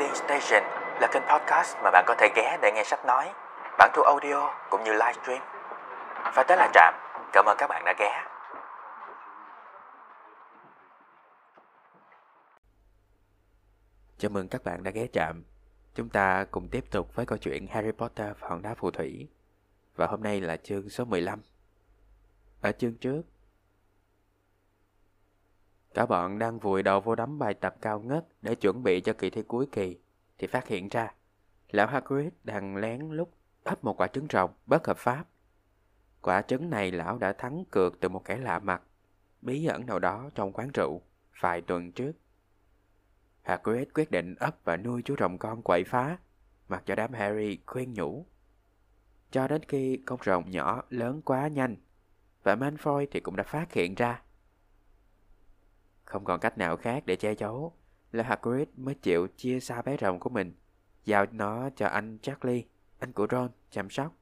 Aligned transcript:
Reading 0.00 0.16
Station 0.16 0.62
là 1.00 1.08
kênh 1.12 1.22
podcast 1.22 1.76
mà 1.82 1.90
bạn 1.90 2.04
có 2.06 2.14
thể 2.18 2.28
ghé 2.36 2.58
để 2.62 2.72
nghe 2.74 2.84
sách 2.84 3.04
nói, 3.06 3.32
bản 3.78 3.90
thu 3.94 4.02
audio 4.02 4.50
cũng 4.70 4.84
như 4.84 4.92
livestream. 4.92 5.42
Và 6.34 6.44
tới 6.48 6.56
là 6.56 6.70
Trạm, 6.74 6.94
cảm 7.32 7.44
ơn 7.44 7.56
các 7.58 7.66
bạn 7.66 7.84
đã 7.84 7.94
ghé. 7.98 8.24
Chào 14.18 14.30
mừng 14.30 14.48
các 14.48 14.64
bạn 14.64 14.82
đã 14.82 14.90
ghé 14.90 15.06
Trạm. 15.12 15.44
Chúng 15.94 16.08
ta 16.08 16.44
cùng 16.50 16.68
tiếp 16.68 16.84
tục 16.90 17.14
với 17.14 17.26
câu 17.26 17.38
chuyện 17.38 17.66
Harry 17.66 17.92
Potter 17.92 18.28
và 18.40 18.48
hòn 18.48 18.62
đá 18.62 18.74
phù 18.74 18.90
thủy. 18.90 19.28
Và 19.96 20.06
hôm 20.06 20.22
nay 20.22 20.40
là 20.40 20.56
chương 20.56 20.88
số 20.88 21.04
15. 21.04 21.40
Ở 22.60 22.72
chương 22.72 22.94
trước, 22.94 23.22
Cả 25.94 26.06
bọn 26.06 26.38
đang 26.38 26.58
vùi 26.58 26.82
đầu 26.82 27.00
vô 27.00 27.14
đấm 27.14 27.38
bài 27.38 27.54
tập 27.54 27.76
cao 27.80 28.00
ngất 28.00 28.26
để 28.42 28.54
chuẩn 28.54 28.82
bị 28.82 29.00
cho 29.00 29.12
kỳ 29.12 29.30
thi 29.30 29.42
cuối 29.42 29.66
kỳ, 29.72 29.98
thì 30.38 30.46
phát 30.46 30.68
hiện 30.68 30.88
ra, 30.88 31.14
lão 31.70 31.86
Hagrid 31.86 32.32
đang 32.44 32.76
lén 32.76 33.10
lúc 33.10 33.32
ấp 33.64 33.84
một 33.84 34.00
quả 34.00 34.06
trứng 34.06 34.26
rồng 34.32 34.50
bất 34.66 34.86
hợp 34.86 34.96
pháp. 34.96 35.24
Quả 36.22 36.42
trứng 36.42 36.70
này 36.70 36.92
lão 36.92 37.18
đã 37.18 37.32
thắng 37.32 37.64
cược 37.70 38.00
từ 38.00 38.08
một 38.08 38.24
kẻ 38.24 38.36
lạ 38.36 38.58
mặt, 38.58 38.82
bí 39.42 39.66
ẩn 39.66 39.86
nào 39.86 39.98
đó 39.98 40.30
trong 40.34 40.52
quán 40.52 40.70
rượu, 40.74 41.02
vài 41.40 41.60
tuần 41.60 41.92
trước. 41.92 42.12
Hagrid 43.42 43.88
quyết 43.94 44.10
định 44.10 44.34
ấp 44.34 44.56
và 44.64 44.76
nuôi 44.76 45.02
chú 45.04 45.14
rồng 45.18 45.38
con 45.38 45.62
quậy 45.62 45.84
phá, 45.84 46.18
mặc 46.68 46.82
cho 46.86 46.94
đám 46.94 47.12
Harry 47.12 47.58
khuyên 47.66 47.94
nhủ. 47.94 48.26
Cho 49.30 49.48
đến 49.48 49.62
khi 49.68 50.02
con 50.06 50.18
rồng 50.24 50.50
nhỏ 50.50 50.82
lớn 50.90 51.22
quá 51.24 51.48
nhanh, 51.48 51.76
và 52.42 52.54
manfoy 52.56 53.06
thì 53.10 53.20
cũng 53.20 53.36
đã 53.36 53.44
phát 53.44 53.72
hiện 53.72 53.94
ra 53.94 54.22
không 56.10 56.24
còn 56.24 56.40
cách 56.40 56.58
nào 56.58 56.76
khác 56.76 57.02
để 57.06 57.16
che 57.16 57.34
giấu 57.34 57.72
là 58.12 58.24
Hagrid 58.24 58.68
mới 58.76 58.94
chịu 58.94 59.26
chia 59.36 59.60
xa 59.60 59.82
bé 59.82 59.96
rồng 60.00 60.20
của 60.20 60.30
mình, 60.30 60.54
giao 61.04 61.26
nó 61.32 61.70
cho 61.76 61.86
anh 61.86 62.18
Charlie, 62.22 62.64
anh 62.98 63.12
của 63.12 63.26
Ron, 63.30 63.50
chăm 63.70 63.90
sóc. 63.90 64.16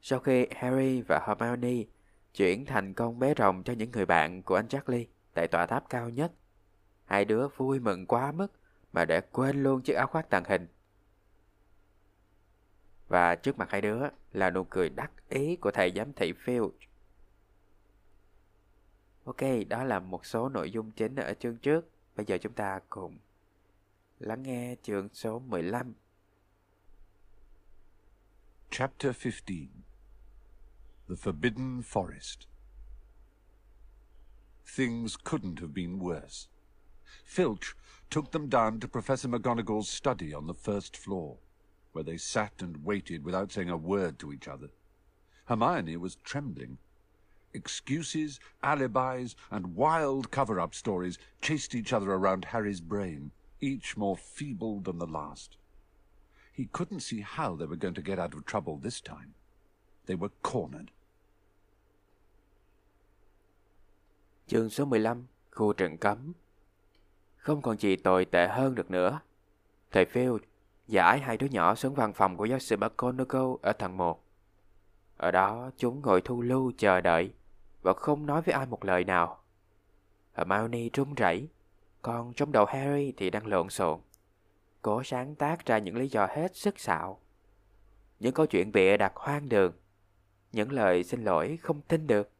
Sau 0.00 0.18
khi 0.18 0.46
Harry 0.56 1.02
và 1.02 1.20
Hermione 1.26 1.84
chuyển 2.34 2.66
thành 2.66 2.94
con 2.94 3.18
bé 3.18 3.34
rồng 3.38 3.62
cho 3.62 3.72
những 3.72 3.90
người 3.90 4.06
bạn 4.06 4.42
của 4.42 4.54
anh 4.54 4.68
Charlie 4.68 5.06
tại 5.34 5.48
tòa 5.48 5.66
tháp 5.66 5.90
cao 5.90 6.08
nhất, 6.08 6.32
hai 7.04 7.24
đứa 7.24 7.48
vui 7.48 7.80
mừng 7.80 8.06
quá 8.06 8.32
mức 8.32 8.52
mà 8.92 9.04
để 9.04 9.20
quên 9.20 9.62
luôn 9.62 9.82
chiếc 9.82 9.94
áo 9.94 10.06
khoác 10.06 10.30
tàng 10.30 10.44
hình. 10.44 10.68
Và 13.08 13.34
trước 13.34 13.58
mặt 13.58 13.70
hai 13.70 13.80
đứa 13.80 14.02
là 14.32 14.50
nụ 14.50 14.64
cười 14.64 14.88
đắc 14.88 15.10
ý 15.28 15.56
của 15.56 15.70
thầy 15.70 15.92
giám 15.96 16.12
thị 16.12 16.32
Filch 16.44 16.87
Ok, 19.28 19.42
đó 19.68 19.84
là 19.84 20.00
một 20.00 20.26
số 20.26 20.48
nội 20.48 20.70
dung 20.70 20.90
chính 20.90 21.16
ở 21.16 21.34
chương 21.34 21.56
trước. 21.56 21.88
Bây 22.16 22.26
giờ 22.26 22.38
chúng 22.38 22.52
ta 22.52 22.80
cùng 22.90 23.18
lắng 24.18 24.42
nghe 24.42 24.76
chương 24.82 25.08
số 25.12 25.38
15. 25.38 25.94
Chapter 28.70 29.16
15 29.24 29.68
The 31.08 31.14
Forbidden 31.14 31.82
Forest 31.82 32.46
Things 34.76 35.16
couldn't 35.24 35.60
have 35.60 35.72
been 35.74 35.98
worse. 35.98 36.48
Filch 37.26 37.74
took 38.10 38.30
them 38.30 38.50
down 38.50 38.80
to 38.80 38.88
Professor 38.88 39.30
McGonagall's 39.30 39.88
study 39.88 40.34
on 40.34 40.46
the 40.46 40.72
first 40.72 40.96
floor, 40.96 41.36
where 41.92 42.06
they 42.06 42.18
sat 42.18 42.52
and 42.58 42.76
waited 42.84 43.24
without 43.24 43.52
saying 43.52 43.70
a 43.70 43.76
word 43.76 44.18
to 44.18 44.32
each 44.32 44.48
other. 44.48 44.68
Hermione 45.44 45.96
was 45.96 46.16
trembling 46.24 46.78
Excuses, 47.54 48.40
alibis, 48.62 49.34
and 49.50 49.74
wild 49.74 50.30
cover-up 50.30 50.74
stories 50.74 51.18
chased 51.40 51.74
each 51.74 51.92
other 51.92 52.12
around 52.12 52.46
Harry's 52.46 52.80
brain, 52.80 53.30
each 53.60 53.96
more 53.96 54.16
feeble 54.16 54.80
than 54.84 54.98
the 54.98 55.06
last. 55.06 55.56
He 56.52 56.64
couldn't 56.72 57.00
see 57.00 57.20
how 57.20 57.56
they 57.56 57.66
were 57.66 57.76
going 57.76 57.94
to 57.94 58.02
get 58.02 58.18
out 58.18 58.34
of 58.34 58.44
trouble 58.44 58.78
this 58.82 59.00
time. 59.00 59.34
They 60.06 60.16
were 60.16 60.32
cornered. 60.42 60.90
Chương 64.46 64.70
số 64.70 64.84
15, 64.84 65.26
khu 65.50 65.72
trận 65.72 65.98
cấm. 65.98 66.32
Không 67.36 67.62
còn 67.62 67.78
gì 67.78 67.96
tồi 67.96 68.24
tệ 68.24 68.48
hơn 68.48 68.74
được 68.74 68.90
nữa. 68.90 69.20
Thầy 69.90 70.04
Field 70.04 70.38
giải 70.88 71.20
hai 71.20 71.36
đứa 71.36 71.46
nhỏ 71.46 71.74
xuống 71.74 71.94
văn 71.94 72.12
phòng 72.12 72.36
của 72.36 72.44
giáo 72.44 72.58
sư 72.58 72.76
McGonagall 72.76 73.52
ở 73.62 73.72
tầng 73.72 73.96
1. 73.96 74.24
Ở 75.18 75.30
đó 75.30 75.70
chúng 75.76 76.02
ngồi 76.02 76.20
thu 76.20 76.42
lưu 76.42 76.72
chờ 76.78 77.00
đợi 77.00 77.32
và 77.82 77.92
không 77.92 78.26
nói 78.26 78.42
với 78.42 78.54
ai 78.54 78.66
một 78.66 78.84
lời 78.84 79.04
nào. 79.04 79.42
Hermione 80.34 80.88
run 80.92 81.14
rẩy, 81.14 81.48
còn 82.02 82.32
trong 82.32 82.52
đầu 82.52 82.64
Harry 82.64 83.12
thì 83.16 83.30
đang 83.30 83.46
lộn 83.46 83.68
xộn. 83.68 84.00
Cố 84.82 85.02
sáng 85.02 85.34
tác 85.34 85.66
ra 85.66 85.78
những 85.78 85.96
lý 85.96 86.08
do 86.08 86.26
hết 86.26 86.56
sức 86.56 86.80
xạo. 86.80 87.20
Những 88.20 88.34
câu 88.34 88.46
chuyện 88.46 88.72
bịa 88.72 88.96
đặt 88.96 89.12
hoang 89.16 89.48
đường, 89.48 89.72
những 90.52 90.72
lời 90.72 91.04
xin 91.04 91.24
lỗi 91.24 91.58
không 91.62 91.80
tin 91.80 92.06
được, 92.06 92.30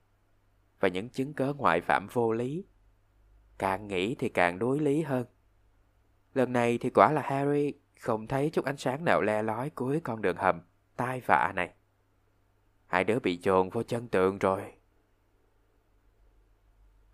và 0.80 0.88
những 0.88 1.08
chứng 1.08 1.34
cớ 1.34 1.52
ngoại 1.52 1.80
phạm 1.80 2.06
vô 2.12 2.32
lý. 2.32 2.64
Càng 3.58 3.88
nghĩ 3.88 4.14
thì 4.14 4.28
càng 4.28 4.58
đối 4.58 4.80
lý 4.80 5.02
hơn. 5.02 5.26
Lần 6.34 6.52
này 6.52 6.78
thì 6.78 6.90
quả 6.90 7.12
là 7.12 7.22
Harry 7.22 7.72
không 8.00 8.26
thấy 8.26 8.50
chút 8.52 8.64
ánh 8.64 8.76
sáng 8.76 9.04
nào 9.04 9.20
le 9.20 9.42
lói 9.42 9.70
cuối 9.70 10.00
con 10.04 10.22
đường 10.22 10.36
hầm, 10.36 10.60
tai 10.96 11.20
vạ 11.26 11.52
này. 11.56 11.74
Hai 12.88 13.04
đứa 13.04 13.18
bị 13.18 13.38
dồn 13.42 13.70
vô 13.70 13.82
chân 13.82 14.08
tượng 14.08 14.38
rồi. 14.38 14.72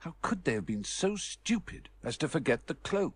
How 0.01 0.13
could 0.23 0.45
they 0.45 0.55
have 0.55 0.67
been 0.67 0.83
so 0.83 1.09
stupid 1.17 1.83
as 2.03 2.19
to 2.19 2.29
forget 2.29 2.67
the 2.67 2.75
cloak? 2.91 3.13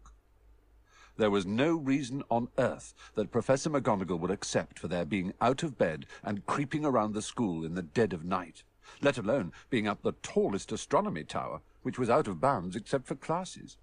There 1.17 1.31
was 1.31 1.47
no 1.47 1.77
reason 1.87 2.23
on 2.29 2.47
earth 2.57 2.95
that 3.15 3.33
Professor 3.33 3.71
McGonagall 3.71 4.19
would 4.21 4.31
accept 4.31 4.79
for 4.79 4.89
their 4.89 5.05
being 5.05 5.33
out 5.41 5.63
of 5.63 5.79
bed 5.79 6.07
and 6.23 6.47
creeping 6.47 6.85
around 6.85 7.15
the 7.15 7.23
school 7.23 7.67
in 7.67 7.75
the 7.75 7.83
dead 7.95 8.13
of 8.13 8.25
night, 8.25 8.63
let 9.01 9.19
alone 9.19 9.53
being 9.71 9.89
up 9.89 10.03
the 10.03 10.13
tallest 10.23 10.73
astronomy 10.73 11.25
tower, 11.25 11.61
which 11.83 11.99
was 11.99 12.11
out 12.11 12.29
of 12.29 12.41
bounds 12.41 12.77
except 12.77 13.07
for 13.07 13.17
classes. 13.17 13.77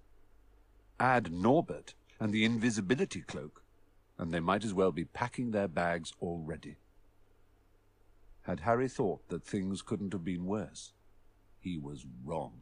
Add 0.98 1.32
Norbert 1.32 1.94
and 2.20 2.32
the 2.32 2.44
invisibility 2.44 3.22
cloak, 3.22 3.62
and 4.18 4.32
they 4.32 4.40
might 4.40 4.64
as 4.64 4.74
well 4.74 4.92
be 4.92 5.04
packing 5.04 5.50
their 5.50 5.68
bags 5.68 6.12
already. 6.20 6.76
Had 8.46 8.60
Harry 8.60 8.88
thought 8.88 9.28
that 9.28 9.44
things 9.44 9.82
couldn't 9.86 10.12
have 10.12 10.24
been 10.24 10.46
worse, 10.46 10.92
he 11.60 11.72
was 11.82 12.06
wrong. 12.24 12.52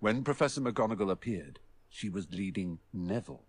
When 0.00 0.24
Professor 0.24 0.62
McGonagall 0.62 1.10
appeared, 1.10 1.58
she 1.90 2.08
was 2.08 2.22
leading 2.30 2.76
Neville. 2.92 3.42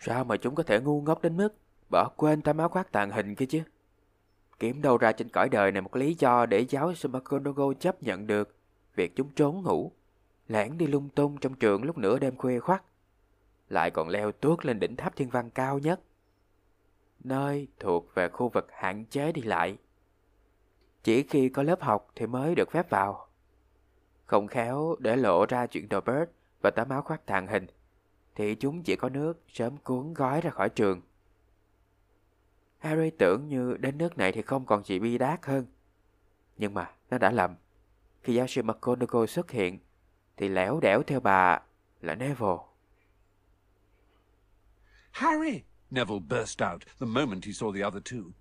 Sao 0.00 0.24
mà 0.24 0.36
chúng 0.36 0.54
có 0.54 0.62
thể 0.62 0.80
ngu 0.80 1.02
ngốc 1.02 1.22
đến 1.22 1.36
mức 1.36 1.54
bỏ 1.90 2.08
quên 2.16 2.42
tấm 2.42 2.58
áo 2.58 2.68
khoác 2.68 2.92
tàng 2.92 3.10
hình 3.10 3.34
kia 3.34 3.46
chứ? 3.46 3.62
Kiếm 4.58 4.82
đâu 4.82 4.98
ra 4.98 5.12
trên 5.12 5.28
cõi 5.28 5.48
đời 5.48 5.72
này 5.72 5.82
một 5.82 5.96
lý 5.96 6.14
do 6.18 6.46
để 6.46 6.66
giáo 6.68 6.94
sư 6.94 7.08
McGonagall 7.08 7.74
chấp 7.80 8.02
nhận 8.02 8.26
được 8.26 8.56
việc 8.94 9.16
chúng 9.16 9.30
trốn 9.30 9.62
ngủ, 9.62 9.92
lẻn 10.48 10.78
đi 10.78 10.86
lung 10.86 11.08
tung 11.08 11.36
trong 11.40 11.54
trường 11.54 11.84
lúc 11.84 11.98
nửa 11.98 12.18
đêm 12.18 12.36
khuya 12.36 12.60
khoắt, 12.60 12.84
lại 13.68 13.90
còn 13.90 14.08
leo 14.08 14.32
tuốt 14.32 14.64
lên 14.64 14.80
đỉnh 14.80 14.96
tháp 14.96 15.16
thiên 15.16 15.30
văn 15.30 15.50
cao 15.50 15.78
nhất, 15.78 16.00
nơi 17.24 17.68
thuộc 17.80 18.14
về 18.14 18.28
khu 18.28 18.48
vực 18.48 18.66
hạn 18.72 19.04
chế 19.04 19.32
đi 19.32 19.42
lại. 19.42 19.78
Chỉ 21.02 21.22
khi 21.22 21.48
có 21.48 21.62
lớp 21.62 21.82
học 21.82 22.08
thì 22.14 22.26
mới 22.26 22.54
được 22.54 22.70
phép 22.70 22.90
vào. 22.90 23.28
Không 24.24 24.46
khéo 24.46 24.96
để 24.98 25.16
lộ 25.16 25.46
ra 25.46 25.66
chuyện 25.66 25.86
Robert 25.90 26.30
và 26.62 26.70
tấm 26.70 26.88
áo 26.88 27.02
khoác 27.02 27.26
tàn 27.26 27.46
hình, 27.46 27.66
thì 28.34 28.54
chúng 28.54 28.82
chỉ 28.82 28.96
có 28.96 29.08
nước 29.08 29.42
sớm 29.48 29.76
cuốn 29.76 30.14
gói 30.14 30.40
ra 30.40 30.50
khỏi 30.50 30.68
trường. 30.68 31.00
Harry 32.78 33.10
tưởng 33.10 33.48
như 33.48 33.76
đến 33.76 33.98
nước 33.98 34.18
này 34.18 34.32
thì 34.32 34.42
không 34.42 34.66
còn 34.66 34.84
gì 34.84 34.98
bi 34.98 35.18
đát 35.18 35.46
hơn. 35.46 35.66
Nhưng 36.56 36.74
mà 36.74 36.90
nó 37.10 37.18
đã 37.18 37.30
lầm. 37.30 37.56
Khi 38.22 38.34
giáo 38.34 38.46
sư 38.46 38.62
McGonagall 38.62 39.26
xuất 39.26 39.50
hiện, 39.50 39.78
thì 40.36 40.48
lẻo 40.48 40.80
đẻo 40.80 41.02
theo 41.02 41.20
bà 41.20 41.62
là 42.00 42.14
Neville. 42.14 42.58
Harry! 45.10 45.62
Neville 45.92 46.20
burst 46.20 46.62
out 46.62 46.84
the 46.98 47.06
moment 47.06 47.44
he 47.44 47.52
saw 47.52 47.70
the 47.70 47.82
other 47.82 48.00
two. 48.00 48.34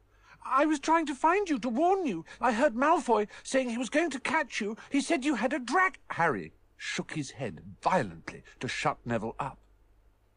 I 0.44 0.65
was 0.65 0.80
trying 0.80 1.06
to 1.06 1.15
find 1.15 1.50
you 1.50 1.59
to 1.59 1.69
warn 1.69 2.06
you. 2.06 2.25
I 2.39 2.51
heard 2.53 2.74
Malfoy 2.74 3.27
saying 3.44 3.69
he 3.69 3.77
was 3.77 3.89
going 3.89 4.09
to 4.12 4.19
catch 4.19 4.59
you. 4.62 4.75
He 4.89 5.01
said 5.01 5.24
you 5.25 5.36
had 5.36 5.53
a 5.53 5.59
drag. 5.59 6.00
Harry 6.09 6.53
shook 6.77 7.13
his 7.13 7.31
head 7.31 7.62
violently 7.83 8.44
to 8.59 8.68
shut 8.68 8.98
Neville 9.06 9.36
up. 9.39 9.59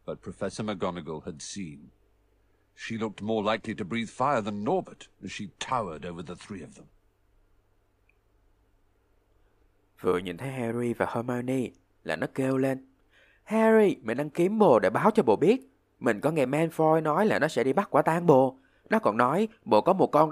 But 0.05 0.21
Professor 0.21 0.63
McGonagall 0.63 1.25
had 1.25 1.41
seen. 1.41 1.91
She 2.75 2.99
looked 2.99 3.23
more 3.23 3.43
likely 3.43 3.75
to 3.77 3.85
breathe 3.85 4.11
fire 4.11 4.43
than 4.43 4.65
Norbert 4.65 5.09
as 5.25 5.33
she 5.33 5.53
towered 5.59 6.05
over 6.05 6.23
the 6.23 6.37
three 6.37 6.63
of 6.63 6.75
them. 6.75 6.89
Vừa 10.01 10.19
nhìn 10.19 10.37
thấy 10.37 10.53
Harry 10.53 10.93
và 10.95 11.07
Hermione 11.07 11.71
là 12.05 12.17
nó 12.17 12.27
kêu 12.35 12.59
lên. 12.59 12.79
Harry, 13.45 13.97
mày 14.03 14.15
đang 14.15 14.31
kiếm 14.31 14.59
bồ 14.59 14.79
để 14.79 14.91
báo 14.91 15.11
cho 15.11 15.23
bồ 15.23 15.37
biết. 15.37 15.74
Mình 16.05 16.21
có 16.21 16.31
nghe 16.31 16.47
Malfoy 16.47 17.03
nói 17.03 17.27
là 17.27 17.39
nó 17.39 17.49
sẽ 17.49 17.65
đi 17.65 17.73
bắt 17.73 17.89
quả 17.91 18.03
tang 18.03 18.27
bồ. 18.27 18.59
Nó 18.91 18.99
còn 18.99 19.17
nói 19.17 19.49
bộ 19.65 19.81
có 19.81 19.93
một 19.93 20.07
con... 20.07 20.31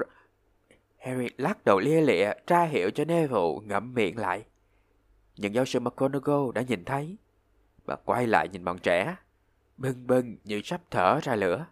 Harry 0.99 1.29
lắc 1.37 1.65
đầu 1.65 1.79
lia 1.79 2.01
lịa 2.01 2.33
tra 2.47 2.65
hiệu 2.65 2.91
cho 2.91 3.05
Neville 3.05 3.61
ngậm 3.65 3.95
miệng 3.95 4.19
lại. 4.19 4.45
Nhưng 5.37 5.55
giáo 5.55 5.65
sư 5.65 5.81
McGonagall 5.81 6.53
đã 6.55 6.63
nhìn 6.63 6.85
thấy 6.85 7.17
và 7.85 7.97
quay 7.97 8.27
lại 8.27 8.49
nhìn 8.49 8.65
bọn 8.65 8.79
trẻ, 8.79 9.17
bưng 9.77 10.07
bưng 10.07 10.37
như 10.45 10.61
sắp 10.65 10.81
thở 10.91 11.21
ra 11.23 11.35
lửa. 11.35 11.67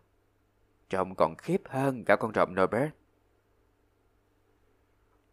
Trông 0.91 1.15
còn 1.15 1.35
khiếp 1.37 1.63
hơn 1.65 2.05
cả 2.05 2.17
con 2.17 2.33
rồng 2.35 2.55
Norbert. 2.55 2.91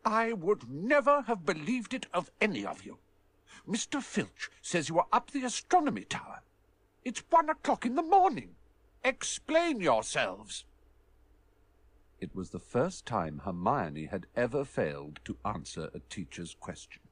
I 0.05 0.33
would 0.33 0.87
never 0.87 1.15
have 1.25 1.41
believed 1.45 1.91
it 1.91 2.01
of 2.11 2.23
any 2.39 2.63
of 2.63 2.75
you. 2.87 2.97
Mr. 3.65 3.99
Filch 4.01 4.49
says 4.61 4.91
you 4.91 4.97
are 4.97 5.17
up 5.17 5.23
the 5.33 5.39
astronomy 5.41 6.03
tower. 6.09 6.46
It's 7.07 7.23
one 7.29 7.49
o'clock 7.49 7.85
in 7.85 7.95
the 7.95 8.03
morning. 8.03 8.49
Explain 9.01 9.79
yourselves. 9.79 10.65
It 12.19 12.35
was 12.35 12.49
the 12.49 12.59
first 12.59 13.05
time 13.05 13.43
Hermione 13.45 14.07
had 14.07 14.25
ever 14.35 14.65
failed 14.65 15.21
to 15.23 15.37
answer 15.45 15.89
a 15.93 16.01
teacher's 16.09 16.57
question. 16.59 17.03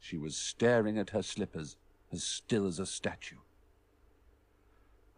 She 0.00 0.16
was 0.16 0.34
staring 0.34 0.96
at 0.96 1.10
her 1.10 1.22
slippers, 1.22 1.76
as 2.10 2.24
still 2.24 2.66
as 2.66 2.78
a 2.78 2.86
statue. 2.86 3.36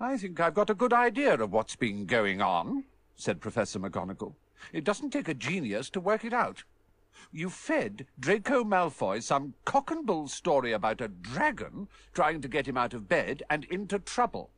I 0.00 0.16
think 0.16 0.40
I've 0.40 0.54
got 0.54 0.70
a 0.70 0.74
good 0.74 0.92
idea 0.92 1.34
of 1.34 1.52
what's 1.52 1.76
been 1.76 2.04
going 2.04 2.42
on, 2.42 2.82
said 3.14 3.40
Professor 3.40 3.78
McGonagall. 3.78 4.34
It 4.72 4.82
doesn't 4.82 5.10
take 5.10 5.28
a 5.28 5.34
genius 5.34 5.88
to 5.90 6.00
work 6.00 6.24
it 6.24 6.32
out. 6.32 6.64
You 7.32 7.48
fed 7.48 8.06
Draco 8.18 8.64
Malfoy 8.64 9.20
some 9.22 9.52
cock 9.64 9.90
and 9.90 10.06
bull 10.06 10.28
story 10.28 10.72
about 10.72 11.00
a 11.00 11.08
dragon 11.08 11.88
trying 12.14 12.40
to 12.42 12.48
get 12.48 12.66
him 12.66 12.76
out 12.76 12.94
of 12.94 13.08
bed 13.08 13.42
and 13.48 13.64
into 13.70 13.98
trouble. 13.98 14.48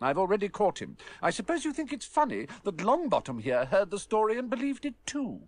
I've 0.00 0.18
already 0.18 0.48
caught 0.48 0.78
him. 0.78 0.94
I 1.22 1.30
suppose 1.30 1.64
you 1.64 1.72
think 1.72 1.92
it's 1.92 2.06
funny 2.06 2.46
that 2.64 2.76
Longbottom 2.76 3.42
here 3.42 3.64
heard 3.64 3.90
the 3.90 3.98
story 3.98 4.38
and 4.38 4.50
believed 4.50 4.84
it 4.84 4.94
too. 5.06 5.38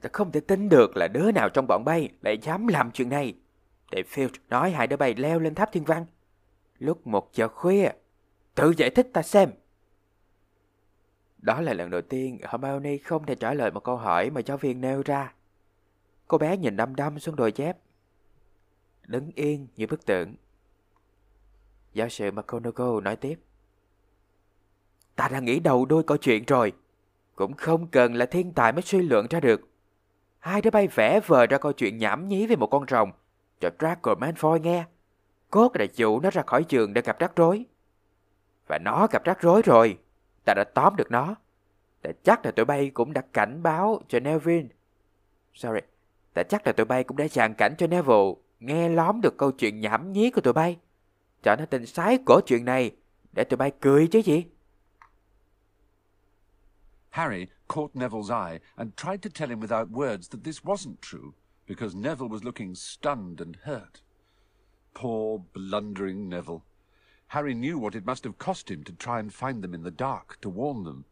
Ta 0.00 0.08
không 0.12 0.32
thể 0.32 0.40
tin 0.40 0.68
được 0.68 0.96
là 0.96 1.08
đứa 1.08 1.32
nào 1.32 1.48
trong 1.48 1.66
bọn 1.66 1.84
bay 1.84 2.08
lại 2.22 2.38
dám 2.38 2.66
làm 2.66 2.90
chuyện 2.90 3.08
này. 3.08 3.34
Để 3.90 4.02
Field 4.10 4.28
nói 4.48 4.70
hai 4.70 4.86
đứa 4.86 4.96
bay 4.96 5.14
leo 5.14 5.40
lên 5.40 5.54
tháp 5.54 5.72
thiên 5.72 5.84
văn. 5.84 6.06
Lúc 6.78 7.06
một 7.06 7.34
giờ 7.34 7.48
khuya. 7.48 7.88
Tự 8.54 8.74
giải 8.76 8.90
thích 8.90 9.10
ta 9.12 9.22
xem. 9.22 9.50
Đó 11.44 11.60
là 11.60 11.72
lần 11.72 11.90
đầu 11.90 12.00
tiên 12.02 12.38
Hermione 12.48 12.96
không 12.96 13.26
thể 13.26 13.34
trả 13.34 13.54
lời 13.54 13.70
một 13.70 13.84
câu 13.84 13.96
hỏi 13.96 14.30
mà 14.30 14.40
giáo 14.46 14.56
viên 14.56 14.80
nêu 14.80 15.02
ra. 15.04 15.34
Cô 16.28 16.38
bé 16.38 16.56
nhìn 16.56 16.76
đăm 16.76 16.96
đăm 16.96 17.18
xuống 17.18 17.36
đôi 17.36 17.52
dép. 17.52 17.76
Đứng 19.06 19.30
yên 19.34 19.66
như 19.76 19.86
bức 19.86 20.06
tượng. 20.06 20.34
Giáo 21.92 22.08
sư 22.08 22.30
McGonagall 22.30 23.00
nói 23.02 23.16
tiếp. 23.16 23.38
Ta 25.16 25.28
đã 25.28 25.40
nghĩ 25.40 25.60
đầu 25.60 25.84
đôi 25.86 26.02
câu 26.02 26.16
chuyện 26.16 26.44
rồi. 26.44 26.72
Cũng 27.34 27.54
không 27.54 27.86
cần 27.86 28.14
là 28.14 28.26
thiên 28.26 28.52
tài 28.52 28.72
mới 28.72 28.82
suy 28.82 29.02
luận 29.02 29.26
ra 29.30 29.40
được. 29.40 29.60
Hai 30.38 30.62
đứa 30.62 30.70
bay 30.70 30.88
vẽ 30.88 31.20
vời 31.26 31.46
ra 31.46 31.58
câu 31.58 31.72
chuyện 31.72 31.98
nhảm 31.98 32.28
nhí 32.28 32.46
về 32.46 32.56
một 32.56 32.66
con 32.66 32.84
rồng 32.88 33.12
cho 33.60 33.70
Draco 33.78 34.14
Malfoy 34.14 34.58
nghe. 34.58 34.84
Cốt 35.50 35.76
là 35.76 35.86
dụ 35.94 36.20
nó 36.20 36.30
ra 36.30 36.42
khỏi 36.46 36.64
trường 36.64 36.94
để 36.94 37.02
gặp 37.02 37.18
rắc 37.18 37.36
rối. 37.36 37.64
Và 38.66 38.78
nó 38.78 39.06
gặp 39.10 39.24
rắc 39.24 39.40
rối 39.40 39.62
rồi. 39.62 39.98
Ta 40.44 40.54
đã 40.54 40.64
tóm 40.64 40.96
được 40.96 41.10
nó. 41.10 41.34
Ta 42.02 42.10
chắc 42.22 42.44
là 42.44 42.50
tụi 42.50 42.64
bay 42.64 42.90
cũng 42.90 43.12
đã 43.12 43.22
cảnh 43.32 43.62
báo 43.62 44.00
cho 44.08 44.20
Neville. 44.20 44.68
Sorry. 45.54 45.80
Ta 46.34 46.42
chắc 46.42 46.66
là 46.66 46.72
tụi 46.72 46.84
bay 46.84 47.04
cũng 47.04 47.16
đã 47.16 47.28
dàn 47.28 47.54
cảnh 47.54 47.74
cho 47.78 47.86
Neville 47.86 48.32
nghe 48.60 48.88
lóm 48.88 49.20
được 49.20 49.38
câu 49.38 49.52
chuyện 49.52 49.80
nhảm 49.80 50.12
nhí 50.12 50.30
của 50.30 50.40
tụi 50.40 50.52
bay. 50.52 50.78
Cho 51.42 51.56
nó 51.56 51.66
tin 51.66 51.86
sái 51.86 52.18
cổ 52.24 52.40
chuyện 52.46 52.64
này 52.64 52.96
để 53.32 53.44
tụi 53.44 53.56
bay 53.56 53.72
cười 53.80 54.06
chứ 54.06 54.18
gì. 54.18 54.44
Harry 57.10 57.46
caught 57.68 57.94
Neville's 57.94 58.30
eye 58.30 58.58
and 58.76 58.90
tried 58.96 59.22
to 59.22 59.30
tell 59.34 59.48
him 59.48 59.60
without 59.60 59.90
words 59.90 60.28
that 60.30 60.40
this 60.44 60.64
wasn't 60.64 61.00
true, 61.00 61.32
because 61.68 61.94
Neville 61.94 62.28
was 62.28 62.42
looking 62.42 62.74
stunned 62.74 63.38
and 63.38 63.56
hurt. 63.62 64.02
Poor, 64.94 65.40
blundering 65.54 66.28
Neville. 66.28 66.62
Harry 67.34 67.52
knew 67.52 67.76
what 67.76 67.96
it 67.96 68.06
must 68.06 68.22
have 68.22 68.38
cost 68.38 68.70
him 68.70 68.84
to 68.84 68.92
try 68.92 69.18
and 69.18 69.34
find 69.34 69.60
them 69.60 69.74
in 69.74 69.82
the 69.82 69.90
dark, 69.90 70.40
to 70.40 70.48
warn 70.48 70.84
them. 70.84 71.04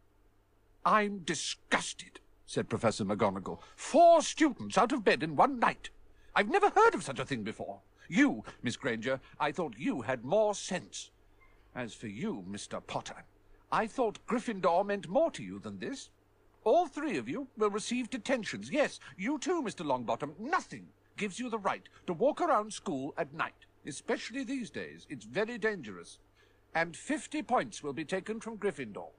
I'm 0.85 1.19
disgusted, 1.19 2.21
said 2.45 2.69
Professor 2.69 3.03
McGonagall. 3.03 3.59
Four 3.75 4.21
students 4.21 4.77
out 4.77 4.93
of 4.93 5.03
bed 5.03 5.21
in 5.21 5.35
one 5.35 5.59
night. 5.59 5.89
I've 6.33 6.47
never 6.47 6.69
heard 6.69 6.95
of 6.95 7.03
such 7.03 7.19
a 7.19 7.25
thing 7.25 7.43
before. 7.43 7.81
You, 8.07 8.45
Miss 8.61 8.77
Granger, 8.77 9.19
I 9.37 9.51
thought 9.51 9.75
you 9.77 10.03
had 10.03 10.23
more 10.23 10.55
sense. 10.55 11.11
As 11.75 11.93
for 11.93 12.07
you, 12.07 12.45
Mr. 12.49 12.81
Potter, 12.87 13.25
I 13.69 13.85
thought 13.85 14.25
Gryffindor 14.25 14.85
meant 14.85 15.09
more 15.09 15.31
to 15.31 15.43
you 15.43 15.59
than 15.59 15.79
this. 15.79 16.09
All 16.63 16.87
three 16.87 17.17
of 17.17 17.27
you 17.27 17.49
will 17.57 17.69
receive 17.69 18.09
detentions. 18.09 18.71
Yes, 18.71 19.01
you 19.17 19.39
too, 19.39 19.61
Mr. 19.61 19.85
Longbottom. 19.85 20.39
Nothing 20.39 20.87
gives 21.17 21.37
you 21.37 21.49
the 21.49 21.59
right 21.59 21.89
to 22.07 22.13
walk 22.13 22.39
around 22.39 22.71
school 22.71 23.13
at 23.17 23.33
night. 23.33 23.65
Especially 23.85 24.45
these 24.45 24.71
days. 24.73 25.07
It's 25.09 25.25
very 25.33 25.57
dangerous. 25.57 26.17
And 26.71 26.95
50 26.95 27.41
points 27.43 27.83
will 27.83 27.93
be 27.93 28.03
taken 28.03 28.39
from 28.39 28.57
Gryffindor. 28.57 29.09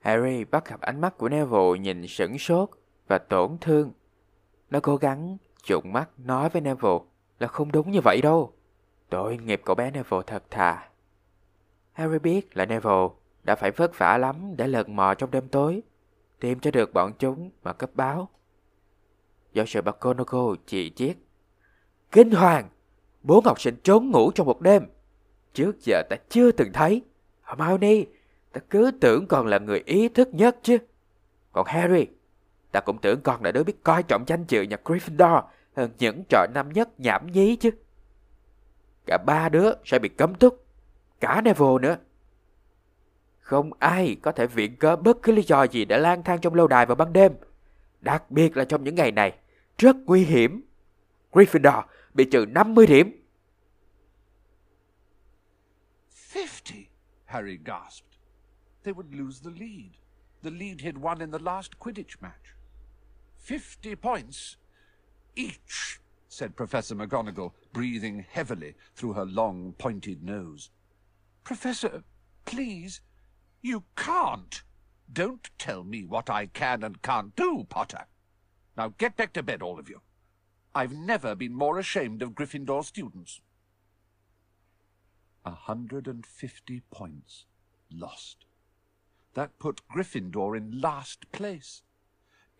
Harry 0.00 0.44
bắt 0.44 0.64
gặp 0.64 0.80
ánh 0.80 1.00
mắt 1.00 1.18
của 1.18 1.28
Neville 1.28 1.78
nhìn 1.80 2.06
sửng 2.06 2.38
sốt 2.38 2.70
và 3.08 3.18
tổn 3.18 3.58
thương. 3.60 3.92
Nó 4.70 4.80
cố 4.80 4.96
gắng 4.96 5.36
trụng 5.62 5.92
mắt 5.92 6.10
nói 6.18 6.48
với 6.48 6.62
Neville 6.62 6.98
là 7.38 7.46
không 7.46 7.72
đúng 7.72 7.90
như 7.90 8.00
vậy 8.00 8.20
đâu. 8.22 8.52
Tội 9.08 9.38
nghiệp 9.38 9.60
cậu 9.64 9.74
bé 9.74 9.90
Neville 9.90 10.22
thật 10.26 10.50
thà. 10.50 10.90
Harry 11.92 12.18
biết 12.18 12.56
là 12.56 12.66
Neville 12.66 13.08
đã 13.42 13.54
phải 13.54 13.70
vất 13.70 13.98
vả 13.98 14.18
lắm 14.18 14.54
để 14.56 14.66
lợn 14.66 14.96
mò 14.96 15.14
trong 15.14 15.30
đêm 15.30 15.48
tối, 15.48 15.82
tìm 16.40 16.60
cho 16.60 16.70
được 16.70 16.92
bọn 16.92 17.12
chúng 17.18 17.50
mà 17.62 17.72
cấp 17.72 17.90
báo. 17.94 18.28
Do 19.52 19.64
sự 19.66 19.82
McGonagall 19.82 20.54
chỉ 20.66 20.90
chiết. 20.90 21.16
Kinh 22.12 22.30
hoàng! 22.30 22.68
Bốn 23.22 23.44
học 23.44 23.60
sinh 23.60 23.76
trốn 23.82 24.10
ngủ 24.10 24.30
trong 24.30 24.46
một 24.46 24.60
đêm. 24.60 24.86
Trước 25.54 25.76
giờ 25.80 26.02
ta 26.10 26.16
chưa 26.28 26.52
từng 26.52 26.72
thấy. 26.72 27.02
Hermione, 27.42 28.04
ta 28.52 28.60
cứ 28.70 28.90
tưởng 29.00 29.26
con 29.26 29.46
là 29.46 29.58
người 29.58 29.82
ý 29.86 30.08
thức 30.08 30.28
nhất 30.34 30.56
chứ. 30.62 30.78
Còn 31.52 31.66
Harry, 31.66 32.06
ta 32.72 32.80
cũng 32.80 32.98
tưởng 32.98 33.20
con 33.20 33.44
là 33.44 33.52
đứa 33.52 33.64
biết 33.64 33.82
coi 33.82 34.02
trọng 34.02 34.24
danh 34.26 34.44
dự 34.48 34.62
nhà 34.62 34.76
Gryffindor 34.84 35.42
hơn 35.76 35.90
những 35.98 36.22
trò 36.28 36.46
năm 36.54 36.72
nhất 36.72 36.88
nhảm 36.98 37.32
nhí 37.32 37.56
chứ. 37.56 37.70
Cả 39.06 39.18
ba 39.26 39.48
đứa 39.48 39.72
sẽ 39.84 39.98
bị 39.98 40.08
cấm 40.08 40.34
túc. 40.34 40.64
Cả 41.20 41.40
Neville 41.40 41.78
nữa. 41.80 41.96
Không 43.40 43.70
ai 43.78 44.16
có 44.22 44.32
thể 44.32 44.46
viện 44.46 44.76
cớ 44.76 44.96
bất 44.96 45.22
cứ 45.22 45.32
lý 45.32 45.42
do 45.42 45.62
gì 45.62 45.84
để 45.84 45.98
lang 45.98 46.22
thang 46.22 46.40
trong 46.40 46.54
lâu 46.54 46.66
đài 46.66 46.86
vào 46.86 46.94
ban 46.94 47.12
đêm. 47.12 47.32
Đặc 48.00 48.30
biệt 48.30 48.56
là 48.56 48.64
trong 48.64 48.84
những 48.84 48.94
ngày 48.94 49.12
này. 49.12 49.32
Rất 49.78 49.96
nguy 50.06 50.24
hiểm. 50.24 50.62
Gryffindor 51.32 51.82
bị 52.14 52.24
trừ 52.24 52.44
50 52.54 52.86
điểm. 52.86 53.20
50, 56.10 56.88
Harry 57.26 57.56
gasped. 57.56 58.18
They 58.84 58.92
would 58.92 59.14
lose 59.14 59.40
the 59.40 59.50
lead. 59.50 59.90
The 60.42 60.50
lead 60.50 60.80
he'd 60.80 60.98
won 60.98 61.20
in 61.20 61.30
the 61.30 61.42
last 61.42 61.78
Quidditch 61.78 62.20
match. 62.20 62.54
50 63.38 63.96
points 63.96 64.56
each, 65.36 66.00
said 66.28 66.56
Professor 66.56 66.94
McGonagall, 66.94 67.52
breathing 67.72 68.24
heavily 68.30 68.74
through 68.94 69.14
her 69.14 69.24
long, 69.24 69.74
pointed 69.78 70.22
nose. 70.22 70.70
Professor, 71.44 72.04
please, 72.44 73.00
you 73.62 73.84
can't. 73.96 74.62
Don't 75.12 75.50
tell 75.58 75.84
me 75.84 76.04
what 76.04 76.30
I 76.30 76.46
can 76.46 76.84
and 76.84 77.02
can't 77.02 77.34
do, 77.34 77.66
Potter. 77.68 78.06
Now 78.76 78.94
get 78.98 79.16
back 79.16 79.32
to 79.32 79.42
bed, 79.42 79.62
all 79.62 79.78
of 79.78 79.88
you. 79.88 80.00
I've 80.74 80.92
never 80.92 81.34
been 81.34 81.54
more 81.54 81.78
ashamed 81.78 82.22
of 82.22 82.34
Gryffindor 82.34 82.84
students. 82.84 83.40
A 85.44 85.50
hundred 85.50 86.06
and 86.06 86.24
fifty 86.24 86.82
points 86.90 87.46
lost. 87.90 88.44
That 89.34 89.58
put 89.58 89.80
Gryffindor 89.88 90.56
in 90.56 90.80
last 90.80 91.30
place. 91.32 91.82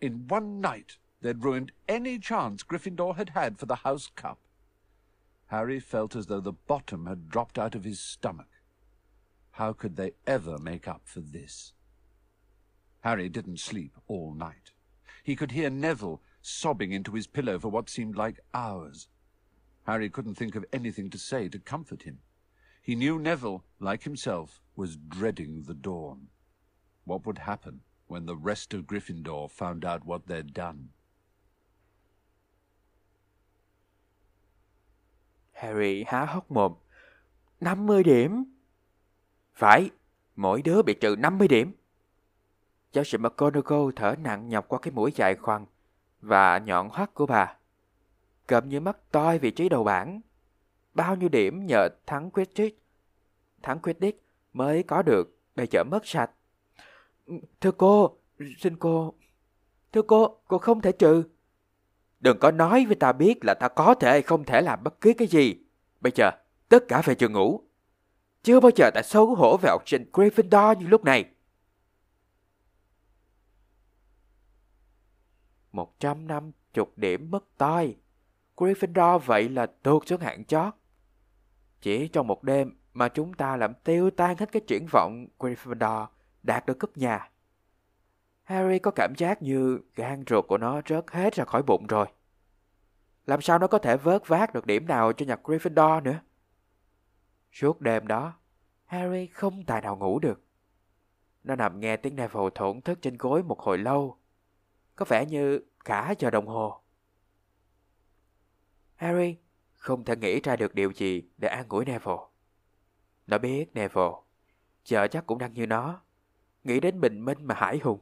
In 0.01 0.27
one 0.27 0.59
night, 0.59 0.97
they'd 1.21 1.43
ruined 1.43 1.71
any 1.87 2.19
chance 2.19 2.63
Gryffindor 2.63 3.15
had 3.15 3.29
had 3.29 3.57
for 3.57 3.65
the 3.65 3.75
House 3.75 4.09
Cup. 4.15 4.39
Harry 5.47 5.79
felt 5.79 6.15
as 6.15 6.27
though 6.27 6.39
the 6.39 6.53
bottom 6.53 7.05
had 7.05 7.29
dropped 7.29 7.59
out 7.59 7.75
of 7.75 7.83
his 7.83 7.99
stomach. 7.99 8.47
How 9.51 9.73
could 9.73 9.95
they 9.95 10.13
ever 10.25 10.57
make 10.57 10.87
up 10.87 11.01
for 11.05 11.19
this? 11.19 11.73
Harry 13.01 13.29
didn't 13.29 13.59
sleep 13.59 13.95
all 14.07 14.33
night. 14.33 14.71
He 15.23 15.35
could 15.35 15.51
hear 15.51 15.69
Neville 15.69 16.21
sobbing 16.41 16.91
into 16.91 17.13
his 17.13 17.27
pillow 17.27 17.59
for 17.59 17.69
what 17.69 17.89
seemed 17.89 18.15
like 18.15 18.39
hours. 18.53 19.07
Harry 19.83 20.09
couldn't 20.09 20.35
think 20.35 20.55
of 20.55 20.65
anything 20.73 21.09
to 21.09 21.17
say 21.17 21.49
to 21.49 21.59
comfort 21.59 22.03
him. 22.03 22.19
He 22.81 22.95
knew 22.95 23.19
Neville, 23.19 23.63
like 23.79 24.03
himself, 24.03 24.61
was 24.75 24.95
dreading 24.95 25.63
the 25.67 25.73
dawn. 25.73 26.27
What 27.05 27.25
would 27.25 27.39
happen 27.39 27.81
when 28.07 28.25
the 28.25 28.35
rest 28.35 28.73
of 28.73 28.87
Gryffindor 28.87 29.49
found 29.49 29.85
out 29.85 30.05
what 30.05 30.27
they'd 30.27 30.53
done? 30.53 30.89
Harry 35.53 36.03
há 36.07 36.25
hốc 36.25 36.51
mồm. 36.51 36.73
50 37.59 38.03
điểm? 38.03 38.43
Phải, 39.53 39.89
mỗi 40.35 40.61
đứa 40.61 40.81
bị 40.81 40.93
trừ 40.93 41.15
50 41.15 41.47
điểm. 41.47 41.71
Giáo 42.93 43.03
sĩ 43.03 43.17
McGonagall 43.17 43.91
thở 43.95 44.15
nặng 44.19 44.49
nhọc 44.49 44.67
qua 44.67 44.79
cái 44.79 44.91
mũi 44.91 45.11
dài 45.15 45.35
khoan 45.35 45.65
và 46.21 46.57
nhọn 46.57 46.89
hoắt 46.89 47.13
của 47.13 47.25
bà. 47.25 47.55
gần 48.47 48.69
như 48.69 48.79
mất 48.79 49.11
toi 49.11 49.39
vị 49.39 49.51
trí 49.51 49.69
đầu 49.69 49.83
bảng. 49.83 50.21
Bao 50.93 51.15
nhiêu 51.15 51.29
điểm 51.29 51.65
nhờ 51.65 51.89
thắng 52.05 52.31
Quidditch, 52.31 52.77
thắng 53.61 53.79
Quidditch 53.79 54.23
mới 54.53 54.83
có 54.83 55.01
được, 55.01 55.37
bây 55.55 55.67
giờ 55.71 55.83
mất 55.83 56.07
sạch. 56.07 56.31
Thưa 57.61 57.71
cô, 57.71 58.17
xin 58.57 58.75
cô, 58.77 59.13
thưa 59.91 60.01
cô, 60.01 60.37
cô 60.47 60.57
không 60.57 60.81
thể 60.81 60.91
trừ. 60.91 61.23
Đừng 62.19 62.39
có 62.39 62.51
nói 62.51 62.85
với 62.85 62.95
ta 62.95 63.11
biết 63.11 63.45
là 63.45 63.53
ta 63.53 63.67
có 63.67 63.95
thể 63.95 64.09
hay 64.09 64.21
không 64.21 64.43
thể 64.43 64.61
làm 64.61 64.83
bất 64.83 65.01
cứ 65.01 65.13
cái 65.17 65.27
gì. 65.27 65.55
Bây 66.01 66.11
giờ, 66.15 66.31
tất 66.69 66.83
cả 66.87 67.01
về 67.05 67.15
trường 67.15 67.33
ngủ. 67.33 67.61
Chưa 68.43 68.59
bao 68.59 68.71
giờ 68.75 68.89
ta 68.93 69.01
xấu 69.01 69.35
hổ 69.35 69.57
về 69.57 69.69
học 69.69 69.83
sinh 69.85 70.05
Gryffindor 70.13 70.75
như 70.77 70.87
lúc 70.87 71.03
này. 71.03 71.25
150 75.71 76.51
điểm 76.95 77.31
mất 77.31 77.57
toi. 77.57 77.95
Gryffindor 78.57 79.17
vậy 79.17 79.49
là 79.49 79.65
tuột 79.65 80.07
xuống 80.07 80.21
hạng 80.21 80.45
chót. 80.45 80.73
Chỉ 81.81 82.07
trong 82.07 82.27
một 82.27 82.43
đêm 82.43 82.77
mà 82.93 83.09
chúng 83.09 83.33
ta 83.33 83.57
làm 83.57 83.73
tiêu 83.73 84.11
tan 84.11 84.37
hết 84.37 84.51
cái 84.51 84.61
triển 84.67 84.85
vọng 84.91 85.27
Gryffindor 85.39 86.07
đạt 86.43 86.65
được 86.65 86.79
cúp 86.79 86.97
nhà. 86.97 87.29
Harry 88.43 88.79
có 88.79 88.91
cảm 88.91 89.13
giác 89.17 89.41
như 89.41 89.79
gan 89.95 90.23
ruột 90.27 90.47
của 90.47 90.57
nó 90.57 90.81
rớt 90.89 91.11
hết 91.11 91.35
ra 91.35 91.45
khỏi 91.45 91.63
bụng 91.63 91.87
rồi. 91.87 92.05
Làm 93.25 93.41
sao 93.41 93.59
nó 93.59 93.67
có 93.67 93.77
thể 93.77 93.97
vớt 93.97 94.27
vát 94.27 94.53
được 94.53 94.65
điểm 94.65 94.87
nào 94.87 95.13
cho 95.13 95.25
nhà 95.25 95.35
Gryffindor 95.43 96.03
nữa? 96.03 96.19
Suốt 97.51 97.81
đêm 97.81 98.07
đó, 98.07 98.33
Harry 98.85 99.27
không 99.27 99.63
tài 99.65 99.81
nào 99.81 99.97
ngủ 99.97 100.19
được. 100.19 100.43
Nó 101.43 101.55
nằm 101.55 101.79
nghe 101.79 101.97
tiếng 101.97 102.15
Neville 102.15 102.49
thổn 102.55 102.81
thức 102.81 103.01
trên 103.01 103.17
gối 103.17 103.43
một 103.43 103.59
hồi 103.59 103.77
lâu. 103.77 104.17
Có 105.01 105.05
vẻ 105.05 105.25
như 105.25 105.59
cả 105.85 106.13
giờ 106.19 106.29
đồng 106.29 106.47
hồ. 106.47 106.81
Harry 108.95 109.35
không 109.73 110.03
thể 110.03 110.15
nghĩ 110.15 110.41
ra 110.41 110.55
được 110.55 110.75
điều 110.75 110.91
gì 110.91 111.23
để 111.37 111.47
an 111.47 111.65
ủi 111.69 111.85
Neville. 111.85 112.21
Nó 113.27 113.37
biết 113.37 113.73
Neville, 113.73 114.13
giờ 114.85 115.07
chắc 115.07 115.25
cũng 115.25 115.37
đang 115.37 115.53
như 115.53 115.67
nó, 115.67 116.01
nghĩ 116.63 116.79
đến 116.79 117.01
bình 117.01 117.25
minh 117.25 117.37
mà 117.45 117.55
hải 117.55 117.77
hùng. 117.77 117.99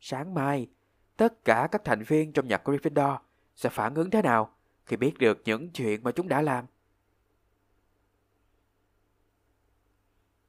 Sáng 0.00 0.34
mai, 0.34 0.68
tất 1.16 1.44
cả 1.44 1.68
các 1.72 1.84
thành 1.84 2.02
viên 2.02 2.32
trong 2.32 2.48
nhạc 2.48 2.68
Gryffindor 2.68 3.18
sẽ 3.56 3.68
phản 3.68 3.94
ứng 3.94 4.10
thế 4.10 4.22
nào 4.22 4.54
khi 4.86 4.96
biết 4.96 5.18
được 5.18 5.42
những 5.44 5.70
chuyện 5.70 6.02
mà 6.02 6.10
chúng 6.12 6.28
đã 6.28 6.42
làm. 6.42 6.64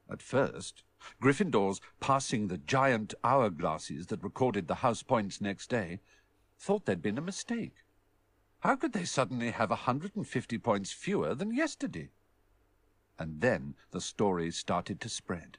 At 0.08 0.18
first, 0.18 0.72
Gryffindors 1.20 1.80
passing 2.00 2.48
the 2.48 2.58
giant 2.58 3.14
hourglasses 3.24 4.08
that 4.08 4.22
recorded 4.22 4.68
the 4.68 4.76
house 4.76 5.02
points 5.02 5.40
next 5.40 5.70
day 5.70 6.00
thought 6.58 6.84
there'd 6.84 7.02
been 7.02 7.18
a 7.18 7.22
mistake. 7.22 7.84
How 8.60 8.76
could 8.76 8.92
they 8.92 9.04
suddenly 9.04 9.50
have 9.50 9.70
150 9.70 10.58
points 10.58 10.92
fewer 10.92 11.34
than 11.34 11.54
yesterday? 11.54 12.10
And 13.18 13.40
then 13.40 13.74
the 13.90 14.00
story 14.00 14.50
started 14.50 15.00
to 15.00 15.08
spread. 15.08 15.58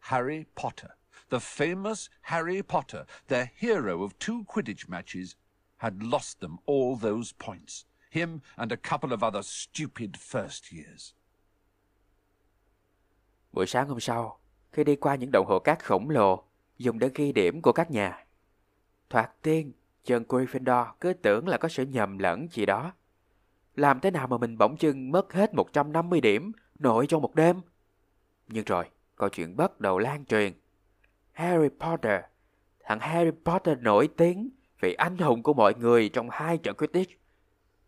Harry 0.00 0.46
Potter, 0.54 0.96
the 1.28 1.40
famous 1.40 2.08
Harry 2.22 2.62
Potter, 2.62 3.06
their 3.28 3.50
hero 3.54 4.02
of 4.02 4.18
two 4.18 4.44
Quidditch 4.44 4.88
matches, 4.88 5.36
had 5.78 6.02
lost 6.02 6.40
them 6.40 6.58
all 6.66 6.96
those 6.96 7.32
points. 7.32 7.84
Him 8.10 8.42
and 8.56 8.72
a 8.72 8.76
couple 8.76 9.12
of 9.12 9.22
other 9.22 9.42
stupid 9.42 10.16
first 10.16 10.72
years. 10.72 11.14
Khi 14.72 14.84
đi 14.84 14.96
qua 14.96 15.14
những 15.14 15.30
đồng 15.32 15.46
hồ 15.46 15.58
cát 15.58 15.84
khổng 15.84 16.10
lồ 16.10 16.42
dùng 16.78 16.98
để 16.98 17.10
ghi 17.14 17.32
điểm 17.32 17.62
của 17.62 17.72
các 17.72 17.90
nhà, 17.90 18.24
thoạt 19.10 19.42
tiên 19.42 19.72
Chân 20.04 20.24
Gryffindor 20.28 20.86
cứ 21.00 21.12
tưởng 21.12 21.48
là 21.48 21.58
có 21.58 21.68
sự 21.68 21.84
nhầm 21.84 22.18
lẫn 22.18 22.48
gì 22.50 22.66
đó. 22.66 22.92
Làm 23.76 24.00
thế 24.00 24.10
nào 24.10 24.26
mà 24.26 24.38
mình 24.38 24.58
bỗng 24.58 24.76
chưng 24.76 25.10
mất 25.10 25.32
hết 25.32 25.54
150 25.54 26.20
điểm 26.20 26.52
nội 26.78 27.06
trong 27.06 27.22
một 27.22 27.34
đêm? 27.34 27.60
Nhưng 28.48 28.64
rồi, 28.64 28.84
câu 29.16 29.28
chuyện 29.28 29.56
bắt 29.56 29.80
đầu 29.80 29.98
lan 29.98 30.24
truyền. 30.24 30.52
Harry 31.32 31.68
Potter, 31.80 32.20
thằng 32.80 33.00
Harry 33.00 33.30
Potter 33.44 33.78
nổi 33.78 34.08
tiếng 34.16 34.50
vì 34.80 34.94
anh 34.94 35.18
hùng 35.18 35.42
của 35.42 35.54
mọi 35.54 35.74
người 35.74 36.08
trong 36.08 36.28
hai 36.30 36.58
trận 36.58 36.76
Quidditch, 36.76 37.12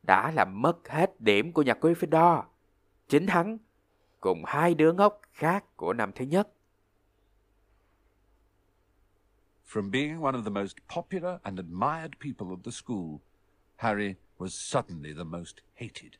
đã 0.02 0.30
làm 0.30 0.62
mất 0.62 0.88
hết 0.88 1.20
điểm 1.20 1.52
của 1.52 1.62
nhà 1.62 1.74
Gryffindor. 1.80 2.42
Chính 3.08 3.26
hắn, 3.26 3.58
cùng 4.20 4.42
hai 4.46 4.74
đứa 4.74 4.92
ngốc 4.92 5.20
khác 5.32 5.76
của 5.76 5.92
năm 5.92 6.12
thứ 6.14 6.24
nhất. 6.24 6.48
From 9.74 9.90
being 9.90 10.20
one 10.20 10.36
of 10.36 10.44
the 10.44 10.52
most 10.52 10.86
popular 10.86 11.40
and 11.44 11.58
admired 11.58 12.20
people 12.20 12.52
of 12.52 12.62
the 12.62 12.70
school, 12.70 13.22
Harry 13.78 14.18
was 14.38 14.54
suddenly 14.54 15.12
the 15.12 15.24
most 15.24 15.62
hated. 15.74 16.16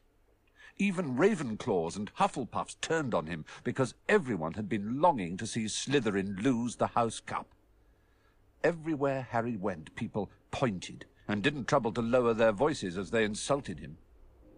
Even 0.77 1.17
Ravenclaws 1.17 1.95
and 1.95 2.13
Hufflepuffs 2.17 2.75
turned 2.81 3.15
on 3.15 3.29
him 3.29 3.45
because 3.63 3.95
everyone 4.09 4.55
had 4.55 4.69
been 4.69 5.01
longing 5.01 5.37
to 5.37 5.47
see 5.47 5.67
Slytherin 5.67 6.43
lose 6.43 6.75
the 6.75 6.89
House 6.89 7.21
Cup. 7.21 7.47
Everywhere 8.65 9.29
Harry 9.31 9.57
went, 9.57 9.95
people 9.95 10.33
pointed 10.51 11.05
and 11.29 11.41
didn't 11.41 11.69
trouble 11.69 11.93
to 11.93 12.03
lower 12.03 12.35
their 12.35 12.51
voices 12.51 12.99
as 12.99 13.13
they 13.13 13.23
insulted 13.23 13.79
him. 13.79 13.99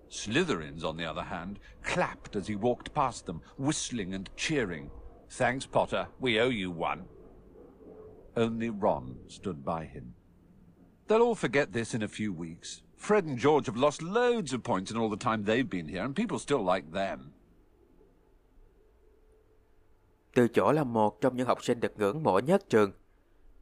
Slytherins, 0.08 0.84
on 0.84 0.96
the 0.96 1.04
other 1.04 1.24
hand, 1.24 1.58
clapped 1.82 2.34
as 2.34 2.46
he 2.46 2.56
walked 2.56 2.94
past 2.94 3.26
them, 3.26 3.42
whistling 3.58 4.14
and 4.14 4.30
cheering. 4.36 4.90
Thanks, 5.28 5.66
Potter. 5.66 6.08
We 6.18 6.40
owe 6.40 6.48
you 6.48 6.70
one. 6.70 7.04
Only 8.36 8.70
Ron 8.82 9.14
stood 9.28 9.64
by 9.64 9.86
him. 9.86 10.12
They'll 11.08 11.22
all 11.22 11.34
forget 11.34 11.72
this 11.72 11.94
in 11.94 12.02
a 12.02 12.08
few 12.08 12.32
weeks. 12.32 12.82
Fred 12.98 13.24
and 13.24 13.38
George 13.38 13.66
have 13.66 13.80
lost 13.80 14.02
loads 14.02 14.54
of 14.54 14.62
points 14.64 14.92
in 14.92 15.00
all 15.00 15.10
the 15.10 15.24
time 15.24 15.44
they've 15.44 15.70
been 15.70 15.88
here, 15.88 16.02
and 16.02 16.16
people 16.16 16.38
still 16.38 16.74
like 16.74 16.92
them. 16.92 17.32
Từ 20.34 20.48
chỗ 20.48 20.72
là 20.72 20.84
một 20.84 21.20
trong 21.20 21.36
những 21.36 21.46
học 21.46 21.64
sinh 21.64 21.80
được 21.80 21.98
ngưỡng 21.98 22.22
mộ 22.22 22.38
nhất 22.38 22.62
trường, 22.68 22.92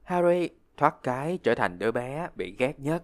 Harry 0.02 0.48
thoát 0.76 1.02
cái 1.02 1.38
trở 1.42 1.54
thành 1.54 1.78
đứa 1.78 1.92
bé 1.92 2.28
bị 2.36 2.56
ghét 2.58 2.80
nhất. 2.80 3.02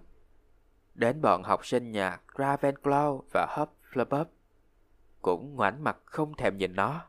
Đến 0.95 1.21
bọn 1.21 1.43
học 1.43 1.67
sinh 1.67 1.93
nhà 1.93 2.21
Ravenclaw 2.35 3.21
và 3.33 3.47
Hufflepuff 3.57 4.25
cũng 5.23 5.55
ngoảnh 5.57 5.85
mặt 5.85 5.99
không 6.05 6.35
thèm 6.35 6.59
nhìn 6.59 6.75
nó. 6.77 7.05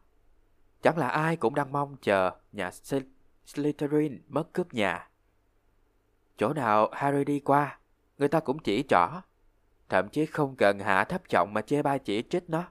Chẳng 0.82 0.98
là 0.98 1.08
ai 1.08 1.38
cũng 1.38 1.56
đang 1.56 1.72
mong 1.72 1.96
chờ 2.02 2.32
nhà 2.52 2.72
Slytherin 3.54 4.22
mất 4.28 4.54
cướp 4.54 4.74
nhà. 4.74 5.10
Chỗ 6.38 6.54
nào 6.54 6.90
Harry 6.94 7.24
đi 7.24 7.40
qua, 7.40 7.80
người 8.18 8.28
ta 8.28 8.40
cũng 8.40 8.60
chỉ 8.60 8.84
trỏ. 8.90 9.08
Thậm 9.90 10.10
chí 10.10 10.26
không 10.26 10.56
cần 10.56 10.80
hạ 10.80 11.04
thấp 11.04 11.22
trọng 11.30 11.54
mà 11.54 11.62
chê 11.62 11.82
bai 11.82 12.00
chỉ 12.00 12.24
trích 12.30 12.50
nó. 12.50 12.64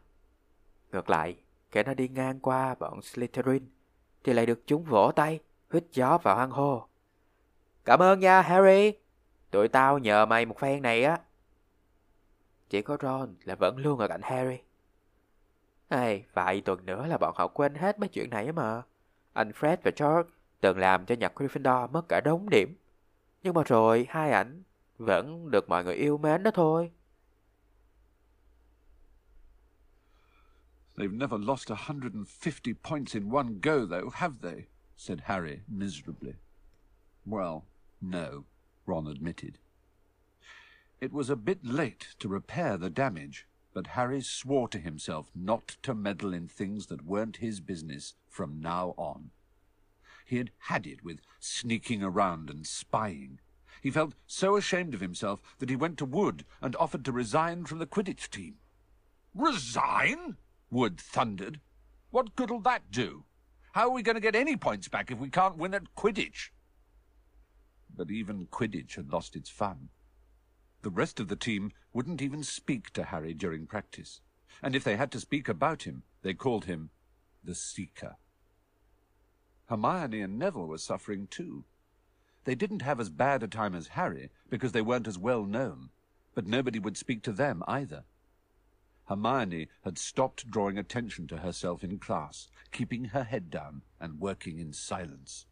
Ngược 0.93 1.11
lại, 1.11 1.37
kẻ 1.71 1.83
nó 1.83 1.95
đi 1.95 2.09
ngang 2.09 2.41
qua 2.41 2.75
bọn 2.75 3.03
Slytherin 3.03 3.69
thì 4.25 4.33
lại 4.33 4.47
được 4.47 4.63
chúng 4.67 4.85
vỗ 4.85 5.13
tay, 5.17 5.41
hít 5.73 5.85
gió 5.93 6.19
và 6.23 6.35
hoang 6.35 6.51
hô. 6.51 6.87
Cảm 7.85 8.03
ơn 8.03 8.21
nha 8.21 8.41
Harry, 8.41 8.93
tụi 9.51 9.69
tao 9.69 9.99
nhờ 9.99 10.27
mày 10.27 10.47
một 10.47 10.59
phen 10.59 10.83
này 10.83 11.05
á. 11.05 11.19
Chỉ 12.69 12.83
có 12.83 12.97
Ron 13.03 13.35
là 13.45 13.55
vẫn 13.55 13.77
luôn 13.77 13.99
ở 13.99 14.09
cạnh 14.09 14.21
Harry. 14.23 14.59
Ê, 15.89 16.23
vài 16.33 16.61
tuần 16.61 16.87
nữa 16.87 17.07
là 17.07 17.19
bọn 17.19 17.35
họ 17.37 17.49
quên 17.49 17.75
hết 17.75 17.99
mấy 17.99 18.09
chuyện 18.09 18.31
này 18.31 18.53
mà. 18.53 18.83
Anh 19.33 19.51
Fred 19.51 19.77
và 19.83 19.91
George 19.97 20.40
từng 20.61 20.79
làm 20.79 21.07
cho 21.07 21.15
nhạc 21.15 21.41
Gryffindor 21.41 21.91
mất 21.91 22.09
cả 22.09 22.21
đống 22.21 22.51
điểm. 22.51 22.77
Nhưng 23.43 23.55
mà 23.55 23.63
rồi 23.67 24.07
hai 24.11 24.33
ảnh 24.33 24.63
vẫn 24.99 25.51
được 25.51 25.69
mọi 25.69 25.85
người 25.85 25.95
yêu 25.95 26.19
mến 26.19 26.43
đó 26.43 26.51
thôi. 26.55 26.91
They've 30.97 31.17
never 31.17 31.41
lost 31.41 31.71
150 31.71 32.75
points 32.83 33.15
in 33.15 33.31
one 33.31 33.55
go, 33.63 33.87
though, 33.87 34.11
have 34.13 34.35
they? 34.43 34.67
said 34.97 35.21
Harry 35.25 35.61
miserably. 35.67 36.35
Well, 37.25 37.63
no, 38.03 38.45
Ron 38.87 39.07
admitted. 39.07 39.59
It 41.01 41.13
was 41.13 41.31
a 41.31 41.37
bit 41.37 41.65
late 41.65 42.09
to 42.19 42.29
repair 42.29 42.77
the 42.77 42.91
damage, 42.91 43.47
but 43.73 43.87
Harry 43.87 44.21
swore 44.21 44.69
to 44.69 44.79
himself 44.79 45.31
not 45.35 45.77
to 45.83 45.95
meddle 45.95 46.35
in 46.35 46.49
things 46.49 46.87
that 46.89 47.07
weren't 47.07 47.37
his 47.37 47.61
business 47.61 48.15
from 48.29 48.61
now 48.61 48.95
on. 48.99 49.31
He 50.31 50.37
had 50.37 50.53
had 50.59 50.87
it 50.87 51.03
with 51.03 51.23
sneaking 51.41 52.05
around 52.05 52.51
and 52.51 52.65
spying. 52.65 53.41
He 53.83 53.91
felt 53.91 54.15
so 54.29 54.55
ashamed 54.55 54.95
of 54.95 55.01
himself 55.01 55.43
that 55.59 55.71
he 55.71 55.75
went 55.75 55.99
to 55.99 56.05
Wood 56.05 56.45
and 56.63 56.77
offered 56.77 57.05
to 57.07 57.11
resign 57.11 57.65
from 57.65 57.81
the 57.81 57.87
Quidditch 57.87 58.31
team. 58.31 58.55
Resign? 59.35 60.37
Wood 60.71 61.01
thundered. 61.01 61.59
What 62.13 62.37
good'll 62.37 62.61
that 62.61 62.93
do? 62.93 63.25
How 63.73 63.89
are 63.89 63.91
we 63.91 64.05
going 64.05 64.15
to 64.15 64.21
get 64.21 64.37
any 64.37 64.57
points 64.57 64.87
back 64.87 65.11
if 65.11 65.19
we 65.19 65.31
can't 65.31 65.57
win 65.57 65.75
at 65.75 65.97
Quidditch? 65.97 66.51
But 67.93 68.13
even 68.13 68.47
Quidditch 68.47 68.95
had 68.95 69.13
lost 69.13 69.35
its 69.35 69.51
fun. 69.51 69.89
The 70.83 70.91
rest 70.91 71.19
of 71.19 71.27
the 71.27 71.35
team 71.35 71.73
wouldn't 71.93 72.23
even 72.23 72.45
speak 72.45 72.93
to 72.93 73.03
Harry 73.03 73.35
during 73.35 73.67
practice, 73.67 74.21
and 74.63 74.77
if 74.77 74.85
they 74.85 74.95
had 74.95 75.11
to 75.11 75.19
speak 75.19 75.49
about 75.49 75.83
him, 75.83 76.05
they 76.23 76.35
called 76.35 76.67
him 76.67 76.91
the 77.43 77.57
Seeker. 77.57 78.15
Hermione 79.71 80.21
and 80.21 80.37
Neville 80.37 80.67
were 80.67 80.79
suffering 80.79 81.29
too. 81.29 81.63
They 82.45 82.57
didn't 82.57 82.83
have 82.83 82.99
as 82.99 83.09
bad 83.09 83.45
a 83.45 83.47
time 83.47 83.77
as 83.77 83.87
Harry 83.89 84.31
because 84.49 84.73
they 84.73 84.83
weren't 84.83 85.07
as 85.07 85.17
well 85.17 85.45
known, 85.45 85.91
but 86.35 86.45
nobody 86.45 86.81
would 86.81 86.97
speak 86.97 87.23
to 87.23 87.33
them 87.33 87.63
either. 87.69 88.03
Hermione 89.05 89.69
had 89.85 89.97
stopped 89.97 90.51
drawing 90.51 90.77
attention 90.77 91.29
to 91.29 91.37
herself 91.37 91.85
in 91.85 91.99
class, 91.99 92.49
keeping 92.73 93.05
her 93.05 93.23
head 93.23 93.49
down 93.49 93.83
and 94.01 94.21
working 94.21 94.59
in 94.59 94.73
silence. 94.73 95.47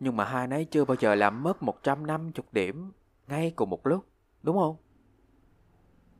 Nhưng 0.00 0.16
mà 0.16 0.24
hai 0.24 0.46
nấy 0.46 0.64
chưa 0.64 0.84
bao 0.84 0.96
giờ 1.00 1.14
làm 1.14 1.42
mất 1.42 1.62
150 1.62 2.44
điểm 2.52 2.92
ngay 3.28 3.52
cùng 3.56 3.70
một 3.70 3.86
lúc, 3.86 4.06
đúng 4.42 4.58
không? 4.58 4.76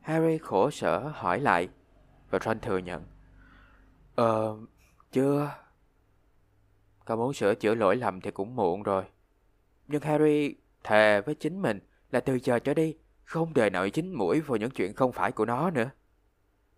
Harry 0.01 0.37
khổ 0.37 0.71
sở 0.71 1.11
hỏi 1.15 1.39
lại 1.39 1.69
và 2.29 2.39
Ron 2.45 2.59
thừa 2.59 2.77
nhận. 2.77 3.03
Ờ, 4.15 4.51
uh, 4.51 4.69
chưa. 5.11 5.55
Cậu 7.05 7.17
muốn 7.17 7.33
sửa 7.33 7.55
chữa 7.55 7.75
lỗi 7.75 7.95
lầm 7.95 8.21
thì 8.21 8.31
cũng 8.31 8.55
muộn 8.55 8.83
rồi. 8.83 9.03
Nhưng 9.87 10.01
Harry 10.01 10.55
thề 10.83 11.21
với 11.21 11.35
chính 11.35 11.61
mình 11.61 11.79
là 12.11 12.19
từ 12.19 12.39
giờ 12.43 12.59
trở 12.59 12.73
đi 12.73 12.97
không 13.23 13.53
đời 13.53 13.69
nội 13.69 13.91
chính 13.91 14.13
mũi 14.13 14.41
vào 14.41 14.57
những 14.57 14.71
chuyện 14.71 14.93
không 14.93 15.11
phải 15.11 15.31
của 15.31 15.45
nó 15.45 15.71
nữa. 15.71 15.89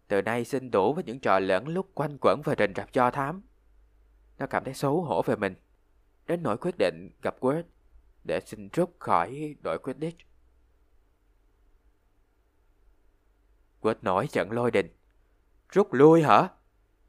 Từ 0.07 0.21
nay 0.21 0.45
xin 0.45 0.71
đủ 0.71 0.93
với 0.93 1.03
những 1.03 1.19
trò 1.19 1.39
lẫn 1.39 1.67
lúc 1.67 1.89
quanh 1.93 2.17
quẩn 2.21 2.41
và 2.43 2.55
rình 2.57 2.73
rập 2.75 2.93
cho 2.93 3.11
thám. 3.11 3.41
Nó 4.39 4.47
cảm 4.47 4.63
thấy 4.63 4.73
xấu 4.73 5.01
hổ 5.01 5.21
về 5.21 5.35
mình. 5.35 5.55
Đến 6.27 6.43
nỗi 6.43 6.57
quyết 6.57 6.75
định 6.77 7.09
gặp 7.21 7.39
Quirrell 7.39 7.67
để 8.23 8.39
xin 8.45 8.69
rút 8.73 8.95
khỏi 8.99 9.55
đội 9.63 9.79
Quidditch. 9.79 10.17
Quết 13.79 14.03
nổi 14.03 14.27
trận 14.27 14.51
lôi 14.51 14.71
đình. 14.71 14.87
Rút 15.69 15.93
lui 15.93 16.23
hả? 16.23 16.49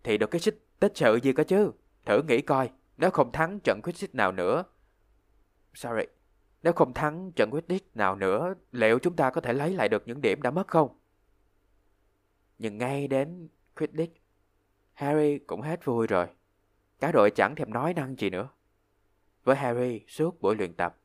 Thì 0.02 0.19
được 0.19 0.31
cái 0.31 0.40
xích 0.40 0.63
tích 0.85 0.97
sự 0.97 1.17
gì 1.17 1.33
cơ 1.33 1.45
chứ? 1.45 1.73
Thử 2.05 2.23
nghĩ 2.23 2.41
coi, 2.41 2.71
nếu 2.97 3.11
không 3.11 3.33
thắng 3.33 3.61
trận 3.61 3.81
quyết 3.83 3.97
xích 3.97 4.14
nào 4.14 4.33
nữa. 4.33 4.64
Sorry, 5.75 6.03
nếu 6.62 6.73
không 6.73 6.93
thắng 6.93 7.33
trận 7.33 7.50
quyết 7.53 7.69
đích 7.69 7.97
nào 7.97 8.17
nữa, 8.17 8.55
liệu 8.73 8.99
chúng 8.99 9.17
ta 9.17 9.31
có 9.31 9.41
thể 9.41 9.53
lấy 9.53 9.75
lại 9.75 9.88
được 9.88 10.03
những 10.07 10.21
điểm 10.21 10.43
đã 10.43 10.50
mất 10.50 10.69
không? 10.69 10.99
Nhưng 12.59 12.79
ngay 12.79 13.09
đến 13.09 13.49
quyết 13.76 13.93
đích 13.93 14.23
Harry 14.93 15.38
cũng 15.38 15.61
hết 15.61 15.85
vui 15.85 16.07
rồi. 16.07 16.26
Cả 17.00 17.12
đội 17.12 17.31
chẳng 17.31 17.55
thèm 17.55 17.73
nói 17.73 17.95
năng 17.95 18.17
gì 18.17 18.31
nữa. 18.31 18.49
Với 19.45 19.57
Harry 19.57 20.05
suốt 20.09 20.41
buổi 20.41 20.57
luyện 20.57 20.75
tập. 20.75 20.97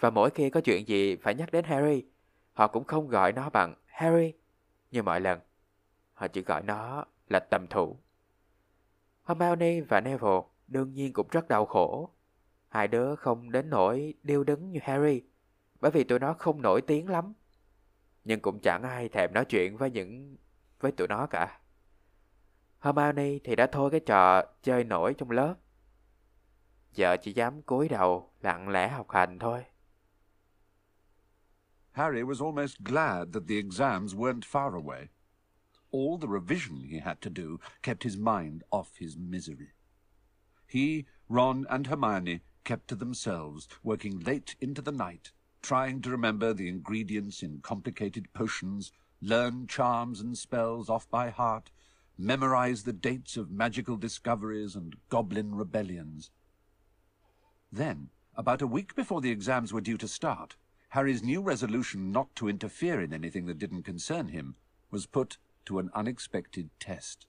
Và 0.00 0.10
mỗi 0.10 0.30
khi 0.30 0.50
có 0.50 0.60
chuyện 0.60 0.88
gì 0.88 1.16
phải 1.16 1.34
nhắc 1.34 1.52
đến 1.52 1.64
Harry, 1.64 2.04
họ 2.52 2.68
cũng 2.68 2.84
không 2.84 3.08
gọi 3.08 3.32
nó 3.32 3.50
bằng 3.50 3.74
Harry 3.86 4.32
như 4.90 5.02
mọi 5.02 5.20
lần. 5.20 5.40
Họ 6.14 6.28
chỉ 6.28 6.42
gọi 6.42 6.62
nó 6.62 7.04
là 7.28 7.40
tầm 7.50 7.66
thủ. 7.66 7.96
Hermione 9.30 9.80
và 9.80 10.00
Neville 10.00 10.40
đương 10.68 10.92
nhiên 10.92 11.12
cũng 11.12 11.28
rất 11.30 11.48
đau 11.48 11.66
khổ. 11.66 12.10
Hai 12.68 12.88
đứa 12.88 13.14
không 13.14 13.50
đến 13.50 13.70
nỗi 13.70 14.14
điêu 14.22 14.44
đứng 14.44 14.70
như 14.70 14.80
Harry, 14.82 15.22
bởi 15.80 15.90
vì 15.90 16.04
tụi 16.04 16.18
nó 16.18 16.34
không 16.34 16.62
nổi 16.62 16.80
tiếng 16.80 17.08
lắm. 17.08 17.32
Nhưng 18.24 18.40
cũng 18.40 18.60
chẳng 18.60 18.82
ai 18.82 19.08
thèm 19.08 19.34
nói 19.34 19.44
chuyện 19.44 19.76
với 19.76 19.90
những 19.90 20.36
với 20.80 20.92
tụi 20.92 21.08
nó 21.08 21.26
cả. 21.26 21.60
Hermione 22.80 23.38
thì 23.44 23.56
đã 23.56 23.66
thôi 23.66 23.90
cái 23.90 24.00
trò 24.00 24.42
chơi 24.62 24.84
nổi 24.84 25.14
trong 25.18 25.30
lớp. 25.30 25.54
Giờ 26.92 27.16
chỉ 27.22 27.32
dám 27.32 27.62
cúi 27.62 27.88
đầu 27.88 28.32
lặng 28.40 28.68
lẽ 28.68 28.88
học 28.88 29.10
hành 29.10 29.38
thôi. 29.38 29.64
Harry 31.90 32.22
was 32.22 32.44
almost 32.44 32.78
glad 32.84 33.28
that 33.32 33.42
the 33.48 33.54
exams 33.54 34.14
weren't 34.14 34.40
far 34.40 34.82
away. 34.82 35.06
All 35.92 36.18
the 36.18 36.28
revision 36.28 36.84
he 36.84 36.98
had 36.98 37.20
to 37.22 37.30
do 37.30 37.60
kept 37.82 38.04
his 38.04 38.16
mind 38.16 38.62
off 38.70 38.96
his 38.96 39.16
misery. 39.16 39.72
He, 40.66 41.06
Ron, 41.28 41.66
and 41.68 41.86
Hermione 41.86 42.42
kept 42.64 42.88
to 42.88 42.94
themselves, 42.94 43.66
working 43.82 44.20
late 44.20 44.54
into 44.60 44.82
the 44.82 44.92
night, 44.92 45.32
trying 45.62 46.00
to 46.02 46.10
remember 46.10 46.52
the 46.52 46.68
ingredients 46.68 47.42
in 47.42 47.60
complicated 47.60 48.32
potions, 48.32 48.92
learn 49.20 49.66
charms 49.66 50.20
and 50.20 50.38
spells 50.38 50.88
off 50.88 51.10
by 51.10 51.30
heart, 51.30 51.70
memorize 52.16 52.84
the 52.84 52.92
dates 52.92 53.36
of 53.36 53.50
magical 53.50 53.96
discoveries 53.96 54.76
and 54.76 54.96
goblin 55.08 55.54
rebellions. 55.54 56.30
Then, 57.72 58.10
about 58.36 58.62
a 58.62 58.66
week 58.66 58.94
before 58.94 59.20
the 59.20 59.30
exams 59.30 59.72
were 59.72 59.80
due 59.80 59.98
to 59.98 60.08
start, 60.08 60.56
Harry's 60.90 61.22
new 61.22 61.40
resolution 61.40 62.12
not 62.12 62.34
to 62.36 62.48
interfere 62.48 63.00
in 63.00 63.12
anything 63.12 63.46
that 63.46 63.58
didn't 63.58 63.82
concern 63.82 64.28
him 64.28 64.56
was 64.90 65.06
put 65.06 65.38
to 65.70 65.78
an 65.78 65.90
unexpected 65.94 66.68
test. 66.80 67.26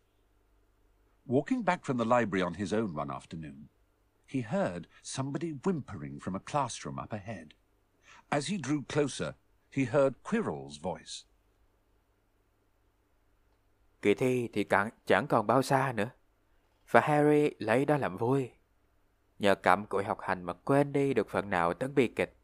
Walking 1.27 1.61
back 1.61 1.85
from 1.85 1.97
the 1.97 2.05
library 2.05 2.41
on 2.41 2.55
his 2.55 2.73
own 2.73 2.95
one 2.95 3.11
afternoon, 3.11 3.69
he 4.25 4.41
heard 4.41 4.87
somebody 5.03 5.51
whimpering 5.63 6.19
from 6.19 6.35
a 6.35 6.39
classroom 6.39 6.97
up 6.97 7.13
ahead. 7.13 7.53
As 8.31 8.47
he 8.47 8.57
drew 8.57 8.81
closer, 8.89 9.35
he 9.69 9.83
heard 9.83 10.23
Quirrell's 10.23 10.77
voice. 10.77 11.25
Kỳ 14.01 14.13
thi 14.13 14.49
thì 14.53 14.63
càng, 14.63 14.89
chẳng 15.05 15.27
còn 15.27 15.47
bao 15.47 15.61
xa 15.61 15.93
nữa. 15.95 16.09
Và 16.89 17.01
Harry 17.01 17.49
lấy 17.59 17.85
đó 17.85 17.97
làm 17.97 18.17
vui. 18.17 18.51
Nhờ 19.39 19.55
cặm 19.55 19.85
cụi 19.85 20.03
học 20.03 20.17
hành 20.21 20.43
mà 20.43 20.53
quên 20.53 20.93
đi 20.93 21.13
được 21.13 21.29
phần 21.29 21.49
nào 21.49 21.73
tấn 21.73 21.95
bi 21.95 22.07
kịch. 22.07 22.37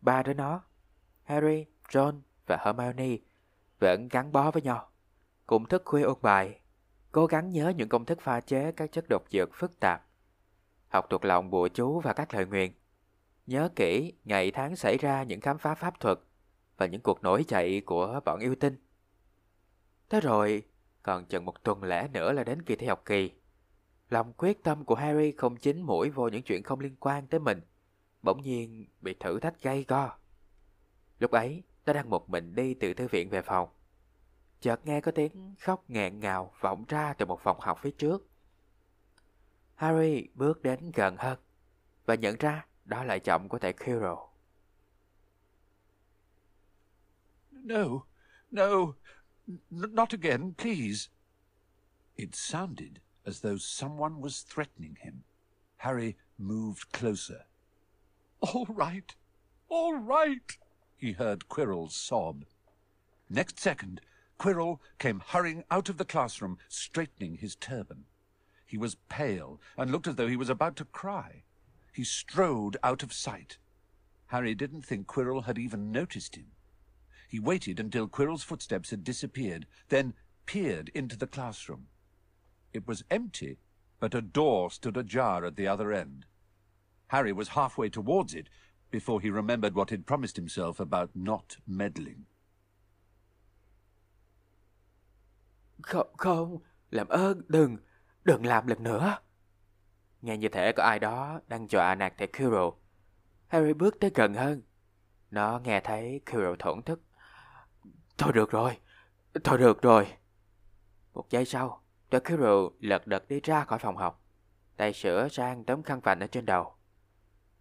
Ba 0.00 0.22
đứa 0.22 0.34
nó, 0.34 0.62
Harry, 1.22 1.66
Ron 1.92 2.22
và 2.46 2.58
Hermione 2.64 3.16
vẫn 3.78 4.08
gắn 4.08 4.32
bó 4.32 4.50
với 4.50 4.62
nhau. 4.62 4.90
Cùng 5.46 5.66
thức 5.66 5.82
khuya 5.84 6.02
ôn 6.02 6.18
bài, 6.22 6.60
cố 7.12 7.26
gắng 7.26 7.50
nhớ 7.50 7.72
những 7.76 7.88
công 7.88 8.04
thức 8.04 8.20
pha 8.20 8.40
chế 8.40 8.72
các 8.72 8.92
chất 8.92 9.04
độc 9.08 9.22
dược 9.30 9.50
phức 9.54 9.80
tạp. 9.80 10.06
Học 10.88 11.06
thuộc 11.10 11.24
lòng 11.24 11.50
bùa 11.50 11.68
chú 11.68 12.00
và 12.00 12.12
các 12.12 12.34
lời 12.34 12.46
nguyền. 12.46 12.72
Nhớ 13.46 13.68
kỹ 13.76 14.12
ngày 14.24 14.50
tháng 14.50 14.76
xảy 14.76 14.98
ra 14.98 15.22
những 15.22 15.40
khám 15.40 15.58
phá 15.58 15.74
pháp 15.74 16.00
thuật 16.00 16.18
và 16.76 16.86
những 16.86 17.00
cuộc 17.00 17.22
nổi 17.22 17.44
dậy 17.48 17.82
của 17.86 18.20
bọn 18.24 18.40
yêu 18.40 18.54
tinh. 18.54 18.76
Thế 20.08 20.20
rồi, 20.20 20.62
còn 21.02 21.24
chừng 21.24 21.44
một 21.44 21.62
tuần 21.62 21.82
lễ 21.82 22.08
nữa 22.12 22.32
là 22.32 22.44
đến 22.44 22.62
kỳ 22.62 22.76
thi 22.76 22.86
học 22.86 23.02
kỳ. 23.04 23.32
Lòng 24.10 24.32
quyết 24.32 24.62
tâm 24.62 24.84
của 24.84 24.94
Harry 24.94 25.32
không 25.32 25.56
chính 25.56 25.82
mũi 25.82 26.10
vô 26.10 26.28
những 26.28 26.42
chuyện 26.42 26.62
không 26.62 26.80
liên 26.80 26.96
quan 27.00 27.26
tới 27.26 27.40
mình, 27.40 27.60
bỗng 28.22 28.42
nhiên 28.42 28.86
bị 29.00 29.14
thử 29.20 29.40
thách 29.40 29.62
gay 29.62 29.84
go. 29.88 30.18
Lúc 31.18 31.30
ấy, 31.30 31.62
nó 31.86 31.92
đang 31.92 32.10
một 32.10 32.30
mình 32.30 32.54
đi 32.54 32.74
từ 32.74 32.94
thư 32.94 33.08
viện 33.08 33.30
về 33.30 33.42
phòng. 33.42 33.68
Chợt 34.60 34.86
nghe 34.86 35.00
có 35.00 35.12
tiếng 35.12 35.54
khóc 35.60 35.84
nghẹn 35.88 36.20
ngào 36.20 36.52
vọng 36.60 36.84
ra 36.88 37.12
từ 37.12 37.26
một 37.26 37.40
phòng 37.42 37.60
học 37.60 37.78
phía 37.82 37.90
trước. 37.90 38.28
Harry 39.74 40.28
bước 40.34 40.62
đến 40.62 40.90
gần 40.94 41.16
hơn 41.18 41.38
và 42.06 42.14
nhận 42.14 42.36
ra 42.36 42.66
đó 42.84 43.04
là 43.04 43.14
giọng 43.14 43.48
của 43.48 43.58
thầy 43.58 43.72
Quirrell. 43.72 44.14
No, 47.50 47.84
no, 48.50 48.94
not 49.70 50.10
again, 50.10 50.52
please. 50.58 51.08
It 52.16 52.28
sounded 52.32 52.98
as 53.24 53.42
though 53.42 53.58
someone 53.58 54.20
was 54.20 54.54
threatening 54.54 54.94
him. 55.04 55.22
Harry 55.76 56.14
moved 56.38 56.92
closer. 56.92 57.40
All 58.40 58.66
right, 58.76 59.16
all 59.68 59.94
right, 60.08 60.58
he 61.04 61.12
heard 61.12 61.50
Quirrell 61.50 61.90
sob. 61.90 62.46
Next 63.28 63.60
second, 63.60 64.00
Quirrell 64.38 64.80
came 64.98 65.20
hurrying 65.20 65.62
out 65.70 65.90
of 65.90 65.98
the 65.98 66.04
classroom, 66.06 66.56
straightening 66.66 67.36
his 67.36 67.56
turban. 67.56 68.06
He 68.64 68.78
was 68.78 68.96
pale 69.10 69.60
and 69.76 69.92
looked 69.92 70.06
as 70.06 70.14
though 70.14 70.28
he 70.28 70.36
was 70.36 70.48
about 70.48 70.76
to 70.76 70.86
cry. 70.86 71.42
He 71.92 72.04
strode 72.04 72.78
out 72.82 73.02
of 73.02 73.12
sight. 73.12 73.58
Harry 74.28 74.54
didn't 74.54 74.80
think 74.80 75.06
Quirrell 75.06 75.44
had 75.44 75.58
even 75.58 75.92
noticed 75.92 76.36
him. 76.36 76.52
He 77.28 77.38
waited 77.38 77.78
until 77.78 78.08
Quirrell's 78.08 78.42
footsteps 78.42 78.88
had 78.88 79.04
disappeared, 79.04 79.66
then 79.90 80.14
peered 80.46 80.88
into 80.94 81.18
the 81.18 81.26
classroom. 81.26 81.88
It 82.72 82.88
was 82.88 83.04
empty, 83.10 83.58
but 84.00 84.14
a 84.14 84.22
door 84.22 84.70
stood 84.70 84.96
ajar 84.96 85.44
at 85.44 85.56
the 85.56 85.66
other 85.68 85.92
end. 85.92 86.24
Harry 87.08 87.32
was 87.32 87.48
halfway 87.48 87.90
towards 87.90 88.32
it 88.32 88.48
before 88.94 89.18
he 89.22 89.30
remembered 89.30 89.74
what 89.74 89.90
he'd 89.90 90.06
promised 90.06 90.36
himself 90.36 90.72
about 90.78 91.10
not 91.14 91.44
meddling. 91.66 92.24
Không, 95.82 96.16
không, 96.16 96.58
làm 96.90 97.08
ơn, 97.08 97.42
đừng, 97.48 97.76
đừng 98.24 98.46
làm 98.46 98.66
lần 98.66 98.82
nữa. 98.82 99.18
Nghe 100.22 100.36
như 100.36 100.48
thể 100.48 100.72
có 100.72 100.82
ai 100.82 100.98
đó 100.98 101.40
đang 101.46 101.70
dọa 101.70 101.94
nạt 101.94 102.14
thầy 102.18 102.26
Kuro. 102.26 102.70
Harry 103.46 103.72
bước 103.72 103.96
tới 104.00 104.10
gần 104.14 104.34
hơn. 104.34 104.62
Nó 105.30 105.60
nghe 105.64 105.80
thấy 105.80 106.20
Kuro 106.32 106.54
thổn 106.58 106.82
thức. 106.82 107.02
Thôi 108.18 108.32
được 108.32 108.50
rồi, 108.50 108.78
thôi 109.44 109.58
được 109.58 109.82
rồi. 109.82 110.12
Một 111.14 111.30
giây 111.30 111.44
sau, 111.44 111.84
thầy 112.10 112.20
Kuro 112.20 112.70
lật 112.80 113.06
đật 113.06 113.28
đi 113.28 113.40
ra 113.40 113.64
khỏi 113.64 113.78
phòng 113.78 113.96
học. 113.96 114.24
Tay 114.76 114.92
sửa 114.92 115.28
sang 115.28 115.64
tấm 115.64 115.82
khăn 115.82 116.00
vành 116.00 116.20
ở 116.20 116.26
trên 116.26 116.46
đầu. 116.46 116.76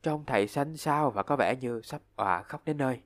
Trông 0.04 0.26
thầy 0.26 0.48
xanh 0.48 0.78
xao 0.78 1.12
và 1.12 1.24
có 1.24 1.36
vẻ 1.36 1.56
như 1.56 1.82
sắp 1.84 2.02
òa 2.16 2.44
khóc 2.44 2.62
đến 2.66 2.78
nơi. 2.78 3.02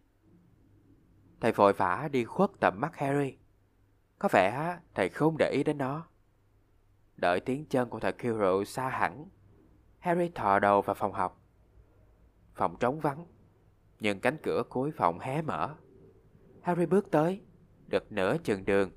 Thầy 1.41 1.51
vội 1.51 1.73
vã 1.73 2.09
đi 2.11 2.25
khuất 2.25 2.49
tầm 2.59 2.73
mắt 2.81 2.95
Harry. 2.95 3.37
Có 4.19 4.29
vẻ 4.31 4.77
thầy 4.93 5.09
không 5.09 5.35
để 5.39 5.51
ý 5.51 5.63
đến 5.63 5.77
nó. 5.77 6.07
Đợi 7.17 7.39
tiếng 7.39 7.65
chân 7.65 7.89
của 7.89 7.99
thầy 7.99 8.11
Quirrell 8.11 8.63
xa 8.65 8.89
hẳn, 8.89 9.25
Harry 9.99 10.29
thò 10.29 10.59
đầu 10.59 10.81
vào 10.81 10.93
phòng 10.93 11.13
học. 11.13 11.41
Phòng 12.55 12.75
trống 12.79 12.99
vắng. 12.99 13.25
Nhưng 13.99 14.19
cánh 14.19 14.37
cửa 14.43 14.63
cuối 14.69 14.91
phòng 14.91 15.19
hé 15.19 15.41
mở. 15.41 15.75
Harry 16.61 16.85
bước 16.85 17.11
tới, 17.11 17.41
được 17.87 18.11
nửa 18.11 18.37
chừng 18.43 18.65
đường. 18.65 18.91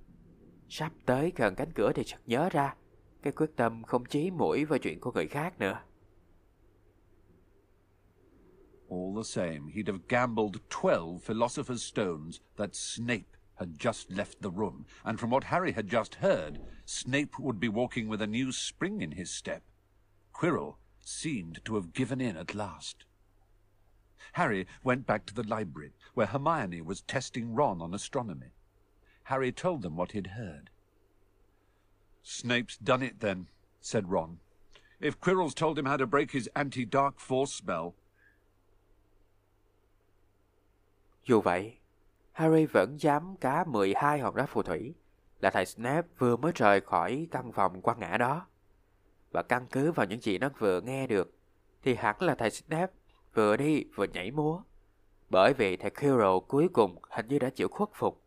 Sắp 0.69 0.93
tới 1.07 1.33
gần 1.37 1.55
cánh 1.55 1.73
cửa 1.73 1.93
thì 1.95 2.03
chợt 2.05 2.21
nhớ 2.27 2.49
ra, 2.53 2.75
cái 3.23 3.33
quyết 3.33 3.57
tâm 3.57 3.83
không 3.83 4.05
chí 4.05 4.31
mũi 4.31 4.65
vào 4.65 4.79
chuyện 4.79 5.01
của 5.01 5.13
người 5.13 5.29
khác 5.29 5.59
nữa. 5.59 5.83
All 8.90 9.14
the 9.14 9.24
same, 9.24 9.68
he'd 9.68 9.87
have 9.87 10.09
gambled 10.09 10.61
twelve 10.68 11.22
Philosopher's 11.22 11.85
Stones 11.85 12.40
that 12.57 12.74
Snape 12.74 13.37
had 13.55 13.79
just 13.79 14.11
left 14.11 14.42
the 14.42 14.50
room, 14.50 14.85
and 15.05 15.20
from 15.20 15.31
what 15.31 15.44
Harry 15.44 15.72
had 15.72 15.88
just 15.88 16.16
heard, 16.16 16.59
Snape 16.85 17.38
would 17.38 17.61
be 17.61 17.68
walking 17.68 18.09
with 18.09 18.20
a 18.20 18.26
new 18.26 18.50
spring 18.50 19.00
in 19.00 19.12
his 19.12 19.31
step. 19.31 19.62
Quirrell 20.35 20.74
seemed 20.98 21.64
to 21.64 21.76
have 21.76 21.92
given 21.92 22.20
in 22.20 22.37
at 22.37 22.53
last. 22.53 23.05
Harry 24.33 24.66
went 24.83 25.07
back 25.07 25.24
to 25.26 25.35
the 25.35 25.46
library, 25.46 25.92
where 26.14 26.26
Hermione 26.26 26.81
was 26.81 27.03
testing 27.03 27.55
Ron 27.55 27.81
on 27.81 27.94
astronomy. 27.94 28.55
Harry 29.24 29.53
told 29.53 29.83
them 29.83 29.96
what 29.96 30.12
he'd 30.12 30.29
heard. 30.29 30.68
Snape's 32.24 32.76
done 32.76 33.05
it 33.05 33.20
then, 33.20 33.46
said 33.81 34.11
Ron. 34.11 34.38
If 35.00 35.20
Quirrell's 35.20 35.55
told 35.55 35.79
him 35.79 35.87
how 35.87 35.96
to 35.96 36.09
break 36.09 36.33
his 36.33 36.50
anti-dark 36.57 37.20
force 37.20 37.53
spell. 37.53 37.94
Dù 41.24 41.40
vậy, 41.40 41.78
Harry 42.33 42.66
vẫn 42.66 43.00
dám 43.00 43.37
cá 43.37 43.64
12 43.64 44.18
hòn 44.18 44.37
đá 44.37 44.46
phù 44.46 44.62
thủy 44.62 44.94
là 45.40 45.50
thầy 45.50 45.66
Snape 45.66 46.09
vừa 46.18 46.37
mới 46.37 46.52
rời 46.54 46.80
khỏi 46.80 47.28
căn 47.30 47.52
phòng 47.52 47.83
quan 47.83 47.98
ngã 47.98 48.16
đó. 48.16 48.46
Và 49.30 49.42
căn 49.42 49.66
cứ 49.70 49.92
vào 49.92 50.06
những 50.06 50.20
gì 50.20 50.38
nó 50.38 50.48
vừa 50.59 50.80
nghe 50.80 51.06
được, 51.06 51.35
thì 51.83 51.94
hẳn 51.94 52.22
là 52.22 52.35
thầy 52.35 52.50
Snape 52.50 52.92
vừa 53.35 53.56
đi 53.56 53.85
vừa 53.94 54.06
nhảy 54.06 54.30
múa. 54.30 54.62
Bởi 55.30 55.54
vì 55.54 55.76
thầy 55.76 55.90
Quirrell 55.90 56.38
cuối 56.48 56.68
cùng 56.72 56.98
hình 57.11 57.28
như 57.28 57.38
đã 57.38 57.50
chịu 57.50 57.68
khuất 57.68 57.88
phục. 57.94 58.22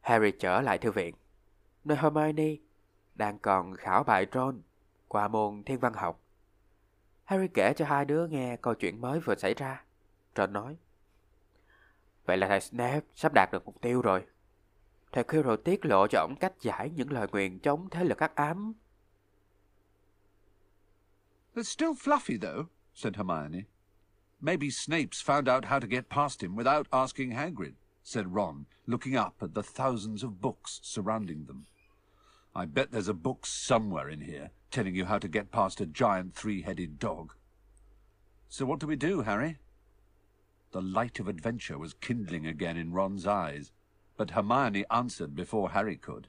Harry 0.00 0.30
trở 0.30 0.60
lại 0.60 0.78
thư 0.78 0.90
viện, 0.90 1.14
nơi 1.84 1.98
Hermione 1.98 2.56
đang 3.14 3.38
còn 3.38 3.76
khảo 3.76 4.04
bài 4.04 4.26
Ron 4.32 4.62
qua 5.08 5.28
môn 5.28 5.62
thiên 5.62 5.78
văn 5.78 5.92
học. 5.92 6.20
Harry 7.24 7.48
kể 7.54 7.72
cho 7.76 7.84
hai 7.84 8.04
đứa 8.04 8.26
nghe 8.26 8.56
câu 8.56 8.74
chuyện 8.74 9.00
mới 9.00 9.20
vừa 9.20 9.34
xảy 9.34 9.54
ra. 9.54 9.85
Ron 10.36 10.52
nói, 10.52 10.76
Vậy 12.26 12.36
là 12.36 12.48
thầy 12.48 12.60
Snape 12.60 13.06
sắp 13.14 13.32
đạt 13.32 13.52
được 13.52 13.64
mục 13.64 13.80
tiêu 13.80 14.02
rồi. 14.02 14.26
Thầy 15.12 15.24
Quirrell 15.24 15.56
tiết 15.64 15.84
lộ 15.84 16.06
cho 16.06 16.20
ông 16.20 16.36
cách 16.36 16.52
giải 16.60 16.90
những 16.90 17.12
lời 17.12 17.26
nguyện 17.32 17.58
chống 17.58 17.90
thế 17.90 18.04
lực 18.04 18.18
ác 18.18 18.34
ám. 18.34 18.72
There's 21.54 21.62
still 21.62 21.94
Fluffy, 21.94 22.38
though, 22.40 22.68
said 22.94 23.16
Hermione. 23.16 23.64
Maybe 24.40 24.70
Snape's 24.70 25.22
found 25.22 25.48
out 25.48 25.64
how 25.64 25.80
to 25.80 25.86
get 25.86 26.10
past 26.10 26.42
him 26.42 26.54
without 26.56 26.86
asking 26.90 27.30
Hagrid, 27.30 27.72
said 28.04 28.34
Ron, 28.34 28.64
looking 28.86 29.16
up 29.16 29.42
at 29.42 29.54
the 29.54 29.62
thousands 29.62 30.22
of 30.22 30.40
books 30.40 30.80
surrounding 30.82 31.46
them. 31.46 31.66
I 32.54 32.66
bet 32.66 32.90
there's 32.90 33.08
a 33.08 33.14
book 33.14 33.46
somewhere 33.46 34.10
in 34.10 34.20
here 34.20 34.50
telling 34.70 34.94
you 34.94 35.06
how 35.06 35.18
to 35.18 35.28
get 35.28 35.50
past 35.50 35.80
a 35.80 35.86
giant 35.86 36.34
three-headed 36.34 36.98
dog. 36.98 37.32
So 38.48 38.66
what 38.66 38.80
do 38.80 38.86
we 38.86 38.96
do, 38.96 39.22
Harry? 39.22 39.56
The 40.76 40.82
light 40.82 41.18
of 41.20 41.26
adventure 41.26 41.78
was 41.78 41.94
kindling 41.94 42.46
again 42.46 42.76
in 42.76 42.92
Ron's 42.92 43.26
eyes, 43.26 43.72
but 44.18 44.32
Hermione 44.32 44.84
answered 44.90 45.34
before 45.34 45.70
Harry 45.70 45.96
could. 45.96 46.28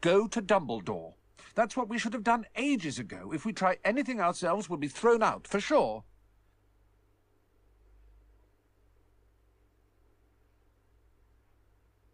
Go 0.00 0.26
to 0.26 0.40
Dumbledore. 0.40 1.12
That's 1.54 1.76
what 1.76 1.90
we 1.90 1.98
should 1.98 2.14
have 2.14 2.24
done 2.24 2.46
ages 2.56 2.98
ago. 2.98 3.30
If 3.34 3.44
we 3.44 3.52
try 3.52 3.76
anything 3.84 4.22
ourselves, 4.22 4.70
we'll 4.70 4.78
be 4.78 4.88
thrown 4.88 5.22
out, 5.22 5.46
for 5.46 5.60
sure. 5.60 6.02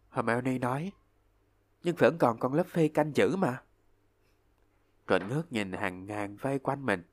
Hermione 0.09 0.59
nói, 0.59 0.91
nhưng 1.83 1.95
vẫn 1.95 2.17
còn 2.17 2.39
con 2.39 2.53
lớp 2.53 2.67
phi 2.67 2.87
canh 2.87 3.11
giữ 3.15 3.35
mà. 3.35 3.61
Ron 5.07 5.27
ngước 5.27 5.51
nhìn 5.51 5.73
hàng 5.73 6.05
ngàn 6.05 6.37
vây 6.37 6.59
quanh 6.59 6.85
mình. 6.85 7.03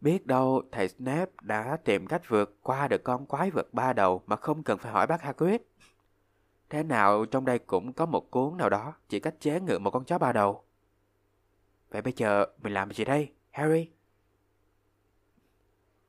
Biết 0.00 0.26
đâu 0.26 0.62
thầy 0.72 0.88
Snape 0.88 1.32
đã 1.42 1.76
tìm 1.84 2.06
cách 2.06 2.22
vượt 2.28 2.58
qua 2.62 2.88
được 2.88 3.04
con 3.04 3.26
quái 3.26 3.50
vật 3.50 3.74
ba 3.74 3.92
đầu 3.92 4.22
mà 4.26 4.36
không 4.36 4.62
cần 4.62 4.78
phải 4.78 4.92
hỏi 4.92 5.06
bác 5.06 5.22
Hagrid. 5.22 5.60
Thế 6.70 6.82
nào 6.82 7.24
trong 7.24 7.44
đây 7.44 7.58
cũng 7.58 7.92
có 7.92 8.06
một 8.06 8.30
cuốn 8.30 8.56
nào 8.56 8.70
đó 8.70 8.94
chỉ 9.08 9.20
cách 9.20 9.34
chế 9.40 9.60
ngự 9.60 9.78
một 9.78 9.90
con 9.90 10.04
chó 10.04 10.18
ba 10.18 10.32
đầu. 10.32 10.64
Vậy 11.90 12.02
bây 12.02 12.12
giờ 12.16 12.46
mình 12.62 12.74
làm 12.74 12.92
gì 12.92 13.04
đây, 13.04 13.32
Harry? 13.50 13.90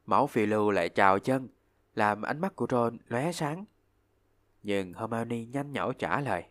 Máu 0.06 0.28
phi 0.28 0.46
lưu 0.46 0.72
lại 0.72 0.90
chào 0.90 1.20
chân, 1.20 1.48
làm 1.96 2.22
ánh 2.22 2.40
mắt 2.40 2.56
của 2.56 2.68
Ron 2.70 2.98
lóe 3.08 3.32
sáng. 3.32 3.66
Nhưng 4.64 4.94
Hermione 4.94 5.46
nhanh 5.46 5.72
nhảu 5.72 5.94
trả 5.94 6.20
lời. 6.20 6.44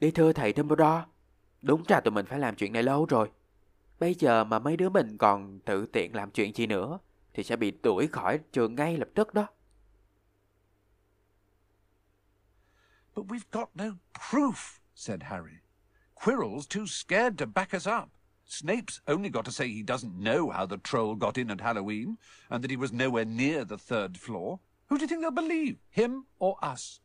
Đi 0.00 0.10
thưa 0.10 0.32
thầy 0.32 0.52
Dumbledore, 0.56 1.04
đúng 1.62 1.82
ra 1.88 2.00
tụi 2.00 2.12
mình 2.12 2.26
phải 2.26 2.38
làm 2.38 2.56
chuyện 2.56 2.72
này 2.72 2.82
lâu 2.82 3.06
rồi. 3.06 3.30
Bây 3.98 4.14
giờ 4.14 4.44
mà 4.44 4.58
mấy 4.58 4.76
đứa 4.76 4.88
mình 4.88 5.18
còn 5.18 5.60
tự 5.60 5.86
tiện 5.86 6.14
làm 6.14 6.30
chuyện 6.30 6.54
gì 6.54 6.66
nữa 6.66 6.98
thì 7.34 7.42
sẽ 7.42 7.56
bị 7.56 7.70
đuổi 7.82 8.06
khỏi 8.06 8.40
trường 8.52 8.74
ngay 8.74 8.96
lập 8.96 9.08
tức 9.14 9.34
đó. 9.34 9.46
But 13.14 13.26
we've 13.26 13.50
got 13.52 13.68
no 13.74 13.84
proof, 14.30 14.80
said 14.94 15.22
Harry. 15.22 15.60
Quirrell's 16.14 16.66
too 16.66 16.86
scared 16.86 17.38
to 17.38 17.46
back 17.46 17.74
us 17.76 17.86
up. 17.86 18.08
Snape's 18.46 19.00
only 19.06 19.28
got 19.28 19.44
to 19.44 19.50
say 19.50 19.68
he 19.68 19.82
doesn't 19.82 20.18
know 20.18 20.50
how 20.50 20.66
the 20.66 20.76
troll 20.76 21.14
got 21.14 21.38
in 21.38 21.50
at 21.50 21.60
Halloween, 21.60 22.16
and 22.48 22.62
that 22.62 22.70
he 22.70 22.76
was 22.76 22.92
nowhere 22.92 23.24
near 23.24 23.64
the 23.64 23.78
third 23.78 24.16
floor. 24.18 24.60
Who 24.88 24.98
do 24.98 25.02
you 25.02 25.08
think 25.08 25.20
they'll 25.20 25.30
believe, 25.30 25.78
him 25.90 26.26
or 26.38 26.56
us? 26.62 27.00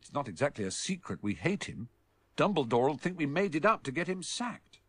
It's 0.00 0.12
not 0.12 0.28
exactly 0.28 0.64
a 0.64 0.70
secret 0.70 1.22
we 1.22 1.34
hate 1.34 1.64
him. 1.64 1.88
Dumbledore'll 2.36 2.98
think 2.98 3.18
we 3.18 3.26
made 3.26 3.54
it 3.54 3.64
up 3.64 3.82
to 3.84 3.92
get 3.92 4.08
him 4.08 4.22
sacked. 4.22 4.80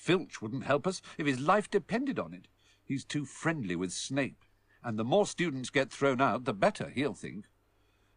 Filch 0.00 0.40
wouldn't 0.40 0.64
help 0.64 0.86
us 0.86 1.02
if 1.18 1.26
his 1.26 1.38
life 1.38 1.70
depended 1.70 2.18
on 2.18 2.32
it. 2.32 2.48
He's 2.82 3.04
too 3.04 3.26
friendly 3.26 3.76
with 3.76 3.92
Snape, 3.92 4.46
and 4.82 4.98
the 4.98 5.04
more 5.04 5.26
students 5.26 5.68
get 5.68 5.92
thrown 5.92 6.22
out, 6.22 6.46
the 6.46 6.54
better, 6.54 6.88
he'll 6.88 7.12
think. 7.12 7.44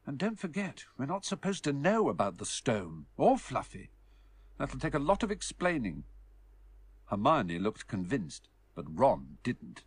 And 0.05 0.17
don't 0.17 0.39
forget, 0.39 0.85
we're 0.97 1.07
not 1.07 1.25
supposed 1.25 1.65
to 1.65 1.73
know 1.73 2.07
about 2.07 2.37
the 2.37 2.45
stone, 2.45 3.07
or 3.17 3.37
Fluffy. 3.37 3.89
That'll 4.57 4.79
take 4.79 4.93
a 4.93 4.99
lot 4.99 5.23
of 5.23 5.31
explaining. 5.31 6.05
Hermione 7.07 7.59
looked 7.59 7.89
convinced, 7.89 8.47
but 8.75 8.85
Ron 8.87 9.37
didn't. 9.43 9.83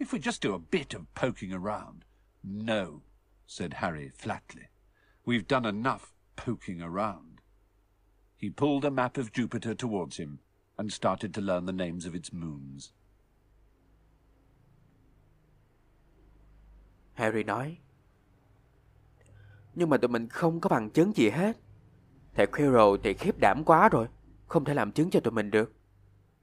If 0.00 0.12
we 0.12 0.18
just 0.18 0.42
do 0.42 0.52
a 0.52 0.58
bit 0.58 0.94
of 0.94 1.14
poking 1.14 1.52
around. 1.52 2.04
No, 2.42 3.02
said 3.46 3.74
Harry 3.74 4.10
flatly. 4.12 4.66
We've 5.24 5.46
done 5.46 5.64
enough 5.64 6.12
poking 6.34 6.82
around. 6.82 7.40
He 8.36 8.50
pulled 8.50 8.84
a 8.84 8.90
map 8.90 9.16
of 9.16 9.32
Jupiter 9.32 9.74
towards 9.74 10.16
him 10.16 10.40
and 10.76 10.92
started 10.92 11.36
to 11.36 11.42
learn 11.42 11.66
the 11.66 11.72
names 11.72 12.06
of 12.06 12.12
its 12.12 12.32
moons. 12.32 12.90
Harry 17.14 17.42
nói. 17.44 17.78
Nhưng 19.74 19.90
mà 19.90 19.96
tụi 19.96 20.08
mình 20.08 20.28
không 20.28 20.60
có 20.60 20.68
bằng 20.68 20.90
chứng 20.90 21.16
gì 21.16 21.30
hết. 21.30 21.56
Thầy 22.34 22.46
Quirrell 22.46 22.96
thì 23.02 23.14
khiếp 23.14 23.38
đảm 23.38 23.64
quá 23.64 23.88
rồi, 23.88 24.06
không 24.46 24.64
thể 24.64 24.74
làm 24.74 24.92
chứng 24.92 25.10
cho 25.10 25.20
tụi 25.20 25.32
mình 25.32 25.50
được. 25.50 25.72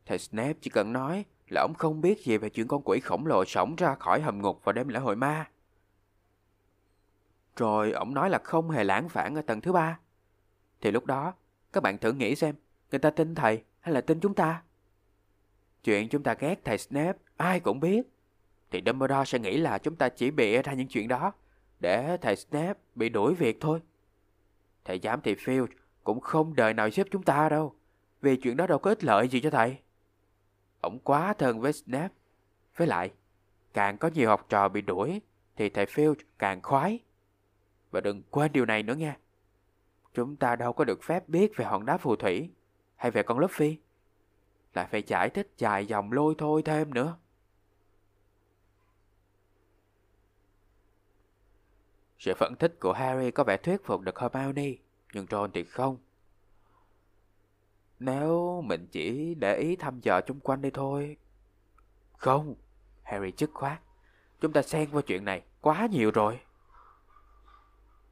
Thầy 0.06 0.20
Snape 0.20 0.54
chỉ 0.62 0.70
cần 0.70 0.94
nói 0.94 1.26
là 1.50 1.62
ông 1.62 1.74
không 1.74 2.02
biết 2.02 2.26
gì 2.26 2.38
về 2.38 2.50
chuyện 2.50 2.68
con 2.68 2.82
quỷ 2.86 3.00
khổng 3.00 3.26
lồ 3.26 3.46
sống 3.46 3.76
ra 3.76 3.96
khỏi 3.96 4.22
hầm 4.22 4.42
ngục 4.42 4.64
vào 4.64 4.74
đêm 4.74 4.88
lễ 4.88 5.00
hội 5.00 5.16
ma. 5.16 5.50
Rồi 7.56 7.92
ông 7.92 8.14
nói 8.14 8.30
là 8.30 8.40
không 8.44 8.70
hề 8.70 8.84
lãng 8.84 9.10
phản 9.10 9.36
ở 9.36 9.42
tầng 9.42 9.62
thứ 9.62 9.72
ba. 9.72 10.00
Thì 10.82 10.92
lúc 10.92 11.06
đó, 11.06 11.34
các 11.74 11.84
bạn 11.84 11.98
thử 11.98 12.12
nghĩ 12.12 12.36
xem, 12.36 12.56
người 12.92 13.00
ta 13.00 13.10
tin 13.10 13.36
thầy 13.36 13.64
hay 13.82 13.94
là 13.94 14.02
tin 14.02 14.20
chúng 14.20 14.34
ta? 14.34 14.64
Chuyện 15.84 16.10
chúng 16.10 16.24
ta 16.24 16.34
ghét 16.34 16.60
thầy 16.64 16.78
Snape, 16.78 17.18
ai 17.38 17.60
cũng 17.60 17.80
biết. 17.80 18.02
Thì 18.72 18.82
Dumbledore 18.86 19.26
sẽ 19.26 19.40
nghĩ 19.40 19.58
là 19.58 19.78
chúng 19.78 19.96
ta 19.96 20.10
chỉ 20.10 20.32
bịa 20.32 20.62
ra 20.62 20.74
những 20.74 20.88
chuyện 20.88 21.08
đó 21.08 21.34
để 21.80 22.18
thầy 22.18 22.36
Snape 22.36 22.80
bị 22.96 23.10
đuổi 23.10 23.34
việc 23.34 23.58
thôi. 23.62 23.80
Thầy 24.86 25.00
giám 25.04 25.22
thị 25.22 25.36
Filch 25.36 25.68
cũng 26.04 26.20
không 26.20 26.56
đời 26.56 26.74
nào 26.74 26.90
giúp 26.90 27.08
chúng 27.12 27.24
ta 27.24 27.50
đâu, 27.50 27.76
vì 28.22 28.36
chuyện 28.36 28.58
đó 28.58 28.68
đâu 28.68 28.80
có 28.80 28.92
ích 28.92 29.04
lợi 29.04 29.28
gì 29.28 29.42
cho 29.42 29.50
thầy. 29.50 29.78
Ông 30.82 31.00
quá 31.00 31.34
thân 31.34 31.60
với 31.60 31.74
Snape. 31.74 32.14
Với 32.76 32.88
lại, 32.88 33.12
càng 33.74 33.98
có 33.98 34.10
nhiều 34.14 34.30
học 34.30 34.46
trò 34.50 34.70
bị 34.70 34.82
đuổi, 34.82 35.22
thì 35.56 35.70
thầy 35.70 35.86
Filch 35.86 36.16
càng 36.40 36.62
khoái. 36.62 37.00
Và 37.92 38.02
đừng 38.02 38.22
quên 38.30 38.52
điều 38.52 38.66
này 38.66 38.84
nữa 38.84 38.96
nha. 38.96 39.18
Chúng 40.14 40.36
ta 40.36 40.56
đâu 40.56 40.74
có 40.74 40.84
được 40.84 41.04
phép 41.04 41.30
biết 41.30 41.52
về 41.56 41.66
hòn 41.66 41.86
đá 41.86 41.98
phù 41.98 42.16
thủy 42.16 42.50
hay 43.02 43.12
về 43.12 43.24
con 43.24 43.40
Luffy. 43.40 43.76
Lại 44.74 44.88
phải 44.92 45.04
giải 45.08 45.30
thích 45.30 45.52
dài 45.58 45.86
dòng 45.86 46.12
lôi 46.12 46.36
thôi 46.38 46.62
thêm 46.66 46.94
nữa. 46.94 47.18
Sự 52.20 52.34
phân 52.38 52.56
tích 52.56 52.80
của 52.80 52.94
Harry 52.94 53.32
có 53.32 53.44
vẻ 53.44 53.58
thuyết 53.58 53.86
phục 53.86 54.02
được 54.02 54.20
Hermione, 54.20 54.74
nhưng 55.14 55.26
Ron 55.30 55.52
thì 55.52 55.64
không. 55.64 55.98
Nếu 58.00 58.62
mình 58.62 58.88
chỉ 58.92 59.36
để 59.36 59.56
ý 59.56 59.76
thăm 59.76 60.00
dò 60.00 60.22
chung 60.22 60.40
quanh 60.40 60.62
đây 60.62 60.72
thôi. 60.72 61.18
Không, 62.18 62.56
Harry 63.04 63.32
chức 63.32 63.52
khoát. 63.54 63.82
Chúng 64.42 64.54
ta 64.54 64.62
xen 64.62 64.90
vào 64.92 65.02
chuyện 65.02 65.26
này 65.26 65.42
quá 65.62 65.88
nhiều 65.92 66.12
rồi. 66.12 66.40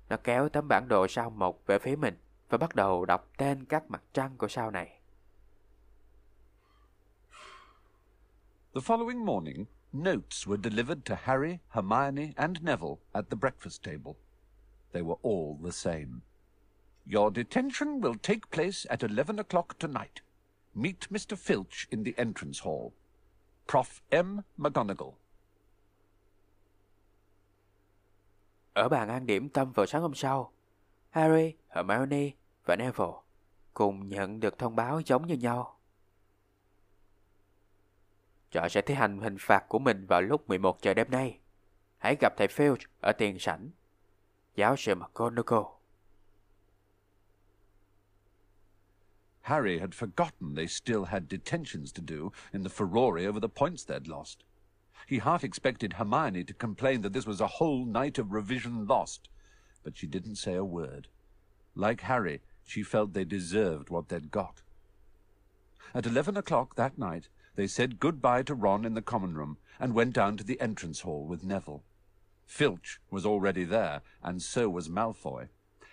Nó 0.10 0.17
kéo 0.23 0.49
tấm 0.49 0.67
bản 0.67 0.88
đồ 0.88 1.08
sao 1.08 1.30
mộc 1.30 1.65
về 1.65 1.80
phía 1.80 1.95
mình 1.95 2.17
và 2.49 2.57
bắt 2.57 2.75
đầu 2.75 3.05
đọc 3.05 3.29
tên 3.38 3.65
các 3.65 3.91
mặt 3.91 4.03
trăng 4.13 4.38
của 4.38 4.47
sao 4.47 4.71
này. 4.71 4.99
The 8.73 8.81
following 8.81 9.25
morning, 9.25 9.65
notes 9.91 10.47
were 10.47 10.62
delivered 10.63 11.05
to 11.05 11.15
Harry, 11.15 11.57
Hermione, 11.69 12.33
and 12.35 12.62
Neville 12.62 12.97
at 13.13 13.25
the 13.29 13.35
breakfast 13.35 13.83
table. 13.83 14.13
They 14.93 15.01
were 15.01 15.17
all 15.23 15.57
the 15.63 15.71
same. 15.71 16.21
Your 17.05 17.31
detention 17.31 18.01
will 18.01 18.15
take 18.21 18.51
place 18.51 18.85
at 18.89 19.03
11 19.03 19.39
o'clock 19.39 19.79
tonight. 19.79 20.21
Meet 20.75 21.09
Mr. 21.12 21.35
Filch 21.35 21.88
in 21.91 22.03
the 22.03 22.13
entrance 22.17 22.59
hall. 22.63 22.93
Prof. 23.67 24.01
M. 24.12 24.41
McGonagall. 24.57 25.13
Ở 28.73 28.89
bàn 28.89 29.09
ăn 29.09 29.25
điểm 29.25 29.49
tâm 29.49 29.71
vào 29.71 29.85
sáng 29.85 30.01
hôm 30.01 30.15
sau, 30.15 30.51
Harry, 31.09 31.55
Hermione 31.69 32.31
và 32.65 32.75
Neville 32.75 33.13
cùng 33.73 34.09
nhận 34.09 34.39
được 34.39 34.59
thông 34.59 34.75
báo 34.75 35.01
giống 35.05 35.27
như 35.27 35.35
nhau. 35.35 35.79
Trọ 38.51 38.67
sẽ 38.69 38.81
thi 38.81 38.93
hành 38.93 39.19
hình 39.19 39.37
phạt 39.39 39.65
của 39.69 39.79
mình 39.79 40.05
vào 40.05 40.21
lúc 40.21 40.49
11 40.49 40.81
giờ 40.81 40.93
đêm 40.93 41.11
nay. 41.11 41.39
Hãy 41.97 42.15
gặp 42.19 42.33
thầy 42.37 42.47
Filch 42.47 42.85
ở 43.01 43.11
tiền 43.11 43.39
sảnh. 43.39 43.69
Giáo 44.55 44.75
sư 44.75 44.95
McGonagall. 44.95 45.65
Harry 49.41 49.79
had 49.79 49.89
forgotten 49.89 50.55
they 50.55 50.67
still 50.67 51.03
had 51.05 51.23
detentions 51.29 51.93
to 51.93 52.03
do 52.07 52.31
in 52.51 52.63
the 52.63 52.69
furore 52.69 53.29
over 53.29 53.41
the 53.41 53.47
points 53.55 53.87
they'd 53.87 54.07
lost. 54.07 54.37
He 55.07 55.17
half 55.17 55.43
expected 55.43 55.93
Hermione 55.93 56.43
to 56.43 56.53
complain 56.59 57.01
that 57.01 57.13
this 57.13 57.27
was 57.27 57.41
a 57.41 57.47
whole 57.59 57.85
night 57.85 58.19
of 58.19 58.31
revision 58.31 58.85
lost, 58.85 59.29
but 59.83 59.97
she 59.97 60.07
didn't 60.07 60.35
say 60.35 60.55
a 60.55 60.63
word. 60.63 61.07
Like 61.75 62.01
Harry, 62.01 62.41
she 62.65 62.83
felt 62.83 63.13
they 63.13 63.25
deserved 63.25 63.89
what 63.89 64.09
they'd 64.09 64.31
got. 64.31 64.61
At 65.93 66.05
eleven 66.05 66.37
o'clock 66.37 66.75
that 66.75 66.97
night, 66.97 67.29
they 67.55 67.67
said 67.67 67.99
goodbye 67.99 68.43
to 68.43 68.53
Ron 68.53 68.85
in 68.85 68.93
the 68.93 69.01
common 69.01 69.33
room 69.35 69.57
and 69.79 69.93
went 69.93 70.13
down 70.13 70.37
to 70.37 70.43
the 70.43 70.59
entrance 70.61 71.01
hall 71.01 71.25
with 71.25 71.43
Neville. 71.43 71.83
Filch 72.45 72.99
was 73.11 73.25
already 73.25 73.63
there, 73.63 74.01
and 74.23 74.41
so 74.41 74.69
was 74.69 74.89
Malfoy. 74.89 75.49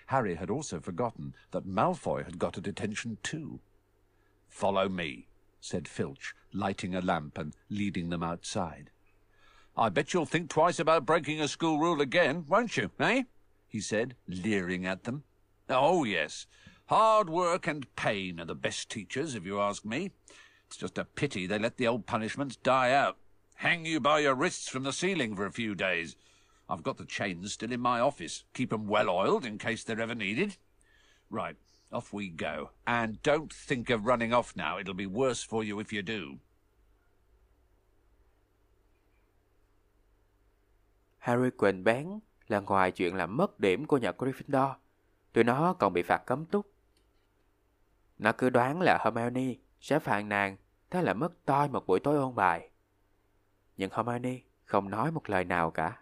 Harry 0.07 0.37
had 0.37 0.51
also 0.51 0.81
forgotten 0.81 1.35
that 1.51 1.66
Malfoy 1.66 2.25
had 2.25 2.38
got 2.38 2.57
a 2.57 2.61
detention 2.61 3.18
too. 3.22 3.61
Follow 4.49 4.88
me, 4.88 5.27
said 5.61 5.88
Filch, 5.88 6.35
lighting 6.53 6.94
a 6.94 7.01
lamp 7.01 7.37
and 7.38 7.55
leading 7.68 8.11
them 8.11 8.22
outside. 8.22 8.90
I 9.77 9.88
bet 9.88 10.14
you'll 10.14 10.25
think 10.25 10.49
twice 10.49 10.79
about 10.79 11.05
breaking 11.05 11.40
a 11.40 11.49
school 11.49 11.79
rule 11.79 12.01
again, 12.01 12.44
won't 12.49 12.77
you, 12.77 12.90
eh? 13.01 13.25
He 13.68 13.81
said, 13.81 14.14
leering 14.29 14.87
at 14.87 15.05
them. 15.05 15.24
Oh, 15.68 16.05
yes. 16.05 16.46
Hard 16.87 17.29
work 17.29 17.66
and 17.66 17.94
pain 17.96 18.38
are 18.40 18.44
the 18.44 18.55
best 18.55 18.88
teachers, 18.88 19.35
if 19.35 19.44
you 19.44 19.61
ask 19.61 19.85
me. 19.85 20.12
It's 20.66 20.76
just 20.76 20.98
a 20.98 21.05
pity 21.05 21.46
they 21.46 21.59
let 21.59 21.76
the 21.76 21.87
old 21.87 22.07
punishments 22.07 22.57
die 22.57 22.92
out. 22.92 23.18
Hang 23.57 23.87
you 23.87 24.00
by 24.00 24.20
your 24.20 24.35
wrists 24.35 24.68
from 24.68 24.83
the 24.83 24.92
ceiling 24.92 25.35
for 25.35 25.46
a 25.46 25.52
few 25.52 25.74
days. 25.74 26.16
I've 26.68 26.83
got 26.83 26.98
the 26.98 27.05
chains 27.05 27.52
still 27.52 27.72
in 27.72 27.81
my 27.81 28.00
office. 28.00 28.44
Keep 28.52 28.72
'em 28.72 28.87
well 28.87 29.09
oiled 29.09 29.46
in 29.46 29.59
case 29.59 29.85
they're 29.85 30.00
ever 30.00 30.14
needed. 30.14 30.57
Right, 31.31 31.57
off 31.92 32.12
we 32.12 32.29
go. 32.29 32.70
And 32.87 33.22
don't 33.22 33.52
think 33.52 33.88
of 33.90 34.05
running 34.05 34.33
off 34.33 34.57
now. 34.57 34.79
It'll 34.79 34.94
be 34.94 35.07
worse 35.07 35.42
for 35.42 35.64
you 35.64 35.81
if 35.81 35.92
you 35.92 36.02
do. 36.02 36.40
Harry 41.20 41.50
quên 41.50 41.83
bén 41.83 42.22
là 42.49 42.61
ngoài 42.61 42.93
chuyện 42.93 43.15
làm 43.15 43.37
mất 43.37 43.61
điểm 43.61 43.87
của 43.87 43.99
nhà 43.99 44.13
Gryffindor, 44.19 44.75
tụi 45.33 45.45
nó 45.45 45.73
còn 45.73 45.93
bị 45.93 46.03
phạt 46.03 46.23
cấm 46.27 46.47
túc. 46.47 46.73
Nó 48.19 48.33
cứ 48.33 48.51
đoán 48.51 48.81
là 48.81 48.99
Hermione 49.05 49.55
sẽ 49.81 49.99
phàn 49.99 50.29
nàn, 50.29 50.57
thế 50.91 51.03
là 51.03 51.15
mất 51.15 51.45
toi 51.45 51.69
một 51.69 51.87
buổi 51.87 52.01
tối 52.01 52.17
ôn 52.17 52.35
bài. 52.35 52.71
Nhưng 53.77 53.91
Hermione 53.93 54.41
không 54.65 54.91
nói 54.91 55.13
một 55.13 55.31
lời 55.31 55.45
nào 55.45 55.71
cả. 55.71 56.01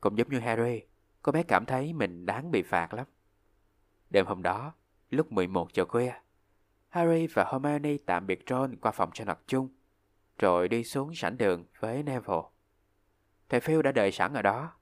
Cũng 0.00 0.18
giống 0.18 0.28
như 0.30 0.38
Harry, 0.38 0.82
cô 1.22 1.32
bé 1.32 1.42
cảm 1.42 1.64
thấy 1.66 1.92
mình 1.92 2.26
đáng 2.26 2.50
bị 2.50 2.62
phạt 2.62 2.94
lắm. 2.94 3.06
Đêm 4.10 4.26
hôm 4.26 4.42
đó, 4.42 4.72
lúc 5.10 5.32
11 5.32 5.72
giờ 5.72 5.84
khuya, 5.84 6.12
Harry 6.88 7.26
và 7.26 7.44
Hermione 7.52 7.96
tạm 8.06 8.26
biệt 8.26 8.44
Ron 8.46 8.76
qua 8.76 8.92
phòng 8.92 9.10
sinh 9.14 9.26
hoạt 9.26 9.38
chung, 9.46 9.68
rồi 10.38 10.68
đi 10.68 10.84
xuống 10.84 11.14
sảnh 11.14 11.38
đường 11.38 11.64
với 11.80 12.02
Neville. 12.02 12.42
Thầy 13.48 13.60
Phil 13.60 13.82
đã 13.82 13.92
đợi 13.92 14.12
sẵn 14.12 14.34
ở 14.34 14.42
đó. 14.42 14.72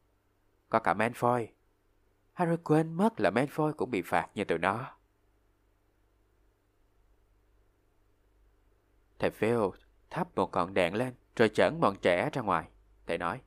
Có 0.69 0.79
cả 0.79 0.95
Malfoy. 0.95 1.47
Harry 2.33 2.57
quên 2.65 2.93
mất 2.93 3.21
là 3.21 3.31
Malfoy 3.31 3.73
cũng 3.73 3.91
bị 3.91 4.03
phạt 4.03 4.29
như 4.35 4.45
tụi 4.45 4.59
nó. 4.59 4.97
Thầy 9.19 9.31
Phil 9.31 9.59
thắp 10.11 10.29
một 10.35 10.51
ngọn 10.53 10.75
đèn 10.75 10.95
lên 10.95 11.15
rồi 11.37 11.51
chẩn 11.55 11.81
bọn 11.81 11.97
trẻ 12.03 12.31
ra 12.33 12.43
ngoài. 12.43 12.69
Thầy 13.07 13.19
nói, 13.19 13.41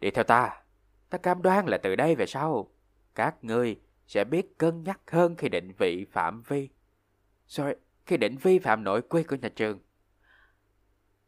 Đi 0.00 0.10
theo 0.10 0.24
ta, 0.24 0.62
ta 1.10 1.18
cam 1.18 1.42
đoan 1.42 1.66
là 1.66 1.78
từ 1.78 1.96
đây 1.96 2.14
về 2.14 2.26
sau, 2.26 2.70
các 3.14 3.44
ngươi 3.44 3.80
sẽ 4.06 4.24
biết 4.24 4.58
cân 4.58 4.84
nhắc 4.84 5.00
hơn 5.10 5.36
khi 5.36 5.48
định 5.48 5.72
vị 5.78 6.06
phạm 6.12 6.42
vi. 6.42 6.68
Sorry, 7.46 7.72
khi 8.06 8.16
định 8.16 8.36
vi 8.36 8.58
phạm 8.58 8.84
nội 8.84 9.02
quy 9.02 9.22
của 9.22 9.36
nhà 9.36 9.48
trường. 9.48 9.78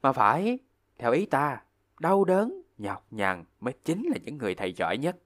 Mà 0.03 0.13
phải, 0.13 0.59
theo 0.99 1.13
ý 1.13 1.27
ta, 1.27 1.63
đau 2.01 2.25
đớn, 2.25 2.62
nhọc 2.83 3.07
nhằn 3.11 3.45
mới 3.61 3.75
chính 3.85 4.09
là 4.09 4.19
những 4.25 4.39
người 4.39 4.55
thầy 4.55 4.73
giỏi 4.73 4.99
nhất. 4.99 5.17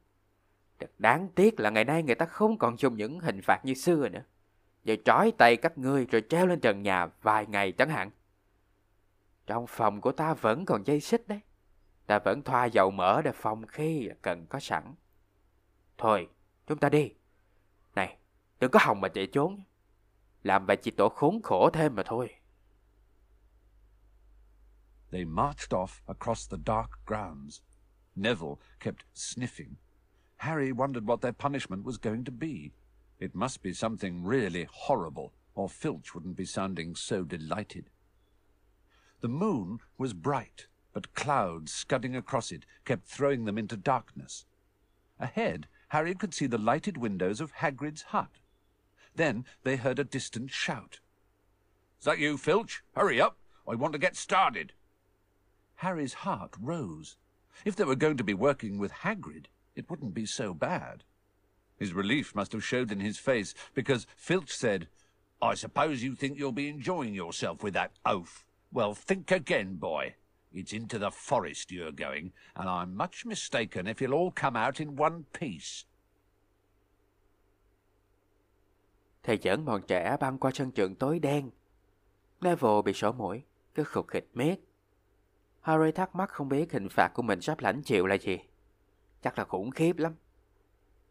Thật 0.79 0.91
đáng 0.99 1.29
tiếc 1.35 1.61
là 1.61 1.71
ngày 1.71 1.85
nay 1.85 2.03
người 2.03 2.15
ta 2.15 2.27
không 2.27 2.59
còn 2.59 2.79
dùng 2.79 2.97
những 2.97 3.21
hình 3.21 3.43
phạt 3.43 3.65
như 3.65 3.75
xưa 3.75 4.09
nữa. 4.09 4.23
Giờ 4.85 4.97
trói 5.05 5.33
tay 5.39 5.57
các 5.57 5.79
ngươi 5.79 6.07
rồi 6.07 6.23
treo 6.29 6.47
lên 6.47 6.61
trần 6.61 6.83
nhà 6.83 7.07
vài 7.23 7.47
ngày 7.47 7.73
chẳng 7.73 7.89
hạn. 7.91 8.11
Trong 9.47 9.67
phòng 9.67 10.01
của 10.01 10.13
ta 10.13 10.35
vẫn 10.35 10.65
còn 10.65 10.87
dây 10.87 11.01
xích 11.01 11.29
đấy. 11.29 11.41
Ta 12.07 12.19
vẫn 12.19 12.43
thoa 12.43 12.65
dầu 12.65 12.91
mỡ 12.91 13.23
để 13.23 13.33
phòng 13.35 13.67
khi 13.67 14.11
cần 14.23 14.47
có 14.47 14.61
sẵn. 14.61 14.95
Thôi, 15.99 16.29
chúng 16.67 16.79
ta 16.79 16.89
đi. 16.89 17.15
Này, 17.95 18.17
đừng 18.61 18.71
có 18.71 18.79
hòng 18.83 19.01
mà 19.01 19.09
chạy 19.09 19.27
trốn. 19.27 19.63
Làm 20.43 20.67
vậy 20.67 20.77
chỉ 20.77 20.91
tổ 20.91 21.09
khốn 21.09 21.43
khổ 21.43 21.71
thêm 21.71 21.95
mà 21.95 22.03
thôi. 22.07 22.31
They 25.17 25.25
marched 25.25 25.73
off 25.73 26.03
across 26.07 26.45
the 26.45 26.59
dark 26.59 26.99
grounds. 27.07 27.63
Neville 28.15 28.61
kept 28.81 29.07
sniffing. 29.15 29.79
Harry 30.37 30.73
wondered 30.73 31.07
what 31.07 31.23
their 31.23 31.33
punishment 31.33 31.85
was 31.85 31.97
going 31.97 32.25
to 32.25 32.31
be. 32.31 32.75
It 33.19 33.35
must 33.35 33.63
be 33.63 33.73
something 33.73 34.25
really 34.25 34.69
horrible, 34.71 35.33
or 35.55 35.71
Filch 35.71 36.15
wouldn't 36.15 36.37
be 36.37 36.45
sounding 36.45 36.95
so 36.95 37.25
delighted. 37.25 37.89
The 39.23 39.29
moon 39.29 39.81
was 39.97 40.13
bright, 40.13 40.67
but 40.93 41.15
clouds 41.15 41.73
scudding 41.73 42.15
across 42.15 42.53
it 42.53 42.67
kept 42.85 43.09
throwing 43.09 43.47
them 43.47 43.57
into 43.57 43.79
darkness. 43.79 44.45
Ahead, 45.19 45.67
Harry 45.89 46.15
could 46.15 46.35
see 46.35 46.47
the 46.47 46.59
lighted 46.59 46.99
windows 46.99 47.41
of 47.41 47.53
Hagrid's 47.53 48.03
hut. 48.03 48.33
Then 49.15 49.47
they 49.63 49.77
heard 49.77 49.99
a 49.99 50.05
distant 50.05 50.51
shout. 50.51 51.01
Is 51.99 52.05
that 52.05 52.19
you, 52.19 52.37
Filch? 52.37 52.83
Hurry 52.95 53.19
up. 53.19 53.39
I 53.67 53.77
want 53.77 53.95
to 53.95 53.99
get 53.99 54.15
started. 54.15 54.75
Harry's 55.77 56.15
heart 56.15 56.55
rose. 56.61 57.17
If 57.65 57.77
they 57.77 57.85
were 57.85 57.97
going 57.97 58.17
to 58.17 58.25
be 58.25 58.35
working 58.35 58.79
with 58.79 58.93
Hagrid, 58.93 59.47
it 59.75 59.91
wouldn't 59.91 60.15
be 60.15 60.27
so 60.27 60.55
bad. 60.55 61.05
His 61.79 61.93
relief 61.93 62.35
must 62.35 62.53
have 62.53 62.65
showed 62.65 62.91
in 62.91 63.01
his 63.01 63.19
face, 63.19 63.55
because 63.75 64.07
Filch 64.17 64.51
said, 64.55 64.89
I 65.43 65.55
suppose 65.55 66.03
you 66.03 66.15
think 66.15 66.39
you'll 66.39 66.53
be 66.53 66.69
enjoying 66.69 67.15
yourself 67.15 67.63
with 67.63 67.75
that 67.75 67.93
oaf. 68.05 68.45
Well, 68.73 68.95
think 68.95 69.31
again, 69.31 69.77
boy. 69.77 70.15
It's 70.53 70.73
into 70.73 70.99
the 70.99 71.11
forest 71.11 71.71
you're 71.71 71.93
going, 71.93 72.33
and 72.55 72.69
I'm 72.69 72.97
much 72.97 73.27
mistaken 73.27 73.87
if 73.87 74.01
you'll 74.01 74.15
all 74.15 74.31
come 74.31 74.57
out 74.57 74.81
in 74.81 74.97
one 74.97 75.25
piece. 75.33 75.85
Thầy 79.23 79.39
dẫn 79.39 79.65
bọn 79.65 79.83
trẻ 79.89 80.17
băng 80.21 80.39
qua 80.39 80.51
sân 80.55 80.71
trường 80.71 80.95
tối 80.95 81.19
đen. 81.19 81.51
Neville 82.41 82.83
bị 82.85 82.93
sổ 82.93 83.13
mũi, 83.13 83.43
cứ 83.75 83.85
khục 83.85 84.09
khịch 84.09 84.29
miết. 84.35 84.61
Harry 85.67 85.93
thắc 85.93 86.17
mắc 86.17 86.31
không 86.31 86.49
biết 86.49 86.73
hình 86.73 86.89
phạt 86.89 87.09
của 87.15 87.23
mình 87.23 87.41
sắp 87.41 87.61
lãnh 87.61 87.83
chịu 87.83 88.07
là 88.07 88.15
gì. 88.15 88.39
Chắc 89.23 89.39
là 89.39 89.45
khủng 89.45 89.71
khiếp 89.71 89.99
lắm. 89.99 90.15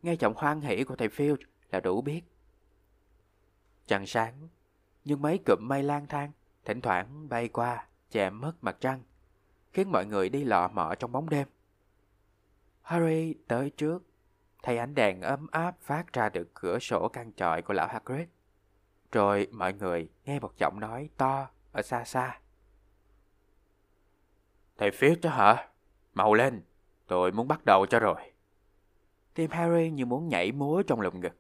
Nghe 0.02 0.14
giọng 0.14 0.34
hoan 0.38 0.62
hỷ 0.62 0.84
của 0.84 0.96
thầy 0.96 1.08
Field 1.08 1.38
là 1.72 1.80
đủ 1.80 2.02
biết. 2.02 2.22
Trăng 3.88 4.06
sáng, 4.06 4.48
nhưng 5.06 5.22
mấy 5.22 5.40
cụm 5.46 5.68
mây 5.68 5.84
lang 5.84 6.08
thang, 6.08 6.32
thỉnh 6.66 6.82
thoảng 6.82 7.30
bay 7.30 7.48
qua, 7.48 7.88
che 8.12 8.30
mất 8.30 8.54
mặt 8.62 8.78
trăng, 8.80 9.04
khiến 9.74 9.92
mọi 9.92 10.06
người 10.06 10.30
đi 10.30 10.44
lọ 10.44 10.68
mọ 10.68 10.96
trong 10.96 11.12
bóng 11.12 11.30
đêm. 11.30 11.48
Harry 12.82 13.36
tới 13.48 13.70
trước, 13.70 14.04
thấy 14.64 14.78
ánh 14.78 14.96
đèn 14.96 15.22
ấm 15.22 15.48
áp 15.52 15.76
phát 15.82 16.14
ra 16.14 16.30
từ 16.30 16.48
cửa 16.54 16.80
sổ 16.80 17.08
căn 17.08 17.32
trọi 17.34 17.62
của 17.62 17.74
lão 17.74 17.88
Hagrid. 17.88 18.28
Rồi 19.12 19.48
mọi 19.52 19.74
người 19.74 20.10
nghe 20.26 20.40
một 20.40 20.52
giọng 20.58 20.80
nói 20.80 21.10
to 21.18 21.48
ở 21.72 21.82
xa 21.82 22.04
xa. 22.04 22.40
Thầy 24.78 24.92
Filch 24.92 25.22
đó 25.22 25.30
hả? 25.30 25.68
Mau 26.14 26.34
lên, 26.34 26.62
tôi 27.08 27.32
muốn 27.32 27.48
bắt 27.48 27.66
đầu 27.66 27.86
cho 27.86 28.00
rồi. 28.00 28.16
Tim 29.34 29.52
Harry 29.52 29.90
như 29.90 30.06
muốn 30.06 30.30
nhảy 30.30 30.52
múa 30.52 30.84
trong 30.88 31.02
lồng 31.02 31.20
ngực. 31.20 31.36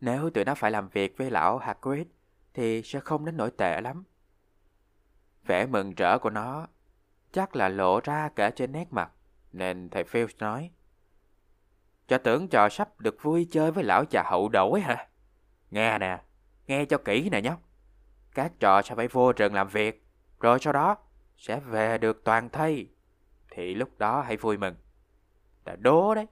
Nếu 0.00 0.30
tụi 0.30 0.44
nó 0.44 0.54
phải 0.54 0.70
làm 0.70 0.88
việc 0.88 1.18
với 1.18 1.30
lão 1.30 1.58
Hagrid 1.58 2.06
thì 2.54 2.82
sẽ 2.82 3.00
không 3.00 3.24
đến 3.24 3.36
nổi 3.36 3.50
tệ 3.50 3.80
lắm. 3.80 4.04
Vẻ 5.46 5.66
mừng 5.66 5.94
rỡ 5.94 6.18
của 6.18 6.30
nó 6.30 6.66
chắc 7.32 7.56
là 7.56 7.68
lộ 7.68 8.00
ra 8.00 8.28
cả 8.36 8.50
trên 8.50 8.72
nét 8.72 8.92
mặt, 8.92 9.10
nên 9.52 9.88
thầy 9.90 10.04
Phil 10.04 10.26
nói. 10.38 10.70
Cho 12.08 12.18
tưởng 12.18 12.48
trò 12.48 12.68
sắp 12.68 13.00
được 13.00 13.22
vui 13.22 13.48
chơi 13.50 13.70
với 13.70 13.84
lão 13.84 14.04
già 14.10 14.22
hậu 14.26 14.48
đổi 14.48 14.80
hả? 14.80 15.08
Nghe 15.70 15.98
nè, 15.98 16.20
nghe 16.66 16.84
cho 16.84 16.98
kỹ 16.98 17.30
nè 17.30 17.40
nhóc. 17.40 17.60
Các 18.34 18.52
trò 18.60 18.82
sẽ 18.82 18.94
phải 18.94 19.08
vô 19.08 19.32
rừng 19.32 19.54
làm 19.54 19.68
việc, 19.68 20.06
rồi 20.40 20.58
sau 20.58 20.72
đó 20.72 20.96
sẽ 21.36 21.60
về 21.60 21.98
được 21.98 22.24
toàn 22.24 22.48
thây. 22.48 22.88
Thì 23.50 23.74
lúc 23.74 23.98
đó 23.98 24.22
hãy 24.22 24.36
vui 24.36 24.56
mừng. 24.56 24.74
Đố 25.78 26.14
đấy. 26.14 26.26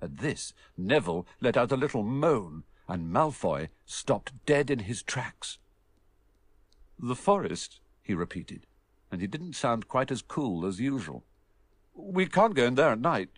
At 0.00 0.10
this, 0.22 0.52
Neville 0.76 1.24
let 1.40 1.56
out 1.56 1.72
a 1.72 1.76
little 1.76 2.02
moan, 2.02 2.62
and 2.86 3.12
Malfoy 3.12 3.68
stopped 3.86 4.32
dead 4.46 4.70
in 4.70 4.78
his 4.78 5.02
tracks. 5.02 5.58
The 6.98 7.14
forest, 7.14 7.80
he 8.02 8.14
repeated, 8.14 8.66
and 9.10 9.20
he 9.20 9.26
didn't 9.26 9.54
sound 9.54 9.88
quite 9.88 10.12
as 10.12 10.22
cool 10.22 10.66
as 10.66 10.80
usual. 10.80 11.24
We 11.94 12.26
can't 12.26 12.54
go 12.54 12.64
in 12.64 12.76
there 12.76 12.92
at 12.92 13.00
night. 13.00 13.28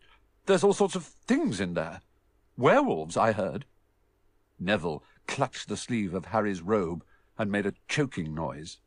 There's 0.46 0.64
all 0.64 0.74
sorts 0.74 0.96
of 0.96 1.04
things 1.26 1.60
in 1.60 1.74
there. 1.74 2.00
Werewolves, 2.56 3.16
I 3.16 3.32
heard. 3.32 3.64
Neville 4.58 5.02
clutched 5.26 5.68
the 5.68 5.76
sleeve 5.76 6.14
of 6.14 6.26
Harry's 6.26 6.60
robe 6.60 7.04
and 7.40 7.50
made 7.50 7.66
a 7.66 7.72
choking 7.88 8.34
noise. 8.34 8.80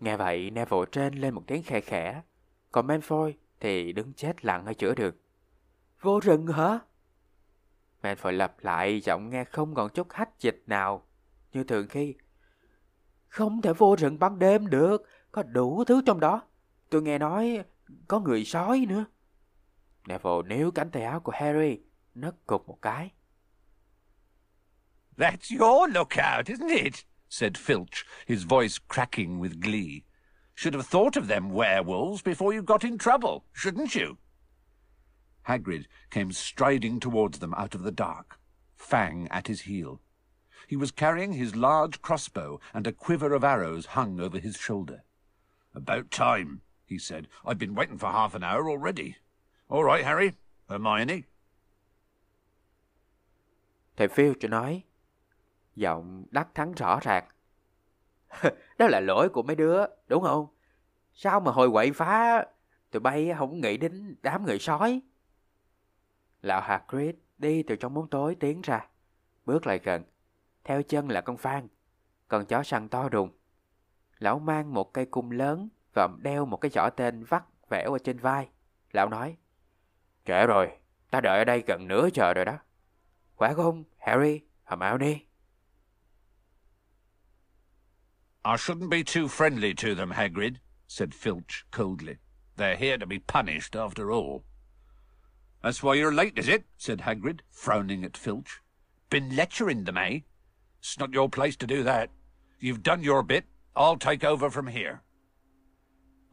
Nghe 0.00 0.16
vậy 0.16 0.50
Neville 0.50 0.84
trên 0.92 1.14
lên 1.14 1.34
một 1.34 1.42
tiếng 1.46 1.62
khe 1.62 1.80
khẽ, 1.80 2.22
còn 2.72 2.86
Malfoy 2.86 3.32
thì 3.60 3.92
đứng 3.92 4.12
chết 4.12 4.44
lặng 4.44 4.66
ở 4.66 4.72
giữa 4.78 4.94
được. 4.94 5.16
Vô 6.00 6.20
rừng 6.20 6.46
hả? 6.46 6.78
Malfoy 8.02 8.30
lặp 8.30 8.54
lại 8.60 9.00
giọng 9.00 9.30
nghe 9.30 9.44
không 9.44 9.74
còn 9.74 9.90
chút 9.94 10.12
hách 10.12 10.40
dịch 10.40 10.62
nào, 10.66 11.06
như 11.52 11.64
thường 11.64 11.86
khi. 11.88 12.14
Không 13.28 13.62
thể 13.62 13.72
vô 13.72 13.96
rừng 13.98 14.18
ban 14.18 14.38
đêm 14.38 14.66
được, 14.66 15.02
có 15.32 15.42
đủ 15.42 15.84
thứ 15.84 16.02
trong 16.06 16.20
đó. 16.20 16.42
Tôi 16.90 17.02
nghe 17.02 17.18
nói 17.18 17.64
có 18.08 18.20
người 18.20 18.44
sói 18.44 18.86
nữa. 18.88 19.04
Neville 20.08 20.56
níu 20.56 20.70
cánh 20.70 20.90
tay 20.90 21.02
áo 21.02 21.20
của 21.20 21.32
Harry, 21.34 21.78
nấc 22.14 22.46
cục 22.46 22.68
một 22.68 22.78
cái. 22.82 23.10
That's 25.16 25.50
your 25.50 25.88
lookout, 25.88 26.48
isn't 26.48 26.70
it? 26.70 27.04
said 27.28 27.56
Filch, 27.56 28.04
his 28.26 28.44
voice 28.44 28.78
cracking 28.78 29.38
with 29.38 29.60
glee. 29.60 30.04
Should 30.54 30.74
have 30.74 30.86
thought 30.86 31.16
of 31.16 31.28
them 31.28 31.50
werewolves 31.50 32.22
before 32.22 32.52
you 32.52 32.62
got 32.62 32.84
in 32.84 32.98
trouble, 32.98 33.44
shouldn't 33.52 33.94
you? 33.94 34.18
Hagrid 35.48 35.86
came 36.10 36.30
striding 36.30 37.00
towards 37.00 37.38
them 37.38 37.54
out 37.54 37.74
of 37.74 37.82
the 37.82 37.90
dark, 37.90 38.38
Fang 38.76 39.28
at 39.30 39.46
his 39.46 39.62
heel. 39.62 40.00
He 40.66 40.76
was 40.76 40.90
carrying 40.90 41.32
his 41.32 41.56
large 41.56 42.02
crossbow, 42.02 42.60
and 42.72 42.86
a 42.86 42.92
quiver 42.92 43.32
of 43.32 43.44
arrows 43.44 43.86
hung 43.86 44.20
over 44.20 44.38
his 44.38 44.56
shoulder. 44.56 45.02
About 45.74 46.10
time, 46.10 46.62
he 46.86 46.98
said. 46.98 47.28
I've 47.44 47.58
been 47.58 47.74
waiting 47.74 47.98
for 47.98 48.06
half 48.06 48.34
an 48.34 48.44
hour 48.44 48.68
already. 48.68 49.16
All 49.68 49.84
right, 49.84 50.04
Harry. 50.04 50.34
Hermione. 50.68 51.26
Thầy 53.96 54.10
Filch 54.10 54.48
nói, 54.48 54.84
giọng 55.74 56.24
đắc 56.30 56.48
thắng 56.54 56.72
rõ 56.72 57.00
ràng. 57.02 57.24
Đó 58.78 58.86
là 58.86 59.00
lỗi 59.00 59.28
của 59.28 59.42
mấy 59.42 59.56
đứa, 59.56 59.84
đúng 60.06 60.22
không? 60.22 60.46
Sao 61.12 61.40
mà 61.40 61.52
hồi 61.52 61.70
quậy 61.70 61.92
phá, 61.92 62.44
tụi 62.90 63.00
bay 63.00 63.32
không 63.38 63.60
nghĩ 63.60 63.76
đến 63.76 64.16
đám 64.22 64.44
người 64.46 64.58
sói. 64.58 65.00
Lão 66.42 66.60
Hagrid 66.60 67.14
đi 67.38 67.62
từ 67.62 67.76
trong 67.76 67.94
bóng 67.94 68.08
tối 68.08 68.34
tiến 68.40 68.60
ra, 68.60 68.86
bước 69.44 69.66
lại 69.66 69.80
gần. 69.82 70.02
Theo 70.64 70.82
chân 70.82 71.08
là 71.08 71.20
con 71.20 71.36
Phan, 71.36 71.68
con 72.28 72.46
chó 72.46 72.62
săn 72.62 72.88
to 72.88 73.08
đùng. 73.08 73.30
Lão 74.18 74.38
mang 74.38 74.74
một 74.74 74.92
cây 74.94 75.06
cung 75.06 75.30
lớn 75.30 75.68
và 75.94 76.08
đeo 76.22 76.46
một 76.46 76.56
cái 76.56 76.70
giỏ 76.70 76.90
tên 76.96 77.24
vắt 77.24 77.44
vẻo 77.68 77.92
ở 77.92 77.98
trên 77.98 78.18
vai. 78.18 78.48
Lão 78.92 79.08
nói, 79.08 79.36
Trễ 80.24 80.46
rồi, 80.46 80.70
ta 81.10 81.20
đợi 81.20 81.38
ở 81.38 81.44
đây 81.44 81.62
gần 81.66 81.88
nửa 81.88 82.08
giờ 82.14 82.34
rồi 82.34 82.44
đó. 82.44 82.58
Khỏe 83.36 83.54
không, 83.54 83.84
Harry, 83.98 84.40
hầm 84.64 84.80
áo 84.80 84.98
đi 84.98 85.22
I 88.44 88.56
shouldn't 88.56 88.90
be 88.90 89.04
too 89.04 89.28
friendly 89.28 89.72
to 89.74 89.94
them, 89.94 90.12
Hagrid, 90.12 90.56
said 90.88 91.14
Filch 91.14 91.64
coldly. 91.70 92.18
They're 92.56 92.76
here 92.76 92.98
to 92.98 93.06
be 93.06 93.20
punished, 93.20 93.76
after 93.76 94.10
all. 94.10 94.44
That's 95.62 95.82
why 95.82 95.94
you're 95.94 96.12
late, 96.12 96.36
is 96.36 96.48
it? 96.48 96.64
said 96.76 97.02
Hagrid, 97.02 97.40
frowning 97.50 98.04
at 98.04 98.16
Filch. 98.16 98.60
Been 99.10 99.36
lecturing 99.36 99.84
them, 99.84 99.96
eh? 99.96 100.20
It's 100.80 100.98
not 100.98 101.12
your 101.12 101.28
place 101.28 101.54
to 101.56 101.66
do 101.66 101.84
that. 101.84 102.10
You've 102.58 102.82
done 102.82 103.04
your 103.04 103.22
bit. 103.22 103.44
I'll 103.76 103.96
take 103.96 104.24
over 104.24 104.50
from 104.50 104.66
here. 104.66 105.02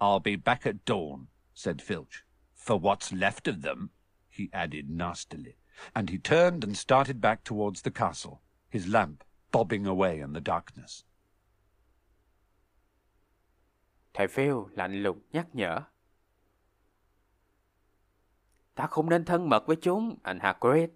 I'll 0.01 0.19
be 0.19 0.35
back 0.35 0.65
at 0.65 0.85
dawn, 0.85 1.27
said 1.53 1.81
Filch. 1.81 2.23
For 2.55 2.77
what's 2.77 3.13
left 3.13 3.47
of 3.47 3.61
them, 3.61 3.91
he 4.29 4.49
added 4.51 4.89
nastily, 4.89 5.57
and 5.95 6.09
he 6.09 6.17
turned 6.17 6.63
and 6.63 6.75
started 6.75 7.21
back 7.21 7.43
towards 7.43 7.83
the 7.83 7.91
castle, 7.91 8.41
his 8.69 8.87
lamp 8.87 9.23
bobbing 9.51 9.85
away 9.85 10.19
in 10.19 10.33
the 10.33 10.41
darkness. 10.41 11.03
Thầy 14.19 14.27
Phil 14.27 14.53
lạnh 14.71 15.03
lùng 15.03 15.21
nhắc 15.32 15.47
nhở. 15.53 15.82
Ta 18.75 18.88
không 18.88 19.10
nên 19.10 19.25
thân 19.25 19.49
mật 19.49 19.67
với 19.67 19.75
chúng, 19.82 20.17
anh 20.23 20.39
Hagrid. 20.39 20.89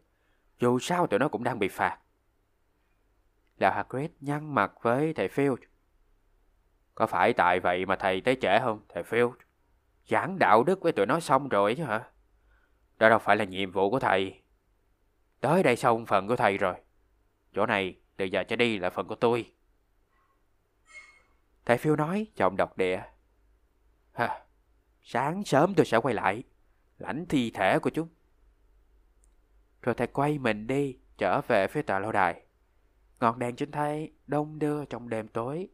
Dù 0.59 0.79
sao 0.79 1.07
tụi 1.07 1.19
nó 1.19 1.27
cũng 1.27 1.43
đang 1.43 1.59
bị 1.59 1.67
phạt. 1.67 1.99
Lão 3.57 3.73
Hagrid 3.73 4.09
nhăn 4.19 4.55
mặt 4.55 4.71
với 4.81 5.13
thầy 5.13 5.27
Phil. 5.27 5.51
Có 6.95 7.07
phải 7.07 7.33
tại 7.33 7.59
vậy 7.59 7.85
mà 7.85 7.95
thầy 7.95 8.21
tới 8.21 8.37
trễ 8.41 8.59
không, 8.59 8.85
thầy 8.89 9.03
Phil? 9.03 9.25
Giảng 10.07 10.39
đạo 10.39 10.63
đức 10.63 10.81
với 10.81 10.91
tụi 10.91 11.05
nó 11.05 11.19
xong 11.19 11.49
rồi 11.49 11.75
chứ 11.75 11.83
hả? 11.83 12.03
Đó 12.97 13.09
đâu 13.09 13.19
phải 13.19 13.35
là 13.35 13.45
nhiệm 13.45 13.71
vụ 13.71 13.89
của 13.89 13.99
thầy. 13.99 14.41
Tới 15.41 15.63
đây 15.63 15.75
xong 15.75 16.05
phần 16.05 16.27
của 16.27 16.35
thầy 16.35 16.57
rồi. 16.57 16.75
Chỗ 17.53 17.65
này 17.65 17.97
từ 18.17 18.25
giờ 18.25 18.43
trở 18.43 18.55
đi 18.55 18.79
là 18.79 18.89
phần 18.89 19.07
của 19.07 19.15
tôi. 19.15 19.53
Thầy 21.65 21.77
Phiêu 21.77 21.95
nói 21.95 22.27
giọng 22.35 22.57
độc 22.57 22.77
địa. 22.77 23.12
Hả, 24.13 24.41
sáng 25.03 25.45
sớm 25.45 25.73
tôi 25.75 25.85
sẽ 25.85 25.97
quay 25.97 26.13
lại, 26.15 26.43
lãnh 26.97 27.25
thi 27.25 27.51
thể 27.51 27.79
của 27.79 27.89
chúng. 27.89 28.07
Rồi 29.81 29.95
thầy 29.95 30.07
quay 30.07 30.39
mình 30.39 30.67
đi, 30.67 30.97
trở 31.17 31.41
về 31.41 31.67
phía 31.67 31.81
tòa 31.81 31.99
lâu 31.99 32.11
đài. 32.11 32.41
Ngọn 33.19 33.39
đèn 33.39 33.55
trên 33.55 33.71
thay 33.71 34.11
đông 34.27 34.59
đưa 34.59 34.85
trong 34.85 35.09
đêm 35.09 35.27
tối. 35.27 35.69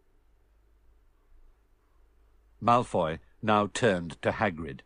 Malfoy 2.61 3.17
now 3.41 3.67
turned 3.67 4.11
to 4.21 4.31
Hagrid. 4.31 4.81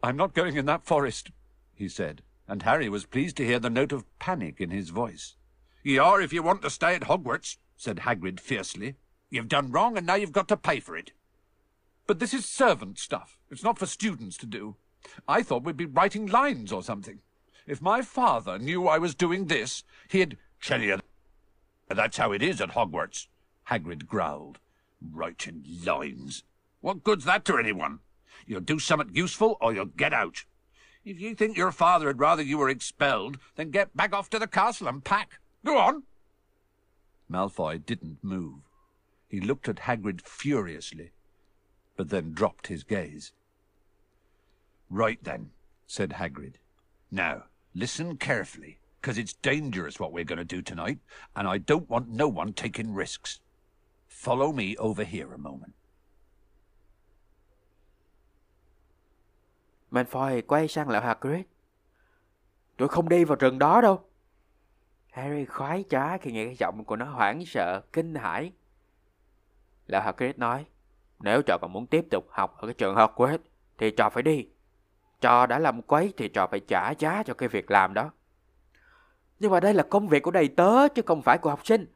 I'm 0.00 0.16
not 0.16 0.34
going 0.34 0.54
in 0.54 0.66
that 0.66 0.84
forest, 0.84 1.30
he 1.74 1.88
said, 1.88 2.22
and 2.46 2.62
Harry 2.62 2.88
was 2.88 3.04
pleased 3.04 3.36
to 3.36 3.44
hear 3.44 3.60
the 3.60 3.68
note 3.68 3.92
of 3.92 4.02
panic 4.18 4.60
in 4.60 4.70
his 4.70 4.90
voice. 4.90 5.36
You 5.84 6.02
are 6.02 6.22
if 6.22 6.32
you 6.32 6.42
want 6.42 6.62
to 6.62 6.70
stay 6.70 6.94
at 6.94 7.02
Hogwarts, 7.02 7.58
said 7.76 7.98
Hagrid 7.98 8.40
fiercely. 8.40 8.94
You've 9.30 9.48
done 9.48 9.70
wrong, 9.70 9.96
and 9.96 10.06
now 10.06 10.16
you've 10.16 10.32
got 10.32 10.48
to 10.48 10.56
pay 10.56 10.80
for 10.80 10.96
it. 10.96 11.12
But 12.06 12.18
this 12.18 12.34
is 12.34 12.44
servant 12.44 12.98
stuff. 12.98 13.38
It's 13.50 13.62
not 13.62 13.78
for 13.78 13.86
students 13.86 14.36
to 14.38 14.46
do. 14.46 14.76
I 15.26 15.42
thought 15.42 15.64
we'd 15.64 15.76
be 15.76 15.86
writing 15.86 16.26
lines 16.26 16.72
or 16.72 16.82
something. 16.82 17.20
If 17.66 17.80
my 17.80 18.02
father 18.02 18.58
knew 18.58 18.88
I 18.88 18.98
was 18.98 19.14
doing 19.14 19.46
this, 19.46 19.84
he'd... 20.08 20.36
Tell 20.60 20.80
you, 20.80 21.00
that's 21.88 22.16
how 22.16 22.32
it 22.32 22.42
is 22.42 22.60
at 22.60 22.70
Hogwarts, 22.70 23.26
Hagrid 23.68 24.06
growled. 24.06 24.58
Writing 25.00 25.64
lines. 25.84 26.44
What 26.80 27.04
good's 27.04 27.24
that 27.24 27.44
to 27.46 27.58
anyone? 27.58 28.00
You'll 28.46 28.60
do 28.60 28.78
something 28.78 29.14
useful, 29.14 29.56
or 29.60 29.72
you'll 29.72 29.86
get 29.86 30.12
out. 30.12 30.44
If 31.04 31.20
you 31.20 31.34
think 31.34 31.56
your 31.56 31.72
father 31.72 32.06
would 32.06 32.20
rather 32.20 32.42
you 32.42 32.58
were 32.58 32.68
expelled, 32.68 33.38
then 33.56 33.70
get 33.70 33.96
back 33.96 34.14
off 34.14 34.30
to 34.30 34.38
the 34.38 34.46
castle 34.46 34.88
and 34.88 35.04
pack. 35.04 35.40
Go 35.64 35.78
on. 35.78 36.04
Malfoy 37.30 37.84
didn't 37.84 38.18
move. 38.22 38.60
He 39.28 39.40
looked 39.40 39.68
at 39.68 39.76
Hagrid 39.76 40.20
furiously, 40.20 41.10
but 41.96 42.10
then 42.10 42.32
dropped 42.32 42.66
his 42.66 42.84
gaze. 42.84 43.32
Right 44.90 45.22
then, 45.24 45.50
said 45.86 46.10
Hagrid. 46.10 46.54
Now, 47.10 47.44
listen 47.74 48.16
carefully, 48.16 48.78
because 49.00 49.18
it's 49.18 49.34
dangerous 49.34 49.98
what 49.98 50.12
we're 50.12 50.24
going 50.24 50.38
to 50.38 50.56
do 50.56 50.62
tonight, 50.62 50.98
and 51.34 51.48
I 51.48 51.58
don't 51.58 51.88
want 51.88 52.08
no 52.08 52.28
one 52.28 52.52
taking 52.52 52.94
risks. 52.94 53.40
Follow 54.08 54.52
me 54.52 54.76
over 54.76 55.04
here 55.04 55.32
a 55.32 55.38
moment. 55.38 55.74
Malfoy 59.90 60.42
quay 60.42 60.68
sang 60.68 60.88
lão 60.88 61.02
Hagrid. 61.02 61.44
Tôi 62.76 62.88
không 62.88 63.08
đi 63.08 63.24
vào 63.24 63.36
rừng 63.36 63.58
đó 63.58 63.80
đâu. 63.80 64.04
Harry 65.10 65.44
khoái 65.44 65.84
trá 65.90 66.18
khi 66.18 66.32
nghe 66.32 66.44
cái 66.44 66.56
giọng 66.56 66.84
của 66.84 66.96
nó 66.96 67.04
hoảng 67.04 67.46
sợ, 67.46 67.82
kinh 67.92 68.14
hãi. 68.14 68.52
Lão 69.86 70.02
Hagrid 70.02 70.36
nói. 70.36 70.66
Nếu 71.22 71.42
trò 71.42 71.58
còn 71.60 71.72
muốn 71.72 71.86
tiếp 71.86 72.04
tục 72.10 72.26
học 72.30 72.56
ở 72.58 72.66
cái 72.66 72.74
trường 72.74 72.94
Hogwarts 72.94 73.38
thì 73.78 73.90
trò 73.90 74.10
phải 74.10 74.22
đi. 74.22 74.46
Trò 75.20 75.46
đã 75.46 75.58
làm 75.58 75.82
quấy 75.82 76.14
thì 76.16 76.28
trò 76.28 76.46
phải 76.46 76.60
trả 76.60 76.90
giá 76.90 77.22
cho 77.22 77.34
cái 77.34 77.48
việc 77.48 77.70
làm 77.70 77.94
đó. 77.94 78.10
Nhưng 79.38 79.50
mà 79.50 79.60
đây 79.60 79.74
là 79.74 79.82
công 79.82 80.08
việc 80.08 80.22
của 80.22 80.30
đầy 80.30 80.48
tớ 80.48 80.88
chứ 80.88 81.02
không 81.06 81.22
phải 81.22 81.38
của 81.38 81.50
học 81.50 81.66
sinh. 81.66 81.86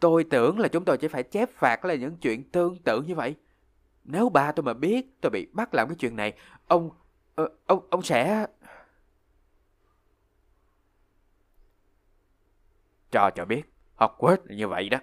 Tôi 0.00 0.24
tưởng 0.24 0.58
là 0.58 0.68
chúng 0.68 0.84
tôi 0.84 0.98
chỉ 0.98 1.08
phải 1.08 1.22
chép 1.22 1.50
phạt 1.50 1.84
là 1.84 1.94
những 1.94 2.16
chuyện 2.16 2.50
tương 2.50 2.82
tự 2.82 3.02
như 3.02 3.14
vậy. 3.14 3.36
Nếu 4.04 4.28
ba 4.28 4.52
tôi 4.52 4.64
mà 4.64 4.74
biết 4.74 5.20
tôi 5.20 5.30
bị 5.30 5.48
bắt 5.52 5.74
làm 5.74 5.88
cái 5.88 5.96
chuyện 5.98 6.16
này, 6.16 6.32
ông... 6.68 6.90
Ờ, 7.34 7.48
ông 7.66 7.86
ông 7.90 8.02
sẽ... 8.02 8.46
Cho 13.10 13.30
cho 13.34 13.44
biết, 13.44 13.62
Hogwarts 13.96 14.44
là 14.44 14.56
như 14.56 14.68
vậy 14.68 14.88
đó. 14.88 14.98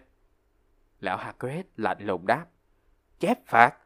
Lão 1.00 1.18
Hagrid 1.18 1.66
lạnh 1.78 1.98
lùng 2.06 2.28
đáp. 2.28 2.46
Chép 3.20 3.48
phạt? 3.48 3.78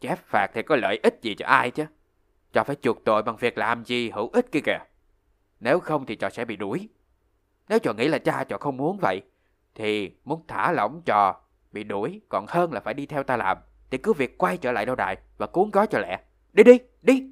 Chép 0.00 0.18
phạt 0.18 0.50
thì 0.54 0.62
có 0.62 0.76
lợi 0.76 1.00
ích 1.02 1.18
gì 1.22 1.34
cho 1.34 1.46
ai 1.46 1.70
chứ? 1.70 1.86
Cho 2.52 2.64
phải 2.64 2.76
chuộc 2.76 3.04
tội 3.04 3.22
bằng 3.22 3.36
việc 3.36 3.58
làm 3.58 3.84
gì 3.84 4.10
hữu 4.10 4.28
ích 4.28 4.52
kia 4.52 4.60
kìa. 4.64 4.78
Nếu 5.60 5.80
không 5.80 6.06
thì 6.06 6.16
trò 6.16 6.30
sẽ 6.30 6.44
bị 6.44 6.56
đuổi. 6.56 6.88
Nếu 7.68 7.78
trò 7.78 7.92
nghĩ 7.92 8.08
là 8.08 8.18
cha 8.18 8.44
trò 8.44 8.58
không 8.58 8.76
muốn 8.76 8.98
vậy, 8.98 9.22
thì 9.74 10.16
muốn 10.24 10.46
thả 10.48 10.72
lỏng 10.72 11.02
trò 11.04 11.40
bị 11.72 11.84
đuổi 11.84 12.20
còn 12.28 12.46
hơn 12.48 12.72
là 12.72 12.80
phải 12.80 12.94
đi 12.94 13.06
theo 13.06 13.22
ta 13.22 13.36
làm. 13.36 13.58
Thì 13.90 13.98
cứ 13.98 14.12
việc 14.12 14.38
quay 14.38 14.56
trở 14.56 14.72
lại 14.72 14.86
đâu 14.86 14.96
đại 14.96 15.16
và 15.38 15.46
cuốn 15.46 15.70
gói 15.70 15.86
cho 15.86 15.98
lẹ. 15.98 16.20
Đi 16.52 16.64
đi, 16.64 16.78
đi! 17.02 17.30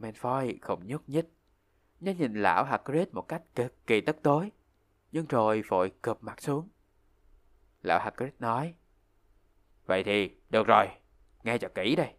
Malfoy 0.00 0.54
không 0.62 0.86
nhúc 0.86 1.08
nhích. 1.08 1.26
Nó 2.00 2.12
nhìn 2.12 2.34
lão 2.34 2.64
Hagrid 2.64 3.08
một 3.12 3.28
cách 3.28 3.42
cực 3.54 3.86
kỳ 3.86 4.00
tức 4.00 4.16
tối. 4.22 4.52
Nhưng 5.12 5.26
rồi 5.26 5.62
vội 5.68 5.92
cụp 6.02 6.22
mặt 6.22 6.42
xuống. 6.42 6.68
Lão 7.82 8.00
Hagrid 8.00 8.32
nói. 8.38 8.74
Vậy 9.86 10.04
thì, 10.04 10.30
được 10.50 10.66
rồi, 10.66 10.88
nghe 11.44 11.58
cho 11.58 11.68
kỹ 11.68 11.96
đây. 11.96 12.14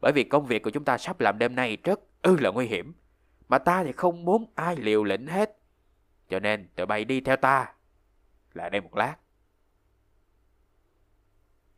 Bởi 0.00 0.12
vì 0.12 0.24
công 0.24 0.46
việc 0.46 0.62
của 0.62 0.70
chúng 0.70 0.84
ta 0.84 0.98
sắp 0.98 1.20
làm 1.20 1.38
đêm 1.38 1.54
nay 1.54 1.76
rất 1.84 2.00
ư 2.22 2.36
là 2.36 2.50
nguy 2.50 2.66
hiểm. 2.66 2.94
Mà 3.48 3.58
ta 3.58 3.84
thì 3.84 3.92
không 3.92 4.24
muốn 4.24 4.52
ai 4.54 4.76
liều 4.76 5.04
lĩnh 5.04 5.26
hết. 5.26 5.58
Cho 6.28 6.38
nên 6.40 6.68
tụi 6.76 6.86
bay 6.86 7.04
đi 7.04 7.20
theo 7.20 7.36
ta. 7.36 7.72
Lại 8.52 8.70
đây 8.70 8.80
một 8.80 8.96
lát. 8.96 9.16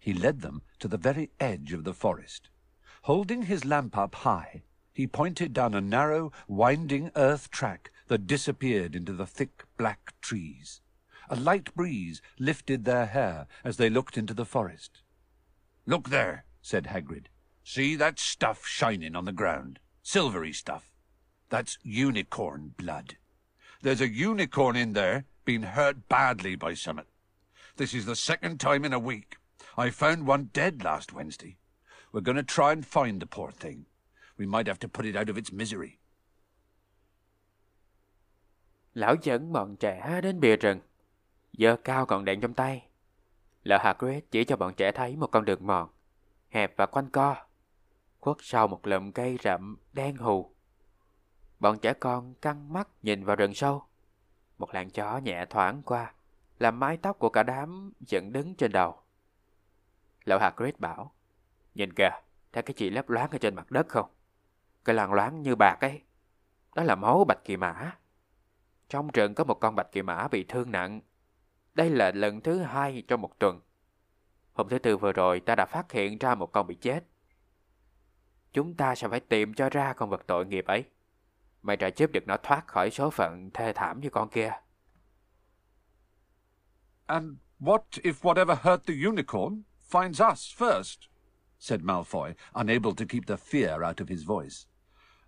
He 0.00 0.12
led 0.12 0.34
them 0.42 0.60
to 0.80 0.88
the 0.88 0.96
very 0.96 1.26
edge 1.38 1.76
of 1.76 1.84
the 1.84 1.92
forest. 1.92 2.40
Holding 3.02 3.42
his 3.42 3.64
lamp 3.64 3.98
up 4.04 4.14
high, 4.14 4.62
he 4.94 5.06
pointed 5.06 5.50
down 5.58 5.74
a 5.74 5.80
narrow, 5.80 6.30
winding 6.48 7.10
earth 7.14 7.50
track 7.50 7.92
that 8.08 8.20
disappeared 8.28 8.94
into 8.94 9.12
the 9.12 9.26
thick 9.26 9.50
black 9.76 9.98
trees. 10.20 10.80
A 11.28 11.36
light 11.36 11.74
breeze 11.74 12.22
lifted 12.38 12.84
their 12.84 13.06
hair 13.06 13.46
as 13.64 13.76
they 13.76 13.90
looked 13.90 14.16
into 14.16 14.34
the 14.34 14.44
forest. 14.44 15.02
Look 15.86 16.08
there, 16.10 16.44
said 16.62 16.86
Hagrid. 16.86 17.26
See 17.62 17.96
that 17.96 18.18
stuff 18.18 18.66
shining 18.66 19.14
on 19.14 19.24
the 19.24 19.32
ground? 19.32 19.78
Silvery 20.02 20.52
stuff. 20.52 20.90
That's 21.48 21.78
unicorn 21.82 22.74
blood. 22.76 23.16
There's 23.82 24.00
a 24.00 24.08
unicorn 24.08 24.76
in 24.76 24.94
there 24.94 25.24
being 25.44 25.62
hurt 25.62 26.08
badly 26.08 26.56
by 26.56 26.74
summit. 26.74 27.06
This 27.76 27.94
is 27.94 28.04
the 28.04 28.16
second 28.16 28.58
time 28.58 28.84
in 28.84 28.92
a 28.92 28.98
week. 28.98 29.36
I 29.76 29.90
found 29.90 30.26
one 30.26 30.50
dead 30.52 30.82
last 30.82 31.12
Wednesday. 31.12 31.58
We're 32.12 32.20
going 32.20 32.36
to 32.36 32.42
try 32.42 32.72
and 32.72 32.84
find 32.84 33.20
the 33.20 33.26
poor 33.26 33.50
thing. 33.52 33.86
We 34.38 34.46
might 34.46 34.66
have 34.66 34.78
to 34.80 34.88
put 34.88 35.06
it 35.06 35.16
out 35.16 35.28
of 35.28 35.38
its 35.38 35.52
misery. 35.52 35.98
Lão 38.94 39.16
dẫn 39.22 39.52
bọn 39.52 39.76
trẻ 39.76 40.20
đến 40.22 40.40
bìa 40.40 40.56
rừng, 40.56 40.80
giơ 41.52 41.76
cao 41.84 42.06
còn 42.06 42.24
đèn 42.24 42.40
trong 42.40 42.54
tay. 42.54 42.86
Lão 43.66 43.78
Hagrid 43.78 44.24
chỉ 44.30 44.44
cho 44.44 44.56
bọn 44.56 44.74
trẻ 44.74 44.92
thấy 44.92 45.16
một 45.16 45.26
con 45.26 45.44
đường 45.44 45.66
mòn, 45.66 45.88
hẹp 46.48 46.76
và 46.76 46.86
quanh 46.86 47.10
co, 47.10 47.36
khuất 48.20 48.36
sau 48.40 48.68
một 48.68 48.86
lùm 48.86 49.12
cây 49.12 49.38
rậm 49.42 49.76
đen 49.92 50.16
hù. 50.16 50.54
Bọn 51.58 51.78
trẻ 51.78 51.92
con 51.92 52.34
căng 52.34 52.72
mắt 52.72 52.88
nhìn 53.02 53.24
vào 53.24 53.36
rừng 53.36 53.54
sâu. 53.54 53.82
Một 54.58 54.74
làn 54.74 54.90
chó 54.90 55.18
nhẹ 55.18 55.44
thoảng 55.50 55.82
qua, 55.82 56.14
làm 56.58 56.80
mái 56.80 56.96
tóc 56.96 57.18
của 57.18 57.28
cả 57.28 57.42
đám 57.42 57.92
dựng 58.00 58.32
đứng 58.32 58.54
trên 58.54 58.72
đầu. 58.72 58.98
Lão 60.24 60.38
Hagrid 60.38 60.74
bảo, 60.78 61.12
nhìn 61.74 61.92
kìa, 61.92 62.10
thấy 62.52 62.62
cái 62.62 62.74
chị 62.74 62.90
lấp 62.90 63.10
loáng 63.10 63.30
ở 63.30 63.38
trên 63.38 63.54
mặt 63.54 63.70
đất 63.70 63.88
không? 63.88 64.10
Cái 64.84 64.94
làn 64.94 65.12
loáng 65.12 65.42
như 65.42 65.54
bạc 65.56 65.78
ấy, 65.80 66.02
đó 66.74 66.82
là 66.82 66.94
máu 66.94 67.24
bạch 67.24 67.44
kỳ 67.44 67.56
mã. 67.56 67.92
Trong 68.88 69.08
rừng 69.14 69.34
có 69.34 69.44
một 69.44 69.60
con 69.60 69.74
bạch 69.74 69.92
kỳ 69.92 70.02
mã 70.02 70.28
bị 70.28 70.44
thương 70.44 70.72
nặng. 70.72 71.00
Đây 71.76 71.90
là 71.90 72.10
lần 72.14 72.40
thứ 72.40 72.58
hai 72.58 73.02
trong 73.08 73.20
một 73.20 73.38
tuần. 73.38 73.60
Hôm 74.52 74.68
thứ 74.68 74.78
tư 74.78 74.96
vừa 74.96 75.12
rồi 75.12 75.40
ta 75.40 75.54
đã 75.54 75.66
phát 75.66 75.92
hiện 75.92 76.18
ra 76.18 76.34
một 76.34 76.52
con 76.52 76.66
bị 76.66 76.74
chết. 76.74 77.04
Chúng 78.52 78.74
ta 78.74 78.94
sẽ 78.94 79.08
phải 79.08 79.20
tìm 79.20 79.54
cho 79.54 79.70
ra 79.70 79.92
con 79.92 80.10
vật 80.10 80.22
tội 80.26 80.46
nghiệp 80.46 80.66
ấy. 80.66 80.84
Mày 81.62 81.76
đã 81.76 81.90
giúp 81.96 82.10
được 82.12 82.26
nó 82.26 82.36
thoát 82.42 82.66
khỏi 82.66 82.90
số 82.90 83.10
phận 83.10 83.50
thê 83.54 83.72
thảm 83.72 84.00
như 84.00 84.10
con 84.10 84.28
kia. 84.28 84.52
And 87.06 87.32
what 87.60 87.82
if 87.90 88.12
whatever 88.12 88.56
hurt 88.62 88.86
the 88.86 88.94
unicorn 89.06 89.62
finds 89.90 90.32
us 90.32 90.62
first? 90.62 91.08
said 91.58 91.80
Malfoy, 91.80 92.34
unable 92.54 92.92
to 92.96 93.04
keep 93.08 93.26
the 93.26 93.36
fear 93.36 93.88
out 93.88 94.00
of 94.00 94.08
his 94.08 94.24
voice. 94.26 94.66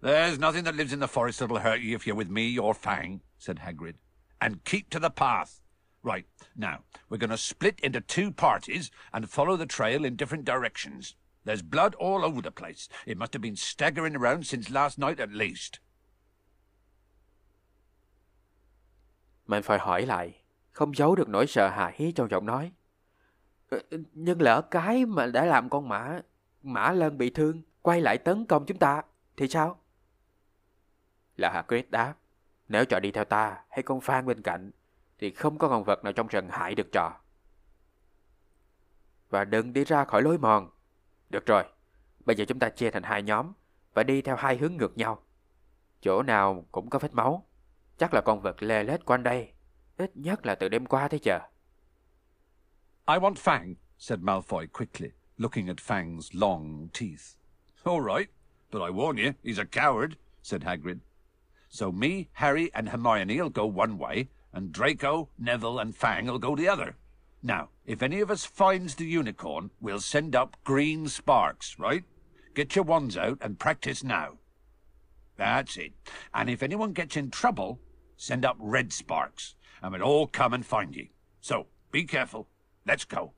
There's 0.02 0.38
nothing 0.38 0.64
that 0.64 0.74
lives 0.74 0.92
in 0.92 1.00
the 1.00 1.06
forest 1.06 1.40
that'll 1.40 1.58
hurt 1.58 1.80
you 1.80 1.96
if 1.96 2.06
you're 2.06 2.18
with 2.18 2.30
me 2.30 2.58
or 2.58 2.74
Fang, 2.74 3.20
said 3.38 3.58
Hagrid. 3.58 3.94
And 4.40 4.64
keep 4.64 4.90
to 4.90 4.98
the 4.98 5.10
path. 5.10 5.60
Right, 6.08 6.24
now, 6.56 6.78
we're 7.10 7.18
going 7.18 7.30
to 7.30 7.36
split 7.36 7.80
into 7.82 8.00
two 8.00 8.30
parties 8.30 8.90
and 9.12 9.28
follow 9.28 9.56
the 9.56 9.66
trail 9.66 10.04
in 10.04 10.16
different 10.16 10.44
directions. 10.44 11.14
There's 11.44 11.62
blood 11.62 11.94
all 11.94 12.24
over 12.24 12.40
the 12.40 12.50
place. 12.50 12.88
It 13.06 13.18
must 13.18 13.34
have 13.34 13.42
been 13.42 13.56
staggering 13.56 14.16
around 14.16 14.46
since 14.46 14.70
last 14.70 14.98
night 14.98 15.20
at 15.20 15.32
least. 15.32 15.80
Mình 19.46 19.62
phải 19.62 19.78
hỏi 19.78 20.06
lại, 20.06 20.34
không 20.70 20.94
giấu 20.94 21.14
được 21.14 21.28
nỗi 21.28 21.46
sợ 21.46 21.68
hãi 21.68 22.12
trong 22.16 22.30
giọng 22.30 22.46
nói. 22.46 22.72
Ờ, 23.70 23.78
ờ, 23.90 23.98
nhưng 24.14 24.42
lỡ 24.42 24.62
cái 24.70 25.06
mà 25.06 25.26
đã 25.26 25.44
làm 25.44 25.68
con 25.68 25.88
mã, 25.88 26.20
mã 26.62 26.92
lân 26.92 27.18
bị 27.18 27.30
thương, 27.30 27.62
quay 27.82 28.00
lại 28.00 28.18
tấn 28.18 28.46
công 28.46 28.66
chúng 28.66 28.78
ta, 28.78 29.02
thì 29.36 29.48
sao? 29.48 29.80
Là 31.36 31.50
Hagrid 31.50 31.84
đáp, 31.88 32.14
nếu 32.68 32.84
chọn 32.84 33.02
đi 33.02 33.10
theo 33.10 33.24
ta 33.24 33.56
hay 33.70 33.82
con 33.82 34.00
Phan 34.00 34.26
bên 34.26 34.42
cạnh, 34.42 34.70
thì 35.18 35.30
không 35.30 35.58
có 35.58 35.68
con 35.68 35.84
vật 35.84 36.04
nào 36.04 36.12
trong 36.12 36.26
rừng 36.26 36.48
hại 36.50 36.74
được 36.74 36.92
trò. 36.92 37.20
Và 39.30 39.44
đừng 39.44 39.72
đi 39.72 39.84
ra 39.84 40.04
khỏi 40.04 40.22
lối 40.22 40.38
mòn. 40.38 40.70
Được 41.30 41.46
rồi, 41.46 41.64
bây 42.24 42.36
giờ 42.36 42.44
chúng 42.48 42.58
ta 42.58 42.68
chia 42.68 42.90
thành 42.90 43.02
hai 43.02 43.22
nhóm 43.22 43.52
và 43.94 44.02
đi 44.02 44.22
theo 44.22 44.36
hai 44.36 44.56
hướng 44.56 44.76
ngược 44.76 44.98
nhau. 44.98 45.22
Chỗ 46.00 46.22
nào 46.22 46.64
cũng 46.72 46.90
có 46.90 46.98
vết 46.98 47.14
máu. 47.14 47.46
Chắc 47.98 48.14
là 48.14 48.20
con 48.20 48.40
vật 48.40 48.62
lê 48.62 48.84
lết 48.84 49.04
quanh 49.04 49.22
đây. 49.22 49.52
Ít 49.96 50.10
nhất 50.14 50.46
là 50.46 50.54
từ 50.54 50.68
đêm 50.68 50.86
qua 50.86 51.08
tới 51.08 51.20
giờ. 51.22 51.40
I 53.08 53.14
want 53.14 53.34
Fang, 53.34 53.74
said 53.98 54.20
Malfoy 54.20 54.66
quickly, 54.72 55.10
looking 55.38 55.66
at 55.68 55.76
Fang's 55.76 56.30
long 56.32 56.88
teeth. 56.92 57.36
All 57.84 58.00
right, 58.00 58.28
but 58.70 58.82
I 58.82 58.90
warn 58.90 59.16
you, 59.16 59.32
he's 59.42 59.58
a 59.58 59.64
coward, 59.64 60.12
said 60.42 60.62
Hagrid. 60.62 60.98
So 61.70 61.90
me, 61.90 62.26
Harry, 62.32 62.70
and 62.74 62.88
Hermione'll 62.88 63.48
go 63.48 63.66
one 63.66 63.98
way, 63.98 64.28
and 64.58 64.72
Draco, 64.72 65.28
Neville, 65.38 65.78
and 65.78 65.94
Fang'll 65.94 66.40
go 66.40 66.56
the 66.56 66.68
other. 66.68 66.96
Now, 67.42 67.68
if 67.86 68.02
any 68.02 68.20
of 68.20 68.30
us 68.30 68.44
finds 68.44 68.96
the 68.96 69.06
unicorn, 69.06 69.70
we'll 69.80 70.00
send 70.00 70.34
up 70.34 70.56
green 70.64 71.08
sparks, 71.08 71.76
right? 71.78 72.02
Get 72.54 72.74
your 72.74 72.84
wands 72.84 73.16
out 73.16 73.38
and 73.40 73.56
practice 73.56 74.02
now. 74.02 74.38
That's 75.36 75.76
it. 75.76 75.92
And 76.34 76.50
if 76.50 76.64
anyone 76.64 76.92
gets 76.92 77.16
in 77.16 77.30
trouble, 77.30 77.78
send 78.16 78.44
up 78.44 78.56
red 78.58 78.92
sparks, 78.92 79.54
and 79.80 79.92
we'll 79.92 80.02
all 80.02 80.26
come 80.26 80.52
and 80.52 80.66
find 80.66 80.96
you. 80.96 81.06
So, 81.40 81.66
be 81.92 82.02
careful. 82.02 82.48
Let's 82.84 83.04
go. 83.04 83.32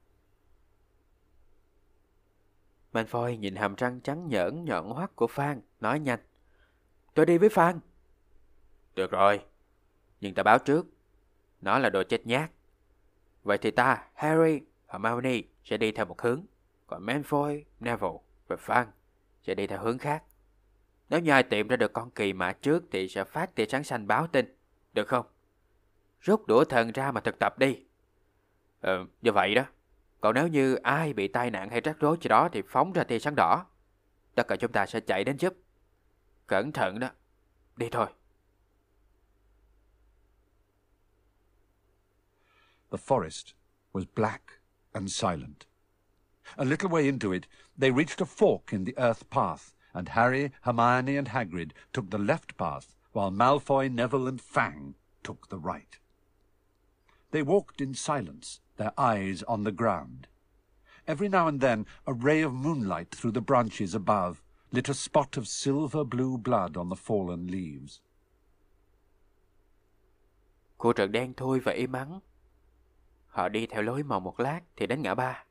Malfoy 2.94 3.38
nhìn 3.38 3.56
hàm 3.56 3.74
răng 3.74 4.00
trắng 4.00 4.28
nhỡn 4.28 4.64
nhọn 4.64 4.90
hoắt 4.90 5.16
của 5.16 5.26
Phan, 5.26 5.60
nói 5.80 6.00
nhanh. 6.00 6.20
Tôi 7.14 7.26
đi 7.26 7.38
với 7.38 7.48
Phan. 7.48 7.80
Được 8.94 9.10
rồi, 9.10 9.40
nhưng 10.20 10.34
ta 10.34 10.42
báo 10.42 10.58
trước, 10.58 10.86
nó 11.60 11.78
là 11.78 11.90
đồ 11.90 12.02
chết 12.02 12.26
nhát. 12.26 12.50
Vậy 13.42 13.58
thì 13.58 13.70
ta, 13.70 14.04
Harry, 14.14 14.60
Hermione 14.88 15.40
sẽ 15.64 15.76
đi 15.76 15.92
theo 15.92 16.06
một 16.06 16.22
hướng, 16.22 16.44
còn 16.86 17.06
Malfoy, 17.06 17.62
Neville 17.80 18.18
và 18.46 18.56
Fang 18.56 18.86
sẽ 19.42 19.54
đi 19.54 19.66
theo 19.66 19.78
hướng 19.78 19.98
khác. 19.98 20.22
Nếu 21.08 21.20
như 21.20 21.30
ai 21.30 21.42
tìm 21.42 21.68
ra 21.68 21.76
được 21.76 21.92
con 21.92 22.10
kỳ 22.10 22.32
mã 22.32 22.52
trước 22.52 22.84
thì 22.90 23.08
sẽ 23.08 23.24
phát 23.24 23.54
tia 23.54 23.66
sáng 23.66 23.84
xanh 23.84 24.06
báo 24.06 24.26
tin, 24.26 24.56
được 24.92 25.08
không? 25.08 25.26
Rút 26.20 26.46
đũa 26.46 26.64
thần 26.64 26.92
ra 26.92 27.12
mà 27.12 27.20
thực 27.20 27.38
tập 27.38 27.58
đi. 27.58 27.84
Ừ, 28.80 29.06
như 29.22 29.32
vậy 29.32 29.54
đó. 29.54 29.62
Còn 30.20 30.34
nếu 30.34 30.48
như 30.48 30.74
ai 30.74 31.12
bị 31.12 31.28
tai 31.28 31.50
nạn 31.50 31.70
hay 31.70 31.80
rắc 31.80 31.96
rối 32.00 32.16
gì 32.20 32.28
đó 32.28 32.48
thì 32.52 32.62
phóng 32.68 32.92
ra 32.92 33.04
tia 33.04 33.18
sáng 33.18 33.34
đỏ. 33.36 33.66
Tất 34.34 34.48
cả 34.48 34.56
chúng 34.56 34.72
ta 34.72 34.86
sẽ 34.86 35.00
chạy 35.00 35.24
đến 35.24 35.36
giúp. 35.38 35.54
Cẩn 36.46 36.72
thận 36.72 37.00
đó. 37.00 37.08
Đi 37.76 37.88
thôi. 37.90 38.06
The 42.90 42.98
forest 42.98 43.54
was 43.92 44.04
black 44.04 44.60
and 44.94 45.10
silent. 45.10 45.66
A 46.58 46.64
little 46.64 46.88
way 46.88 47.08
into 47.08 47.32
it, 47.32 47.46
they 47.78 47.90
reached 47.90 48.20
a 48.20 48.26
fork 48.26 48.72
in 48.72 48.84
the 48.84 48.98
earth 48.98 49.30
path, 49.30 49.74
and 49.94 50.08
Harry, 50.10 50.52
Hermione, 50.62 51.16
and 51.16 51.28
Hagrid 51.28 51.72
took 51.92 52.10
the 52.10 52.18
left 52.18 52.56
path, 52.56 52.94
while 53.12 53.30
Malfoy, 53.30 53.88
Neville, 53.88 54.28
and 54.28 54.40
Fang 54.40 54.94
took 55.22 55.48
the 55.48 55.58
right. 55.58 55.98
They 57.30 57.42
walked 57.42 57.80
in 57.80 57.94
silence, 57.94 58.60
their 58.76 58.92
eyes 58.98 59.42
on 59.44 59.64
the 59.64 59.72
ground. 59.72 60.26
Every 61.06 61.28
now 61.28 61.48
and 61.48 61.60
then 61.60 61.86
a 62.06 62.12
ray 62.12 62.42
of 62.42 62.52
moonlight 62.52 63.14
through 63.14 63.32
the 63.32 63.40
branches 63.40 63.94
above 63.94 64.42
lit 64.72 64.88
a 64.88 64.94
spot 64.94 65.36
of 65.36 65.48
silver-blue 65.48 66.38
blood 66.38 66.76
on 66.76 66.88
the 66.88 66.96
fallen 66.96 67.46
leaves. 67.46 68.00
Khu 70.78 70.92
rừng 70.92 71.12
đen 71.12 71.34
thui 71.34 71.60
và 71.60 71.72
im 71.72 71.92
ắng. 71.92 72.20
Họ 73.30 73.48
đi 73.48 73.66
theo 73.66 73.82
lối 73.82 74.02
mòn 74.02 74.24
một 74.24 74.40
lát 74.40 74.60
thì 74.76 74.86
đến 74.86 75.02
ngã 75.02 75.14
ba. 75.14 75.44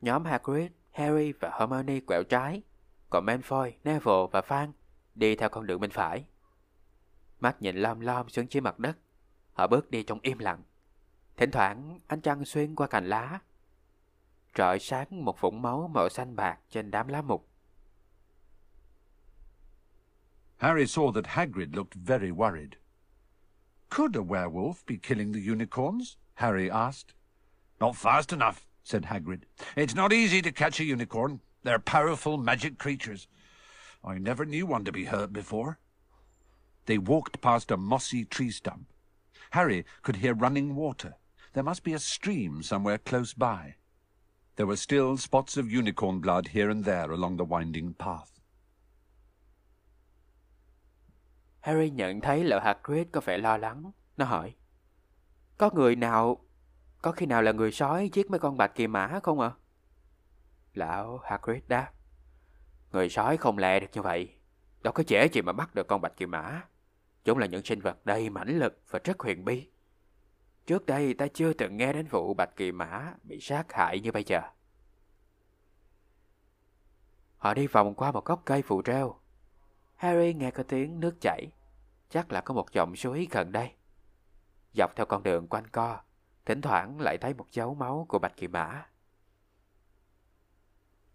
Nhóm 0.00 0.24
Hagrid, 0.24 0.70
Harry 0.92 1.32
và 1.32 1.50
Hermione 1.58 2.00
quẹo 2.00 2.22
trái, 2.22 2.62
còn 3.10 3.26
Malfoy, 3.26 3.72
Neville 3.84 4.26
và 4.32 4.40
Fang 4.40 4.72
đi 5.14 5.36
theo 5.36 5.48
con 5.48 5.66
đường 5.66 5.80
bên 5.80 5.90
phải. 5.90 6.24
Mắt 7.40 7.62
nhìn 7.62 7.76
lom 7.76 8.00
lom 8.00 8.28
xuống 8.28 8.46
dưới 8.50 8.60
mặt 8.60 8.78
đất, 8.78 8.98
họ 9.52 9.66
bước 9.66 9.90
đi 9.90 10.02
trong 10.02 10.18
im 10.22 10.38
lặng. 10.38 10.62
Thỉnh 11.36 11.50
thoảng 11.50 12.00
ánh 12.06 12.20
trăng 12.20 12.44
xuyên 12.44 12.74
qua 12.74 12.86
cành 12.86 13.08
lá, 13.08 13.38
rọi 14.56 14.78
sáng 14.78 15.24
một 15.24 15.40
vũng 15.40 15.62
máu 15.62 15.90
màu 15.94 16.08
xanh 16.08 16.36
bạc 16.36 16.58
trên 16.70 16.90
đám 16.90 17.08
lá 17.08 17.22
mục. 17.22 17.48
Harry 20.56 20.84
saw 20.84 21.12
that 21.12 21.26
Hagrid 21.26 21.68
looked 21.72 21.94
very 21.94 22.30
worried. 22.30 22.70
Could 23.90 24.16
a 24.16 24.22
werewolf 24.22 24.74
be 24.86 24.96
killing 25.02 25.32
the 25.32 25.40
unicorns? 25.52 26.16
Harry 26.38 26.70
asked. 26.70 27.14
Not 27.80 27.96
fast 27.96 28.32
enough, 28.32 28.64
said 28.84 29.06
Hagrid. 29.06 29.42
It's 29.74 29.94
not 29.94 30.12
easy 30.12 30.40
to 30.42 30.52
catch 30.52 30.78
a 30.78 30.84
unicorn. 30.84 31.40
They're 31.64 31.80
powerful 31.80 32.38
magic 32.38 32.78
creatures. 32.78 33.26
I 34.04 34.18
never 34.18 34.44
knew 34.44 34.64
one 34.64 34.84
to 34.84 34.92
be 34.92 35.06
hurt 35.06 35.32
before. 35.32 35.78
They 36.86 36.96
walked 36.96 37.40
past 37.40 37.72
a 37.72 37.76
mossy 37.76 38.24
tree 38.24 38.52
stump. 38.52 38.86
Harry 39.50 39.84
could 40.02 40.16
hear 40.16 40.32
running 40.32 40.76
water. 40.76 41.16
There 41.54 41.64
must 41.64 41.82
be 41.82 41.92
a 41.92 41.98
stream 41.98 42.62
somewhere 42.62 42.98
close 42.98 43.34
by. 43.34 43.74
There 44.54 44.66
were 44.66 44.76
still 44.76 45.16
spots 45.16 45.56
of 45.56 45.72
unicorn 45.72 46.20
blood 46.20 46.48
here 46.48 46.70
and 46.70 46.84
there 46.84 47.10
along 47.10 47.36
the 47.36 47.44
winding 47.44 47.94
path. 47.94 48.30
Harry 51.60 51.90
nhận 51.90 52.20
thấy 52.20 52.44
lão 52.44 52.60
Hagrid 52.60 53.06
có 53.12 53.20
vẻ 53.20 53.38
lo 53.38 53.56
lắng. 53.56 53.92
Nó 54.16 54.24
hỏi, 54.24 54.54
có 55.58 55.70
người 55.74 55.96
nào, 55.96 56.38
có 57.02 57.12
khi 57.12 57.26
nào 57.26 57.42
là 57.42 57.52
người 57.52 57.72
sói 57.72 58.10
giết 58.12 58.30
mấy 58.30 58.40
con 58.40 58.56
bạch 58.56 58.74
kỳ 58.74 58.86
mã 58.86 59.20
không 59.22 59.40
ạ? 59.40 59.48
À? 59.48 59.58
Lão 60.74 61.18
Hagrid 61.18 61.62
đáp, 61.68 61.92
người 62.92 63.08
sói 63.08 63.36
không 63.36 63.58
lẹ 63.58 63.80
được 63.80 63.86
như 63.92 64.02
vậy. 64.02 64.34
Đâu 64.80 64.92
có 64.92 65.02
dễ 65.06 65.28
gì 65.32 65.42
mà 65.42 65.52
bắt 65.52 65.74
được 65.74 65.86
con 65.88 66.00
bạch 66.00 66.16
kỳ 66.16 66.26
mã. 66.26 66.62
Chúng 67.24 67.38
là 67.38 67.46
những 67.46 67.64
sinh 67.64 67.80
vật 67.80 68.06
đầy 68.06 68.30
mãnh 68.30 68.58
lực 68.58 68.82
và 68.90 69.00
rất 69.04 69.20
huyền 69.20 69.44
bí. 69.44 69.68
Trước 70.66 70.86
đây 70.86 71.14
ta 71.14 71.26
chưa 71.34 71.52
từng 71.52 71.76
nghe 71.76 71.92
đến 71.92 72.06
vụ 72.06 72.34
bạch 72.34 72.56
kỳ 72.56 72.72
mã 72.72 73.12
bị 73.22 73.40
sát 73.40 73.72
hại 73.72 74.00
như 74.00 74.12
bây 74.12 74.24
giờ. 74.24 74.40
Họ 77.38 77.54
đi 77.54 77.66
vòng 77.66 77.94
qua 77.94 78.12
một 78.12 78.24
gốc 78.24 78.42
cây 78.44 78.62
phù 78.62 78.82
rêu. 78.86 79.16
Harry 79.96 80.34
nghe 80.34 80.50
có 80.50 80.62
tiếng 80.62 81.00
nước 81.00 81.20
chảy. 81.20 81.46
Chắc 82.10 82.32
là 82.32 82.40
có 82.40 82.54
một 82.54 82.72
dòng 82.72 82.96
suối 82.96 83.28
gần 83.30 83.52
đây. 83.52 83.70
Dọc 84.78 84.96
theo 84.96 85.06
con 85.06 85.22
đường 85.22 85.48
quanh 85.48 85.68
co, 85.72 85.98
thỉnh 86.46 86.62
thoảng 86.62 87.00
lại 87.00 87.18
thấy 87.18 87.34
một 87.34 87.46
dấu 87.52 87.74
máu 87.74 88.06
của 88.08 88.18
bạch 88.18 88.36
kỳ 88.36 88.48
mã. 88.48 88.86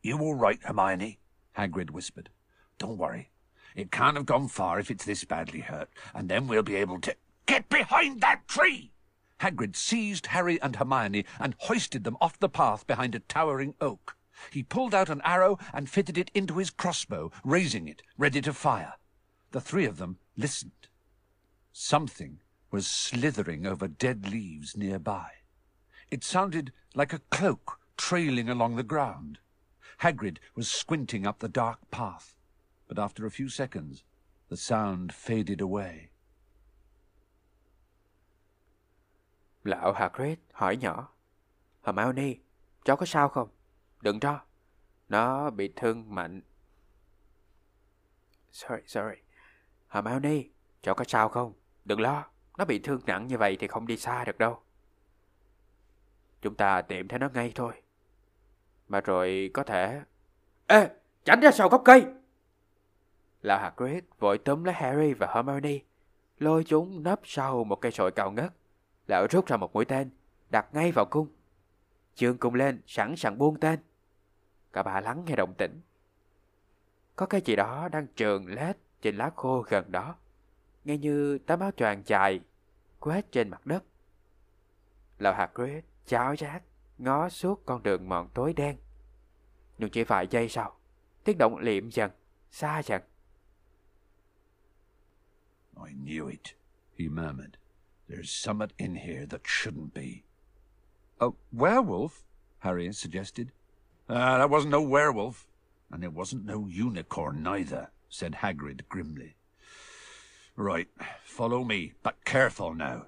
You 0.01 0.17
all 0.17 0.39
right, 0.41 0.63
Hermione? 0.63 1.11
Hagrid 1.53 1.91
whispered. 1.91 2.29
Don't 2.79 2.97
worry. 2.97 3.23
It 3.75 3.91
can't 3.91 4.17
have 4.17 4.25
gone 4.25 4.47
far 4.49 4.79
if 4.79 4.91
it's 4.91 5.05
this 5.05 5.23
badly 5.29 5.61
hurt, 5.61 5.89
and 6.13 6.29
then 6.29 6.47
we'll 6.47 6.63
be 6.63 6.75
able 6.75 6.99
to... 7.01 7.11
Get 7.47 7.69
behind 7.69 8.21
that 8.21 8.39
tree! 8.47 8.91
Hagrid 9.39 9.75
seized 9.75 10.25
Harry 10.25 10.61
and 10.61 10.75
Hermione 10.75 11.25
and 11.39 11.55
hoisted 11.57 12.03
them 12.03 12.17
off 12.19 12.39
the 12.39 12.49
path 12.49 12.85
behind 12.85 13.15
a 13.15 13.19
towering 13.19 13.75
oak. 13.79 14.17
He 14.51 14.63
pulled 14.63 14.93
out 14.93 15.09
an 15.09 15.21
arrow 15.23 15.57
and 15.73 15.89
fitted 15.89 16.17
it 16.17 16.31
into 16.33 16.57
his 16.57 16.69
crossbow, 16.69 17.31
raising 17.45 17.87
it, 17.87 18.01
ready 18.17 18.41
to 18.41 18.53
fire. 18.53 18.95
The 19.51 19.61
three 19.61 19.85
of 19.85 19.97
them 19.97 20.17
listened. 20.35 20.89
Something 21.71 22.39
was 22.73 22.87
slithering 22.87 23.67
over 23.67 23.87
dead 23.87 24.31
leaves 24.31 24.75
nearby. 24.75 25.29
It 26.09 26.23
sounded 26.23 26.71
like 26.95 27.13
a 27.13 27.21
cloak 27.29 27.79
trailing 27.97 28.49
along 28.49 28.75
the 28.75 28.83
ground. 28.83 29.37
Hagrid 29.99 30.39
was 30.55 30.67
squinting 30.67 31.27
up 31.27 31.37
the 31.37 31.47
dark 31.47 31.91
path, 31.91 32.35
but 32.87 32.97
after 32.97 33.27
a 33.27 33.31
few 33.31 33.47
seconds, 33.47 34.03
the 34.49 34.57
sound 34.57 35.13
faded 35.13 35.61
away. 35.61 36.09
Lão 39.63 39.93
Hagrid 39.93 40.37
hỏi 40.53 40.77
nhỏ. 40.77 41.07
Hermione, 41.83 42.35
cháu 42.85 42.97
có 42.97 43.05
sao 43.05 43.29
không? 43.29 43.49
Đừng 44.01 44.19
cho. 44.19 44.39
Nó 45.09 45.49
bị 45.49 45.73
thương 45.75 46.15
mạnh. 46.15 46.41
Sorry, 48.51 48.83
sorry. 48.87 49.21
Hermione, 49.89 50.43
cháu 50.81 50.95
có 50.95 51.03
sao 51.07 51.29
không? 51.29 51.53
Đừng 51.85 52.01
lo. 52.01 52.32
Nó 52.57 52.65
bị 52.65 52.79
thương 52.79 53.01
nặng 53.05 53.27
như 53.27 53.37
vậy 53.37 53.57
thì 53.59 53.67
không 53.67 53.87
đi 53.87 53.97
xa 53.97 54.25
được 54.25 54.37
đâu. 54.37 54.59
Chúng 56.41 56.55
ta 56.55 56.81
tìm 56.81 57.07
thấy 57.07 57.19
nó 57.19 57.29
ngay 57.33 57.51
thôi. 57.55 57.73
Mà 58.87 59.01
rồi 59.01 59.51
có 59.53 59.63
thể... 59.63 60.01
Ê, 60.67 60.89
tránh 61.25 61.39
ra 61.39 61.51
sau 61.51 61.69
gốc 61.69 61.81
cây! 61.85 62.05
Lão 63.41 63.59
Hagrid 63.59 64.03
vội 64.19 64.37
túm 64.37 64.63
lấy 64.63 64.75
Harry 64.75 65.13
và 65.13 65.27
Hermione, 65.35 65.79
lôi 66.39 66.63
chúng 66.63 67.03
nấp 67.03 67.19
sau 67.23 67.63
một 67.63 67.81
cây 67.81 67.91
sồi 67.91 68.11
cao 68.11 68.31
ngất. 68.31 68.53
Lão 69.07 69.27
rút 69.29 69.45
ra 69.45 69.57
một 69.57 69.73
mũi 69.73 69.85
tên, 69.85 70.09
đặt 70.49 70.73
ngay 70.73 70.91
vào 70.91 71.05
cung. 71.05 71.27
Chương 72.15 72.37
cùng 72.37 72.53
lên, 72.53 72.81
sẵn 72.87 73.15
sàng 73.15 73.37
buông 73.37 73.59
tên. 73.59 73.79
Cả 74.73 74.83
ba 74.83 75.01
lắng 75.01 75.23
nghe 75.25 75.35
động 75.35 75.53
tĩnh. 75.57 75.81
Có 77.15 77.25
cái 77.25 77.41
gì 77.41 77.55
đó 77.55 77.89
đang 77.91 78.07
trườn 78.15 78.45
lết 78.45 78.77
trên 79.01 79.17
lá 79.17 79.31
khô 79.35 79.65
gần 79.69 79.91
đó. 79.91 80.15
Nghe 80.85 80.97
như 80.97 81.37
tấm 81.37 81.59
áo 81.59 81.71
choàng 81.71 82.03
dài 82.05 82.39
quét 82.99 83.31
trên 83.31 83.49
mặt 83.49 83.65
đất. 83.65 83.83
Lão 85.19 85.33
Hagrid 85.33 85.83
cháo 86.05 86.35
rác 86.37 86.63
ngó 86.97 87.29
suốt 87.29 87.65
con 87.65 87.83
đường 87.83 88.09
mòn 88.09 88.29
tối 88.33 88.53
đen. 88.53 88.77
Nhưng 89.77 89.89
chỉ 89.89 90.03
vài 90.03 90.27
giây 90.27 90.49
sau, 90.49 90.77
tiếng 91.23 91.37
động 91.37 91.57
liệm 91.57 91.91
dần, 91.91 92.11
xa 92.51 92.81
dần. 92.83 93.01
I 95.85 95.93
knew 95.93 96.27
it, 96.27 96.55
he 96.97 97.07
murmured. 97.07 97.57
There's 98.09 98.29
something 98.29 98.71
in 98.77 98.95
here 98.95 99.25
that 99.25 99.41
shouldn't 99.43 99.93
be. 99.93 100.23
A 101.19 101.27
werewolf? 101.51 102.23
Harry 102.59 102.91
suggested. 102.93 103.47
Ah, 104.07 104.35
uh, 104.35 104.37
that 104.37 104.49
wasn't 104.49 104.71
no 104.71 104.81
werewolf. 104.81 105.47
And 105.91 106.03
it 106.03 106.13
wasn't 106.13 106.45
no 106.45 106.67
unicorn 106.67 107.43
neither, 107.43 107.89
said 108.09 108.35
Hagrid 108.35 108.81
grimly. 108.89 109.35
Right, 110.55 110.87
follow 111.23 111.63
me, 111.63 111.93
but 112.03 112.23
careful 112.25 112.75
now. 112.75 113.07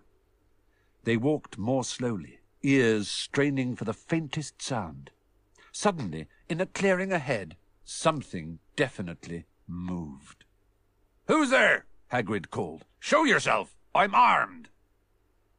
They 1.04 1.16
walked 1.16 1.60
more 1.60 1.84
slowly, 1.84 2.40
ears 2.64 3.08
straining 3.08 3.76
for 3.76 3.86
the 3.86 3.94
faintest 3.94 4.62
sound. 4.62 5.12
Suddenly, 5.72 6.28
in 6.50 6.60
a 6.60 6.66
clearing 6.66 7.14
ahead, 7.14 7.56
something 7.84 8.60
definitely 8.76 9.46
moved. 9.68 10.46
Who's 11.28 11.52
there? 11.52 11.86
Hagrid 12.12 12.50
called. 12.50 12.86
Show 13.00 13.24
yourself! 13.24 13.76
I'm 13.94 14.16
armed! 14.16 14.70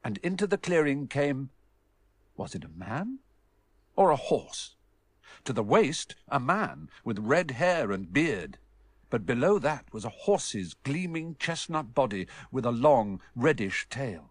And 0.03 0.19
into 0.19 0.47
the 0.47 0.59
clearing 0.59 1.07
came... 1.07 1.51
Was 2.37 2.55
it 2.55 2.65
a 2.65 2.69
man? 2.69 3.21
Or 3.95 4.11
a 4.11 4.17
horse? 4.17 4.75
To 5.45 5.53
the 5.53 5.63
waist, 5.63 6.17
a 6.29 6.41
man 6.41 6.91
with 7.05 7.19
red 7.21 7.53
hair 7.53 7.93
and 7.93 8.13
beard. 8.13 8.59
But 9.09 9.27
below 9.27 9.59
that 9.59 9.85
was 9.93 10.05
a 10.05 10.11
horse's 10.25 10.75
gleaming 10.75 11.37
chestnut 11.39 11.95
body 11.95 12.27
with 12.51 12.67
a 12.67 12.73
long, 12.73 13.21
reddish 13.37 13.87
tail. 13.89 14.31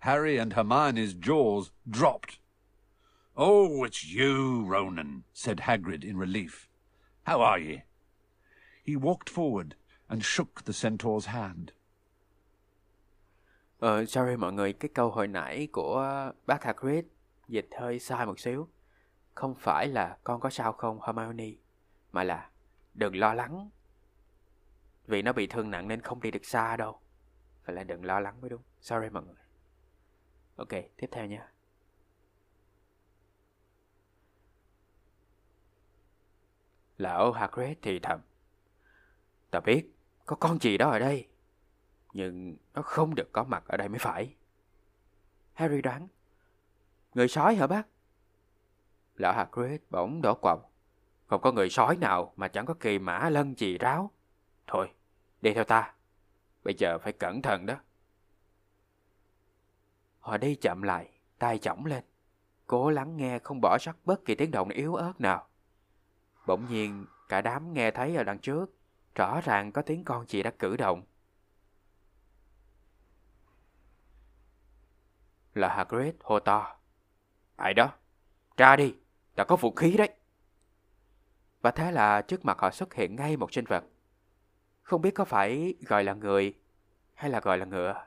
Harry 0.00 0.36
and 0.36 0.52
Hermione's 0.52 1.14
jaws 1.14 1.70
dropped. 1.88 2.38
Oh, 3.36 3.84
it's 3.84 4.04
you, 4.04 4.64
Ronan, 4.64 5.24
said 5.32 5.60
Hagrid 5.60 6.04
in 6.04 6.16
relief. 6.16 6.68
How 7.24 7.40
are 7.40 7.58
ye? 7.58 7.82
He 8.82 8.96
walked 8.96 9.30
forward 9.30 9.74
and 10.08 10.24
shook 10.24 10.64
the 10.64 10.72
centaur's 10.72 11.26
hand. 11.26 11.72
Ờ, 13.78 14.04
sorry 14.06 14.36
mọi 14.36 14.52
người, 14.52 14.72
cái 14.72 14.88
câu 14.94 15.10
hồi 15.10 15.28
nãy 15.28 15.68
của 15.72 16.32
bác 16.46 16.64
Hagrid 16.64 17.04
dịch 17.48 17.68
hơi 17.80 17.98
sai 17.98 18.26
một 18.26 18.40
xíu. 18.40 18.68
Không 19.34 19.54
phải 19.54 19.88
là 19.88 20.16
con 20.24 20.40
có 20.40 20.50
sao 20.50 20.72
không 20.72 21.00
Hermione, 21.02 21.50
mà 22.12 22.24
là 22.24 22.48
đừng 22.94 23.16
lo 23.16 23.34
lắng. 23.34 23.70
Vì 25.06 25.22
nó 25.22 25.32
bị 25.32 25.46
thương 25.46 25.70
nặng 25.70 25.88
nên 25.88 26.00
không 26.00 26.20
đi 26.20 26.30
được 26.30 26.44
xa 26.44 26.76
đâu. 26.76 27.00
Vậy 27.64 27.76
là 27.76 27.84
đừng 27.84 28.04
lo 28.04 28.20
lắng 28.20 28.40
mới 28.40 28.50
đúng. 28.50 28.62
Sorry 28.80 29.08
mọi 29.08 29.22
người. 29.22 29.34
Ok, 30.56 30.68
tiếp 30.96 31.08
theo 31.12 31.26
nha. 31.26 31.48
Lão 36.98 37.32
Hagrid 37.32 37.78
thì 37.82 37.98
thầm. 37.98 38.20
Ta 39.50 39.60
biết 39.60 39.90
có 40.26 40.36
con 40.36 40.58
gì 40.58 40.78
đó 40.78 40.90
ở 40.90 40.98
đây. 40.98 41.28
Nhưng 42.12 42.56
nó 42.74 42.82
không 42.82 43.14
được 43.14 43.32
có 43.32 43.44
mặt 43.44 43.64
ở 43.66 43.76
đây 43.76 43.88
mới 43.88 43.98
phải. 43.98 44.34
Harry 45.52 45.82
đoán. 45.82 46.08
Người 47.14 47.28
sói 47.28 47.54
hả 47.54 47.66
bác? 47.66 47.86
Lão 49.16 49.32
Hagrid 49.32 49.80
bỗng 49.90 50.22
đổ 50.22 50.34
quọng 50.34 50.62
Không 51.26 51.40
có 51.40 51.52
người 51.52 51.70
sói 51.70 51.96
nào 51.96 52.32
mà 52.36 52.48
chẳng 52.48 52.66
có 52.66 52.74
kỳ 52.74 52.98
mã 52.98 53.28
lân 53.28 53.54
gì 53.58 53.78
ráo. 53.78 54.10
Thôi, 54.66 54.90
đi 55.40 55.54
theo 55.54 55.64
ta. 55.64 55.94
Bây 56.64 56.74
giờ 56.78 56.98
phải 56.98 57.12
cẩn 57.12 57.42
thận 57.42 57.66
đó. 57.66 57.74
Họ 60.20 60.36
đi 60.38 60.54
chậm 60.54 60.82
lại, 60.82 61.10
tay 61.38 61.58
chỏng 61.58 61.86
lên. 61.86 62.04
Cố 62.66 62.90
lắng 62.90 63.16
nghe 63.16 63.38
không 63.38 63.60
bỏ 63.60 63.78
sót 63.80 63.92
bất 64.04 64.24
kỳ 64.24 64.34
tiếng 64.34 64.50
động 64.50 64.68
yếu 64.68 64.94
ớt 64.94 65.20
nào. 65.20 65.48
Bỗng 66.46 66.66
nhiên, 66.68 67.06
cả 67.28 67.40
đám 67.40 67.72
nghe 67.72 67.90
thấy 67.90 68.16
ở 68.16 68.24
đằng 68.24 68.38
trước, 68.38 68.70
rõ 69.14 69.40
ràng 69.40 69.72
có 69.72 69.82
tiếng 69.82 70.04
con 70.04 70.26
chị 70.26 70.42
đã 70.42 70.50
cử 70.58 70.76
động. 70.76 71.02
Là 75.54 75.68
Hagrid 75.68 76.14
hô 76.20 76.40
to. 76.40 76.76
Ai 77.56 77.74
đó, 77.74 77.92
ra 78.56 78.76
đi, 78.76 78.94
đã 79.36 79.44
có 79.44 79.56
vũ 79.56 79.70
khí 79.70 79.96
đấy. 79.96 80.10
Và 81.62 81.70
thế 81.70 81.92
là 81.92 82.22
trước 82.22 82.44
mặt 82.44 82.58
họ 82.58 82.70
xuất 82.70 82.94
hiện 82.94 83.16
ngay 83.16 83.36
một 83.36 83.52
sinh 83.52 83.64
vật. 83.64 83.84
Không 84.84 85.02
biết 85.02 85.10
có 85.10 85.24
phải 85.24 85.74
gọi 85.86 86.04
là 86.04 86.14
người 86.14 86.54
hay 87.14 87.30
là 87.30 87.40
gọi 87.40 87.58
là 87.58 87.64
ngựa. 87.64 88.06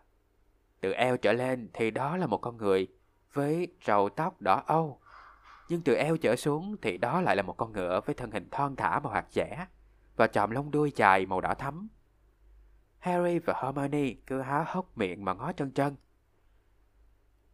Từ 0.82 0.92
eo 0.92 1.18
trở 1.18 1.34
lên 1.34 1.70
thì 1.74 1.92
đó 1.92 2.18
là 2.18 2.28
một 2.28 2.38
con 2.38 2.58
người 2.58 2.88
với 3.34 3.68
râu 3.86 4.10
tóc 4.10 4.42
đỏ 4.42 4.64
âu. 4.66 5.00
Nhưng 5.70 5.82
từ 5.82 5.94
eo 5.94 6.18
trở 6.18 6.36
xuống 6.36 6.76
thì 6.82 6.98
đó 6.98 7.22
lại 7.22 7.36
là 7.36 7.44
một 7.44 7.58
con 7.58 7.72
ngựa 7.72 8.02
với 8.06 8.16
thân 8.16 8.32
hình 8.32 8.50
thon 8.50 8.76
thả 8.76 9.00
màu 9.00 9.14
hạt 9.14 9.26
dẻ 9.32 9.66
và 10.16 10.28
chòm 10.28 10.52
lông 10.52 10.72
đuôi 10.72 10.92
dài 10.96 11.26
màu 11.26 11.42
đỏ 11.42 11.54
thắm. 11.54 11.88
Harry 13.00 13.40
và 13.40 13.62
Hermione 13.64 14.14
cứ 14.28 14.42
há 14.42 14.66
hốc 14.68 14.98
miệng 14.98 15.26
mà 15.26 15.34
ngó 15.34 15.52
chân 15.52 15.72
chân. 15.72 15.96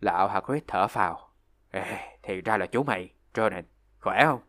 Lão 0.01 0.27
Hagrid 0.27 0.63
thở 0.67 0.87
phào. 0.87 1.29
Ê, 1.71 2.15
thì 2.23 2.41
ra 2.41 2.57
là 2.57 2.65
chú 2.65 2.83
mày, 2.83 3.13
Ronan, 3.35 3.65
khỏe 3.99 4.25
không? 4.25 4.41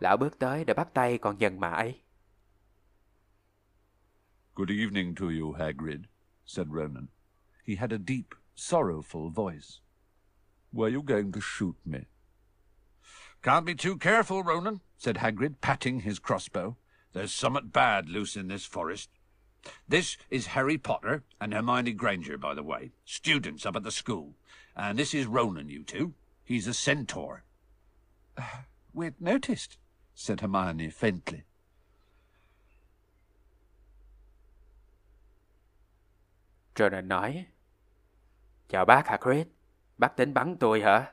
Lão 0.00 0.16
bước 0.16 0.38
tới 0.38 0.64
để 0.64 0.74
bắt 0.74 0.88
tay 0.94 1.18
con 1.18 1.40
dân 1.40 1.60
mà 1.60 1.70
ấy. 1.70 2.02
Good 4.58 4.72
evening 4.72 5.14
to 5.14 5.30
you, 5.30 5.54
Hagrid, 5.56 6.06
said 6.44 6.72
Ronan. 6.72 7.10
He 7.62 7.76
had 7.76 7.92
a 7.92 7.96
deep, 7.96 8.34
sorrowful 8.56 9.30
voice. 9.30 9.78
Were 10.72 10.88
you 10.88 11.00
going 11.00 11.30
to 11.30 11.40
shoot 11.40 11.76
me? 11.86 12.06
Can't 13.40 13.64
be 13.64 13.76
too 13.76 13.96
careful, 13.96 14.42
Ronan, 14.42 14.80
said 14.96 15.18
Hagrid, 15.18 15.60
patting 15.60 16.00
his 16.00 16.18
crossbow. 16.18 16.76
There's 17.12 17.30
summat 17.30 17.72
bad 17.72 18.08
loose 18.08 18.34
in 18.34 18.48
this 18.48 18.64
forest. 18.64 19.10
This 19.86 20.16
is 20.28 20.48
Harry 20.48 20.76
Potter 20.76 21.22
and 21.40 21.54
Hermione 21.54 21.92
Granger, 21.92 22.36
by 22.36 22.54
the 22.54 22.64
way, 22.64 22.90
students 23.04 23.64
up 23.64 23.76
at 23.76 23.84
the 23.84 23.92
school. 23.92 24.34
And 24.74 24.98
this 24.98 25.14
is 25.14 25.26
Ronan, 25.26 25.68
you 25.68 25.84
two. 25.84 26.14
He's 26.42 26.66
a 26.66 26.74
centaur. 26.74 27.44
Uh, 28.36 28.62
we'd 28.92 29.20
noticed, 29.20 29.78
said 30.16 30.40
Hermione 30.40 30.90
faintly. 30.90 31.44
Jordan 36.78 37.08
nói, 37.08 37.46
Chào 38.68 38.84
bác 38.84 39.08
Hagrid, 39.08 39.46
bác 39.98 40.16
tính 40.16 40.34
bắn 40.34 40.56
tôi 40.56 40.80
hả? 40.80 41.12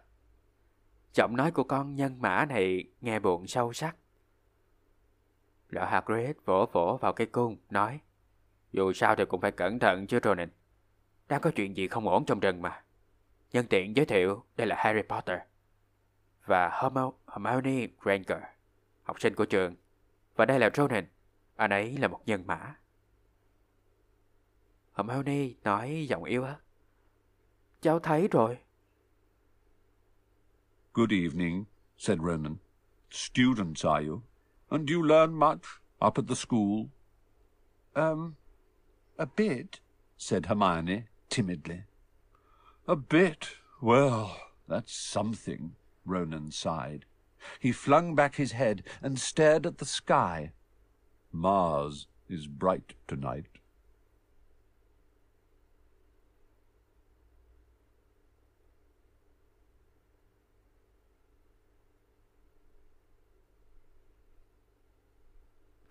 Giọng 1.14 1.36
nói 1.36 1.52
của 1.52 1.64
con 1.64 1.96
nhân 1.96 2.22
mã 2.22 2.46
này 2.46 2.84
nghe 3.02 3.20
buồn 3.20 3.48
sâu 3.48 3.74
sắc. 3.74 3.96
Lão 5.70 5.86
Hagrid 5.86 6.36
vỗ 6.46 6.66
vỗ 6.72 6.98
vào 7.02 7.14
cây 7.14 7.28
cung, 7.28 7.58
nói, 7.70 8.00
Dù 8.72 8.94
sao 8.94 9.16
thì 9.16 9.26
cũng 9.26 9.42
phải 9.42 9.52
cẩn 9.52 9.80
thận 9.80 10.08
chứ 10.08 10.20
Ronan. 10.24 10.50
Đang 11.28 11.42
có 11.42 11.52
chuyện 11.56 11.78
gì 11.78 11.88
không 11.88 12.08
ổn 12.08 12.26
trong 12.26 12.40
rừng 12.40 12.62
mà. 12.62 12.84
Nhân 13.52 13.66
tiện 13.70 13.96
giới 13.96 14.06
thiệu, 14.06 14.44
đây 14.58 14.68
là 14.68 14.76
Harry 14.80 15.02
Potter. 15.02 15.40
Và 16.46 16.82
Hermione 16.82 17.88
Granger, 18.02 18.44
học 19.04 19.22
sinh 19.22 19.36
của 19.36 19.46
trường. 19.46 19.76
Và 20.36 20.46
đây 20.46 20.60
là 20.60 20.70
Ronan, 20.74 21.06
anh 21.56 21.70
ấy 21.70 21.98
là 21.98 22.08
một 22.08 22.22
nhân 22.26 22.44
mã. 22.48 22.76
Hermione 24.96 25.54
nói 25.64 26.06
giọng 26.10 26.24
yếu 26.24 26.44
ớt. 26.44 26.58
Cháu 27.82 28.00
thấy 28.00 28.28
rồi. 28.28 28.58
Good 30.94 31.12
evening, 31.12 31.66
said 31.98 32.20
Ronan. 32.20 32.58
Students, 33.10 33.86
are 33.86 34.06
you? 34.06 34.22
And 34.70 34.88
do 34.88 34.94
you 34.94 35.04
learn 35.04 35.34
much 35.34 35.82
up 36.00 36.18
at 36.18 36.28
the 36.28 36.36
school? 36.36 36.90
Um, 37.94 38.36
a 39.18 39.26
bit, 39.26 39.82
said 40.18 40.46
Hermione 40.46 41.04
timidly. 41.30 41.84
A 42.88 42.96
bit? 42.96 43.58
Well, 43.82 44.38
that's 44.68 44.94
something, 44.94 45.76
Ronan 46.06 46.52
sighed. 46.52 47.06
He 47.60 47.72
flung 47.72 48.16
back 48.16 48.36
his 48.36 48.54
head 48.54 48.84
and 49.02 49.20
stared 49.20 49.66
at 49.66 49.78
the 49.78 49.86
sky. 49.86 50.54
Mars 51.32 52.08
is 52.30 52.48
bright 52.48 52.94
tonight. 53.08 53.60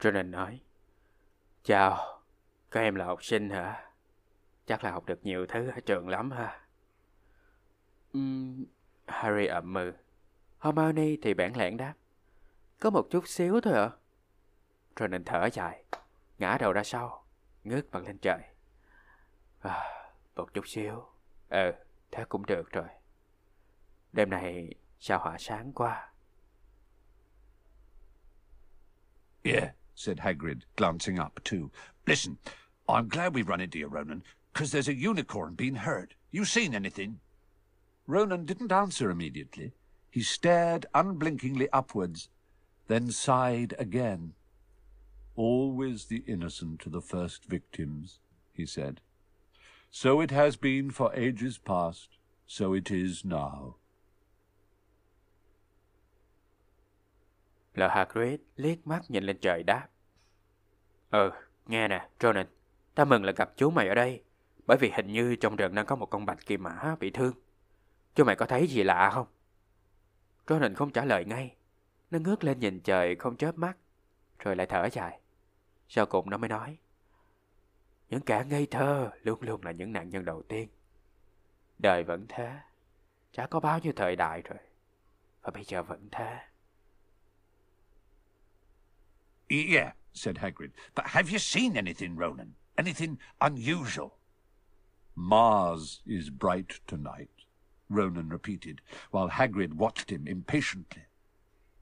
Ronan 0.04 0.30
nói. 0.30 0.60
Chào, 1.62 2.22
các 2.70 2.80
em 2.80 2.94
là 2.94 3.04
học 3.04 3.24
sinh 3.24 3.50
hả? 3.50 3.90
Chắc 4.66 4.84
là 4.84 4.90
học 4.90 5.06
được 5.06 5.26
nhiều 5.26 5.46
thứ 5.46 5.70
ở 5.70 5.80
trường 5.86 6.08
lắm 6.08 6.30
ha. 6.30 6.60
Uhm, 8.18 8.64
Harry 9.06 9.46
ậm 9.46 9.72
mừ. 9.72 9.92
Hermione 10.60 11.16
thì 11.22 11.34
bản 11.34 11.56
lẽn 11.56 11.76
đáp. 11.76 11.94
Có 12.80 12.90
một 12.90 13.06
chút 13.10 13.28
xíu 13.28 13.60
thôi 13.60 13.74
ạ. 13.74 13.82
À? 13.82 13.96
Ronan 15.00 15.24
thở 15.24 15.48
dài, 15.52 15.84
ngã 16.38 16.58
đầu 16.60 16.72
ra 16.72 16.84
sau, 16.84 17.24
ngước 17.64 17.92
mặt 17.92 18.02
lên 18.06 18.18
trời. 18.18 18.40
À, 19.60 19.82
một 20.36 20.54
chút 20.54 20.68
xíu. 20.68 21.04
Ừ, 21.48 21.72
thế 22.10 22.24
cũng 22.28 22.46
được 22.46 22.70
rồi. 22.72 22.88
Đêm 24.12 24.30
này 24.30 24.74
sao 24.98 25.18
hỏa 25.18 25.36
sáng 25.38 25.72
quá. 25.72 26.12
Yeah, 29.42 29.74
said 29.94 30.18
Hagrid, 30.18 30.62
glancing 30.76 31.18
up 31.18 31.40
too. 31.44 31.70
Listen, 32.06 32.38
I'm 32.88 33.08
glad 33.08 33.34
we've 33.34 33.48
run 33.48 33.60
into 33.60 33.78
you, 33.78 33.86
Ronan, 33.86 34.22
because 34.52 34.72
there's 34.72 34.88
a 34.88 34.94
unicorn 34.94 35.54
being 35.54 35.76
heard. 35.76 36.14
You 36.30 36.44
seen 36.44 36.74
anything? 36.74 37.20
Ronan 38.06 38.44
didn't 38.44 38.72
answer 38.72 39.10
immediately. 39.10 39.72
He 40.10 40.22
stared 40.22 40.86
unblinkingly 40.94 41.68
upwards, 41.72 42.28
then 42.86 43.10
sighed 43.10 43.74
again. 43.78 44.34
Always 45.36 46.04
the 46.04 46.22
innocent 46.26 46.86
are 46.86 46.90
the 46.90 47.00
first 47.00 47.44
victims, 47.46 48.20
he 48.52 48.66
said. 48.66 49.00
So 49.90 50.20
it 50.20 50.30
has 50.30 50.56
been 50.56 50.90
for 50.90 51.14
ages 51.14 51.58
past, 51.58 52.08
so 52.46 52.74
it 52.74 52.90
is 52.90 53.24
now. 53.24 53.76
Là 57.74 57.88
Hagrid 57.88 58.40
liếc 58.56 58.86
mắt 58.86 59.02
nhìn 59.08 59.24
lên 59.24 59.38
trời 59.40 59.62
đáp. 59.62 59.88
Ừ, 61.10 61.30
nghe 61.66 61.88
nè, 61.88 62.08
Ronan, 62.20 62.46
ta 62.94 63.04
mừng 63.04 63.24
là 63.24 63.32
gặp 63.32 63.52
chú 63.56 63.70
mày 63.70 63.88
ở 63.88 63.94
đây, 63.94 64.22
bởi 64.66 64.76
vì 64.80 64.90
hình 64.90 65.12
như 65.12 65.36
trong 65.36 65.56
rừng 65.56 65.74
đang 65.74 65.86
có 65.86 65.96
một 65.96 66.06
con 66.06 66.26
bạch 66.26 66.46
kỳ 66.46 66.56
mã 66.56 66.96
bị 67.00 67.10
thương. 67.10 67.34
Chú 68.14 68.24
mày 68.24 68.36
có 68.36 68.46
thấy 68.46 68.66
gì 68.66 68.82
lạ 68.82 69.10
không? 69.14 69.26
Ronan 70.48 70.74
không 70.74 70.90
trả 70.90 71.04
lời 71.04 71.24
ngay. 71.24 71.56
Nó 72.10 72.18
ngước 72.18 72.44
lên 72.44 72.60
nhìn 72.60 72.80
trời 72.80 73.16
không 73.16 73.36
chớp 73.36 73.58
mắt, 73.58 73.76
rồi 74.38 74.56
lại 74.56 74.66
thở 74.66 74.88
dài. 74.92 75.20
Sau 75.88 76.06
cùng 76.06 76.30
nó 76.30 76.36
mới 76.36 76.48
nói. 76.48 76.78
Những 78.08 78.20
kẻ 78.20 78.44
ngây 78.48 78.66
thơ 78.66 79.10
luôn 79.22 79.42
luôn 79.42 79.64
là 79.64 79.70
những 79.70 79.92
nạn 79.92 80.10
nhân 80.10 80.24
đầu 80.24 80.42
tiên. 80.42 80.68
Đời 81.78 82.04
vẫn 82.04 82.26
thế. 82.28 82.58
Chả 83.32 83.46
có 83.46 83.60
bao 83.60 83.78
nhiêu 83.78 83.92
thời 83.96 84.16
đại 84.16 84.42
rồi. 84.42 84.58
Và 85.42 85.50
bây 85.50 85.64
giờ 85.64 85.82
vẫn 85.82 86.08
thế. 86.12 86.38
Yeah, 89.48 89.92
said 90.12 90.36
Hagrid. 90.36 90.70
But 90.94 91.08
have 91.08 91.30
you 91.30 91.38
seen 91.38 91.76
anything, 91.76 92.16
Ronan? 92.16 92.54
Anything 92.76 93.18
unusual? 93.40 94.16
Mars 95.14 96.00
is 96.06 96.30
bright 96.30 96.80
tonight, 96.86 97.30
Ronan 97.88 98.28
repeated, 98.28 98.80
while 99.10 99.30
Hagrid 99.30 99.74
watched 99.74 100.10
him 100.10 100.26
impatiently. 100.26 101.02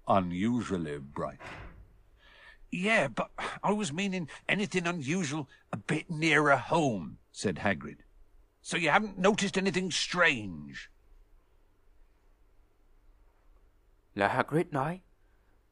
Unusually 0.07 0.99
bright. 0.99 1.39
Yeah, 2.71 3.09
but 3.09 3.31
I 3.63 3.73
was 3.73 3.93
meaning 3.93 4.29
anything 4.49 4.87
unusual 4.87 5.49
a 5.73 5.77
bit 5.77 6.11
nearer 6.11 6.57
home, 6.57 7.19
said 7.31 7.57
Hagrid. 7.57 7.99
So 8.63 8.77
you 8.77 8.91
haven't 8.91 9.19
noticed 9.19 9.59
anything 9.59 9.91
strange? 9.91 10.91
Là 14.17 14.29
Hagrid 14.29 14.73
nói. 14.73 15.01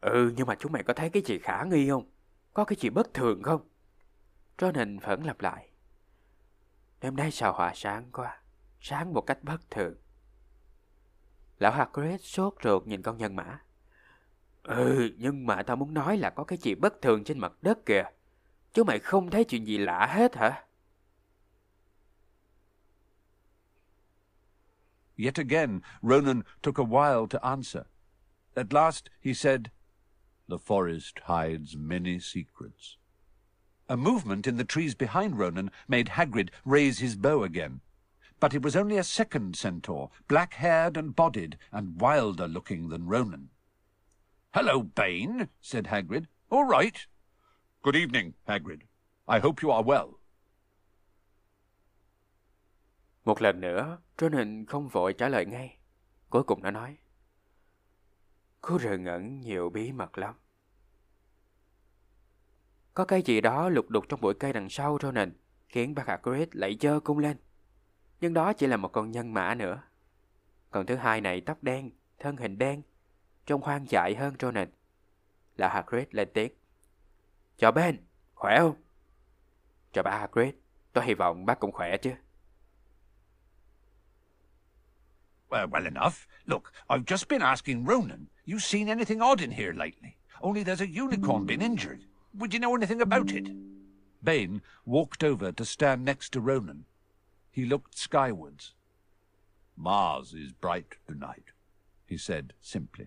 Ừ, 0.01 0.32
nhưng 0.36 0.46
mà 0.46 0.55
chúng 0.55 0.72
mày 0.72 0.82
có 0.82 0.94
thấy 0.94 1.11
cái 1.11 1.22
gì 1.26 1.38
khả 1.38 1.64
nghi 1.64 1.88
không? 1.90 2.11
Có 2.55 2.64
cái 2.64 2.76
gì 2.80 2.90
bất 2.90 3.14
thường 3.14 3.42
không? 3.42 3.68
Ronan 4.59 4.98
vẫn 4.98 5.24
lặp 5.24 5.40
lại. 5.40 5.68
Đêm 7.01 7.16
nay 7.16 7.30
sao 7.30 7.53
hỏa 7.53 7.72
sáng 7.74 8.11
quá, 8.12 8.40
sáng 8.80 9.14
một 9.14 9.20
cách 9.20 9.38
bất 9.42 9.70
thường. 9.70 9.94
Lão 11.59 11.72
Hagrid 11.72 12.20
sốt 12.20 12.55
ruột 12.62 12.86
nhìn 12.86 13.03
con 13.03 13.18
nhân 13.18 13.36
mã. 13.36 13.61
Ừ, 14.62 15.11
nhưng 15.18 15.46
mà 15.46 15.62
tao 15.62 15.76
muốn 15.76 15.94
nói 15.94 16.16
là 16.16 16.30
có 16.30 16.44
cái 16.44 16.59
gì 16.59 16.74
bất 16.74 17.03
thường 17.03 17.24
trên 17.24 17.38
mặt 17.38 17.53
đất 17.62 17.86
kìa. 17.86 18.05
Chú 18.72 18.84
mày 18.84 18.98
không 18.98 19.30
thấy 19.30 19.44
chuyện 19.44 19.66
gì 19.66 19.78
lạ 19.78 20.07
hết 20.07 20.36
hả? 20.36 20.64
Yet 25.16 25.34
again, 25.34 25.80
Ronan 26.03 26.42
took 26.62 26.78
a 26.78 26.84
while 26.84 27.26
to 27.26 27.38
answer. 27.42 27.82
At 28.55 28.72
last 28.72 29.05
he 29.24 29.32
said, 29.32 29.61
The 30.51 30.59
forest 30.59 31.20
hides 31.26 31.76
many 31.76 32.18
secrets. 32.18 32.96
A 33.88 33.96
movement 33.96 34.48
in 34.48 34.57
the 34.57 34.64
trees 34.64 34.96
behind 34.96 35.38
Ronan 35.38 35.70
made 35.86 36.09
Hagrid 36.09 36.51
raise 36.64 36.98
his 36.98 37.14
bow 37.14 37.44
again. 37.44 37.82
But 38.40 38.53
it 38.53 38.62
was 38.62 38.74
only 38.74 38.98
a 38.98 39.05
second 39.05 39.55
centaur, 39.55 40.11
black-haired 40.26 40.96
and 40.96 41.14
bodied, 41.14 41.57
and 41.70 42.01
wilder 42.01 42.48
looking 42.48 42.88
than 42.88 43.07
Ronan. 43.07 43.51
Hello, 44.53 44.82
Bane, 44.82 45.48
said 45.61 45.84
Hagrid. 45.84 46.26
All 46.51 46.64
right. 46.64 47.07
Good 47.82 47.94
evening, 47.94 48.34
Hagrid. 48.48 48.80
I 49.28 49.38
hope 49.38 49.62
you 49.62 49.70
are 49.70 49.84
well. 49.84 50.18
Một 53.24 53.42
lần 53.42 53.61
nữa, 53.61 53.98
Ronan 54.18 54.66
không 54.66 54.88
vội 54.88 55.12
trả 55.12 55.28
lời 55.28 55.46
ngay. 55.46 55.78
Cuối 56.30 56.42
cùng 56.42 56.62
nó 56.62 56.70
nói. 56.70 56.96
Khu 58.62 58.78
rừng 58.78 59.04
ẩn 59.04 59.40
nhiều 59.40 59.70
bí 59.70 59.92
mật 59.92 60.18
lắm. 60.18 60.34
Có 62.94 63.04
cái 63.04 63.22
gì 63.22 63.40
đó 63.40 63.68
lục 63.68 63.90
đục 63.90 64.04
trong 64.08 64.20
bụi 64.20 64.34
cây 64.34 64.52
đằng 64.52 64.68
sau 64.68 64.98
Ronan, 65.02 65.32
khiến 65.68 65.94
bác 65.94 66.06
Hagrid 66.06 66.48
lại 66.52 66.76
dơ 66.80 67.00
cung 67.00 67.18
lên. 67.18 67.36
Nhưng 68.20 68.34
đó 68.34 68.52
chỉ 68.52 68.66
là 68.66 68.76
một 68.76 68.92
con 68.92 69.11
nhân 69.11 69.34
mã 69.34 69.54
nữa. 69.54 69.82
Còn 70.70 70.86
thứ 70.86 70.96
hai 70.96 71.20
này 71.20 71.40
tóc 71.40 71.62
đen, 71.62 71.90
thân 72.18 72.36
hình 72.36 72.58
đen, 72.58 72.82
trông 73.46 73.62
hoang 73.62 73.86
dại 73.88 74.14
hơn 74.14 74.34
Ronan. 74.40 74.68
Là 75.56 75.68
Hagrid 75.68 76.06
lên 76.11 76.28
tiếng. 76.34 76.52
Chào 77.56 77.72
Ben, 77.72 77.96
khỏe 78.34 78.58
không? 78.58 78.76
Chào 79.92 80.04
bác 80.04 80.18
Hagrid, 80.18 80.54
tôi 80.92 81.04
hy 81.04 81.14
vọng 81.14 81.46
bác 81.46 81.61
cũng 81.61 81.72
khỏe 81.72 81.96
chứ. 81.96 82.11
Well, 85.51 85.66
well 85.68 85.86
enough. 85.86 86.28
Look, 86.46 86.72
I've 86.88 87.05
just 87.05 87.28
been 87.28 87.42
asking 87.42 87.84
Ronan. 87.84 88.28
You 88.44 88.59
seen 88.59 88.88
anything 88.88 89.20
odd 89.20 89.40
in 89.40 89.51
here 89.51 89.72
lately? 89.72 90.16
Only 90.40 90.62
there's 90.62 90.80
a 90.80 90.86
unicorn 90.86 91.44
been 91.44 91.61
injured. 91.61 92.05
Would 92.38 92.55
you 92.55 92.61
know 92.61 92.74
anything 92.74 93.01
about 93.01 93.32
it? 93.32 93.48
Bane 94.22 94.61
walked 94.86 95.24
over 95.24 95.53
to 95.53 95.64
stand 95.64 96.05
next 96.05 96.32
to 96.32 96.40
Ronan. 96.40 96.84
He 97.51 97.64
looked 97.64 97.98
skywards. 97.98 98.74
Mars 99.76 100.34
is 100.34 100.53
bright 100.53 100.96
tonight, 101.09 101.53
he 102.07 102.16
said 102.16 102.53
simply. 102.62 103.07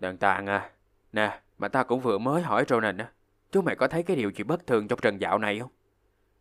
Đàn 0.00 0.16
tàn 0.18 0.46
à, 0.46 0.70
nè, 1.12 1.40
mà 1.58 1.68
ta 1.68 1.82
cũng 1.82 2.00
vừa 2.00 2.18
mới 2.18 2.42
hỏi 2.42 2.64
Ronan 2.68 2.98
á. 2.98 3.10
Chú 3.52 3.62
mày 3.62 3.76
có 3.76 3.88
thấy 3.88 4.02
cái 4.02 4.16
điều 4.16 4.30
gì 4.30 4.44
bất 4.44 4.66
thường 4.66 4.88
trong 4.88 4.98
trần 5.02 5.20
dạo 5.20 5.38
này 5.38 5.60
không? 5.60 5.70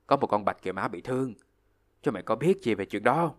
Có 0.08 0.18
một 0.18 0.28
con 0.28 0.46
bạch 0.46 0.62
kỳ 0.62 0.72
mã 0.72 0.88
bị 0.88 1.02
thương. 1.02 1.34
Cho 2.06 2.12
mày 2.12 2.24
có 2.24 2.36
biết 2.36 2.62
gì 2.64 2.76
về 2.76 2.86
chuyện 2.86 3.04
đó 3.04 3.34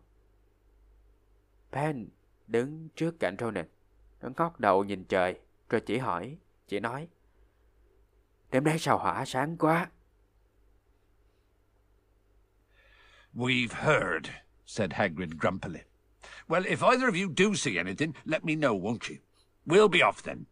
không? 1.72 2.06
Đứng 2.46 2.88
trước 2.96 3.20
cạnh 3.20 3.36
Ronan. 3.38 3.66
Nó 4.20 4.28
ngóc 4.36 4.60
đầu 4.60 4.84
nhìn 4.84 5.04
trời, 5.04 5.38
rồi 5.70 5.80
chỉ 5.80 5.98
hỏi, 5.98 6.38
chỉ 6.68 6.80
nói. 6.80 7.08
Đêm 8.50 8.64
nay 8.64 8.78
sao 8.78 8.98
hỏa 8.98 9.24
sáng 9.24 9.56
quá. 9.56 9.90
We've 13.34 13.72
heard, 13.72 14.30
said 14.66 14.92
Hagrid 14.92 15.30
grumpily. 15.40 15.80
Well, 16.48 16.64
if 16.64 16.82
either 16.82 17.08
of 17.08 17.22
you 17.22 17.32
do 17.36 17.54
see 17.54 17.78
anything, 17.78 18.12
let 18.24 18.44
me 18.44 18.54
know, 18.54 18.74
won't 18.74 19.10
you? 19.10 19.16
We'll 19.66 19.88
be 19.88 20.00
off 20.00 20.22
then. 20.24 20.44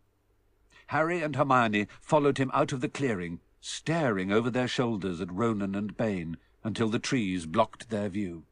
Harry 0.86 1.22
and 1.22 1.36
Hermione 1.36 1.86
followed 2.00 2.38
him 2.38 2.50
out 2.52 2.72
of 2.72 2.80
the 2.80 2.88
clearing, 2.88 3.38
staring 3.60 4.32
over 4.32 4.50
their 4.50 4.68
shoulders 4.68 5.20
at 5.20 5.32
Ronan 5.32 5.74
and 5.74 5.96
Bane 5.96 6.36
until 6.64 6.88
the 6.88 6.98
trees 6.98 7.46
blocked 7.46 7.90
their 7.90 8.08
view. 8.08 8.42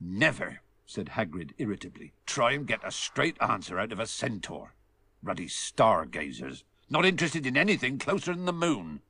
Never, 0.00 0.60
said 0.86 1.10
Hagrid 1.10 1.50
irritably, 1.58 2.12
try 2.26 2.52
and 2.52 2.66
get 2.66 2.80
a 2.84 2.90
straight 2.90 3.36
answer 3.40 3.78
out 3.78 3.92
of 3.92 4.00
a 4.00 4.06
centaur. 4.06 4.74
Ruddy 5.22 5.46
stargazers, 5.46 6.64
not 6.88 7.04
interested 7.04 7.46
in 7.46 7.56
anything 7.56 7.98
closer 7.98 8.34
than 8.34 8.46
the 8.46 8.52
moon. 8.52 9.00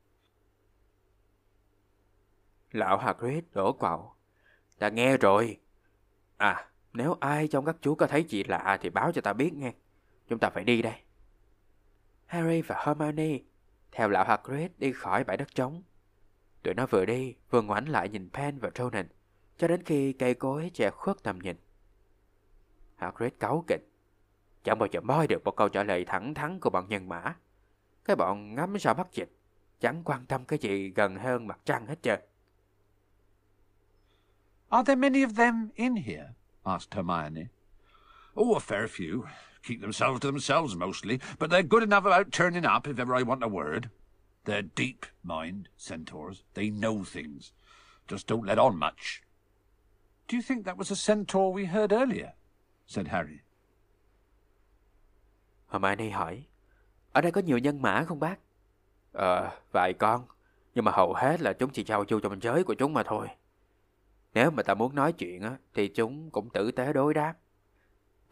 Lão 2.72 2.98
Hagrid 2.98 3.44
đổ 3.54 3.72
quạo. 3.72 4.16
Ta 4.78 4.88
nghe 4.88 5.16
rồi. 5.16 5.58
À, 6.36 6.68
nếu 6.92 7.16
ai 7.20 7.48
trong 7.48 7.64
các 7.64 7.76
chú 7.82 7.94
có 7.94 8.06
thấy 8.06 8.22
chị 8.22 8.44
lạ 8.44 8.78
thì 8.80 8.90
báo 8.90 9.12
cho 9.12 9.20
ta 9.20 9.32
biết 9.32 9.52
nghe. 9.54 9.72
Chúng 10.28 10.38
ta 10.38 10.50
phải 10.50 10.64
đi 10.64 10.82
đây. 10.82 10.94
Harry 12.26 12.62
và 12.62 12.84
Hermione 12.86 13.38
theo 13.92 14.08
lão 14.08 14.24
Hagrid 14.24 14.70
đi 14.78 14.92
khỏi 14.92 15.24
bãi 15.24 15.36
đất 15.36 15.54
trống. 15.54 15.82
Tụi 16.62 16.74
nó 16.74 16.86
vừa 16.86 17.04
đi, 17.04 17.34
vừa 17.50 17.62
ngoảnh 17.62 17.88
lại 17.88 18.08
nhìn 18.08 18.30
Pen 18.32 18.58
và 18.58 18.70
Ronan, 18.74 19.06
cho 19.56 19.68
đến 19.68 19.82
khi 19.82 20.12
cây 20.12 20.34
cối 20.34 20.70
che 20.74 20.90
khuất 20.90 21.22
tầm 21.22 21.38
nhìn. 21.38 21.56
Hagrid 22.96 23.32
cáu 23.40 23.64
kỉnh. 23.66 23.82
Chẳng 24.64 24.78
bao 24.78 24.88
giờ 24.92 25.00
moi 25.00 25.26
được 25.26 25.44
một 25.44 25.56
câu 25.56 25.68
trả 25.68 25.82
lời 25.82 26.04
thẳng 26.04 26.34
thắn 26.34 26.60
của 26.60 26.70
bọn 26.70 26.88
nhân 26.88 27.08
mã. 27.08 27.34
Cái 28.04 28.16
bọn 28.16 28.54
ngắm 28.54 28.78
sao 28.78 28.94
bắt 28.94 29.06
dịch, 29.12 29.32
chẳng 29.80 30.02
quan 30.04 30.26
tâm 30.26 30.44
cái 30.44 30.58
gì 30.58 30.88
gần 30.88 31.16
hơn 31.16 31.46
mặt 31.46 31.58
trăng 31.64 31.86
hết 31.86 32.02
trơn. 32.02 32.20
Are 34.68 34.84
there 34.84 34.96
many 34.96 35.24
of 35.24 35.34
them 35.34 35.68
in 35.74 35.96
here? 35.96 36.28
asked 36.64 36.94
Hermione. 36.94 37.46
Oh, 38.40 38.56
a 38.56 38.60
fair 38.60 38.86
few. 38.88 39.24
Keep 39.62 39.80
themselves 39.80 40.20
to 40.20 40.28
themselves 40.28 40.76
mostly, 40.76 41.18
but 41.38 41.50
they're 41.50 41.68
good 41.68 41.82
enough 41.82 42.04
about 42.04 42.32
turning 42.32 42.64
up 42.64 42.86
if 42.86 42.98
ever 42.98 43.14
I 43.14 43.22
want 43.22 43.42
a 43.42 43.48
word. 43.48 43.90
They're 44.46 44.68
deep, 44.76 44.98
mind, 45.22 45.66
centaurs. 45.76 46.42
They 46.54 46.70
know 46.70 47.04
things. 47.04 47.52
Just 48.08 48.26
don't 48.26 48.44
let 48.44 48.58
on 48.58 48.76
much. 48.76 49.22
Do 50.28 50.36
you 50.36 50.42
think 50.48 50.64
that 50.64 50.76
was 50.76 50.92
a 50.92 51.14
centaur 51.14 51.52
we 51.52 51.66
heard 51.66 51.92
earlier? 51.92 52.32
said 52.86 53.08
Harry. 53.08 53.38
Hermione 55.68 56.10
hỏi, 56.10 56.44
ở 57.12 57.20
đây 57.20 57.32
có 57.32 57.40
nhiều 57.40 57.58
nhân 57.58 57.82
mã 57.82 58.04
không 58.04 58.20
bác? 58.20 58.38
Ờ, 59.12 59.50
vài 59.72 59.92
con, 59.92 60.24
nhưng 60.74 60.84
mà 60.84 60.92
hầu 60.92 61.14
hết 61.14 61.40
là 61.40 61.52
chúng 61.52 61.70
chỉ 61.70 61.84
trao 61.84 62.04
chu 62.04 62.20
trong 62.20 62.40
giới 62.40 62.64
của 62.64 62.74
chúng 62.74 62.94
mà 62.94 63.02
thôi. 63.02 63.28
Nếu 64.34 64.50
mà 64.50 64.62
ta 64.62 64.74
muốn 64.74 64.94
nói 64.94 65.12
chuyện 65.12 65.42
á, 65.42 65.56
thì 65.74 65.88
chúng 65.88 66.30
cũng 66.30 66.50
tử 66.50 66.70
tế 66.70 66.92
đối 66.92 67.14
đáp. 67.14 67.34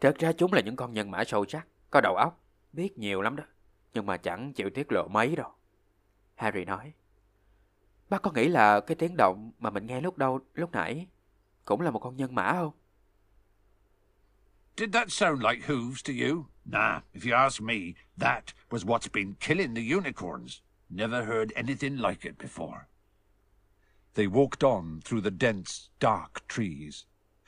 Thật 0.01 0.15
ra 0.19 0.31
chúng 0.31 0.53
là 0.53 0.61
những 0.61 0.75
con 0.75 0.93
nhân 0.93 1.11
mã 1.11 1.23
sâu 1.23 1.45
sắc, 1.45 1.67
có 1.91 2.01
đầu 2.01 2.15
óc, 2.15 2.43
biết 2.73 2.97
nhiều 2.97 3.21
lắm 3.21 3.35
đó, 3.35 3.43
nhưng 3.93 4.05
mà 4.05 4.17
chẳng 4.17 4.53
chịu 4.53 4.69
tiết 4.69 4.91
lộ 4.91 5.07
mấy 5.07 5.35
đâu. 5.35 5.51
Harry 6.35 6.65
nói, 6.65 6.93
bác 8.09 8.21
có 8.21 8.31
nghĩ 8.31 8.47
là 8.47 8.79
cái 8.79 8.95
tiếng 8.95 9.17
động 9.17 9.51
mà 9.59 9.69
mình 9.69 9.85
nghe 9.85 10.01
lúc 10.01 10.17
đâu 10.17 10.39
lúc 10.53 10.71
nãy 10.71 11.07
cũng 11.65 11.81
là 11.81 11.91
một 11.91 11.99
con 11.99 12.15
nhân 12.15 12.35
mã 12.35 12.51
không? 12.53 12.73
Did 14.77 14.89
that 14.93 15.11
sound 15.11 15.43
like 15.43 15.67
hooves 15.67 16.03
to 16.03 16.13
you? 16.13 16.45
Nah, 16.65 17.01
if 17.13 17.23
you 17.23 17.33
ask 17.33 17.61
me, 17.61 17.93
that 18.17 18.53
was 18.69 18.83
what's 18.85 19.07
been 19.13 19.35
killing 19.39 19.73
the 19.73 19.95
unicorns. 19.95 20.61
Never 20.89 21.23
heard 21.23 21.51
anything 21.55 21.97
like 21.97 22.29
it 22.29 22.37
before. 22.37 22.87
They 24.15 24.27
walked 24.27 24.63
on 24.63 25.01
through 25.05 25.21
the 25.21 25.31
dense, 25.31 25.89
dark 25.99 26.47
trees. 26.47 27.05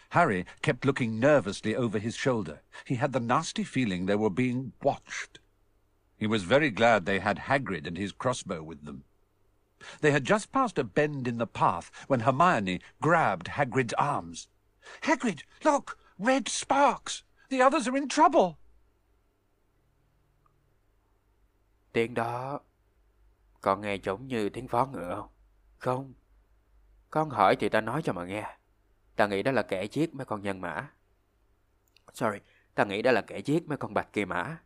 Harry 0.09 0.45
kept 0.61 0.85
looking 0.85 1.19
nervously 1.19 1.75
over 1.75 1.99
his 1.99 2.15
shoulder. 2.15 2.61
He 2.85 2.95
had 2.95 3.11
the 3.11 3.19
nasty 3.19 3.63
feeling 3.63 4.05
they 4.05 4.15
were 4.15 4.29
being 4.29 4.71
watched. 4.81 5.39
He 6.18 6.28
was 6.28 6.43
very 6.43 6.72
glad 6.72 7.05
they 7.05 7.20
had 7.20 7.38
Hagrid 7.38 7.88
and 7.88 7.97
his 7.97 8.11
crossbow 8.11 8.63
with 8.63 8.86
them. 8.86 9.03
They 10.01 10.11
had 10.11 10.26
just 10.26 10.51
passed 10.51 10.80
a 10.80 10.84
bend 10.84 11.28
in 11.28 11.38
the 11.38 11.45
path 11.45 11.91
when 12.07 12.22
Hermione 12.22 12.80
grabbed 12.99 13.47
Hagrid's 13.47 13.93
arms. 13.93 14.47
Hagrid, 15.01 15.43
look! 15.63 15.97
Red 16.18 16.49
sparks! 16.49 17.24
The 17.49 17.61
others 17.61 17.88
are 17.88 17.95
in 17.95 18.09
trouble! 18.09 18.57
Tiếng 21.93 22.13
đó 22.13 22.59
con 23.61 23.82
nghe 23.82 23.95
giống 23.95 24.28
như 24.28 24.49
tiếng 24.49 24.68
vó 24.68 24.86
ngựa 24.86 25.15
không? 25.15 25.30
Không. 25.78 26.13
Con 27.09 27.30
hỏi 27.30 27.55
thì 27.55 27.70
ta 27.70 27.82
nói 27.82 28.01
cho 28.01 28.13
mà 28.13 28.26
nghe. 28.26 28.57
Ta 29.15 29.28
nghĩ 29.28 29.43
đó 29.43 29.51
là 29.51 29.61
kẻ 29.61 29.84
giết 29.84 30.15
mấy 30.15 30.26
con 30.26 30.41
nhân 30.41 30.61
mã. 30.61 30.91
Sorry, 32.13 32.39
ta 32.76 32.84
nghĩ 32.84 33.01
đó 33.01 33.11
là 33.11 33.22
kẻ 33.22 33.39
giết 33.39 33.68
mấy 33.68 33.78
con 33.78 33.93
bạch 33.93 34.13
kỳ 34.13 34.26
mã. 34.26 34.57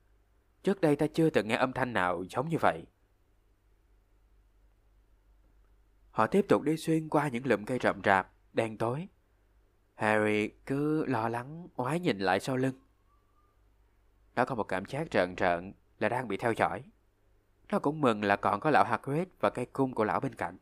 Trước 0.63 0.81
đây 0.81 0.95
ta 0.95 1.07
chưa 1.13 1.29
từng 1.29 1.47
nghe 1.47 1.55
âm 1.55 1.73
thanh 1.73 1.93
nào 1.93 2.23
giống 2.29 2.49
như 2.49 2.57
vậy. 2.61 2.83
Họ 6.11 6.27
tiếp 6.27 6.45
tục 6.49 6.61
đi 6.61 6.77
xuyên 6.77 7.09
qua 7.09 7.27
những 7.27 7.45
lùm 7.45 7.65
cây 7.65 7.79
rậm 7.81 8.01
rạp, 8.03 8.33
đen 8.53 8.77
tối. 8.77 9.07
Harry 9.95 10.47
cứ 10.65 11.05
lo 11.05 11.29
lắng, 11.29 11.67
oái 11.75 11.99
nhìn 11.99 12.19
lại 12.19 12.39
sau 12.39 12.57
lưng. 12.57 12.75
Nó 14.35 14.45
có 14.45 14.55
một 14.55 14.63
cảm 14.63 14.85
giác 14.85 15.11
trợn 15.11 15.35
trợn 15.35 15.73
là 15.99 16.09
đang 16.09 16.27
bị 16.27 16.37
theo 16.37 16.53
dõi. 16.53 16.83
Nó 17.71 17.79
cũng 17.79 18.01
mừng 18.01 18.23
là 18.23 18.35
còn 18.35 18.59
có 18.59 18.69
lão 18.69 18.83
Hagrid 18.83 19.27
và 19.39 19.49
cây 19.49 19.65
cung 19.65 19.95
của 19.95 20.03
lão 20.03 20.19
bên 20.19 20.35
cạnh. 20.35 20.57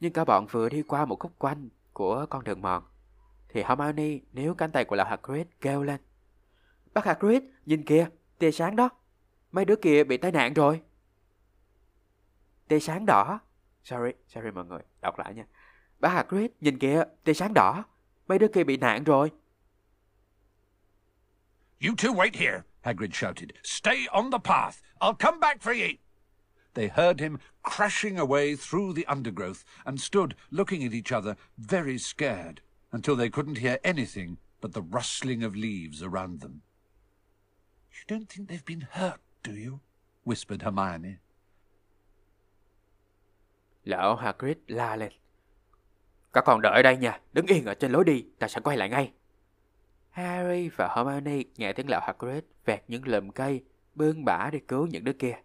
Nhưng 0.00 0.12
cả 0.12 0.24
bọn 0.24 0.46
vừa 0.50 0.68
đi 0.68 0.82
qua 0.82 1.04
một 1.04 1.18
khúc 1.20 1.32
quanh 1.38 1.68
của 1.92 2.26
con 2.30 2.44
đường 2.44 2.62
mòn, 2.62 2.84
thì 3.48 3.62
Hermione 3.62 4.18
níu 4.32 4.54
cánh 4.54 4.70
tay 4.72 4.84
của 4.84 4.96
lão 4.96 5.06
Hagrid 5.06 5.46
kêu 5.60 5.82
lên. 5.82 6.00
Bác 6.94 7.04
Hagrid, 7.04 7.42
nhìn 7.66 7.84
kìa, 7.84 8.08
tia 8.38 8.50
sáng 8.50 8.76
đó. 8.76 8.90
Mấy 9.52 9.64
đứa 9.64 9.76
kia 9.76 10.04
bị 10.04 10.16
tai 10.16 10.32
nạn 10.32 10.54
rồi. 10.54 10.80
Tia 12.68 12.80
sáng 12.80 13.06
đỏ. 13.06 13.40
Sorry, 13.84 14.12
sorry 14.28 14.50
mọi 14.50 14.64
người, 14.64 14.80
đọc 15.00 15.18
lại 15.18 15.34
nha. 15.34 15.44
Bác 16.00 16.08
Hagrid, 16.08 16.50
nhìn 16.60 16.78
kìa, 16.78 17.04
tia 17.24 17.34
sáng 17.34 17.54
đỏ. 17.54 17.84
Mấy 18.28 18.38
đứa 18.38 18.48
kia 18.48 18.64
bị 18.64 18.76
nạn 18.76 19.04
rồi. 19.04 19.30
You 21.80 21.94
two 21.94 22.14
wait 22.14 22.34
here, 22.34 22.62
Hagrid 22.82 23.12
shouted. 23.12 23.50
Stay 23.64 24.06
on 24.10 24.30
the 24.30 24.38
path. 24.38 24.82
I'll 25.00 25.14
come 25.18 25.40
back 25.40 25.62
for 25.62 25.72
ye. 25.72 25.98
They 26.74 26.88
heard 26.88 27.20
him 27.20 27.38
crashing 27.62 28.18
away 28.18 28.56
through 28.56 28.94
the 28.94 29.04
undergrowth 29.06 29.64
and 29.84 30.00
stood 30.00 30.34
looking 30.50 30.84
at 30.84 30.92
each 30.92 31.12
other 31.12 31.36
very 31.56 31.98
scared 31.98 32.60
until 32.92 33.16
they 33.16 33.30
couldn't 33.30 33.58
hear 33.58 33.78
anything 33.84 34.36
but 34.60 34.72
the 34.72 34.82
rustling 34.82 35.44
of 35.44 35.56
leaves 35.56 36.02
around 36.02 36.40
them. 36.40 36.62
You 37.98 38.16
don't 38.16 38.26
think 38.28 38.48
they've 38.48 38.64
been 38.66 38.80
hurt, 38.90 39.20
do 39.44 39.52
you? 39.52 39.78
whispered 40.24 40.62
Hermione. 40.62 41.14
Lão 43.84 44.16
Hagrid 44.16 44.56
la 44.66 44.96
lên. 44.96 45.12
Các 46.32 46.44
con 46.44 46.60
đợi 46.62 46.82
đây 46.82 46.96
nha, 46.96 47.20
đứng 47.32 47.46
yên 47.46 47.64
ở 47.64 47.74
trên 47.74 47.92
lối 47.92 48.04
đi, 48.04 48.24
ta 48.38 48.48
sẽ 48.48 48.60
quay 48.60 48.76
lại 48.76 48.88
ngay. 48.88 49.12
Harry 50.10 50.68
và 50.68 50.94
Hermione 50.96 51.42
nghe 51.56 51.72
tiếng 51.72 51.88
lão 51.88 52.00
Hagrid 52.00 52.44
vẹt 52.64 52.84
những 52.88 53.08
lùm 53.08 53.30
cây, 53.30 53.64
bươn 53.94 54.24
bả 54.24 54.50
để 54.52 54.60
cứu 54.68 54.86
những 54.86 55.04
đứa 55.04 55.12
kia. 55.12 55.36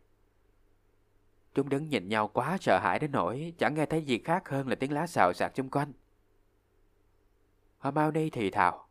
Chúng 1.53 1.69
đứng 1.69 1.89
nhìn 1.89 2.09
nhau 2.09 2.27
quá 2.27 2.57
sợ 2.61 2.79
hãi 2.79 2.99
đến 2.99 3.11
nỗi 3.11 3.53
chẳng 3.57 3.73
nghe 3.73 3.85
thấy 3.85 4.03
gì 4.03 4.19
khác 4.25 4.49
hơn 4.49 4.67
là 4.67 4.75
tiếng 4.75 4.91
lá 4.91 5.07
xào 5.07 5.33
xạc 5.33 5.51
xung 5.55 5.69
quanh. 5.69 5.93
Hermione 7.79 8.29
thì 8.31 8.49
thào. 8.49 8.87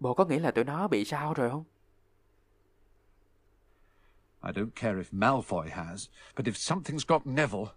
Bộ 0.00 0.14
có 0.14 0.24
nghĩ 0.24 0.38
là 0.38 0.50
tụi 0.50 0.64
nó 0.64 0.88
bị 0.88 1.04
sao 1.04 1.34
rồi 1.34 1.50
không? 1.50 1.64
I 4.42 4.52
don't 4.52 4.74
care 4.74 4.98
if 4.98 5.10
Malfoy 5.10 5.68
has, 5.70 6.08
but 6.34 6.48
if 6.48 6.56
something's 6.56 7.04
got 7.04 7.26
Neville, 7.26 7.74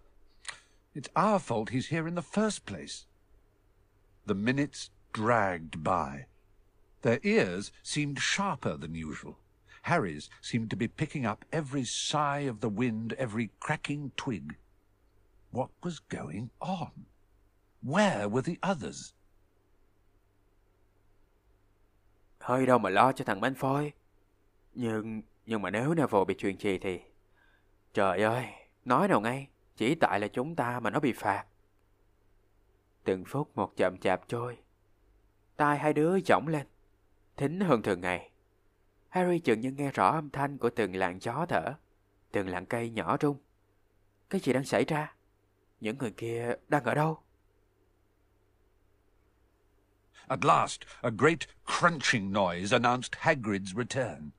it's 0.94 1.08
our 1.14 1.38
fault 1.38 1.70
he's 1.70 1.88
here 1.88 2.06
in 2.08 2.14
the 2.14 2.22
first 2.22 2.64
place. 2.64 3.06
The 4.26 4.34
minutes 4.34 4.90
dragged 5.12 5.82
by. 5.82 6.26
Their 7.02 7.20
ears 7.22 7.70
seemed 7.82 8.18
sharper 8.18 8.76
than 8.76 8.94
usual. 8.94 9.38
Harry's 9.82 10.30
seemed 10.40 10.70
to 10.70 10.76
be 10.76 10.88
picking 10.88 11.26
up 11.26 11.44
every 11.52 11.84
sigh 11.84 12.40
of 12.48 12.60
the 12.60 12.70
wind, 12.70 13.12
every 13.18 13.50
cracking 13.60 14.12
twig. 14.16 14.56
What 15.50 15.68
was 15.82 15.98
going 15.98 16.50
on? 16.62 17.04
Where 17.82 18.26
were 18.26 18.40
the 18.40 18.58
others? 18.62 19.12
Hơi 22.40 22.66
đâu 22.66 22.78
mà 22.78 22.90
lo 22.90 23.12
cho 23.12 23.24
thằng 23.24 23.40
Malfoy. 23.40 23.92
Nhưng, 24.74 25.22
nhưng 25.46 25.62
mà 25.62 25.70
nếu 25.70 25.94
Neville 25.94 26.24
bị 26.24 26.34
truyền 26.38 26.56
trì 26.56 26.78
thì... 26.78 27.00
Trời 27.92 28.22
ơi, 28.22 28.46
nói 28.84 29.08
đâu 29.08 29.20
ngay, 29.20 29.48
chỉ 29.76 29.94
tại 29.94 30.20
là 30.20 30.28
chúng 30.28 30.56
ta 30.56 30.80
mà 30.80 30.90
nó 30.90 31.00
bị 31.00 31.12
phạt. 31.12 31.44
Từng 33.04 33.24
phút 33.24 33.56
một 33.56 33.76
chậm 33.76 33.98
chạp 33.98 34.28
trôi. 34.28 34.58
Tai 35.56 35.78
hai 35.78 35.92
đứa 35.92 36.20
chỏng 36.20 36.48
lên, 36.48 36.66
thính 37.36 37.60
hơn 37.60 37.82
thường 37.82 38.00
ngày. 38.00 38.30
Harry 39.08 39.38
chừng 39.38 39.60
như 39.60 39.70
nghe 39.70 39.90
rõ 39.90 40.10
âm 40.10 40.30
thanh 40.30 40.58
của 40.58 40.70
từng 40.70 40.96
làn 40.96 41.18
gió 41.20 41.46
thở, 41.48 41.74
từng 42.32 42.48
làn 42.48 42.66
cây 42.66 42.90
nhỏ 42.90 43.16
rung. 43.20 43.36
Cái 44.30 44.40
gì 44.40 44.52
đang 44.52 44.64
xảy 44.64 44.84
ra? 44.84 45.14
Những 45.80 45.98
người 45.98 46.10
kia 46.10 46.54
đang 46.68 46.84
ở 46.84 46.94
đâu? 46.94 47.18
At 50.28 50.44
last, 50.44 50.80
a 51.00 51.10
great 51.18 51.38
crunching 51.66 52.32
noise 52.32 52.76
announced 52.76 53.12
Hagrid's 53.12 53.74
return. 53.76 54.30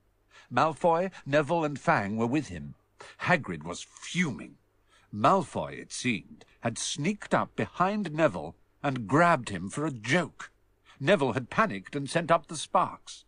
Malfoy, 0.52 1.10
Neville, 1.24 1.64
and 1.64 1.78
Fang 1.78 2.16
were 2.16 2.26
with 2.26 2.48
him. 2.48 2.74
Hagrid 3.22 3.62
was 3.62 3.82
fuming. 3.82 4.56
Malfoy, 5.12 5.78
it 5.78 5.92
seemed, 5.92 6.44
had 6.60 6.78
sneaked 6.78 7.34
up 7.34 7.54
behind 7.56 8.12
Neville 8.12 8.54
and 8.82 9.06
grabbed 9.06 9.48
him 9.48 9.68
for 9.68 9.86
a 9.86 9.90
joke. 9.90 10.50
Neville 11.00 11.32
had 11.32 11.50
panicked 11.50 11.96
and 11.96 12.08
sent 12.08 12.30
up 12.30 12.46
the 12.46 12.56
sparks. 12.56 13.24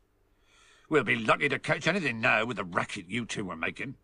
We'll 0.88 1.04
be 1.04 1.16
lucky 1.16 1.48
to 1.48 1.58
catch 1.58 1.86
anything 1.86 2.20
now 2.20 2.44
with 2.44 2.56
the 2.56 2.64
racket 2.64 3.06
you 3.08 3.26
two 3.26 3.44
were 3.44 3.56
making. 3.56 3.96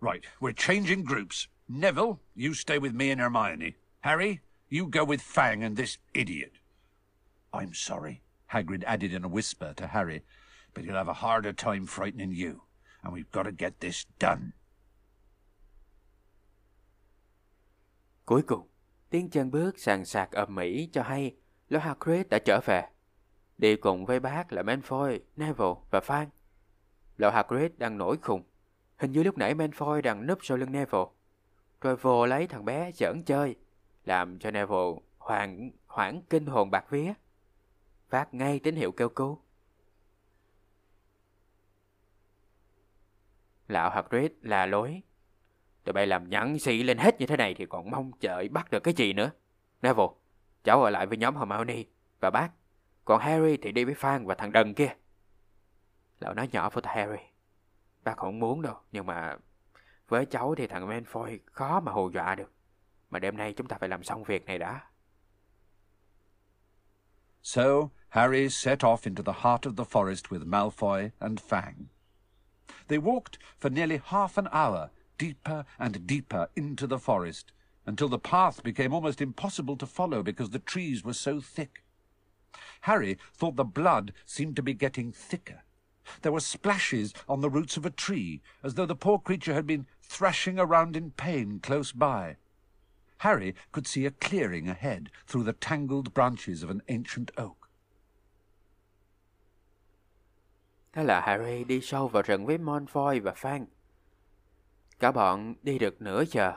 Right, 0.00 0.24
we're 0.40 0.52
changing 0.52 1.04
groups. 1.04 1.48
Neville, 1.68 2.20
you 2.34 2.54
stay 2.54 2.78
with 2.78 2.94
me 2.94 3.10
and 3.10 3.20
Hermione. 3.20 3.76
Harry, 4.00 4.40
you 4.68 4.86
go 4.86 5.04
with 5.04 5.22
Fang 5.22 5.64
and 5.64 5.76
this 5.76 5.98
idiot. 6.12 6.52
I'm 7.52 7.74
sorry, 7.74 8.22
Hagrid 8.52 8.84
added 8.84 9.14
in 9.14 9.24
a 9.24 9.28
whisper 9.28 9.72
to 9.76 9.88
Harry, 9.88 10.22
but 10.74 10.84
he'll 10.84 11.04
have 11.04 11.12
a 11.12 11.28
harder 11.28 11.52
time 11.56 11.86
frightening 11.86 12.46
you, 12.46 12.60
and 13.02 13.14
we've 13.14 13.30
got 13.32 13.42
to 13.42 13.52
get 13.58 13.72
this 13.80 14.06
done. 14.20 14.40
Cuối 18.24 18.42
cùng, 18.42 18.68
tiếng 19.10 19.30
chân 19.30 19.50
bước 19.50 19.78
sàn 19.78 20.04
sạc 20.04 20.30
ầm 20.30 20.54
mỹ 20.54 20.88
cho 20.92 21.02
hay 21.02 21.36
Lord 21.68 21.84
Hagrid 21.84 22.26
đã 22.30 22.38
trở 22.38 22.60
về. 22.64 22.82
Đi 23.58 23.76
cùng 23.76 24.06
với 24.06 24.20
bác 24.20 24.52
là 24.52 24.62
Malfoy, 24.62 25.18
Neville 25.36 25.74
và 25.90 26.00
Fang. 26.00 26.26
Lord 27.16 27.34
Hagrid 27.34 27.72
đang 27.76 27.98
nổi 27.98 28.16
khùng. 28.22 28.42
Hình 28.96 29.12
như 29.12 29.22
lúc 29.22 29.38
nãy 29.38 29.54
Malfoy 29.54 30.02
đang 30.02 30.26
núp 30.26 30.38
sau 30.42 30.56
lưng 30.56 30.72
Neville. 30.72 31.04
Rồi 31.80 31.96
vô 31.96 32.26
lấy 32.26 32.46
thằng 32.46 32.64
bé 32.64 32.90
giỡn 32.92 33.22
chơi, 33.22 33.56
làm 34.04 34.38
cho 34.38 34.50
Neville 34.50 35.00
hoảng, 35.18 35.70
hoảng 35.86 36.22
kinh 36.30 36.46
hồn 36.46 36.70
bạc 36.70 36.84
vía. 36.90 37.12
Phát 38.08 38.34
ngay 38.34 38.58
tín 38.58 38.76
hiệu 38.76 38.92
kêu 38.92 39.08
cứu. 39.08 39.43
Lão 43.68 43.90
Hagrid 43.90 44.30
là 44.42 44.66
lối. 44.66 45.02
Tụi 45.84 45.92
bay 45.92 46.06
làm 46.06 46.30
nhẫn 46.30 46.58
sĩ 46.58 46.82
lên 46.82 46.98
hết 46.98 47.20
như 47.20 47.26
thế 47.26 47.36
này 47.36 47.54
thì 47.54 47.66
còn 47.66 47.90
mong 47.90 48.12
chờ 48.20 48.44
bắt 48.50 48.70
được 48.70 48.80
cái 48.80 48.94
gì 48.94 49.12
nữa. 49.12 49.30
Neville, 49.82 50.12
cháu 50.64 50.82
ở 50.82 50.90
lại 50.90 51.06
với 51.06 51.18
nhóm 51.18 51.36
Hermione 51.36 51.84
và 52.20 52.30
bác. 52.30 52.50
Còn 53.04 53.20
Harry 53.20 53.56
thì 53.56 53.72
đi 53.72 53.84
với 53.84 53.94
Phan 53.94 54.26
và 54.26 54.34
thằng 54.34 54.52
đần 54.52 54.74
kia. 54.74 54.94
Lão 56.20 56.34
nói 56.34 56.48
nhỏ 56.52 56.70
với 56.70 56.82
Harry. 56.86 57.22
Bác 58.04 58.16
không 58.16 58.38
muốn 58.38 58.62
đâu, 58.62 58.76
nhưng 58.92 59.06
mà 59.06 59.36
với 60.08 60.26
cháu 60.26 60.54
thì 60.54 60.66
thằng 60.66 60.88
Malfoy 60.88 61.38
khó 61.46 61.80
mà 61.80 61.92
hù 61.92 62.10
dọa 62.10 62.34
được. 62.34 62.52
Mà 63.10 63.18
đêm 63.18 63.36
nay 63.36 63.52
chúng 63.52 63.68
ta 63.68 63.76
phải 63.78 63.88
làm 63.88 64.02
xong 64.02 64.24
việc 64.24 64.46
này 64.46 64.58
đã. 64.58 64.80
So, 67.42 67.62
Harry 68.08 68.48
set 68.48 68.78
off 68.78 68.96
into 69.02 69.22
the 69.32 69.40
heart 69.42 69.66
of 69.66 69.76
the 69.76 69.84
forest 69.84 70.28
with 70.28 70.50
Malfoy 70.50 71.10
and 71.18 71.40
Fang. 71.48 71.72
They 72.88 72.98
walked 72.98 73.38
for 73.58 73.70
nearly 73.70 73.98
half 73.98 74.38
an 74.38 74.48
hour, 74.52 74.90
deeper 75.18 75.64
and 75.78 76.06
deeper 76.06 76.48
into 76.56 76.86
the 76.86 76.98
forest, 76.98 77.52
until 77.86 78.08
the 78.08 78.18
path 78.18 78.62
became 78.62 78.92
almost 78.92 79.20
impossible 79.20 79.76
to 79.76 79.86
follow 79.86 80.22
because 80.22 80.50
the 80.50 80.58
trees 80.58 81.04
were 81.04 81.14
so 81.14 81.40
thick. 81.40 81.84
Harry 82.82 83.18
thought 83.34 83.56
the 83.56 83.64
blood 83.64 84.12
seemed 84.24 84.56
to 84.56 84.62
be 84.62 84.74
getting 84.74 85.12
thicker. 85.12 85.62
There 86.22 86.32
were 86.32 86.40
splashes 86.40 87.14
on 87.28 87.40
the 87.40 87.50
roots 87.50 87.76
of 87.76 87.86
a 87.86 87.90
tree, 87.90 88.42
as 88.62 88.74
though 88.74 88.86
the 88.86 88.94
poor 88.94 89.18
creature 89.18 89.54
had 89.54 89.66
been 89.66 89.86
thrashing 90.02 90.58
around 90.58 90.96
in 90.96 91.10
pain 91.12 91.60
close 91.60 91.92
by. 91.92 92.36
Harry 93.18 93.54
could 93.72 93.86
see 93.86 94.04
a 94.04 94.10
clearing 94.10 94.68
ahead 94.68 95.10
through 95.26 95.44
the 95.44 95.52
tangled 95.54 96.12
branches 96.12 96.62
of 96.62 96.70
an 96.70 96.82
ancient 96.88 97.30
oak. 97.38 97.63
Thế 100.94 101.04
là 101.04 101.20
Harry 101.20 101.64
đi 101.64 101.80
sâu 101.80 102.08
vào 102.08 102.22
rừng 102.22 102.46
với 102.46 102.58
Malfoy 102.58 103.22
và 103.22 103.32
Fang. 103.32 103.64
Cả 104.98 105.12
bọn 105.12 105.54
đi 105.62 105.78
được 105.78 106.02
nửa 106.02 106.24
giờ, 106.30 106.52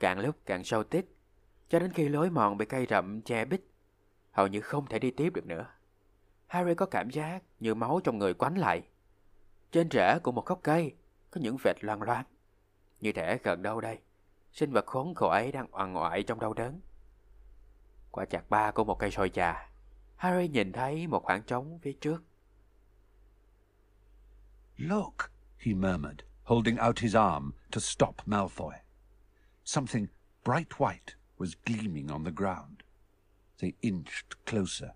càng 0.00 0.18
lúc 0.18 0.36
càng 0.46 0.64
sâu 0.64 0.84
tít, 0.84 1.06
cho 1.68 1.78
đến 1.78 1.92
khi 1.92 2.08
lối 2.08 2.30
mòn 2.30 2.58
bị 2.58 2.66
cây 2.66 2.86
rậm 2.90 3.22
che 3.22 3.44
bít, 3.44 3.60
hầu 4.32 4.46
như 4.46 4.60
không 4.60 4.86
thể 4.86 4.98
đi 4.98 5.10
tiếp 5.10 5.30
được 5.34 5.46
nữa. 5.46 5.66
Harry 6.46 6.74
có 6.74 6.86
cảm 6.86 7.10
giác 7.10 7.42
như 7.60 7.74
máu 7.74 8.00
trong 8.04 8.18
người 8.18 8.34
quánh 8.34 8.58
lại. 8.58 8.82
Trên 9.72 9.88
rễ 9.90 10.18
của 10.18 10.32
một 10.32 10.46
gốc 10.46 10.60
cây 10.62 10.94
có 11.30 11.40
những 11.40 11.56
vệt 11.62 11.84
loang 11.84 12.02
loáng. 12.02 12.24
Như 13.00 13.12
thể 13.12 13.38
gần 13.42 13.62
đâu 13.62 13.80
đây, 13.80 13.98
sinh 14.52 14.72
vật 14.72 14.86
khốn 14.86 15.14
khổ 15.14 15.28
ấy 15.28 15.52
đang 15.52 15.66
oằn 15.70 15.92
ngoại 15.92 16.22
trong 16.22 16.40
đau 16.40 16.52
đớn. 16.52 16.80
Qua 18.10 18.24
chặt 18.24 18.50
ba 18.50 18.70
của 18.70 18.84
một 18.84 18.98
cây 18.98 19.10
sồi 19.10 19.30
già, 19.34 19.70
Harry 20.16 20.48
nhìn 20.48 20.72
thấy 20.72 21.06
một 21.06 21.24
khoảng 21.24 21.42
trống 21.42 21.78
phía 21.82 21.92
trước. 21.92 22.22
Look, 24.78 25.30
he 25.56 25.74
murmured, 25.74 26.22
holding 26.44 26.78
out 26.78 26.98
his 26.98 27.14
arm 27.14 27.54
to 27.70 27.80
stop 27.80 28.22
Malfoy. 28.26 28.80
Something 29.64 30.10
bright 30.44 30.78
white 30.78 31.14
was 31.38 31.54
gleaming 31.54 32.10
on 32.10 32.24
the 32.24 32.30
ground. 32.30 32.82
They 33.58 33.74
inched 33.82 34.44
closer. 34.44 34.94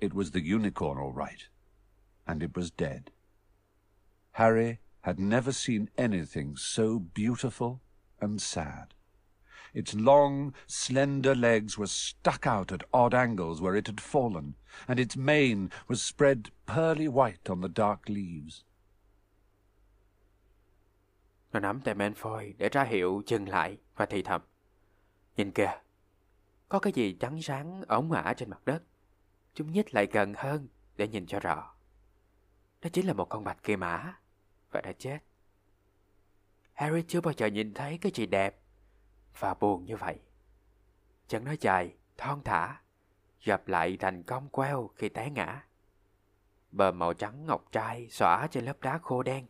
It 0.00 0.14
was 0.14 0.32
the 0.32 0.42
unicorn, 0.42 0.98
all 0.98 1.12
right, 1.12 1.46
and 2.26 2.42
it 2.42 2.56
was 2.56 2.70
dead. 2.70 3.10
Harry 4.32 4.80
had 5.02 5.18
never 5.18 5.52
seen 5.52 5.90
anything 5.96 6.56
so 6.56 6.98
beautiful 6.98 7.80
and 8.20 8.40
sad. 8.40 8.94
Its 9.74 9.94
long, 9.94 10.50
slender 10.66 11.34
legs 11.34 11.78
were 11.78 11.86
stuck 11.86 12.46
out 12.46 12.72
at 12.72 12.80
odd 12.92 13.14
angles 13.14 13.60
where 13.60 13.76
it 13.76 13.86
had 13.86 14.00
fallen, 14.00 14.52
and 14.86 14.98
its 14.98 15.16
mane 15.16 15.68
was 15.88 16.02
spread 16.02 16.38
pearly 16.66 17.08
white 17.08 17.48
on 17.48 17.62
the 17.62 17.68
dark 17.76 18.08
leaves. 18.08 18.64
Nó 21.52 21.60
nắm 21.60 21.80
tay 21.80 21.94
Manfoy 21.94 22.52
để 22.58 22.68
ra 22.68 22.84
hiệu 22.84 23.22
dừng 23.26 23.48
lại 23.48 23.78
và 23.96 24.06
thì 24.06 24.22
thầm. 24.22 24.40
Nhìn 25.36 25.50
kìa, 25.50 25.80
có 26.68 26.78
cái 26.78 26.92
gì 26.92 27.16
trắng 27.20 27.42
sáng 27.42 27.82
ống 27.88 28.12
ả 28.12 28.34
trên 28.36 28.50
mặt 28.50 28.64
đất. 28.64 28.82
Chúng 29.54 29.72
nhích 29.72 29.94
lại 29.94 30.06
gần 30.12 30.34
hơn 30.36 30.68
để 30.96 31.08
nhìn 31.08 31.26
cho 31.26 31.40
rõ. 31.40 31.74
Đó 32.82 32.90
chính 32.92 33.06
là 33.06 33.12
một 33.12 33.24
con 33.24 33.44
bạch 33.44 33.62
kỳ 33.62 33.76
mã 33.76 34.14
và 34.70 34.80
đã 34.80 34.92
chết. 34.92 35.18
Harry 36.72 37.02
chưa 37.08 37.20
bao 37.20 37.34
giờ 37.36 37.46
nhìn 37.46 37.74
thấy 37.74 37.98
cái 37.98 38.12
gì 38.14 38.26
đẹp 38.26 38.59
và 39.40 39.54
buồn 39.54 39.84
như 39.84 39.96
vậy. 39.96 40.18
Chân 41.28 41.44
nó 41.44 41.52
dài, 41.60 41.94
thon 42.16 42.42
thả, 42.44 42.80
gặp 43.44 43.68
lại 43.68 43.96
thành 43.96 44.22
cong 44.22 44.48
queo 44.48 44.90
khi 44.96 45.08
té 45.08 45.30
ngã. 45.30 45.64
Bờ 46.72 46.92
màu 46.92 47.12
trắng 47.12 47.46
ngọc 47.46 47.64
trai 47.72 48.08
xõa 48.10 48.46
trên 48.50 48.64
lớp 48.64 48.80
đá 48.80 48.98
khô 48.98 49.22
đen. 49.22 49.46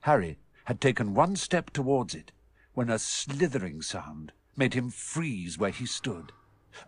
Harry 0.00 0.36
had 0.64 0.80
taken 0.80 1.14
one 1.14 1.34
step 1.34 1.72
towards 1.72 2.14
it 2.14 2.32
when 2.74 2.90
a 2.90 2.98
slithering 2.98 3.82
sound 3.82 4.30
made 4.56 4.74
him 4.74 4.90
freeze 4.90 5.58
where 5.58 5.72
he 5.72 5.86
stood. 5.86 6.24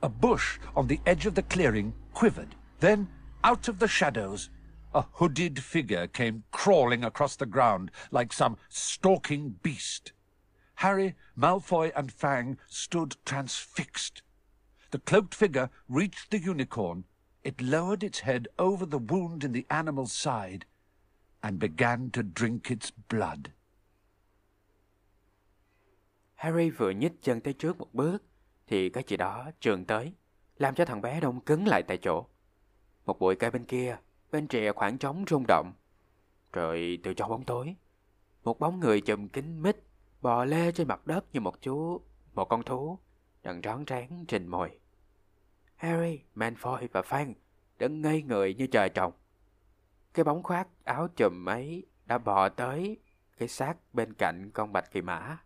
A 0.01 0.09
bush 0.09 0.59
on 0.75 0.89
the 0.89 0.99
edge 1.05 1.27
of 1.27 1.35
the 1.35 1.43
clearing 1.43 1.93
quivered. 2.15 2.55
Then, 2.81 3.07
out 3.43 3.69
of 3.69 3.79
the 3.79 3.89
shadows, 3.89 4.49
a 4.95 5.05
hooded 5.13 5.63
figure 5.63 6.07
came 6.07 6.45
crawling 6.51 7.05
across 7.05 7.37
the 7.37 7.47
ground 7.47 7.91
like 8.11 8.33
some 8.33 8.57
stalking 8.69 9.57
beast. 9.63 10.13
Harry, 10.77 11.15
Malfoy, 11.37 11.93
and 11.95 12.13
Fang 12.13 12.59
stood 12.67 13.17
transfixed. 13.25 14.23
The 14.91 14.99
cloaked 14.99 15.35
figure 15.35 15.71
reached 15.89 16.31
the 16.31 16.39
unicorn. 16.39 17.05
It 17.45 17.61
lowered 17.61 18.03
its 18.03 18.21
head 18.21 18.49
over 18.59 18.87
the 18.87 18.99
wound 18.99 19.45
in 19.45 19.53
the 19.53 19.67
animal's 19.71 20.13
side 20.13 20.65
and 21.43 21.59
began 21.59 22.11
to 22.11 22.23
drink 22.23 22.71
its 22.71 22.93
blood. 23.09 23.51
Harry 26.35 26.71
vừa 26.71 26.91
nhích 26.91 27.13
chân 27.23 27.41
tới 27.41 27.53
trước 27.53 27.79
một 27.79 27.95
bước 27.95 28.23
thì 28.67 28.91
cái 28.91 29.05
gì 29.07 29.17
đó 29.17 29.51
trườn 29.61 29.85
tới, 29.85 30.13
làm 30.59 30.75
cho 30.75 30.85
thằng 30.85 31.01
bé 31.01 31.21
đông 31.21 31.41
cứng 31.41 31.67
lại 31.69 31.83
tại 31.83 31.99
chỗ. 32.03 32.27
Một 33.07 33.19
bụi 33.19 33.37
cây 33.37 33.51
bên 33.51 33.65
kia, 33.65 33.97
bên 34.33 34.47
rìa 34.51 34.73
khoảng 34.73 34.99
trống 34.99 35.25
rung 35.29 35.45
động. 35.49 35.73
Rồi 36.53 36.99
từ 37.03 37.15
trong 37.15 37.31
bóng 37.31 37.45
tối, 37.45 37.77
một 38.45 38.59
bóng 38.59 38.81
người 38.81 39.01
chùm 39.01 39.29
kính 39.29 39.63
mít 39.63 39.77
bò 40.21 40.45
lê 40.45 40.73
trên 40.73 40.89
mặt 40.89 41.07
đất 41.07 41.25
như 41.33 41.41
một 41.41 41.61
chú, 41.61 42.01
một 42.35 42.45
con 42.45 42.63
thú 42.63 42.99
đang 43.43 43.61
rón 43.65 43.85
rén 43.87 44.25
trình 44.29 44.47
mồi. 44.47 44.79
Harry, 45.77 46.21
Manfoy 46.35 46.89
và 46.93 47.01
Fang 47.01 47.35
đứng 47.79 48.03
ngây 48.03 48.23
người 48.23 48.55
như 48.55 48.67
trời 48.67 48.89
trồng. 48.89 49.13
Cái 50.15 50.25
bóng 50.25 50.43
khoác 50.43 50.69
áo 50.85 51.09
chùm 51.17 51.49
ấy 51.49 51.87
đã 52.07 52.19
bò 52.19 52.49
tới 52.49 53.01
cái 53.39 53.49
xác 53.49 53.75
bên 53.93 54.13
cạnh 54.13 54.51
con 54.55 54.73
bạch 54.73 54.93
kỳ 54.93 55.01
mã. 55.01 55.39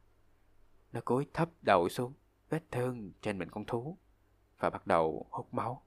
Nó 0.93 1.01
cúi 1.05 1.27
thấp 1.35 1.49
đầu 1.63 1.89
xuống 1.89 2.13
vết 2.51 2.63
thương 2.71 3.13
trên 3.21 3.39
mình 3.39 3.51
con 3.51 3.65
thú 3.65 3.99
và 4.59 4.71
bắt 4.71 4.87
đầu 4.87 5.27
hút 5.31 5.55
máu. 5.55 5.86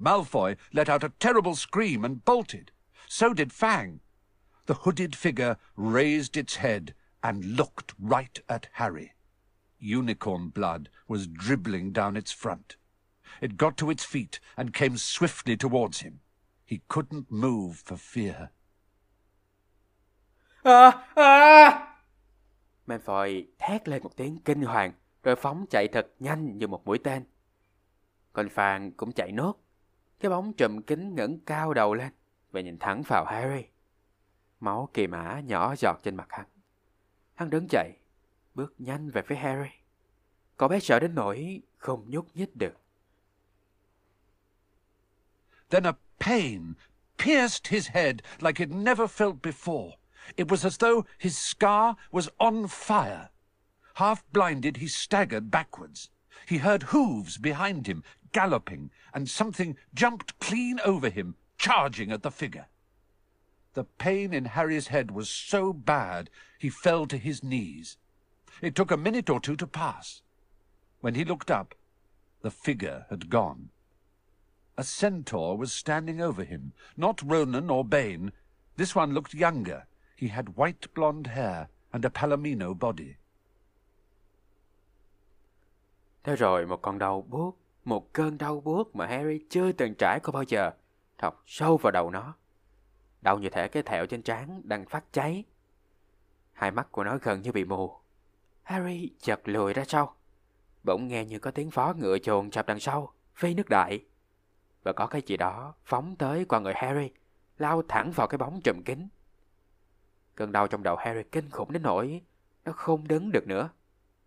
Malfoy 0.00 0.56
let 0.72 0.88
out 0.88 1.04
a 1.04 1.12
terrible 1.20 1.54
scream 1.54 2.04
and 2.04 2.24
bolted. 2.24 2.72
So 3.06 3.34
did 3.34 3.52
Fang. 3.52 4.00
The 4.66 4.74
hooded 4.74 5.14
figure 5.14 5.56
raised 5.76 6.36
its 6.36 6.56
head 6.56 6.94
and 7.22 7.56
looked 7.56 7.92
right 7.98 8.40
at 8.48 8.68
Harry. 8.72 9.12
Unicorn 9.78 10.48
blood 10.48 10.88
was 11.08 11.26
dribbling 11.26 11.92
down 11.92 12.16
its 12.16 12.32
front. 12.32 12.76
It 13.40 13.56
got 13.56 13.76
to 13.78 13.90
its 13.90 14.04
feet 14.04 14.40
and 14.56 14.72
came 14.72 14.96
swiftly 14.96 15.56
towards 15.56 16.00
him. 16.00 16.20
He 16.64 16.82
couldn't 16.88 17.30
move 17.30 17.82
for 17.84 17.96
fear. 17.96 18.50
À, 20.64 21.04
à! 21.16 21.86
Malfoy 22.86 23.44
thét 23.58 23.88
lên 23.88 24.02
một 24.02 24.16
tiếng 24.16 24.38
kinh 24.44 24.62
hoàng, 24.62 24.92
rồi 25.22 25.36
phóng 25.36 25.66
chạy 25.70 25.88
thật 25.88 26.08
nhanh 26.18 26.58
như 26.58 26.66
một 26.66 26.86
mũi 26.86 26.98
tên. 26.98 27.24
Còn 28.32 28.48
Phàn 28.48 28.90
cũng 28.90 29.12
chạy 29.12 29.32
nốt. 29.32 29.54
Cái 30.20 30.30
bóng 30.30 30.52
trùm 30.52 30.82
kính 30.82 31.14
ngẩng 31.14 31.38
cao 31.40 31.74
đầu 31.74 31.94
lên 31.94 32.12
và 32.50 32.60
nhìn 32.60 32.78
thẳng 32.78 33.02
vào 33.06 33.24
Harry. 33.24 33.64
Máu 34.60 34.88
kỳ 34.94 35.06
mã 35.06 35.40
nhỏ 35.40 35.74
giọt 35.76 36.00
trên 36.02 36.16
mặt 36.16 36.26
hắn. 36.28 36.46
Hắn 37.34 37.50
đứng 37.50 37.66
dậy, 37.70 37.92
bước 38.54 38.74
nhanh 38.78 39.10
về 39.10 39.22
phía 39.22 39.36
Harry. 39.36 39.70
Cậu 40.56 40.68
bé 40.68 40.80
sợ 40.80 41.00
đến 41.00 41.14
nỗi 41.14 41.62
không 41.78 42.10
nhúc 42.10 42.36
nhích 42.36 42.56
được. 42.56 42.74
Then 45.70 45.86
a 45.86 45.92
pain 46.18 46.74
pierced 47.18 47.66
his 47.68 47.88
head 47.90 48.16
like 48.40 48.64
it 48.64 48.70
never 48.70 49.10
felt 49.10 49.40
before. 49.42 49.90
It 50.36 50.46
was 50.48 50.64
as 50.64 50.78
though 50.78 51.06
his 51.18 51.38
scar 51.38 51.94
was 52.10 52.28
on 52.38 52.66
fire. 52.68 53.28
Half 53.94 54.16
blinded, 54.32 54.76
he 54.76 54.86
staggered 54.86 55.50
backwards. 55.50 56.08
He 56.46 56.58
heard 56.58 56.82
hooves 56.82 57.38
behind 57.38 57.86
him, 57.86 58.02
galloping, 58.32 58.90
and 59.14 59.28
something 59.28 59.76
jumped 59.94 60.38
clean 60.38 60.80
over 60.84 61.08
him, 61.08 61.36
charging 61.58 62.12
at 62.12 62.22
the 62.22 62.30
figure. 62.30 62.66
The 63.74 63.84
pain 63.84 64.32
in 64.32 64.46
Harry's 64.46 64.88
head 64.88 65.10
was 65.10 65.30
so 65.30 65.72
bad 65.72 66.30
he 66.58 66.68
fell 66.68 67.06
to 67.06 67.16
his 67.16 67.44
knees. 67.44 67.96
It 68.60 68.74
took 68.74 68.90
a 68.90 68.96
minute 68.96 69.30
or 69.30 69.40
two 69.40 69.56
to 69.56 69.66
pass. 69.66 70.22
When 71.00 71.14
he 71.14 71.24
looked 71.24 71.50
up, 71.50 71.74
the 72.42 72.50
figure 72.50 73.06
had 73.10 73.30
gone. 73.30 73.70
A 74.76 74.84
centaur 74.84 75.56
was 75.56 75.72
standing 75.72 76.20
over 76.20 76.42
him, 76.42 76.72
not 76.96 77.22
Ronan 77.22 77.70
or 77.70 77.84
Bane. 77.84 78.32
This 78.76 78.94
one 78.94 79.12
looked 79.12 79.34
younger. 79.34 79.86
He 80.16 80.28
had 80.28 80.56
white 80.56 80.92
blonde 80.94 81.28
hair 81.28 81.68
and 81.92 82.04
a 82.04 82.10
palomino 82.10 82.74
body. 82.78 83.16
Thế 86.24 86.36
rồi 86.36 86.66
một 86.66 86.82
con 86.82 86.98
đau 86.98 87.22
buốt, 87.22 87.56
một 87.84 88.12
cơn 88.12 88.38
đau 88.38 88.60
buốt 88.60 88.96
mà 88.96 89.06
Harry 89.06 89.44
chưa 89.50 89.72
từng 89.72 89.94
trải 89.98 90.20
qua 90.20 90.32
bao 90.32 90.42
giờ, 90.42 90.70
thọc 91.18 91.42
sâu 91.46 91.76
vào 91.76 91.90
đầu 91.90 92.10
nó. 92.10 92.34
Đau 93.22 93.38
như 93.38 93.48
thể 93.48 93.68
cái 93.68 93.82
thẹo 93.82 94.06
trên 94.06 94.22
trán 94.22 94.62
đang 94.64 94.86
phát 94.86 95.04
cháy. 95.12 95.44
Hai 96.52 96.70
mắt 96.70 96.92
của 96.92 97.04
nó 97.04 97.18
gần 97.22 97.42
như 97.42 97.52
bị 97.52 97.64
mù. 97.64 97.96
Harry 98.62 99.10
chật 99.20 99.40
lùi 99.44 99.72
ra 99.72 99.84
sau. 99.84 100.14
Bỗng 100.84 101.08
nghe 101.08 101.24
như 101.24 101.38
có 101.38 101.50
tiếng 101.50 101.70
phó 101.70 101.94
ngựa 101.98 102.18
chồn 102.18 102.50
chập 102.50 102.66
đằng 102.66 102.80
sau, 102.80 103.12
phi 103.34 103.54
nước 103.54 103.68
đại. 103.68 104.04
Và 104.82 104.92
có 104.92 105.06
cái 105.06 105.22
gì 105.26 105.36
đó 105.36 105.74
phóng 105.84 106.16
tới 106.16 106.44
qua 106.44 106.60
người 106.60 106.74
Harry, 106.76 107.10
lao 107.58 107.82
thẳng 107.88 108.12
vào 108.12 108.26
cái 108.26 108.38
bóng 108.38 108.60
trùm 108.64 108.82
kính. 108.84 109.08
Cơn 110.34 110.52
đau 110.52 110.68
trong 110.68 110.82
đầu 110.82 110.96
Harry 110.96 111.22
kinh 111.32 111.50
khủng 111.50 111.72
đến 111.72 111.82
nỗi 111.82 112.22
nó 112.64 112.72
không 112.72 113.08
đứng 113.08 113.32
được 113.32 113.46
nữa. 113.46 113.70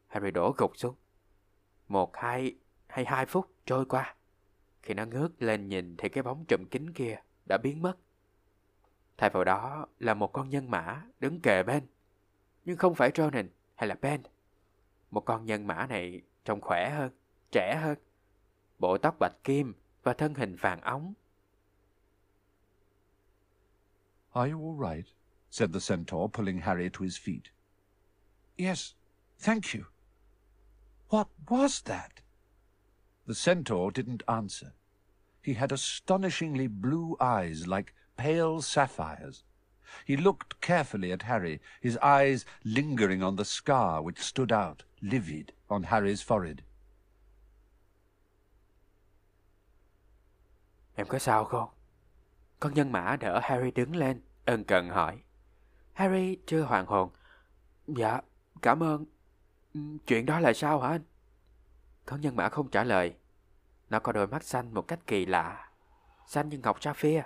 Harry 0.07 0.31
đổ 0.31 0.55
gục 0.57 0.77
xuống. 0.77 0.95
Một, 1.87 2.17
hai 2.17 2.55
hay 2.93 3.05
hai 3.05 3.25
phút 3.25 3.51
trôi 3.65 3.85
qua. 3.85 4.15
Khi 4.83 4.93
nó 4.93 5.05
ngước 5.05 5.41
lên 5.41 5.67
nhìn 5.67 5.97
thì 5.97 6.09
cái 6.09 6.23
bóng 6.23 6.45
trùm 6.47 6.65
kính 6.71 6.93
kia 6.93 7.15
đã 7.49 7.57
biến 7.57 7.81
mất. 7.81 7.97
Thay 9.17 9.29
vào 9.29 9.43
đó 9.43 9.85
là 9.99 10.13
một 10.13 10.33
con 10.33 10.49
nhân 10.49 10.71
mã 10.71 11.01
đứng 11.19 11.39
kề 11.41 11.63
bên. 11.63 11.87
Nhưng 12.65 12.77
không 12.77 12.95
phải 12.95 13.11
Ronan 13.15 13.49
hay 13.75 13.87
là 13.87 13.95
Ben. 14.01 14.21
Một 15.11 15.21
con 15.25 15.45
nhân 15.45 15.67
mã 15.67 15.87
này 15.87 16.21
trông 16.45 16.61
khỏe 16.61 16.89
hơn, 16.89 17.11
trẻ 17.51 17.75
hơn. 17.81 17.97
Bộ 18.79 18.97
tóc 18.97 19.15
bạch 19.19 19.43
kim 19.43 19.73
và 20.03 20.13
thân 20.13 20.33
hình 20.33 20.55
vàng 20.55 20.81
óng. 20.81 21.13
Are 24.33 24.51
you 24.51 24.81
all 24.81 24.95
right? 24.95 25.13
said 25.49 25.69
the 25.73 25.95
centaur, 25.95 26.27
pulling 26.33 26.57
Harry 26.57 26.89
to 26.89 26.99
his 27.03 27.19
feet. 27.19 27.49
Yes, 28.57 28.93
thank 29.39 29.75
you. 29.75 29.81
What 31.09 31.27
was 31.47 31.81
that? 31.85 32.22
The 33.25 33.35
centaur 33.35 33.91
didn't 33.91 34.23
answer. 34.27 34.73
He 35.41 35.53
had 35.53 35.71
astonishingly 35.71 36.67
blue 36.67 37.15
eyes 37.19 37.67
like 37.67 37.93
pale 38.17 38.61
sapphires. 38.61 39.43
He 40.05 40.17
looked 40.17 40.59
carefully 40.61 41.11
at 41.11 41.23
Harry, 41.23 41.59
his 41.81 41.97
eyes 41.97 42.45
lingering 42.63 43.21
on 43.21 43.35
the 43.35 43.45
scar 43.45 44.01
which 44.01 44.19
stood 44.19 44.51
out, 44.51 44.83
livid, 45.01 45.53
on 45.69 45.83
Harry's 45.83 46.21
forehead. 46.21 46.63
Em 50.95 51.07
có 51.07 51.19
sao 51.19 51.45
không? 51.45 51.69
Con 52.59 52.73
nhân 52.73 52.91
mã 52.91 53.15
đỡ 53.15 53.39
Harry 53.43 53.71
đứng 53.71 53.95
lên, 53.95 54.21
ân 54.45 54.63
cần 54.63 54.89
hỏi. 54.89 55.21
Harry 55.93 56.37
chưa 56.45 56.61
hoàn 56.61 56.85
hồn. 56.85 57.09
Dạ, 57.87 58.21
cảm 58.61 58.83
ơn. 58.83 59.05
Chuyện 60.07 60.25
đó 60.25 60.39
là 60.39 60.53
sao 60.53 60.79
hả 60.79 60.89
anh? 60.89 61.01
Con 62.05 62.21
nhân 62.21 62.35
mã 62.35 62.49
không 62.49 62.69
trả 62.69 62.83
lời. 62.83 63.15
Nó 63.89 63.99
có 63.99 64.11
đôi 64.11 64.27
mắt 64.27 64.43
xanh 64.43 64.73
một 64.73 64.81
cách 64.81 64.99
kỳ 65.07 65.25
lạ, 65.25 65.71
xanh 66.27 66.49
như 66.49 66.57
ngọc 66.57 66.83
sapphire. 66.83 67.23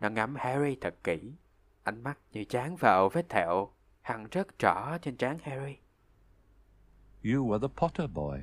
Nó 0.00 0.08
ngắm 0.08 0.34
Harry 0.38 0.76
thật 0.80 0.94
kỹ, 1.04 1.32
ánh 1.82 2.02
mắt 2.02 2.18
như 2.32 2.44
chán 2.44 2.76
vào 2.76 3.08
vết 3.08 3.28
thẹo 3.28 3.72
hằn 4.00 4.26
rất 4.30 4.58
rõ 4.58 4.98
trên 4.98 5.16
trán 5.16 5.38
Harry. 5.42 5.78
You 7.24 7.52
are 7.52 7.68
the 7.68 7.74
Potter 7.76 8.10
boy, 8.10 8.38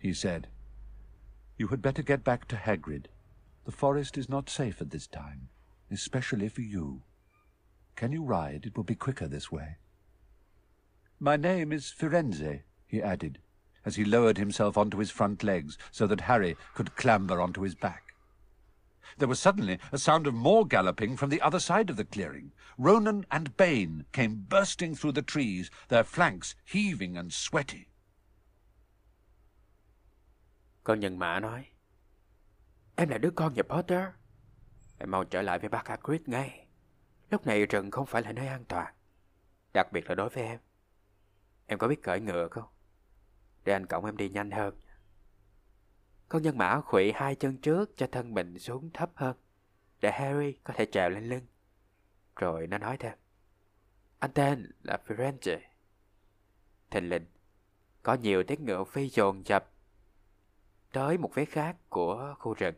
he 0.00 0.12
said. 0.12 0.42
You 1.58 1.68
had 1.68 1.80
better 1.80 2.06
get 2.06 2.24
back 2.24 2.48
to 2.48 2.56
Hagrid. 2.56 3.02
The 3.64 3.72
forest 3.72 4.16
is 4.16 4.30
not 4.30 4.44
safe 4.48 4.80
at 4.80 4.90
this 4.90 5.08
time, 5.10 5.48
especially 5.90 6.48
for 6.48 6.62
you. 6.76 7.00
Can 7.96 8.12
you 8.12 8.24
ride? 8.24 8.60
It 8.64 8.76
will 8.76 8.86
be 8.86 8.94
quicker 8.94 9.28
this 9.28 9.52
way. 9.52 9.76
My 11.20 11.36
name 11.36 11.72
is 11.72 11.94
Firenze, 11.98 12.62
he 12.86 13.00
added, 13.00 13.38
as 13.84 13.96
he 13.96 14.04
lowered 14.04 14.38
himself 14.38 14.76
onto 14.76 14.98
his 14.98 15.10
front 15.10 15.42
legs 15.42 15.78
so 15.90 16.06
that 16.06 16.22
Harry 16.22 16.56
could 16.74 16.96
clamber 16.96 17.40
onto 17.40 17.62
his 17.62 17.74
back. 17.74 18.14
There 19.18 19.28
was 19.28 19.38
suddenly 19.38 19.78
a 19.92 19.98
sound 19.98 20.26
of 20.26 20.34
more 20.34 20.66
galloping 20.66 21.16
from 21.16 21.30
the 21.30 21.40
other 21.40 21.60
side 21.60 21.90
of 21.90 21.96
the 21.96 22.04
clearing. 22.04 22.52
Ronan 22.78 23.26
and 23.30 23.56
Bane 23.56 24.04
came 24.12 24.46
bursting 24.48 24.94
through 24.94 25.12
the 25.12 25.22
trees, 25.22 25.70
their 25.88 26.04
flanks 26.04 26.54
heaving 26.64 27.16
and 27.16 27.32
sweaty. 27.32 27.86
Con 30.84 31.00
nhân 31.00 31.18
mã 31.18 31.40
nói, 31.40 31.64
Em 32.96 33.08
là 33.08 33.18
đứa 33.18 33.30
con 33.30 33.54
nhà 33.54 33.62
Potter. 33.62 34.04
Em 34.98 35.10
mau 35.10 35.24
trở 35.24 35.42
lại 35.42 35.58
với 35.58 35.68
bác 35.68 35.88
Hagrid 35.88 36.20
ngay. 36.26 36.66
Lúc 37.30 37.46
này 37.46 37.66
rừng 37.66 37.90
không 37.90 38.06
phải 38.06 38.22
là 38.22 38.32
nơi 38.32 38.46
an 38.46 38.64
toàn. 38.64 38.94
Đặc 39.72 39.92
biệt 39.92 40.08
là 40.08 40.14
đối 40.14 40.28
với 40.28 40.44
em. 40.44 40.58
Em 41.66 41.78
có 41.78 41.88
biết 41.88 42.02
cởi 42.02 42.20
ngựa 42.20 42.48
không? 42.48 42.73
Để 43.64 43.72
anh 43.72 43.86
cõng 43.86 44.04
em 44.04 44.16
đi 44.16 44.28
nhanh 44.28 44.50
hơn. 44.50 44.74
Con 46.28 46.42
nhân 46.42 46.58
mã 46.58 46.80
khuỵu 46.80 47.12
hai 47.14 47.34
chân 47.34 47.56
trước 47.56 47.96
cho 47.96 48.06
thân 48.12 48.34
mình 48.34 48.58
xuống 48.58 48.90
thấp 48.90 49.10
hơn. 49.14 49.36
Để 50.00 50.12
Harry 50.12 50.52
có 50.64 50.74
thể 50.76 50.86
trèo 50.92 51.10
lên 51.10 51.28
lưng. 51.28 51.46
Rồi 52.36 52.66
nó 52.66 52.78
nói 52.78 52.96
thêm. 52.96 53.18
Anh 54.18 54.32
tên 54.34 54.70
là 54.82 54.98
Firenze. 55.06 55.58
Thình 56.90 57.08
lình, 57.08 57.26
có 58.02 58.14
nhiều 58.14 58.42
tiếng 58.42 58.64
ngựa 58.64 58.84
phi 58.84 59.08
dồn 59.08 59.46
dập 59.46 59.70
tới 60.92 61.18
một 61.18 61.30
phía 61.34 61.44
khác 61.44 61.76
của 61.88 62.34
khu 62.38 62.54
rừng. 62.54 62.74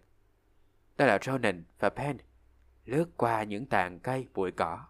Đó 0.97 1.07
là 1.07 1.19
Ronan 1.23 1.65
và 1.79 1.91
Penn 1.91 2.19
lướt 2.85 3.17
qua 3.17 3.43
những 3.43 3.67
tàn 3.67 4.01
cây 4.01 4.29
bụi 4.35 4.51
cỏ. 4.53 4.87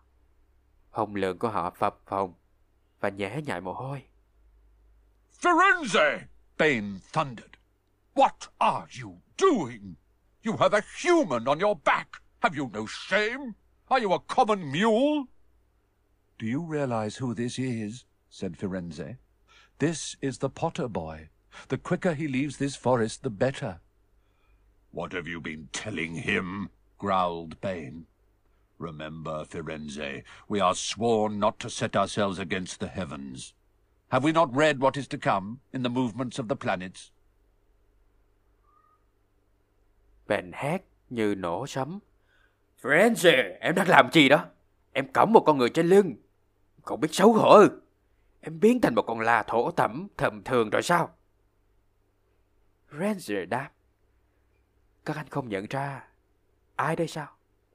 Hồng 0.90 1.14
lượng 1.14 1.38
của 1.38 1.48
họ 1.48 1.70
phập 1.70 2.00
phồng 2.06 2.34
và 3.00 3.08
nhễ 3.08 3.42
nhại 3.42 3.60
mồ 3.60 3.72
hôi. 3.72 4.02
Firenze! 5.40 6.28
Bane 6.56 7.02
thundered. 7.12 7.58
What 8.14 8.48
are 8.60 8.88
you 8.90 9.18
doing? 9.36 9.96
You 10.42 10.56
have 10.56 10.72
a 10.72 10.82
human 10.98 11.46
on 11.46 11.60
your 11.60 11.76
back. 11.76 12.16
Have 12.42 12.56
you 12.56 12.70
no 12.72 12.86
shame? 12.86 13.54
Are 13.90 14.00
you 14.00 14.12
a 14.12 14.20
common 14.20 14.70
mule? 14.70 15.28
Do 16.38 16.46
you 16.46 16.62
realize 16.62 17.16
who 17.16 17.34
this 17.34 17.58
is? 17.58 18.04
said 18.30 18.56
Firenze. 18.56 19.18
This 19.78 20.16
is 20.22 20.38
the 20.38 20.48
Potter 20.48 20.88
boy. 20.88 21.28
The 21.68 21.78
quicker 21.78 22.14
he 22.14 22.28
leaves 22.28 22.56
this 22.56 22.76
forest, 22.76 23.22
the 23.22 23.30
better. 23.30 23.80
What 24.90 25.12
have 25.12 25.26
you 25.26 25.40
been 25.40 25.68
telling 25.72 26.14
him? 26.14 26.70
growled 26.98 27.60
Bane. 27.60 28.06
Remember, 28.78 29.44
Firenze, 29.44 30.22
we 30.48 30.60
are 30.60 30.74
sworn 30.74 31.38
not 31.38 31.58
to 31.60 31.70
set 31.70 31.94
ourselves 31.94 32.38
against 32.38 32.80
the 32.80 32.88
heavens. 32.88 33.54
Have 34.16 34.32
we 34.32 34.32
not 34.32 34.48
read 34.56 34.76
what 34.78 34.92
is 34.94 35.08
to 35.08 35.18
come 35.22 35.56
in 35.72 35.82
the 35.82 35.88
movements 35.88 36.40
of 36.40 36.48
the 36.48 36.54
planets? 36.54 37.10
Bèn 40.28 40.52
hét 40.54 40.78
như 41.10 41.34
nổ 41.34 41.66
sấm. 41.66 41.98
Frenzy, 42.82 43.58
em 43.60 43.74
đang 43.74 43.88
làm 43.88 44.12
gì 44.12 44.28
đó? 44.28 44.44
Em 44.92 45.12
cõng 45.12 45.32
một 45.32 45.42
con 45.46 45.58
người 45.58 45.70
trên 45.70 45.86
lưng. 45.86 46.14
Không 46.82 47.00
biết 47.00 47.08
xấu 47.12 47.32
hổ 47.32 47.48
ư? 47.48 47.80
Em 48.40 48.60
biến 48.60 48.80
thành 48.80 48.94
một 48.94 49.02
con 49.02 49.20
la 49.20 49.42
thổ 49.42 49.70
tẩm 49.70 50.08
thầm 50.16 50.42
thường 50.44 50.70
rồi 50.70 50.82
sao? 50.82 51.14
Ranger 52.90 53.48
đáp. 53.48 53.70
Các 55.04 55.16
anh 55.16 55.28
không 55.28 55.48
nhận 55.48 55.66
ra. 55.70 56.08
Ai 56.76 56.96
đây 56.96 57.08
sao? 57.08 57.28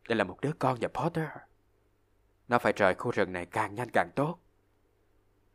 Đây 0.09 0.15
là 0.15 0.23
một 0.23 0.37
đứa 0.41 0.51
con 0.59 0.79
nhà 0.79 0.87
Potter. 0.87 1.29
Nó 2.47 2.59
phải 2.59 2.73
rời 2.73 2.93
khu 2.93 3.11
rừng 3.11 3.33
này 3.33 3.45
càng 3.45 3.75
nhanh 3.75 3.89
càng 3.93 4.09
tốt. 4.15 4.39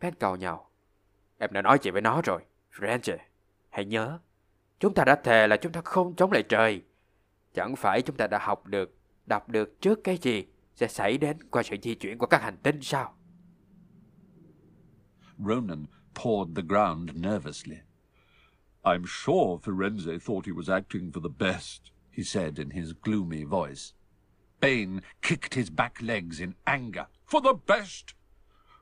Ben 0.01 0.15
cầu 0.15 0.37
nhau. 0.37 0.66
Em 1.39 1.53
đã 1.53 1.63
nói 1.63 1.79
chuyện 1.79 1.93
với 1.93 2.03
nó 2.03 2.23
rồi. 2.25 2.43
Frenzy, 2.73 3.17
hãy 3.71 3.85
nhớ. 3.85 4.19
Chúng 4.81 4.95
ta 4.95 5.05
đã 5.05 5.17
thề 5.25 5.47
là 5.47 5.57
chúng 5.57 5.73
ta 5.73 5.81
không 5.85 6.15
chống 6.17 6.33
lại 6.33 6.43
trời. 6.49 6.83
Chẳng 7.55 7.77
phải 7.77 8.03
chúng 8.03 8.17
ta 8.17 8.27
đã 8.27 8.39
học 8.39 8.67
được, 8.67 8.95
đọc 9.27 9.49
được 9.49 9.81
trước 9.81 10.05
cái 10.05 10.19
gì 10.23 10.45
sẽ 10.75 10.89
xảy 10.89 11.19
đến 11.19 11.51
qua 11.51 11.63
sự 11.63 11.77
di 11.83 11.95
chuyển 11.95 12.19
của 12.19 12.27
các 12.27 12.43
hành 12.43 12.57
tinh 12.63 12.79
sao? 12.83 13.17
Ronan 15.39 15.87
pawed 16.15 16.55
the 16.55 16.63
ground 16.63 17.11
nervously. 17.15 17.77
I'm 18.83 19.05
sure 19.07 19.59
Firenze 19.63 20.19
thought 20.19 20.47
he 20.47 20.53
was 20.53 20.69
acting 20.69 21.13
for 21.13 21.21
the 21.21 21.35
best, 21.39 21.81
he 22.13 22.23
said 22.23 22.59
in 22.59 22.71
his 22.71 22.93
gloomy 23.03 23.45
voice. 23.45 23.93
Bane 24.61 25.01
kicked 25.23 25.55
his 25.55 25.71
back 25.77 26.03
legs 26.03 26.41
in 26.41 26.55
anger. 26.65 27.07
For 27.27 27.41
the 27.41 27.55
best? 27.67 28.15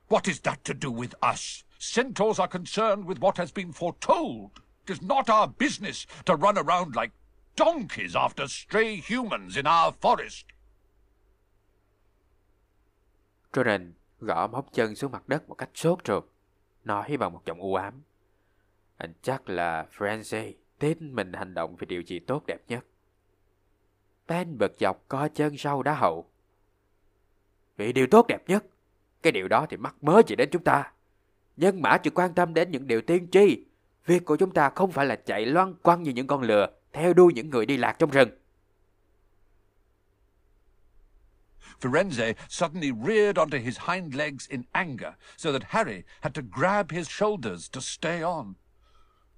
What 0.07 0.27
is 0.27 0.39
that 0.41 0.63
to 0.63 0.73
do 0.73 0.91
with 0.91 1.15
us? 1.33 1.63
Centaurs 1.93 2.39
are 2.39 2.47
concerned 2.47 3.05
with 3.05 3.19
what 3.19 3.37
has 3.37 3.51
been 3.51 3.71
foretold. 3.71 4.49
It 4.87 4.93
is 4.93 5.01
not 5.01 5.29
our 5.29 5.47
business 5.59 6.07
to 6.25 6.35
run 6.35 6.57
around 6.57 6.95
like 6.95 7.11
donkeys 7.55 8.15
after 8.15 8.47
stray 8.47 9.01
humans 9.09 9.57
in 9.57 9.65
our 9.65 9.93
forest. 10.01 10.45
Jordan 13.53 13.93
gõ 14.19 14.47
móc 14.47 14.73
chân 14.73 14.95
xuống 14.95 15.11
mặt 15.11 15.27
đất 15.27 15.49
một 15.49 15.55
cách 15.55 15.69
sốt 15.73 15.99
ruột, 16.05 16.23
nói 16.83 17.17
bằng 17.17 17.33
một 17.33 17.41
giọng 17.45 17.59
u 17.59 17.75
ám. 17.75 18.01
Anh 18.97 19.13
chắc 19.21 19.49
là 19.49 19.85
Francie 19.97 20.53
tin 20.79 21.15
mình 21.15 21.33
hành 21.33 21.53
động 21.53 21.75
vì 21.75 21.85
điều 21.85 22.01
gì 22.01 22.19
tốt 22.19 22.43
đẹp 22.47 22.59
nhất. 22.67 22.85
Ben 24.27 24.57
bật 24.57 24.71
dọc 24.79 25.03
co 25.07 25.27
chân 25.27 25.57
sau 25.57 25.83
đá 25.83 25.93
hậu. 25.93 26.29
Vì 27.77 27.93
điều 27.93 28.07
tốt 28.11 28.25
đẹp 28.27 28.43
nhất, 28.47 28.65
cái 29.21 29.31
điều 29.31 29.47
đó 29.47 29.65
thì 29.69 29.77
mắc 29.77 29.95
mớ 30.01 30.21
gì 30.27 30.35
đến 30.35 30.49
chúng 30.51 30.63
ta. 30.63 30.91
Nhân 31.57 31.81
mã 31.81 31.97
chỉ 31.97 32.09
quan 32.09 32.33
tâm 32.33 32.53
đến 32.53 32.71
những 32.71 32.87
điều 32.87 33.01
tiên 33.01 33.27
tri. 33.31 33.65
Việc 34.05 34.25
của 34.25 34.37
chúng 34.37 34.53
ta 34.53 34.69
không 34.75 34.91
phải 34.91 35.05
là 35.05 35.15
chạy 35.15 35.45
loan 35.45 35.73
quăng 35.81 36.03
như 36.03 36.11
những 36.11 36.27
con 36.27 36.41
lừa, 36.41 36.67
theo 36.93 37.13
đuôi 37.13 37.33
những 37.33 37.49
người 37.49 37.65
đi 37.65 37.77
lạc 37.77 37.95
trong 37.99 38.11
rừng. 38.11 38.29
Firenze 41.81 42.33
suddenly 42.49 42.91
reared 43.07 43.37
onto 43.37 43.57
his 43.57 43.77
hind 43.87 44.15
legs 44.15 44.49
in 44.49 44.63
anger, 44.71 45.13
so 45.37 45.51
that 45.51 45.63
Harry 45.63 46.03
had 46.21 46.33
to 46.33 46.41
grab 46.51 46.91
his 46.91 47.09
shoulders 47.09 47.69
to 47.71 47.81
stay 47.81 48.21
on. 48.21 48.53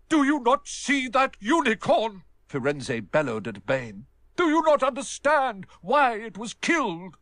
Do 0.10 0.18
you 0.18 0.40
not 0.40 0.60
see 0.66 1.10
that 1.14 1.32
unicorn? 1.42 2.22
Firenze 2.50 3.02
bellowed 3.12 3.48
at 3.48 3.66
Bane. 3.66 4.06
Do 4.38 4.50
you 4.50 4.62
not 4.62 4.84
understand 4.84 5.66
why 5.82 6.16
it 6.16 6.38
was 6.38 6.54
killed? 6.54 7.18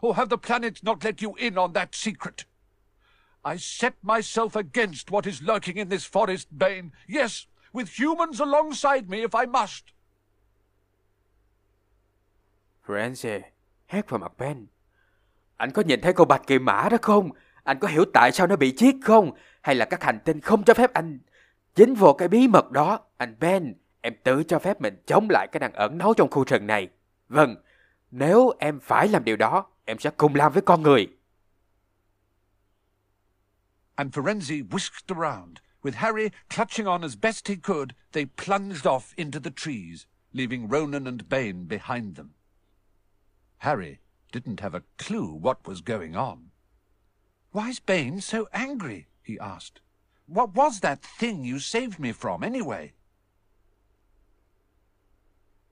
Or 0.00 0.14
have 0.14 0.28
the 0.28 0.38
planets 0.38 0.82
not 0.82 1.04
let 1.04 1.22
you 1.22 1.34
in 1.36 1.58
on 1.58 1.72
that 1.72 1.94
secret? 1.94 2.44
I 3.54 3.58
set 3.58 3.92
myself 4.02 4.48
against 4.48 5.10
what 5.10 5.22
is 5.24 5.42
lurking 5.42 5.76
in 5.76 5.88
this 5.88 6.10
forest, 6.12 6.46
Bane. 6.50 6.90
Yes, 7.06 7.46
with 7.72 7.86
humans 7.98 8.40
alongside 8.40 9.08
me 9.08 9.18
if 9.18 9.40
I 9.40 9.46
must. 9.46 9.84
Francie 12.86 13.40
hét 13.86 14.10
vào 14.10 14.18
mặt 14.18 14.32
Ben. 14.38 14.66
Anh 15.56 15.70
có 15.70 15.82
nhìn 15.82 16.00
thấy 16.00 16.12
con 16.12 16.28
bạch 16.28 16.46
kỳ 16.46 16.58
mã 16.58 16.88
đó 16.90 16.96
không? 17.02 17.30
Anh 17.64 17.78
có 17.78 17.88
hiểu 17.88 18.04
tại 18.14 18.32
sao 18.32 18.46
nó 18.46 18.56
bị 18.56 18.74
giết 18.76 18.96
không? 19.02 19.30
Hay 19.62 19.74
là 19.74 19.84
các 19.84 20.02
hành 20.02 20.18
tinh 20.24 20.40
không 20.40 20.64
cho 20.64 20.74
phép 20.74 20.92
anh 20.92 21.18
dính 21.76 21.94
vào 21.94 22.14
cái 22.14 22.28
bí 22.28 22.48
mật 22.48 22.70
đó? 22.70 23.00
Anh 23.16 23.36
Ben, 23.40 23.74
em 24.00 24.14
tự 24.24 24.42
cho 24.42 24.58
phép 24.58 24.80
mình 24.80 25.02
chống 25.06 25.26
lại 25.30 25.48
cái 25.52 25.60
đàn 25.60 25.72
ẩn 25.72 25.98
náu 25.98 26.14
trong 26.14 26.30
khu 26.30 26.44
rừng 26.44 26.66
này. 26.66 26.88
Vâng, 27.28 27.56
nếu 28.10 28.52
em 28.58 28.80
phải 28.80 29.08
làm 29.08 29.24
điều 29.24 29.36
đó, 29.36 29.66
em 29.84 29.98
sẽ 29.98 30.10
cùng 30.16 30.34
làm 30.34 30.52
với 30.52 30.62
con 30.62 30.82
người. 30.82 31.15
And 33.98 34.12
Firenze 34.12 34.62
whisked 34.70 35.10
around. 35.10 35.60
With 35.82 35.96
Harry 35.96 36.32
clutching 36.50 36.86
on 36.86 37.04
as 37.04 37.16
best 37.16 37.48
he 37.48 37.56
could, 37.56 37.94
they 38.12 38.26
plunged 38.26 38.86
off 38.86 39.14
into 39.16 39.38
the 39.38 39.50
trees, 39.50 40.06
leaving 40.32 40.68
Ronan 40.68 41.06
and 41.06 41.28
Bane 41.28 41.64
behind 41.64 42.16
them. 42.16 42.34
Harry 43.58 44.00
didn't 44.32 44.60
have 44.60 44.74
a 44.74 44.82
clue 44.98 45.32
what 45.32 45.66
was 45.66 45.80
going 45.80 46.16
on. 46.16 46.50
Why's 47.52 47.80
Bane 47.80 48.20
so 48.20 48.48
angry? 48.52 49.06
he 49.22 49.38
asked. 49.38 49.80
What 50.26 50.54
was 50.54 50.80
that 50.80 51.02
thing 51.02 51.44
you 51.44 51.58
saved 51.58 51.98
me 51.98 52.12
from, 52.12 52.42
anyway? 52.42 52.92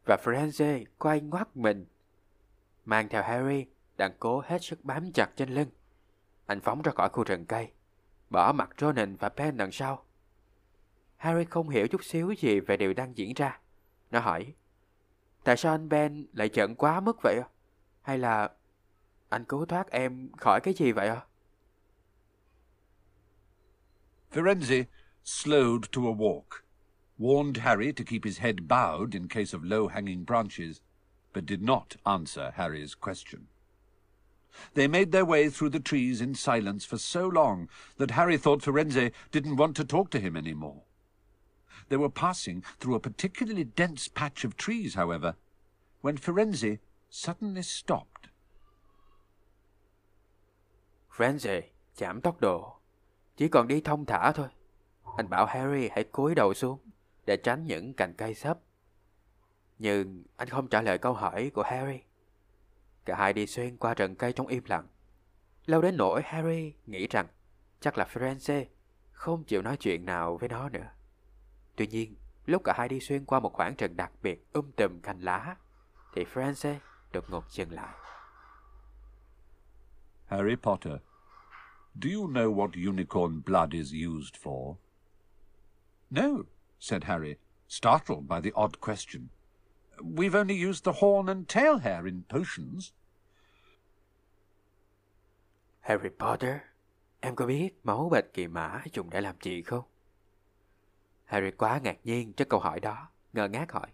Và 0.07 0.17
Francie 0.17 0.85
quay 0.99 1.21
ngoắt 1.21 1.57
mình, 1.57 1.87
mang 2.85 3.09
theo 3.09 3.23
Harry 3.23 3.67
đang 3.97 4.13
cố 4.19 4.43
hết 4.47 4.65
sức 4.65 4.85
bám 4.85 5.13
chặt 5.13 5.31
trên 5.37 5.49
lưng. 5.49 5.71
Anh 6.47 6.61
phóng 6.61 6.83
ra 6.83 6.93
khỏi 6.93 7.09
khu 7.09 7.25
rừng 7.25 7.47
cây, 7.47 7.73
bỏ 8.35 8.52
mặt 8.52 8.70
Ronan 8.78 9.16
và 9.16 9.28
Ben 9.28 9.56
đằng 9.56 9.73
sau. 9.73 10.05
Harry 11.16 11.44
không 11.44 11.69
hiểu 11.69 11.86
chút 11.86 12.05
xíu 12.05 12.31
gì 12.31 12.61
về 12.61 12.77
điều 12.77 12.94
đang 12.94 13.19
diễn 13.19 13.32
ra. 13.36 13.61
Nó 14.11 14.20
hỏi, 14.20 14.55
tại 15.44 15.56
sao 15.56 15.74
anh 15.74 15.89
Ben 15.89 16.27
lại 16.32 16.51
giận 16.52 16.74
quá 16.74 17.01
mức 17.01 17.16
vậy? 17.23 17.40
Hay 18.02 18.19
là 18.19 18.51
anh 19.28 19.44
cứu 19.44 19.66
thoát 19.66 19.90
em 19.90 20.31
khỏi 20.36 20.61
cái 20.61 20.74
gì 20.74 20.93
vậy? 20.93 21.11
Firenze 24.32 24.85
slowed 25.24 25.81
to 25.81 26.02
a 26.02 26.15
walk, 26.15 26.62
warned 27.19 27.61
Harry 27.61 27.93
to 27.93 28.05
keep 28.06 28.24
his 28.24 28.40
head 28.40 28.56
bowed 28.69 29.12
in 29.12 29.28
case 29.28 29.59
of 29.59 29.62
low-hanging 29.62 30.24
branches, 30.24 30.81
but 31.35 31.44
did 31.48 31.62
not 31.62 31.86
answer 32.05 32.51
Harry's 32.55 32.94
question. 33.01 33.43
They 34.75 34.89
made 34.89 35.13
their 35.13 35.25
way 35.25 35.51
through 35.51 35.71
the 35.71 35.81
trees 35.81 36.21
in 36.21 36.35
silence 36.35 36.85
for 36.85 36.99
so 36.99 37.29
long 37.29 37.69
that 37.99 38.11
Harry 38.13 38.37
thought 38.37 38.63
Firenze 38.63 39.13
didn't 39.33 39.57
want 39.57 39.77
to 39.77 39.85
talk 39.85 40.11
to 40.11 40.19
him 40.19 40.37
any 40.37 40.55
more. 40.55 40.83
They 41.89 41.97
were 41.97 42.09
passing 42.09 42.63
through 42.81 42.97
a 42.97 43.01
particularly 43.01 43.65
dense 43.65 44.09
patch 44.09 44.45
of 44.45 44.57
trees, 44.57 44.95
however, 44.95 45.35
when 46.01 46.17
Firenze 46.17 46.79
suddenly 47.11 47.63
stopped. 47.63 48.29
Firenze 51.17 51.63
giảm 51.95 52.21
tốc 52.21 52.41
độ, 52.41 52.81
chỉ 53.37 53.49
còn 53.49 53.69
đi 53.69 53.81
thông 53.81 54.07
thả 54.07 54.33
thôi. 54.33 54.49
Anh 55.17 55.29
bảo 55.29 55.47
Harry 55.47 55.89
hãy 55.93 56.05
cúi 56.05 56.35
đầu 56.35 56.55
xuống 56.55 56.79
để 57.27 57.37
tránh 57.37 57.67
những 57.67 57.95
cành 57.95 58.15
cây 58.15 58.35
sấp. 58.35 58.59
Nhưng 59.79 60.25
anh 60.37 60.49
không 60.49 60.69
trả 60.69 60.83
lời 60.83 60.99
câu 60.99 61.13
hỏi 61.13 61.51
của 61.55 61.63
Harry. 61.63 62.01
Cả 63.05 63.17
hai 63.17 63.33
đi 63.33 63.47
xuyên 63.47 63.77
qua 63.77 63.95
rừng 63.95 64.17
cây 64.17 64.33
trong 64.33 64.47
im 64.47 64.63
lặng. 64.67 64.89
Lâu 65.67 65.83
đến 65.83 65.97
nỗi 65.97 66.23
Harry 66.25 66.75
nghĩ 66.87 67.07
rằng 67.07 67.27
chắc 67.81 67.99
là 67.99 68.05
Firenze 68.13 68.65
không 69.13 69.45
chịu 69.45 69.63
nói 69.63 69.77
chuyện 69.77 70.05
nào 70.05 70.37
với 70.37 70.49
nó 70.49 70.69
nữa. 70.69 70.91
Tuy 71.77 71.87
nhiên, 71.87 72.17
lúc 72.47 72.63
cả 72.65 72.75
hai 72.77 72.89
đi 72.89 73.01
xuyên 73.01 73.25
qua 73.25 73.41
một 73.41 73.53
khoảng 73.53 73.75
rừng 73.79 73.97
đặc 73.97 74.13
biệt 74.23 74.53
um 74.53 74.71
tùm 74.71 75.01
cành 75.01 75.21
lá, 75.21 75.57
thì 76.15 76.25
Firenze 76.25 76.77
đột 77.13 77.31
ngột 77.31 77.51
dừng 77.51 77.73
lại. 77.73 77.95
Harry 80.27 80.57
Potter, 80.57 80.93
do 82.03 82.11
you 82.15 82.29
know 82.29 82.55
what 82.55 82.71
unicorn 82.91 83.43
blood 83.47 83.73
is 83.73 83.93
used 83.93 84.35
for? 84.43 84.75
No, 86.11 86.29
said 86.81 87.05
Harry, 87.05 87.35
startled 87.69 88.29
by 88.29 88.41
the 88.51 88.63
odd 88.63 88.81
question. 88.81 89.29
We've 89.99 90.35
only 90.35 90.69
used 90.69 90.85
the 90.85 90.93
horn 91.01 91.29
and 91.29 91.49
tail 91.49 91.79
hair 91.79 92.05
in 92.05 92.23
potions. 92.29 92.93
Harry 95.81 96.11
Potter, 96.19 96.57
em 97.21 97.37
có 97.37 97.47
biết 97.47 97.71
máu 97.85 98.09
bạch 98.09 98.33
kỳ 98.33 98.47
mã 98.47 98.83
dùng 98.93 99.11
để 99.11 99.21
làm 99.21 99.37
gì 99.43 99.62
không? 99.62 99.85
Harry 101.25 101.51
quá 101.51 101.81
ngạc 101.83 101.97
nhiên 102.05 102.33
trước 102.33 102.49
câu 102.49 102.61
hỏi 102.61 102.81
đó, 102.81 103.09
ngơ 103.33 103.49
ngác 103.49 103.73
hỏi. 103.73 103.89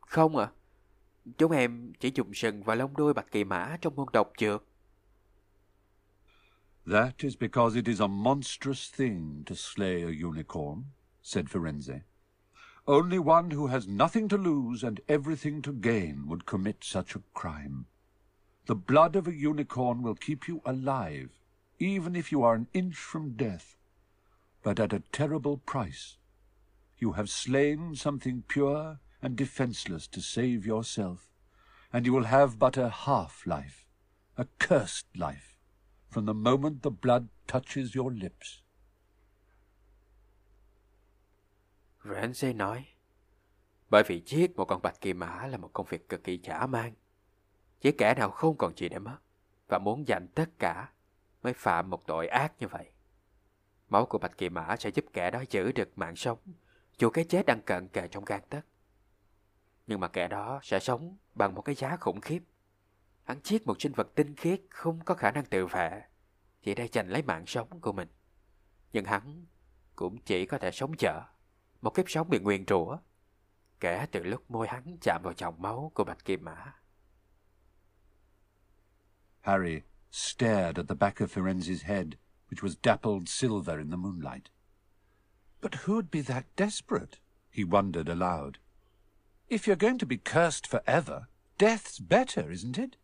Không 0.00 0.36
ạ, 0.36 0.44
à, 0.44 0.52
chúng 1.38 1.52
em 1.52 1.92
chỉ 2.00 2.12
dùng 2.14 2.34
sừng 2.34 2.62
và 2.62 2.74
lông 2.74 2.96
đuôi 2.96 3.14
bạch 3.14 3.30
kỳ 3.30 3.44
mã 3.44 3.76
trong 3.80 3.96
môn 3.96 4.08
độc 4.12 4.32
dược. 4.38 4.64
That 6.86 7.18
is 7.18 7.36
because 7.40 7.76
it 7.76 7.86
is 7.86 8.00
a 8.00 8.06
monstrous 8.06 8.94
thing 8.94 9.42
to 9.46 9.54
slay 9.54 10.02
a 10.02 10.28
unicorn, 10.28 10.82
said 11.22 11.46
Firenze. 11.46 12.00
Only 12.90 13.20
one 13.20 13.52
who 13.52 13.68
has 13.68 13.86
nothing 13.86 14.26
to 14.30 14.36
lose 14.36 14.82
and 14.82 15.00
everything 15.08 15.62
to 15.62 15.72
gain 15.72 16.26
would 16.26 16.44
commit 16.44 16.82
such 16.82 17.14
a 17.14 17.22
crime. 17.34 17.86
The 18.66 18.74
blood 18.74 19.14
of 19.14 19.28
a 19.28 19.32
unicorn 19.32 20.02
will 20.02 20.16
keep 20.16 20.48
you 20.48 20.60
alive, 20.64 21.30
even 21.78 22.16
if 22.16 22.32
you 22.32 22.42
are 22.42 22.56
an 22.56 22.66
inch 22.72 22.96
from 22.96 23.36
death, 23.36 23.76
but 24.64 24.80
at 24.80 24.92
a 24.92 25.04
terrible 25.12 25.58
price. 25.58 26.16
You 26.98 27.12
have 27.12 27.30
slain 27.30 27.94
something 27.94 28.42
pure 28.48 28.98
and 29.22 29.36
defenseless 29.36 30.08
to 30.08 30.20
save 30.20 30.66
yourself, 30.66 31.30
and 31.92 32.04
you 32.04 32.12
will 32.12 32.24
have 32.24 32.58
but 32.58 32.76
a 32.76 32.88
half-life, 32.88 33.86
a 34.36 34.48
cursed 34.58 35.06
life, 35.16 35.56
from 36.08 36.24
the 36.24 36.34
moment 36.34 36.82
the 36.82 36.90
blood 36.90 37.28
touches 37.46 37.94
your 37.94 38.10
lips. 38.10 38.59
Ramsay 42.04 42.52
nói, 42.54 42.86
bởi 43.90 44.02
vì 44.06 44.22
giết 44.26 44.56
một 44.56 44.64
con 44.64 44.82
bạch 44.82 45.00
kỳ 45.00 45.12
mã 45.12 45.46
là 45.46 45.56
một 45.56 45.70
công 45.72 45.86
việc 45.86 46.08
cực 46.08 46.24
kỳ 46.24 46.40
dã 46.42 46.66
man. 46.66 46.94
Chỉ 47.80 47.92
kẻ 47.92 48.14
nào 48.14 48.30
không 48.30 48.56
còn 48.58 48.76
gì 48.76 48.88
để 48.88 48.98
mất 48.98 49.18
và 49.68 49.78
muốn 49.78 50.04
giành 50.06 50.28
tất 50.34 50.50
cả 50.58 50.92
mới 51.42 51.52
phạm 51.52 51.90
một 51.90 52.06
tội 52.06 52.28
ác 52.28 52.52
như 52.58 52.68
vậy. 52.68 52.90
Máu 53.88 54.06
của 54.06 54.18
bạch 54.18 54.38
kỳ 54.38 54.48
mã 54.48 54.76
sẽ 54.78 54.90
giúp 54.90 55.04
kẻ 55.12 55.30
đó 55.30 55.42
giữ 55.50 55.72
được 55.72 55.98
mạng 55.98 56.16
sống 56.16 56.38
dù 56.98 57.10
cái 57.10 57.24
chết 57.24 57.46
đang 57.46 57.62
cận 57.62 57.88
kề 57.88 58.08
trong 58.08 58.24
gan 58.24 58.40
tất. 58.48 58.60
Nhưng 59.86 60.00
mà 60.00 60.08
kẻ 60.08 60.28
đó 60.28 60.60
sẽ 60.62 60.80
sống 60.80 61.16
bằng 61.34 61.54
một 61.54 61.62
cái 61.62 61.74
giá 61.74 61.96
khủng 61.96 62.20
khiếp. 62.20 62.42
Hắn 63.24 63.40
giết 63.44 63.66
một 63.66 63.80
sinh 63.80 63.92
vật 63.92 64.08
tinh 64.14 64.36
khiết 64.36 64.60
không 64.70 65.00
có 65.04 65.14
khả 65.14 65.30
năng 65.30 65.44
tự 65.44 65.66
vệ, 65.66 66.02
chỉ 66.62 66.74
để 66.74 66.88
giành 66.92 67.08
lấy 67.08 67.22
mạng 67.22 67.46
sống 67.46 67.80
của 67.80 67.92
mình. 67.92 68.08
Nhưng 68.92 69.04
hắn 69.04 69.46
cũng 69.96 70.18
chỉ 70.24 70.46
có 70.46 70.58
thể 70.58 70.70
sống 70.70 70.96
chở, 70.98 71.22
một 71.80 71.90
kiếp 71.90 72.10
sống 72.10 72.30
bị 72.30 72.38
nguyền 72.38 72.64
rủa, 72.68 72.98
kể 73.80 74.06
từ 74.12 74.22
lúc 74.22 74.50
môi 74.50 74.68
hắn 74.68 74.98
chạm 75.00 75.22
vào 75.22 75.34
dòng 75.36 75.62
máu 75.62 75.92
của 75.94 76.04
Bạch 76.04 76.24
Kim 76.24 76.44
Mã. 76.44 76.74
Harry 79.40 79.82
stared 80.10 80.78
at 80.78 80.88
the 80.88 80.94
back 80.94 81.20
of 81.20 81.30
Firenze's 81.30 81.82
head, 81.82 82.06
which 82.50 82.62
was 82.62 82.76
dappled 82.82 83.28
silver 83.28 83.78
in 83.78 83.90
the 83.90 83.96
moonlight. 83.96 84.50
But 85.60 85.86
who'd 85.86 86.10
be 86.10 86.22
that 86.22 86.44
desperate? 86.56 87.18
He 87.50 87.64
wondered 87.64 88.08
aloud. 88.08 88.58
If 89.48 89.66
you're 89.66 89.76
going 89.76 89.98
to 89.98 90.06
be 90.06 90.16
cursed 90.16 90.66
forever, 90.66 91.28
death's 91.58 91.98
better, 91.98 92.50
isn't 92.50 92.78
it? 92.78 92.96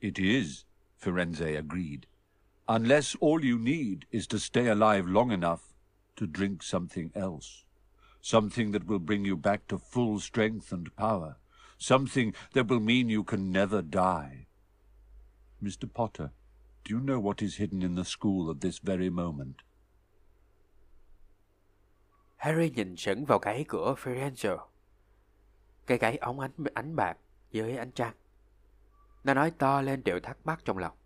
It 0.00 0.18
is, 0.18 0.64
Firenze 0.96 1.58
agreed. 1.58 2.06
Unless 2.68 3.16
all 3.20 3.44
you 3.44 3.58
need 3.58 4.06
is 4.10 4.26
to 4.28 4.38
stay 4.38 4.68
alive 4.68 5.06
long 5.06 5.30
enough 5.30 5.74
to 6.16 6.26
drink 6.26 6.62
something 6.62 7.10
else. 7.14 7.64
Something 8.22 8.70
that 8.72 8.86
will 8.86 9.00
bring 9.00 9.24
you 9.24 9.36
back 9.36 9.66
to 9.68 9.78
full 9.78 10.18
strength 10.20 10.72
and 10.72 10.86
power. 10.96 11.34
Something 11.78 12.32
that 12.54 12.66
will 12.68 12.80
mean 12.80 13.08
you 13.08 13.24
can 13.24 13.52
never 13.52 13.82
die. 13.82 14.46
Mr. 15.60 15.88
Potter, 15.94 16.30
do 16.84 16.94
you 16.94 17.00
know 17.00 17.18
what 17.18 17.42
is 17.42 17.56
hidden 17.56 17.82
in 17.82 17.96
the 17.96 18.04
school 18.04 18.48
at 18.50 18.60
this 18.60 18.78
very 18.82 19.10
moment? 19.10 19.56
Harry 22.36 22.70
nhìn 22.70 22.96
sững 22.96 23.24
vào 23.24 23.38
cái 23.38 23.64
của 23.68 23.94
Firenze. 24.02 24.58
Cái 25.86 25.98
gáy 25.98 26.16
ống 26.16 26.40
ánh 26.40 26.50
ánh 26.74 26.96
bạc 26.96 27.18
dưới 27.50 27.76
ánh 27.76 27.92
trăng. 27.92 28.14
Nó 29.24 29.34
nói 29.34 29.50
to 29.50 29.82
lên 29.82 30.04
điều 30.04 30.20
thắc 30.20 30.38
mắc 30.44 30.60
trong 30.64 30.78
lòng. 30.78 30.96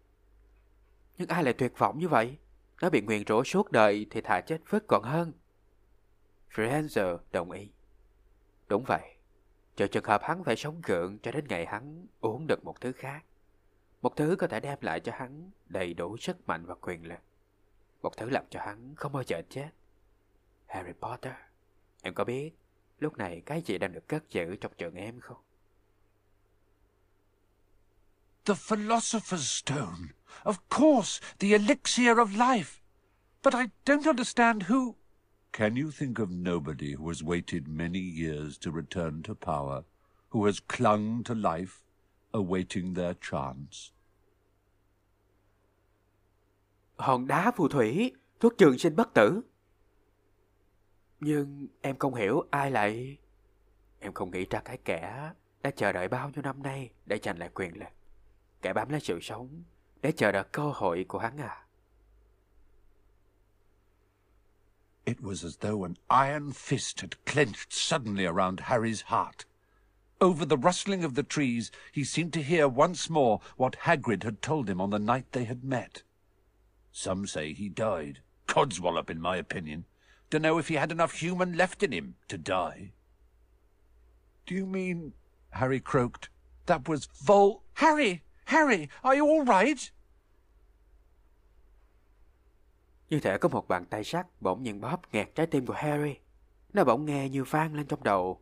Nhưng 1.19 1.29
ai 1.29 1.45
lại 1.45 1.55
tuyệt 1.55 1.73
vọng 1.79 1.99
như 1.99 2.09
vậy? 2.09 2.37
Nó 2.83 2.91
bị 2.91 3.01
nguyền 3.01 3.23
rủa 3.29 3.43
suốt 3.45 3.73
đời 3.73 4.07
thì 4.11 4.21
thà 4.21 4.41
chết 4.41 4.59
vứt 4.71 4.85
còn 4.89 5.03
hơn. 5.03 5.33
Firenze 6.57 7.19
đồng 7.33 7.51
ý. 7.51 7.69
Đúng 8.69 8.85
vậy. 8.87 9.17
Chờ 9.77 9.87
trường 9.87 10.05
hợp 10.05 10.23
hắn 10.23 10.45
phải 10.45 10.57
sống 10.57 10.81
gượng 10.85 11.19
cho 11.19 11.33
đến 11.33 11.45
ngày 11.49 11.67
hắn 11.67 12.07
uống 12.21 12.47
được 12.47 12.65
một 12.65 12.81
thứ 12.81 12.93
khác. 12.93 13.25
Một 14.03 14.17
thứ 14.17 14.37
có 14.39 14.47
thể 14.47 14.61
đem 14.61 14.79
lại 14.81 15.01
cho 15.01 15.13
hắn 15.15 15.51
đầy 15.67 15.95
đủ 15.95 16.17
sức 16.17 16.49
mạnh 16.49 16.67
và 16.67 16.75
quyền 16.75 17.07
lực. 17.07 17.19
Một 18.03 18.17
thứ 18.17 18.31
làm 18.31 18.45
cho 18.51 18.61
hắn 18.61 18.95
không 18.95 19.13
bao 19.13 19.23
giờ 19.27 19.43
chết. 19.51 19.71
Harry 20.67 20.93
Potter, 20.93 21.35
em 22.03 22.15
có 22.15 22.25
biết 22.25 22.53
lúc 22.99 23.19
này 23.19 23.43
cái 23.47 23.63
gì 23.63 23.79
đang 23.79 23.93
được 23.93 24.09
cất 24.09 24.31
giữ 24.31 24.57
trong 24.57 24.73
trường 24.79 24.95
em 24.95 25.21
không? 25.21 25.39
The 28.45 28.55
Philosopher's 28.55 29.63
Stone. 29.63 30.15
Of 30.43 30.55
course, 30.69 31.27
the 31.39 31.49
elixir 31.49 32.19
of 32.19 32.27
life. 32.27 32.81
But 33.43 33.55
I 33.55 33.67
don't 33.85 34.07
understand 34.07 34.63
who... 34.63 34.93
Can 35.57 35.75
you 35.75 35.91
think 35.91 36.19
of 36.19 36.31
nobody 36.31 36.93
who 36.93 37.09
has 37.09 37.23
waited 37.23 37.67
many 37.67 37.99
years 37.99 38.59
to 38.59 38.71
return 38.71 39.23
to 39.23 39.35
power, 39.35 39.85
who 40.29 40.45
has 40.45 40.61
clung 40.61 41.23
to 41.25 41.35
life, 41.35 41.83
awaiting 42.35 42.95
their 42.95 43.15
chance? 43.31 43.93
Hòn 46.97 47.27
đá 47.27 47.51
phù 47.51 47.69
thủy, 47.69 48.13
thuốc 48.41 48.59
trường 48.59 48.79
sinh 48.79 48.97
bất 48.97 49.15
tử. 49.15 49.41
Nhưng 51.21 51.67
em 51.81 51.99
không 51.99 52.15
hiểu 52.15 52.43
ai 52.51 52.71
lại... 52.71 53.17
Em 54.01 54.13
không 54.13 54.31
nghĩ 54.31 54.47
ra 54.51 54.61
cái 54.61 54.79
kẻ 54.85 55.33
đã 55.63 55.71
chờ 55.71 55.93
đợi 55.93 56.09
bao 56.09 56.31
nhiêu 56.31 56.43
năm 56.43 56.63
nay 56.63 56.91
để 57.07 57.19
giành 57.23 57.39
lại 57.39 57.51
quyền 57.55 57.79
lực. 57.79 57.89
Kẻ 58.63 58.73
bám 58.73 58.89
lấy 58.89 59.01
sự 59.01 59.19
sống 59.23 59.63
để 60.03 60.13
chờ 60.13 60.33
đợi 60.33 60.45
cơ 60.53 60.71
hội 60.75 61.05
của 61.09 61.19
hắn 61.19 61.37
à. 61.37 61.66
It 65.07 65.23
was 65.23 65.45
as 65.45 65.59
though 65.59 65.85
an 65.85 65.97
iron 66.11 66.53
fist 66.53 67.01
had 67.01 67.25
clenched 67.25 67.73
suddenly 67.73 68.27
around 68.27 68.61
Harry's 68.61 69.03
heart. 69.03 69.45
Over 70.21 70.45
the 70.45 70.59
rustling 70.59 71.05
of 71.05 71.15
the 71.15 71.23
trees, 71.23 71.71
he 71.93 72.03
seemed 72.03 72.33
to 72.33 72.43
hear 72.43 72.67
once 72.67 73.09
more 73.09 73.41
what 73.57 73.77
Hagrid 73.83 74.25
had 74.25 74.43
told 74.43 74.69
him 74.69 74.81
on 74.81 74.91
the 74.91 74.99
night 74.99 75.27
they 75.31 75.45
had 75.45 75.63
met. 75.63 76.03
Some 76.91 77.27
say 77.27 77.53
he 77.53 77.69
died. 77.69 78.21
Codswallop, 78.49 79.09
in 79.09 79.21
my 79.21 79.37
opinion. 79.37 79.85
Dunno 80.29 80.59
if 80.59 80.69
he 80.69 80.75
had 80.75 80.91
enough 80.91 81.13
human 81.13 81.57
left 81.57 81.85
in 81.85 81.93
him 81.93 82.17
to 82.27 82.37
die. 82.37 82.93
Do 84.45 84.55
you 84.55 84.67
mean... 84.67 85.13
Harry 85.51 85.79
croaked. 85.79 86.31
That 86.67 86.89
was 86.89 87.09
Vol... 87.23 87.63
Harry! 87.75 88.25
Harry! 88.47 88.89
Are 89.05 89.15
you 89.15 89.27
all 89.27 89.45
right? 89.45 89.91
Như 93.11 93.21
thể 93.21 93.39
có 93.39 93.49
một 93.49 93.69
bàn 93.69 93.85
tay 93.85 94.05
sắt 94.05 94.27
bỗng 94.41 94.63
nhiên 94.63 94.81
bóp 94.81 95.01
nghẹt 95.13 95.35
trái 95.35 95.47
tim 95.47 95.67
của 95.67 95.75
Harry. 95.75 96.17
Nó 96.73 96.85
bỗng 96.85 97.05
nghe 97.05 97.29
như 97.29 97.45
vang 97.45 97.75
lên 97.75 97.87
trong 97.87 98.03
đầu. 98.03 98.41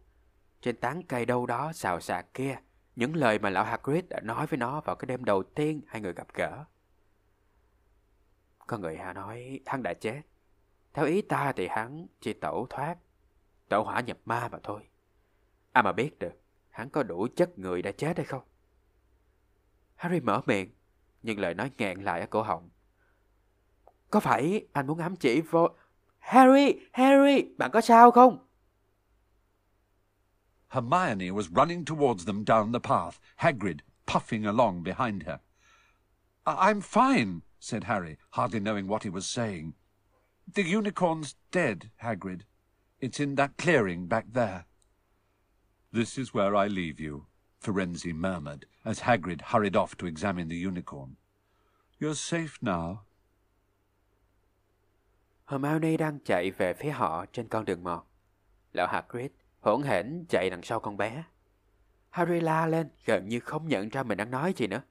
Trên 0.61 0.77
tán 0.77 1.03
cây 1.03 1.27
đâu 1.27 1.47
đó 1.47 1.73
xào 1.73 2.01
xạc 2.01 2.35
kia, 2.35 2.57
những 2.97 3.17
lời 3.17 3.39
mà 3.39 3.51
lão 3.51 3.65
Hagrid 3.65 4.05
đã 4.09 4.21
nói 4.21 4.47
với 4.47 4.59
nó 4.59 4.81
vào 4.81 4.97
cái 4.97 5.07
đêm 5.07 5.25
đầu 5.25 5.43
tiên 5.43 5.81
hai 5.87 6.01
người 6.01 6.13
gặp 6.13 6.27
gỡ. 6.35 6.65
Có 8.67 8.79
người 8.79 8.97
hạ 8.97 9.13
nói 9.13 9.61
hắn 9.67 9.83
đã 9.83 9.95
chết. 9.95 10.23
Theo 10.93 11.07
ý 11.07 11.23
ta 11.23 11.53
thì 11.53 11.69
hắn 11.71 12.07
chỉ 12.21 12.33
tẩu 12.33 12.67
thoát, 12.71 12.97
tẩu 13.69 13.85
hỏa 13.85 14.01
nhập 14.01 14.19
ma 14.25 14.49
mà 14.49 14.59
thôi. 14.63 14.89
À 15.73 15.83
mà 15.83 15.93
biết 15.93 16.19
được, 16.19 16.41
hắn 16.71 16.91
có 16.91 17.03
đủ 17.03 17.27
chất 17.37 17.59
người 17.59 17.83
đã 17.83 17.93
chết 17.93 18.17
hay 18.17 18.27
không? 18.27 18.43
Harry 19.95 20.21
mở 20.21 20.41
miệng, 20.47 20.71
nhưng 21.23 21.39
lời 21.39 21.55
nói 21.55 21.71
nghẹn 21.79 22.01
lại 22.01 22.21
ở 22.21 22.27
cổ 22.27 22.43
họng. 22.43 22.71
Có 24.15 24.21
phải 24.21 24.67
anh 24.73 24.87
muốn 24.87 24.99
ám 24.99 25.17
chỉ 25.17 25.41
vô... 25.41 25.69
Harry! 26.19 26.81
Harry! 26.93 27.45
Bạn 27.59 27.71
có 27.73 27.81
sao 27.81 28.11
không? 28.11 28.39
Hermione 30.69 31.31
was 31.31 31.49
running 31.57 31.85
towards 31.85 32.25
them 32.27 32.45
down 32.45 32.73
the 32.73 32.79
path, 32.79 33.19
Hagrid 33.37 33.79
puffing 34.07 34.47
along 34.47 34.85
behind 34.85 35.23
her. 35.23 35.39
I'm 36.47 36.81
fine, 36.81 37.41
said 37.61 37.85
Harry, 37.85 38.17
hardly 38.31 38.61
knowing 38.61 38.87
what 38.89 39.03
he 39.03 39.11
was 39.11 39.27
saying. 39.27 39.73
The 40.55 40.63
unicorn's 40.63 41.35
dead, 41.51 41.91
Hagrid. 41.97 42.43
It's 43.01 43.21
in 43.21 43.35
that 43.35 43.57
clearing 43.57 44.07
back 44.07 44.27
there. 44.33 44.65
This 45.93 46.19
is 46.19 46.35
where 46.35 46.55
I 46.55 46.69
leave 46.69 47.01
you, 47.01 47.27
Firenze 47.61 48.15
murmured, 48.15 48.67
as 48.85 49.01
Hagrid 49.01 49.41
hurried 49.41 49.77
off 49.77 49.97
to 49.97 50.07
examine 50.07 50.49
the 50.49 50.69
unicorn. 50.69 51.17
You're 51.99 52.15
safe 52.15 52.59
now. 52.63 53.03
Hermione 55.47 55.97
đang 55.97 56.19
chạy 56.25 56.51
về 56.51 56.75
phía 56.75 56.91
họ 56.91 57.27
trên 57.33 57.49
con 57.49 57.65
đường 57.65 57.85
mòn. 57.85 58.05
Lão 58.73 58.87
Hagrid 58.87 59.31
hỗn 59.61 59.83
hển 59.83 60.25
chạy 60.29 60.51
đằng 60.51 60.63
sau 60.63 60.81
con 60.81 60.97
bé. 60.97 61.25
Harry 62.11 62.41
la 62.41 62.67
lên, 62.67 62.89
gần 63.05 63.29
như 63.29 63.41
không 63.41 63.69
nhận 63.69 63.89
ra 63.89 64.03
mình 64.03 64.19
đang 64.19 64.31
nói 64.31 64.55
gì 64.57 64.67
nữa. 64.67 64.83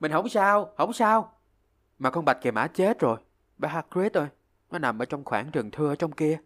Mình 0.00 0.12
không 0.12 0.28
sao, 0.28 0.72
không 0.76 0.92
sao. 0.92 1.32
Mà 1.98 2.10
con 2.10 2.24
bạch 2.24 2.38
kỳ 2.42 2.50
mã 2.50 2.66
chết 2.66 2.98
rồi. 2.98 3.18
Bà 3.58 3.68
Hagrid 3.68 4.12
ơi, 4.12 4.28
nó 4.70 4.78
nằm 4.78 4.98
ở 4.98 5.04
trong 5.04 5.24
khoảng 5.24 5.50
rừng 5.50 5.70
thưa 5.70 5.94
trong 5.94 6.12
kia. 6.12 6.38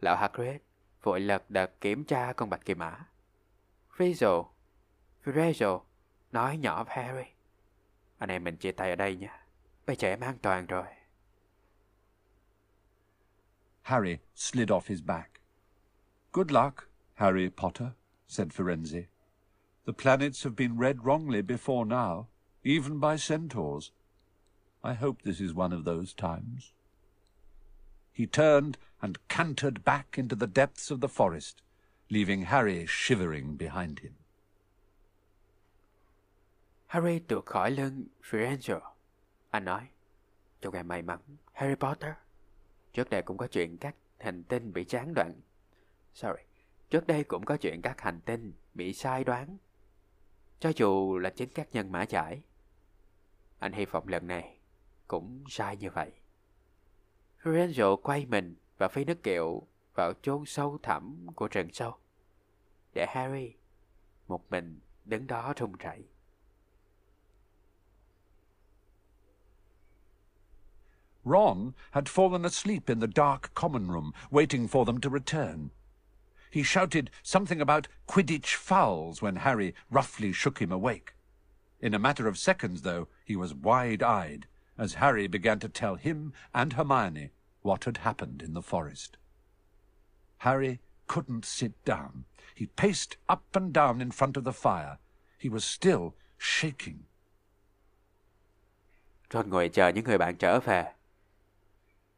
Lão 0.00 0.16
Hagrid 0.16 0.56
vội 1.02 1.20
lật 1.20 1.50
đật 1.50 1.80
kiểm 1.80 2.04
tra 2.04 2.32
con 2.32 2.50
bạch 2.50 2.64
kỳ 2.64 2.74
mã. 2.74 2.98
Frizzle, 3.96 4.46
Frizzle 5.24 5.80
nói 6.32 6.56
nhỏ 6.56 6.84
với 6.84 7.04
Harry. 7.04 7.30
Anh 8.18 8.30
em 8.30 8.44
mình 8.44 8.56
chia 8.56 8.72
tay 8.72 8.90
ở 8.90 8.96
đây 8.96 9.16
nha. 9.16 9.40
Bây 9.86 9.96
giờ 9.96 10.08
em 10.08 10.20
an 10.20 10.38
toàn 10.42 10.66
rồi. 10.66 10.84
Harry 13.82 14.20
slid 14.34 14.70
off 14.70 14.86
his 14.86 15.00
back. 15.00 15.40
Good 16.30 16.50
luck, 16.50 16.88
Harry 17.14 17.50
Potter, 17.50 17.94
said 18.26 18.52
Firenze. 18.52 19.06
The 19.84 19.92
planets 19.92 20.44
have 20.44 20.54
been 20.54 20.78
read 20.78 21.04
wrongly 21.04 21.42
before 21.42 21.84
now, 21.84 22.28
even 22.64 22.98
by 22.98 23.16
centaurs. 23.16 23.90
I 24.84 24.94
hope 24.94 25.22
this 25.22 25.40
is 25.40 25.52
one 25.52 25.72
of 25.72 25.84
those 25.84 26.12
times. 26.12 26.72
He 28.12 28.26
turned 28.26 28.78
and 29.00 29.26
cantered 29.28 29.84
back 29.84 30.16
into 30.16 30.36
the 30.36 30.46
depths 30.46 30.90
of 30.90 31.00
the 31.00 31.08
forest, 31.08 31.62
leaving 32.10 32.42
Harry 32.42 32.86
shivering 32.86 33.56
behind 33.56 34.00
him. 34.00 34.14
Harry 36.88 37.20
tuột 37.20 37.44
khỏi 37.46 37.70
lưng 37.70 38.06
Firenze. 38.22 38.80
Anh 39.50 39.64
nói, 39.64 39.88
chúc 40.60 40.74
em 40.74 40.88
may 40.88 41.02
mắn, 41.02 41.18
Harry 41.52 41.76
Potter. 41.76 42.16
Trước 42.92 43.10
đây 43.10 43.22
cũng 43.22 43.36
có 43.36 43.46
chuyện 43.46 43.76
các 43.76 43.94
hành 44.18 44.44
tinh 44.44 44.72
bị 44.72 44.84
gián 44.88 45.14
đoạn. 45.14 45.40
Sorry, 46.14 46.42
trước 46.90 47.06
đây 47.06 47.24
cũng 47.24 47.44
có 47.44 47.56
chuyện 47.56 47.82
các 47.82 48.00
hành 48.00 48.20
tinh 48.20 48.52
bị 48.74 48.92
sai 48.92 49.24
đoán. 49.24 49.56
Cho 50.60 50.72
dù 50.76 51.18
là 51.18 51.30
chính 51.30 51.48
các 51.54 51.68
nhân 51.72 51.92
mã 51.92 52.02
giải. 52.02 52.42
Anh 53.58 53.72
hy 53.72 53.84
vọng 53.84 54.08
lần 54.08 54.26
này 54.26 54.58
cũng 55.08 55.44
sai 55.48 55.76
như 55.76 55.90
vậy. 55.90 56.12
Lorenzo 57.42 57.96
quay 57.96 58.26
mình 58.26 58.54
và 58.78 58.88
phi 58.88 59.04
nước 59.04 59.22
kiệu 59.22 59.62
vào 59.94 60.12
chôn 60.22 60.44
sâu 60.46 60.78
thẳm 60.82 61.26
của 61.34 61.48
rừng 61.48 61.68
sâu. 61.72 61.94
Để 62.94 63.06
Harry 63.08 63.54
một 64.28 64.50
mình 64.50 64.80
đứng 65.04 65.26
đó 65.26 65.54
run 65.56 65.72
rẩy. 65.78 66.04
Ron 71.24 71.74
had 71.92 72.08
fallen 72.08 72.44
asleep 72.44 72.90
in 72.90 72.98
the 72.98 73.06
dark 73.06 73.54
common 73.54 73.88
room, 73.88 74.12
waiting 74.30 74.66
for 74.66 74.84
them 74.84 75.00
to 75.00 75.10
return. 75.10 75.70
He 76.50 76.62
shouted 76.62 77.10
something 77.22 77.60
about 77.60 77.88
Quidditch 78.06 78.56
fouls 78.56 79.22
when 79.22 79.36
Harry 79.36 79.74
roughly 79.90 80.32
shook 80.32 80.58
him 80.58 80.72
awake. 80.72 81.14
In 81.80 81.94
a 81.94 81.98
matter 81.98 82.28
of 82.28 82.38
seconds, 82.38 82.82
though, 82.82 83.08
he 83.24 83.36
was 83.36 83.54
wide-eyed 83.54 84.46
as 84.76 84.94
Harry 84.94 85.26
began 85.26 85.58
to 85.60 85.68
tell 85.68 85.94
him 85.94 86.32
and 86.54 86.72
Hermione 86.72 87.30
what 87.62 87.84
had 87.84 87.98
happened 87.98 88.42
in 88.42 88.54
the 88.54 88.62
forest. 88.62 89.16
Harry 90.38 90.80
couldn't 91.06 91.44
sit 91.44 91.72
down. 91.84 92.24
He 92.54 92.66
paced 92.66 93.16
up 93.28 93.44
and 93.54 93.72
down 93.72 94.00
in 94.00 94.10
front 94.10 94.36
of 94.36 94.44
the 94.44 94.52
fire. 94.52 94.98
He 95.38 95.48
was 95.48 95.64
still 95.64 96.14
shaking. 96.36 97.06
Ron 99.30 99.50
ngồi 99.50 99.68
chờ 99.68 99.88
những 99.88 100.04
người 100.04 100.18
bạn 100.18 100.36
trở 100.36 100.60
về. 100.60 100.92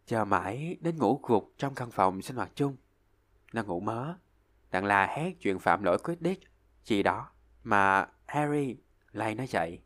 Chờ 0.06 0.24
mãi 0.24 0.76
đến 0.80 0.98
ngủ 0.98 1.20
gục 1.22 1.52
trong 1.58 1.74
căn 1.74 1.90
phòng 1.90 2.22
sinh 2.22 2.36
hoạt 2.36 2.50
chung. 2.54 2.76
Nó 3.52 3.62
ngủ 3.62 3.80
mớ. 3.80 4.14
Đặng 4.70 4.84
là 4.84 5.06
hét 5.06 5.32
chuyện 5.40 5.58
phạm 5.58 5.82
lỗi 5.82 5.98
Quidditch 5.98 6.42
gì 6.84 7.02
đó 7.02 7.30
mà 7.64 8.08
Harry 8.26 8.76
lay 9.12 9.34
nó 9.34 9.44
dậy. 9.44 9.80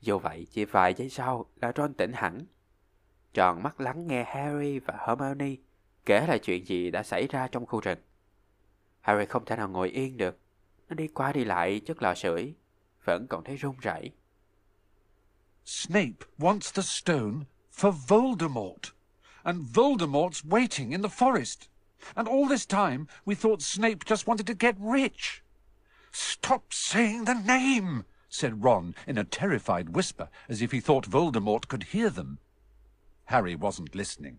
Dù 0.00 0.18
vậy 0.18 0.46
chỉ 0.50 0.64
vài 0.64 0.94
giây 0.94 1.08
sau 1.10 1.46
là 1.56 1.72
Ron 1.76 1.94
tỉnh 1.94 2.12
hẳn. 2.12 2.46
Tròn 3.34 3.62
mắt 3.62 3.80
lắng 3.80 4.06
nghe 4.06 4.24
Harry 4.24 4.78
và 4.78 4.94
Hermione 5.06 5.56
kể 6.06 6.26
lại 6.26 6.38
chuyện 6.38 6.66
gì 6.66 6.90
đã 6.90 7.02
xảy 7.02 7.26
ra 7.26 7.48
trong 7.48 7.66
khu 7.66 7.80
rừng. 7.80 7.98
Harry 9.00 9.26
không 9.26 9.44
thể 9.44 9.56
nào 9.56 9.68
ngồi 9.68 9.88
yên 9.88 10.16
được. 10.16 10.38
Nó 10.88 10.94
đi 10.94 11.08
qua 11.08 11.32
đi 11.32 11.44
lại 11.44 11.80
trước 11.80 12.02
lò 12.02 12.14
sưởi, 12.14 12.54
vẫn 13.04 13.26
còn 13.26 13.44
thấy 13.44 13.56
run 13.56 13.74
rẩy. 13.80 14.10
Snape 15.64 16.26
wants 16.38 16.74
the 16.74 16.82
stone 16.82 17.44
for 17.72 17.90
Voldemort, 18.08 18.94
and 19.44 19.62
Voldemort's 19.62 20.44
waiting 20.44 20.92
in 20.92 21.02
the 21.02 21.08
forest. 21.08 21.68
And 22.16 22.28
all 22.28 22.48
this 22.48 22.66
time 22.66 23.06
we 23.24 23.34
thought 23.34 23.62
Snape 23.62 24.04
just 24.04 24.26
wanted 24.26 24.46
to 24.46 24.54
get 24.54 24.76
rich. 24.78 25.42
Stop 26.12 26.62
saying 26.70 27.24
the 27.24 27.34
name, 27.34 28.04
said 28.28 28.64
Ron 28.64 28.94
in 29.06 29.18
a 29.18 29.24
terrified 29.24 29.96
whisper, 29.96 30.28
as 30.48 30.62
if 30.62 30.72
he 30.72 30.80
thought 30.80 31.10
Voldemort 31.10 31.68
could 31.68 31.84
hear 31.84 32.10
them. 32.10 32.38
Harry 33.24 33.54
wasn't 33.54 33.94
listening. 33.94 34.38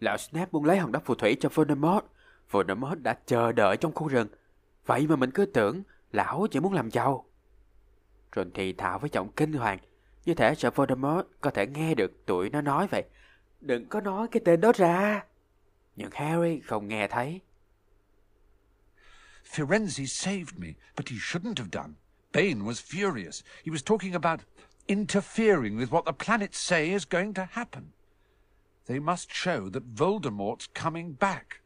Lão 0.00 0.18
Snape 0.18 0.52
muốn 0.52 0.64
lấy 0.64 0.78
hòn 0.78 0.92
đá 0.92 0.98
phù 0.98 1.14
thủy 1.14 1.36
cho 1.40 1.48
Voldemort. 1.48 2.04
Voldemort 2.50 3.02
đã 3.02 3.18
chờ 3.26 3.52
đợi 3.52 3.76
trong 3.76 3.92
khu 3.94 4.08
rừng. 4.08 4.28
Vậy 4.86 5.06
mà 5.06 5.16
mình 5.16 5.30
cứ 5.30 5.46
tưởng 5.46 5.82
lão 6.12 6.46
chỉ 6.50 6.60
muốn 6.60 6.72
làm 6.72 6.90
giàu. 6.90 7.24
Rồi 8.32 8.46
thì 8.54 8.72
thảo 8.72 8.98
với 8.98 9.10
giọng 9.12 9.28
kinh 9.36 9.52
hoàng, 9.52 9.78
như 10.24 10.34
thể 10.34 10.54
sợ 10.54 10.70
Voldemort 10.70 11.26
có 11.40 11.50
thể 11.50 11.66
nghe 11.66 11.94
được 11.94 12.26
tụi 12.26 12.50
nó 12.50 12.60
nói 12.60 12.86
vậy. 12.86 13.04
Đừng 13.60 13.88
có 13.88 14.00
nói 14.00 14.28
cái 14.28 14.42
tên 14.44 14.60
đó 14.60 14.72
ra. 14.76 15.24
Nhưng 15.96 16.10
Harry 16.14 16.60
không 16.60 16.88
nghe 16.88 17.08
thấy. 17.08 17.40
Firenze 19.44 20.06
saved 20.06 20.58
me, 20.58 20.68
but 20.96 21.08
he 21.08 21.16
shouldn't 21.16 21.58
have 21.58 21.70
done. 21.72 21.94
Bane 22.32 22.64
was 22.64 22.80
furious. 22.80 23.42
He 23.64 23.70
was 23.70 23.82
talking 23.82 24.14
about 24.14 24.40
interfering 24.88 25.76
with 25.76 25.90
what 25.90 26.04
the 26.04 26.12
planets 26.12 26.58
say 26.58 26.90
is 26.90 27.04
going 27.10 27.34
to 27.34 27.44
happen. 27.50 27.92
They 28.86 28.98
must 28.98 29.30
show 29.30 29.68
that 29.68 29.94
Voldemort's 29.94 30.68
coming 30.74 31.12
back. 31.12 31.60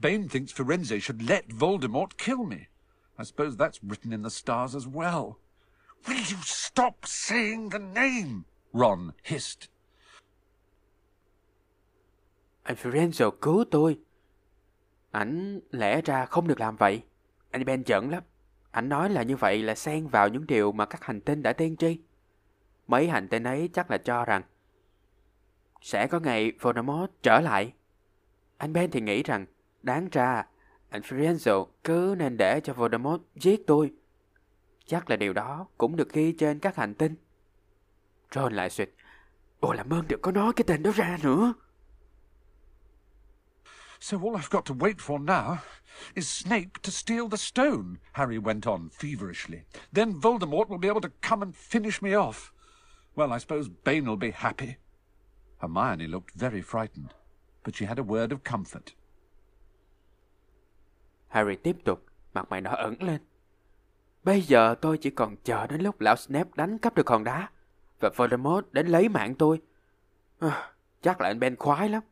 Bane 0.00 0.28
thinks 0.28 0.52
Firenze 0.52 1.00
should 1.00 1.22
let 1.22 1.48
Voldemort 1.48 2.16
kill 2.18 2.44
me. 2.44 2.66
I 3.18 3.24
suppose 3.24 3.56
that's 3.56 3.82
written 3.82 4.12
in 4.12 4.22
the 4.22 4.30
stars 4.30 4.74
as 4.74 4.86
well. 4.86 5.38
Will 6.06 6.34
you 6.34 6.40
stop 6.42 6.94
saying 7.04 7.70
the 7.70 7.78
name? 7.78 8.42
Ron 8.72 9.10
hissed. 9.24 9.68
Anh 12.62 12.76
Firenze 12.76 13.30
cứu 13.30 13.64
tôi. 13.70 13.98
Ảnh 15.10 15.60
lẽ 15.70 16.00
ra 16.00 16.26
không 16.26 16.48
được 16.48 16.60
làm 16.60 16.76
vậy. 16.76 17.02
Anh 17.50 17.64
Ben 17.64 17.82
giận 17.86 18.10
lắm. 18.10 18.22
Ảnh 18.70 18.88
nói 18.88 19.10
là 19.10 19.22
như 19.22 19.36
vậy 19.36 19.62
là 19.62 19.74
xen 19.74 20.06
vào 20.06 20.28
những 20.28 20.46
điều 20.46 20.72
mà 20.72 20.86
các 20.86 21.04
hành 21.04 21.20
tinh 21.20 21.42
đã 21.42 21.52
tiên 21.52 21.76
tri. 21.76 22.00
Mấy 22.86 23.08
hành 23.08 23.28
tinh 23.28 23.44
ấy 23.44 23.70
chắc 23.72 23.90
là 23.90 23.98
cho 23.98 24.24
rằng 24.24 24.42
sẽ 25.80 26.06
có 26.06 26.20
ngày 26.20 26.52
Voldemort 26.60 27.10
trở 27.22 27.40
lại. 27.40 27.72
Anh 28.56 28.72
Ben 28.72 28.90
thì 28.90 29.00
nghĩ 29.00 29.22
rằng 29.22 29.46
Đáng 29.82 30.08
ra, 30.12 30.46
anh 30.88 31.02
Firenzo 31.02 31.66
cứ 31.84 32.14
nên 32.18 32.36
để 32.36 32.60
cho 32.64 32.72
Voldemort 32.72 33.22
giết 33.34 33.66
tôi. 33.66 33.92
Chắc 34.88 35.10
là 35.10 35.16
điều 35.16 35.32
đó 35.32 35.66
cũng 35.78 35.96
được 35.96 36.12
ghi 36.12 36.32
trên 36.32 36.58
các 36.58 36.76
hành 36.76 36.94
tinh. 36.94 37.14
Ron 38.34 38.52
lại 38.52 38.70
suyệt. 38.70 38.90
Ồ 39.60 39.72
làm 39.72 39.92
ơn 39.92 40.08
đừng 40.08 40.20
có 40.22 40.32
nói 40.32 40.52
cái 40.56 40.64
tên 40.66 40.82
đó 40.82 40.90
ra 40.94 41.18
nữa. 41.22 41.54
So 44.00 44.18
all 44.18 44.36
I've 44.36 44.50
got 44.50 44.64
to 44.64 44.74
wait 44.74 44.96
for 44.98 45.24
now 45.24 45.56
is 46.14 46.44
Snape 46.44 46.70
to 46.82 46.90
steal 46.90 47.28
the 47.30 47.36
stone, 47.36 47.96
Harry 48.12 48.38
went 48.38 48.60
on 48.66 48.88
feverishly. 48.88 49.58
Then 49.92 50.20
Voldemort 50.20 50.68
will 50.68 50.78
be 50.78 50.88
able 50.88 51.00
to 51.00 51.28
come 51.28 51.42
and 51.42 51.54
finish 51.54 52.02
me 52.02 52.10
off. 52.10 52.52
Well, 53.16 53.32
I 53.36 53.38
suppose 53.38 53.70
Bane 53.84 54.04
will 54.06 54.16
be 54.16 54.30
happy. 54.30 54.74
Hermione 55.58 56.06
looked 56.06 56.34
very 56.34 56.62
frightened, 56.62 57.10
but 57.64 57.74
she 57.74 57.86
had 57.86 57.98
a 57.98 58.02
word 58.02 58.32
of 58.32 58.44
comfort. 58.44 58.94
Harry 61.28 61.56
tiếp 61.56 61.76
tục, 61.84 62.04
mặt 62.34 62.50
mày 62.50 62.60
đỏ 62.60 62.70
ẩn 62.70 63.02
lên. 63.02 63.27
Bây 64.24 64.42
giờ 64.42 64.74
tôi 64.80 64.98
chỉ 64.98 65.10
còn 65.10 65.36
chờ 65.44 65.66
đến 65.66 65.80
lúc 65.80 66.00
lão 66.00 66.16
Snape 66.16 66.50
đánh 66.54 66.78
cắp 66.78 66.94
được 66.94 67.08
hòn 67.08 67.24
đá 67.24 67.48
và 68.00 68.10
Voldemort 68.16 68.66
đến 68.72 68.86
lấy 68.86 69.08
mạng 69.08 69.34
tôi. 69.34 69.60
À, 70.38 70.72
chắc 71.02 71.20
là 71.20 71.28
anh 71.28 71.40
Ben 71.40 71.56
khoái 71.56 71.88
lắm. 71.88 72.02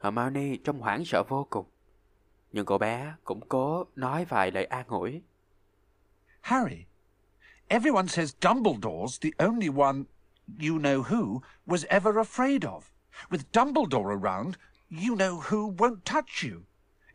Hermione 0.00 0.56
trong 0.64 0.80
hoảng 0.80 1.04
sợ 1.04 1.22
vô 1.28 1.46
cùng. 1.50 1.66
Nhưng 2.52 2.66
cô 2.66 2.78
bé 2.78 3.14
cũng 3.24 3.40
cố 3.48 3.84
nói 3.96 4.24
vài 4.24 4.50
lời 4.50 4.64
an 4.64 4.86
ủi. 4.88 5.22
Harry, 6.40 6.84
everyone 7.68 8.08
says 8.08 8.34
Dumbledore's 8.40 9.18
the 9.20 9.30
only 9.38 9.68
one 9.68 10.04
you 10.60 10.78
know 10.78 11.02
who 11.02 11.40
was 11.66 11.84
ever 11.88 12.18
afraid 12.18 12.64
of. 12.64 12.80
With 13.30 13.50
Dumbledore 13.52 14.10
around, 14.10 14.56
you 14.90 15.16
know 15.16 15.40
who 15.40 15.66
won't 15.66 16.04
touch 16.04 16.44
you. 16.44 16.64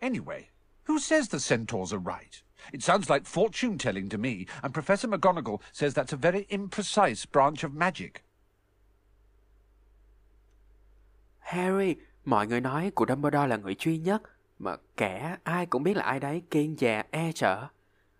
Anyway, 0.01 0.49
who 0.83 0.99
says 0.99 1.29
the 1.29 1.39
centaurs 1.39 1.93
are 1.93 1.99
right? 1.99 2.41
It 2.71 2.83
sounds 2.83 3.09
like 3.09 3.25
fortune 3.25 3.77
telling 3.77 4.09
to 4.09 4.17
me, 4.17 4.45
and 4.61 4.73
Professor 4.73 5.09
McGonagall 5.09 5.57
says 5.73 5.97
that's 5.97 6.13
a 6.13 6.31
very 6.31 6.45
imprecise 6.49 7.25
branch 7.33 7.63
of 7.63 7.73
magic. 7.73 8.11
Harry, 11.39 11.95
mọi 12.25 12.47
người 12.47 12.61
nói 12.61 12.91
của 12.95 13.05
Dumbledore 13.09 13.47
là 13.47 13.57
người 13.57 13.75
duy 13.79 13.97
nhất 13.97 14.21
mà 14.59 14.75
kẻ 14.97 15.38
ai 15.43 15.65
cũng 15.65 15.83
biết 15.83 15.97
là 15.97 16.03
ai 16.03 16.19
đấy 16.19 16.41
kiên 16.49 16.75
dè 16.77 17.03
e 17.11 17.31
sợ. 17.35 17.67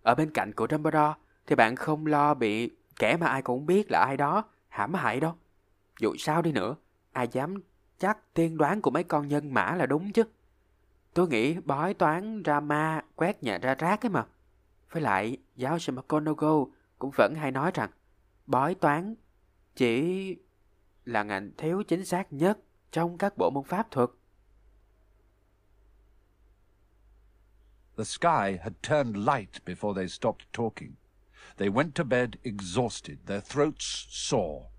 Ở 0.03 0.15
bên 0.15 0.31
cạnh 0.31 0.53
của 0.53 0.68
Dumbledore 0.72 1.13
thì 1.47 1.55
bạn 1.55 1.76
không 1.76 2.05
lo 2.05 2.34
bị 2.34 2.72
kẻ 2.99 3.18
mà 3.18 3.27
ai 3.27 3.41
cũng 3.41 3.65
biết 3.65 3.91
là 3.91 3.99
ai 3.99 4.18
đó 4.18 4.43
hãm 4.69 4.93
hại 4.93 5.19
đâu. 5.19 5.35
Dù 5.99 6.15
sao 6.19 6.41
đi 6.41 6.51
nữa, 6.51 6.76
ai 7.11 7.27
dám 7.31 7.61
chắc 7.99 8.34
tiên 8.34 8.57
đoán 8.57 8.81
của 8.81 8.91
mấy 8.91 9.03
con 9.03 9.27
nhân 9.27 9.53
mã 9.53 9.76
là 9.76 9.85
đúng 9.85 10.11
chứ. 10.11 10.23
Tôi 11.13 11.27
nghĩ 11.27 11.53
bói 11.65 11.93
toán 11.93 12.43
ra 12.43 12.59
ma 12.59 13.01
quét 13.15 13.43
nhà 13.43 13.57
ra 13.57 13.76
rác 13.76 14.05
ấy 14.05 14.09
mà. 14.09 14.26
Với 14.91 15.03
lại, 15.03 15.38
giáo 15.55 15.80
sư 15.80 15.93
McGonagall 15.93 16.63
cũng 16.99 17.11
vẫn 17.15 17.35
hay 17.35 17.51
nói 17.51 17.72
rằng 17.73 17.89
bói 18.47 18.76
toán 18.76 19.15
chỉ 19.76 20.35
là 21.05 21.23
ngành 21.23 21.51
thiếu 21.57 21.84
chính 21.84 22.05
xác 22.05 22.34
nhất 22.34 22.59
trong 22.91 23.18
các 23.18 23.38
bộ 23.38 23.49
môn 23.49 23.63
pháp 23.63 23.91
thuật. 23.91 24.09
The 27.97 28.03
sky 28.03 28.57
had 28.63 28.73
turned 28.81 29.18
light 29.18 29.65
before 29.65 29.93
they 29.95 30.07
stopped 30.07 30.45
talking. 30.53 30.91
They 31.57 31.69
went 31.69 31.91
to 31.95 32.03
bed 32.03 32.30
exhausted, 32.43 33.18
their 33.26 33.41
throats 33.41 34.07
sore. 34.09 34.69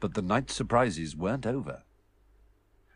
But 0.00 0.14
the 0.14 0.22
night's 0.22 0.54
surprises 0.54 1.16
weren't 1.16 1.46
over. 1.46 1.82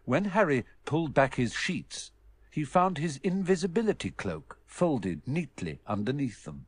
When 0.04 0.24
Harry 0.24 0.62
pulled 0.84 1.14
back 1.14 1.34
his 1.34 1.52
sheets, 1.52 2.12
he 2.50 2.64
found 2.64 2.98
his 2.98 3.18
invisibility 3.22 4.10
cloak 4.10 4.59
folded 4.70 5.18
neatly 5.26 5.76
underneath 5.84 6.44
them. 6.44 6.64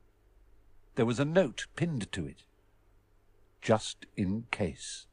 There 0.95 1.07
was 1.07 1.21
a 1.21 1.25
note 1.25 1.67
pinned 1.77 2.05
to 2.13 2.23
it. 2.27 2.37
Just 3.63 3.95
in 4.15 4.43
case. 4.51 5.07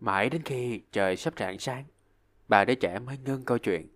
Mãi 0.00 0.30
đến 0.30 0.42
khi 0.42 0.82
trời 0.92 1.16
sắp 1.16 1.34
rạng 1.38 1.58
sáng, 1.58 1.84
bà 2.48 2.64
đứa 2.64 2.74
trẻ 2.74 2.98
mới 2.98 3.18
ngưng 3.18 3.44
câu 3.44 3.58
chuyện. 3.58 3.88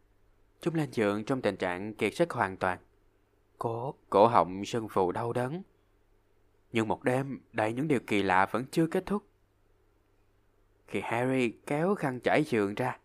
Chúng 0.60 0.74
lên 0.74 0.90
giường 0.92 1.24
trong 1.24 1.42
tình 1.42 1.56
trạng 1.56 1.94
kiệt 1.94 2.14
sức 2.14 2.30
hoàn 2.30 2.56
toàn. 2.56 2.78
Cổ, 3.58 3.94
cổ 4.10 4.26
họng 4.26 4.64
sưng 4.64 4.88
phù 4.88 5.12
đau 5.12 5.32
đớn. 5.32 5.62
Nhưng 6.72 6.88
một 6.88 7.04
đêm 7.04 7.40
đầy 7.52 7.72
những 7.72 7.88
điều 7.88 8.00
kỳ 8.06 8.22
lạ 8.22 8.46
vẫn 8.50 8.64
chưa 8.70 8.86
kết 8.86 9.06
thúc. 9.06 9.22
Khi 10.86 11.00
Harry 11.04 11.52
kéo 11.66 11.94
khăn 11.94 12.20
trải 12.20 12.44
giường 12.44 12.74
ra, 12.74 12.98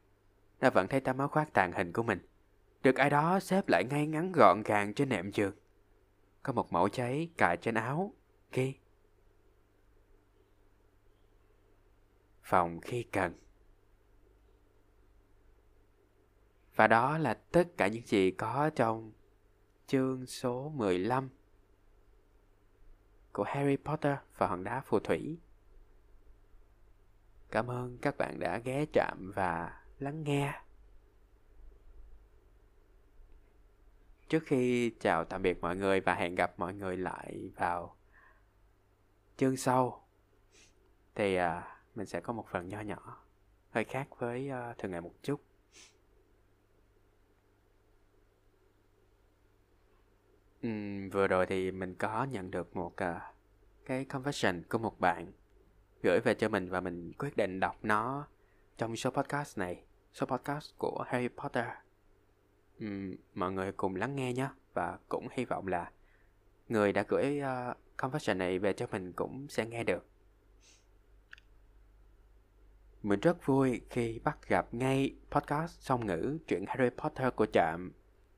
nó 0.62 0.70
vẫn 0.70 0.88
thấy 0.88 1.00
tấm 1.00 1.18
áo 1.18 1.28
khoác 1.28 1.54
tàn 1.54 1.72
hình 1.72 1.94
của 1.94 2.04
mình. 2.04 2.20
Được 2.84 2.96
ai 2.96 3.10
đó 3.10 3.40
xếp 3.40 3.68
lại 3.68 3.84
ngay 3.84 4.08
ngắn 4.08 4.32
gọn 4.32 4.62
gàng 4.66 4.94
trên 4.94 5.10
nệm 5.10 5.32
giường. 5.32 5.56
Có 6.44 6.54
một 6.54 6.74
mẫu 6.74 6.90
cháy 6.90 7.30
cài 7.38 7.58
trên 7.58 7.76
áo, 7.76 8.14
ghi. 8.52 8.76
Phòng 12.42 12.82
khi 12.82 13.04
cần. 13.04 13.34
Và 16.76 16.88
đó 16.88 17.18
là 17.18 17.34
tất 17.34 17.68
cả 17.78 17.88
những 17.88 18.06
gì 18.06 18.32
có 18.32 18.70
trong 18.76 19.12
chương 19.88 20.26
số 20.26 20.70
15 20.70 21.30
của 23.32 23.44
Harry 23.44 23.78
Potter 23.78 24.18
và 24.38 24.48
hòn 24.48 24.64
đá 24.64 24.82
phù 24.86 25.00
thủy. 25.00 25.40
Cảm 27.52 27.68
ơn 27.68 27.98
các 28.02 28.18
bạn 28.18 28.40
đã 28.40 28.58
ghé 28.58 28.86
chạm 28.94 29.32
và 29.36 29.82
lắng 30.00 30.24
nghe. 30.24 30.63
Trước 34.34 34.44
khi 34.46 34.92
chào 35.00 35.26
tạm 35.26 35.42
biệt 35.42 35.62
mọi 35.62 35.76
người 35.76 36.00
và 36.00 36.16
hẹn 36.16 36.36
gặp 36.36 36.54
mọi 36.58 36.74
người 36.74 36.98
lại 36.98 37.52
vào 37.56 37.96
chương 39.38 39.58
sau 39.58 40.08
thì 41.16 41.36
à, 41.36 41.78
mình 41.96 42.06
sẽ 42.06 42.22
có 42.22 42.34
một 42.34 42.48
phần 42.48 42.70
nho 42.70 42.82
nhỏ 42.82 43.18
hơi 43.70 43.84
khác 43.84 44.08
với 44.20 44.50
uh, 44.50 44.78
thường 44.78 44.92
ngày 44.92 45.02
một 45.02 45.14
chút. 45.24 45.42
Uhm, 50.68 51.10
vừa 51.10 51.28
rồi 51.28 51.46
thì 51.46 51.72
mình 51.72 51.96
có 51.96 52.24
nhận 52.24 52.52
được 52.52 52.76
một 52.76 52.94
uh, 52.94 53.22
cái 53.86 54.06
confession 54.10 54.62
của 54.70 54.78
một 54.78 55.00
bạn 55.00 55.32
gửi 56.04 56.20
về 56.20 56.34
cho 56.34 56.50
mình 56.50 56.70
và 56.70 56.80
mình 56.82 57.14
quyết 57.18 57.38
định 57.38 57.60
đọc 57.60 57.78
nó 57.84 58.28
trong 58.78 58.96
số 58.96 59.10
podcast 59.10 59.58
này, 59.58 59.84
số 60.14 60.26
podcast 60.26 60.74
của 60.78 61.06
Harry 61.08 61.28
Potter. 61.28 61.83
Mọi 63.34 63.52
người 63.52 63.72
cùng 63.72 63.96
lắng 63.96 64.16
nghe 64.16 64.34
nhé 64.34 64.50
và 64.74 64.98
cũng 65.10 65.28
hy 65.32 65.46
vọng 65.46 65.68
là 65.68 65.92
người 66.68 66.94
đã 66.94 67.04
gửi 67.08 67.40
uh, 67.40 67.78
confession 67.98 68.38
này 68.38 68.60
về 68.60 68.74
cho 68.74 68.88
mình 68.92 69.14
cũng 69.14 69.48
sẽ 69.50 69.66
nghe 69.66 69.84
được. 69.84 70.06
Mình 73.04 73.20
rất 73.20 73.46
vui 73.46 73.82
khi 73.90 74.20
bắt 74.20 74.48
gặp 74.48 74.74
ngay 74.74 75.16
podcast 75.32 75.82
song 75.82 76.06
ngữ 76.06 76.38
chuyện 76.48 76.66
Harry 76.68 76.90
Potter 76.90 77.34
của 77.36 77.46
Trạm. 77.54 77.92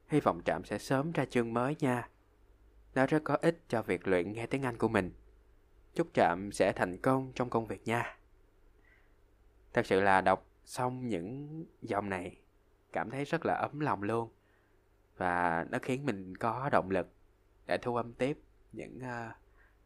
Hy 0.07 0.19
vọng 0.19 0.41
Trạm 0.45 0.63
sẽ 0.63 0.77
sớm 0.77 1.11
ra 1.11 1.25
chương 1.25 1.53
mới 1.53 1.75
nha. 1.79 2.09
Nó 2.95 3.05
rất 3.05 3.23
có 3.23 3.37
ích 3.41 3.59
cho 3.67 3.81
việc 3.81 4.07
luyện 4.07 4.33
nghe 4.33 4.45
tiếng 4.45 4.63
Anh 4.63 4.77
của 4.77 4.87
mình. 4.87 5.11
Chúc 5.93 6.07
Trạm 6.13 6.51
sẽ 6.51 6.73
thành 6.75 6.97
công 6.97 7.31
trong 7.35 7.49
công 7.49 7.67
việc 7.67 7.81
nha. 7.85 8.17
Thật 9.73 9.85
sự 9.85 10.01
là 10.01 10.21
đọc 10.21 10.45
xong 10.65 11.07
những 11.07 11.65
dòng 11.81 12.09
này 12.09 12.37
cảm 12.95 13.09
thấy 13.09 13.25
rất 13.25 13.45
là 13.45 13.53
ấm 13.53 13.79
lòng 13.79 14.03
luôn. 14.03 14.29
Và 15.17 15.65
nó 15.69 15.77
khiến 15.81 16.05
mình 16.05 16.37
có 16.37 16.69
động 16.71 16.89
lực 16.89 17.07
để 17.67 17.77
thu 17.77 17.95
âm 17.95 18.13
tiếp 18.13 18.39
những 18.71 18.99
uh, 18.99 19.35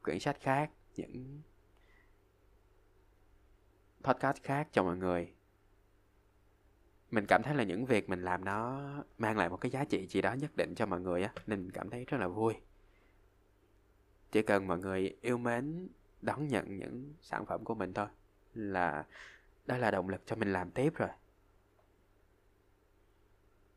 quyển 0.03 0.19
sách 0.19 0.37
khác, 0.41 0.71
những 0.95 1.41
podcast 4.03 4.43
khác 4.43 4.67
cho 4.71 4.83
mọi 4.83 4.97
người. 4.97 5.33
Mình 7.11 7.25
cảm 7.25 7.43
thấy 7.43 7.55
là 7.55 7.63
những 7.63 7.85
việc 7.85 8.09
mình 8.09 8.21
làm 8.21 8.45
nó 8.45 8.89
mang 9.17 9.37
lại 9.37 9.49
một 9.49 9.57
cái 9.57 9.71
giá 9.71 9.85
trị 9.85 10.07
gì 10.07 10.21
đó 10.21 10.33
nhất 10.33 10.51
định 10.55 10.75
cho 10.75 10.85
mọi 10.85 11.01
người 11.01 11.23
á, 11.23 11.33
nên 11.47 11.61
mình 11.61 11.71
cảm 11.71 11.89
thấy 11.89 12.05
rất 12.05 12.17
là 12.17 12.27
vui. 12.27 12.53
Chỉ 14.31 14.41
cần 14.41 14.67
mọi 14.67 14.79
người 14.79 15.17
yêu 15.21 15.37
mến 15.37 15.87
đón 16.21 16.47
nhận 16.47 16.77
những 16.77 17.13
sản 17.21 17.45
phẩm 17.45 17.63
của 17.63 17.75
mình 17.75 17.93
thôi 17.93 18.07
là 18.53 19.05
đó 19.65 19.77
là 19.77 19.91
động 19.91 20.09
lực 20.09 20.21
cho 20.25 20.35
mình 20.35 20.53
làm 20.53 20.71
tiếp 20.71 20.95
rồi. 20.95 21.09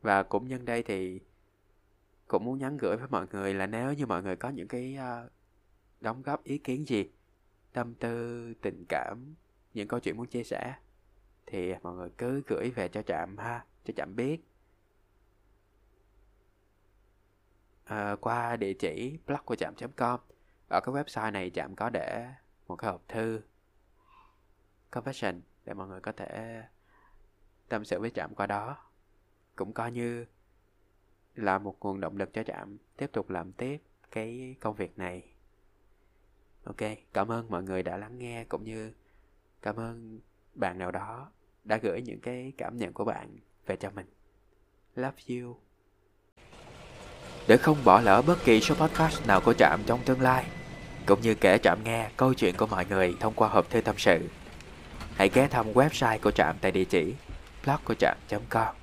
Và 0.03 0.23
cũng 0.23 0.47
nhân 0.47 0.65
đây 0.65 0.83
thì 0.83 1.19
cũng 2.27 2.45
muốn 2.45 2.59
nhắn 2.59 2.77
gửi 2.77 2.97
với 2.97 3.07
mọi 3.07 3.25
người 3.31 3.53
là 3.53 3.67
nếu 3.67 3.93
như 3.93 4.05
mọi 4.05 4.23
người 4.23 4.35
có 4.35 4.49
những 4.49 4.67
cái 4.67 4.97
uh, 4.99 5.31
đóng 6.01 6.21
góp 6.21 6.43
ý 6.43 6.57
kiến 6.57 6.87
gì, 6.87 7.09
tâm 7.73 7.93
tư, 7.95 8.53
tình 8.61 8.85
cảm, 8.89 9.35
những 9.73 9.87
câu 9.87 9.99
chuyện 9.99 10.17
muốn 10.17 10.27
chia 10.27 10.43
sẻ 10.43 10.75
thì 11.45 11.73
mọi 11.83 11.95
người 11.95 12.09
cứ 12.17 12.41
gửi 12.47 12.71
về 12.75 12.87
cho 12.87 13.01
Trạm 13.01 13.37
ha, 13.37 13.65
cho 13.85 13.93
Trạm 13.97 14.15
biết. 14.15 14.43
À, 17.85 18.15
qua 18.21 18.55
địa 18.55 18.73
chỉ 18.73 19.17
blog 19.27 19.39
của 19.45 19.55
Trạm.com 19.55 20.19
Ở 20.69 20.81
cái 20.83 20.95
website 20.95 21.31
này 21.31 21.49
Trạm 21.49 21.75
có 21.75 21.89
để 21.89 22.27
một 22.67 22.75
cái 22.75 22.91
hộp 22.91 23.01
thư 23.07 23.41
confession 24.91 25.39
để 25.65 25.73
mọi 25.73 25.87
người 25.87 26.01
có 26.01 26.11
thể 26.11 26.63
tâm 27.69 27.85
sự 27.85 27.99
với 27.99 28.09
Trạm 28.09 28.35
qua 28.35 28.47
đó. 28.47 28.77
Cũng 29.55 29.73
coi 29.73 29.91
như 29.91 30.25
là 31.35 31.59
một 31.59 31.75
nguồn 31.79 31.99
động 31.99 32.17
lực 32.17 32.33
cho 32.33 32.43
Trạm 32.43 32.77
tiếp 32.97 33.09
tục 33.13 33.29
làm 33.29 33.51
tiếp 33.51 33.77
cái 34.11 34.55
công 34.59 34.75
việc 34.75 34.97
này. 34.97 35.23
Ok, 36.63 36.77
cảm 37.13 37.31
ơn 37.31 37.49
mọi 37.49 37.63
người 37.63 37.83
đã 37.83 37.97
lắng 37.97 38.19
nghe 38.19 38.43
cũng 38.43 38.63
như 38.63 38.93
cảm 39.61 39.75
ơn 39.75 40.19
bạn 40.53 40.77
nào 40.77 40.91
đó 40.91 41.31
đã 41.63 41.77
gửi 41.77 42.01
những 42.01 42.19
cái 42.19 42.53
cảm 42.57 42.77
nhận 42.77 42.93
của 42.93 43.05
bạn 43.05 43.37
về 43.65 43.75
cho 43.75 43.89
mình. 43.89 44.05
Love 44.95 45.17
you. 45.29 45.57
Để 47.47 47.57
không 47.57 47.77
bỏ 47.85 48.01
lỡ 48.01 48.21
bất 48.21 48.37
kỳ 48.45 48.61
số 48.61 48.75
podcast 48.75 49.27
nào 49.27 49.41
của 49.41 49.53
Trạm 49.53 49.81
trong 49.85 49.99
tương 50.05 50.21
lai, 50.21 50.45
cũng 51.05 51.21
như 51.21 51.35
kể 51.35 51.57
Trạm 51.57 51.83
nghe 51.83 52.11
câu 52.17 52.33
chuyện 52.33 52.55
của 52.57 52.67
mọi 52.67 52.85
người 52.85 53.15
thông 53.19 53.33
qua 53.33 53.49
hộp 53.49 53.69
thư 53.69 53.81
tâm 53.81 53.95
sự, 53.97 54.29
hãy 55.15 55.29
ghé 55.33 55.47
thăm 55.47 55.73
website 55.73 56.19
của 56.21 56.31
Trạm 56.31 56.55
tại 56.61 56.71
địa 56.71 56.85
chỉ 56.85 57.15
blog 57.65 57.79
của 57.85 57.93
Trạm.com. 57.93 58.82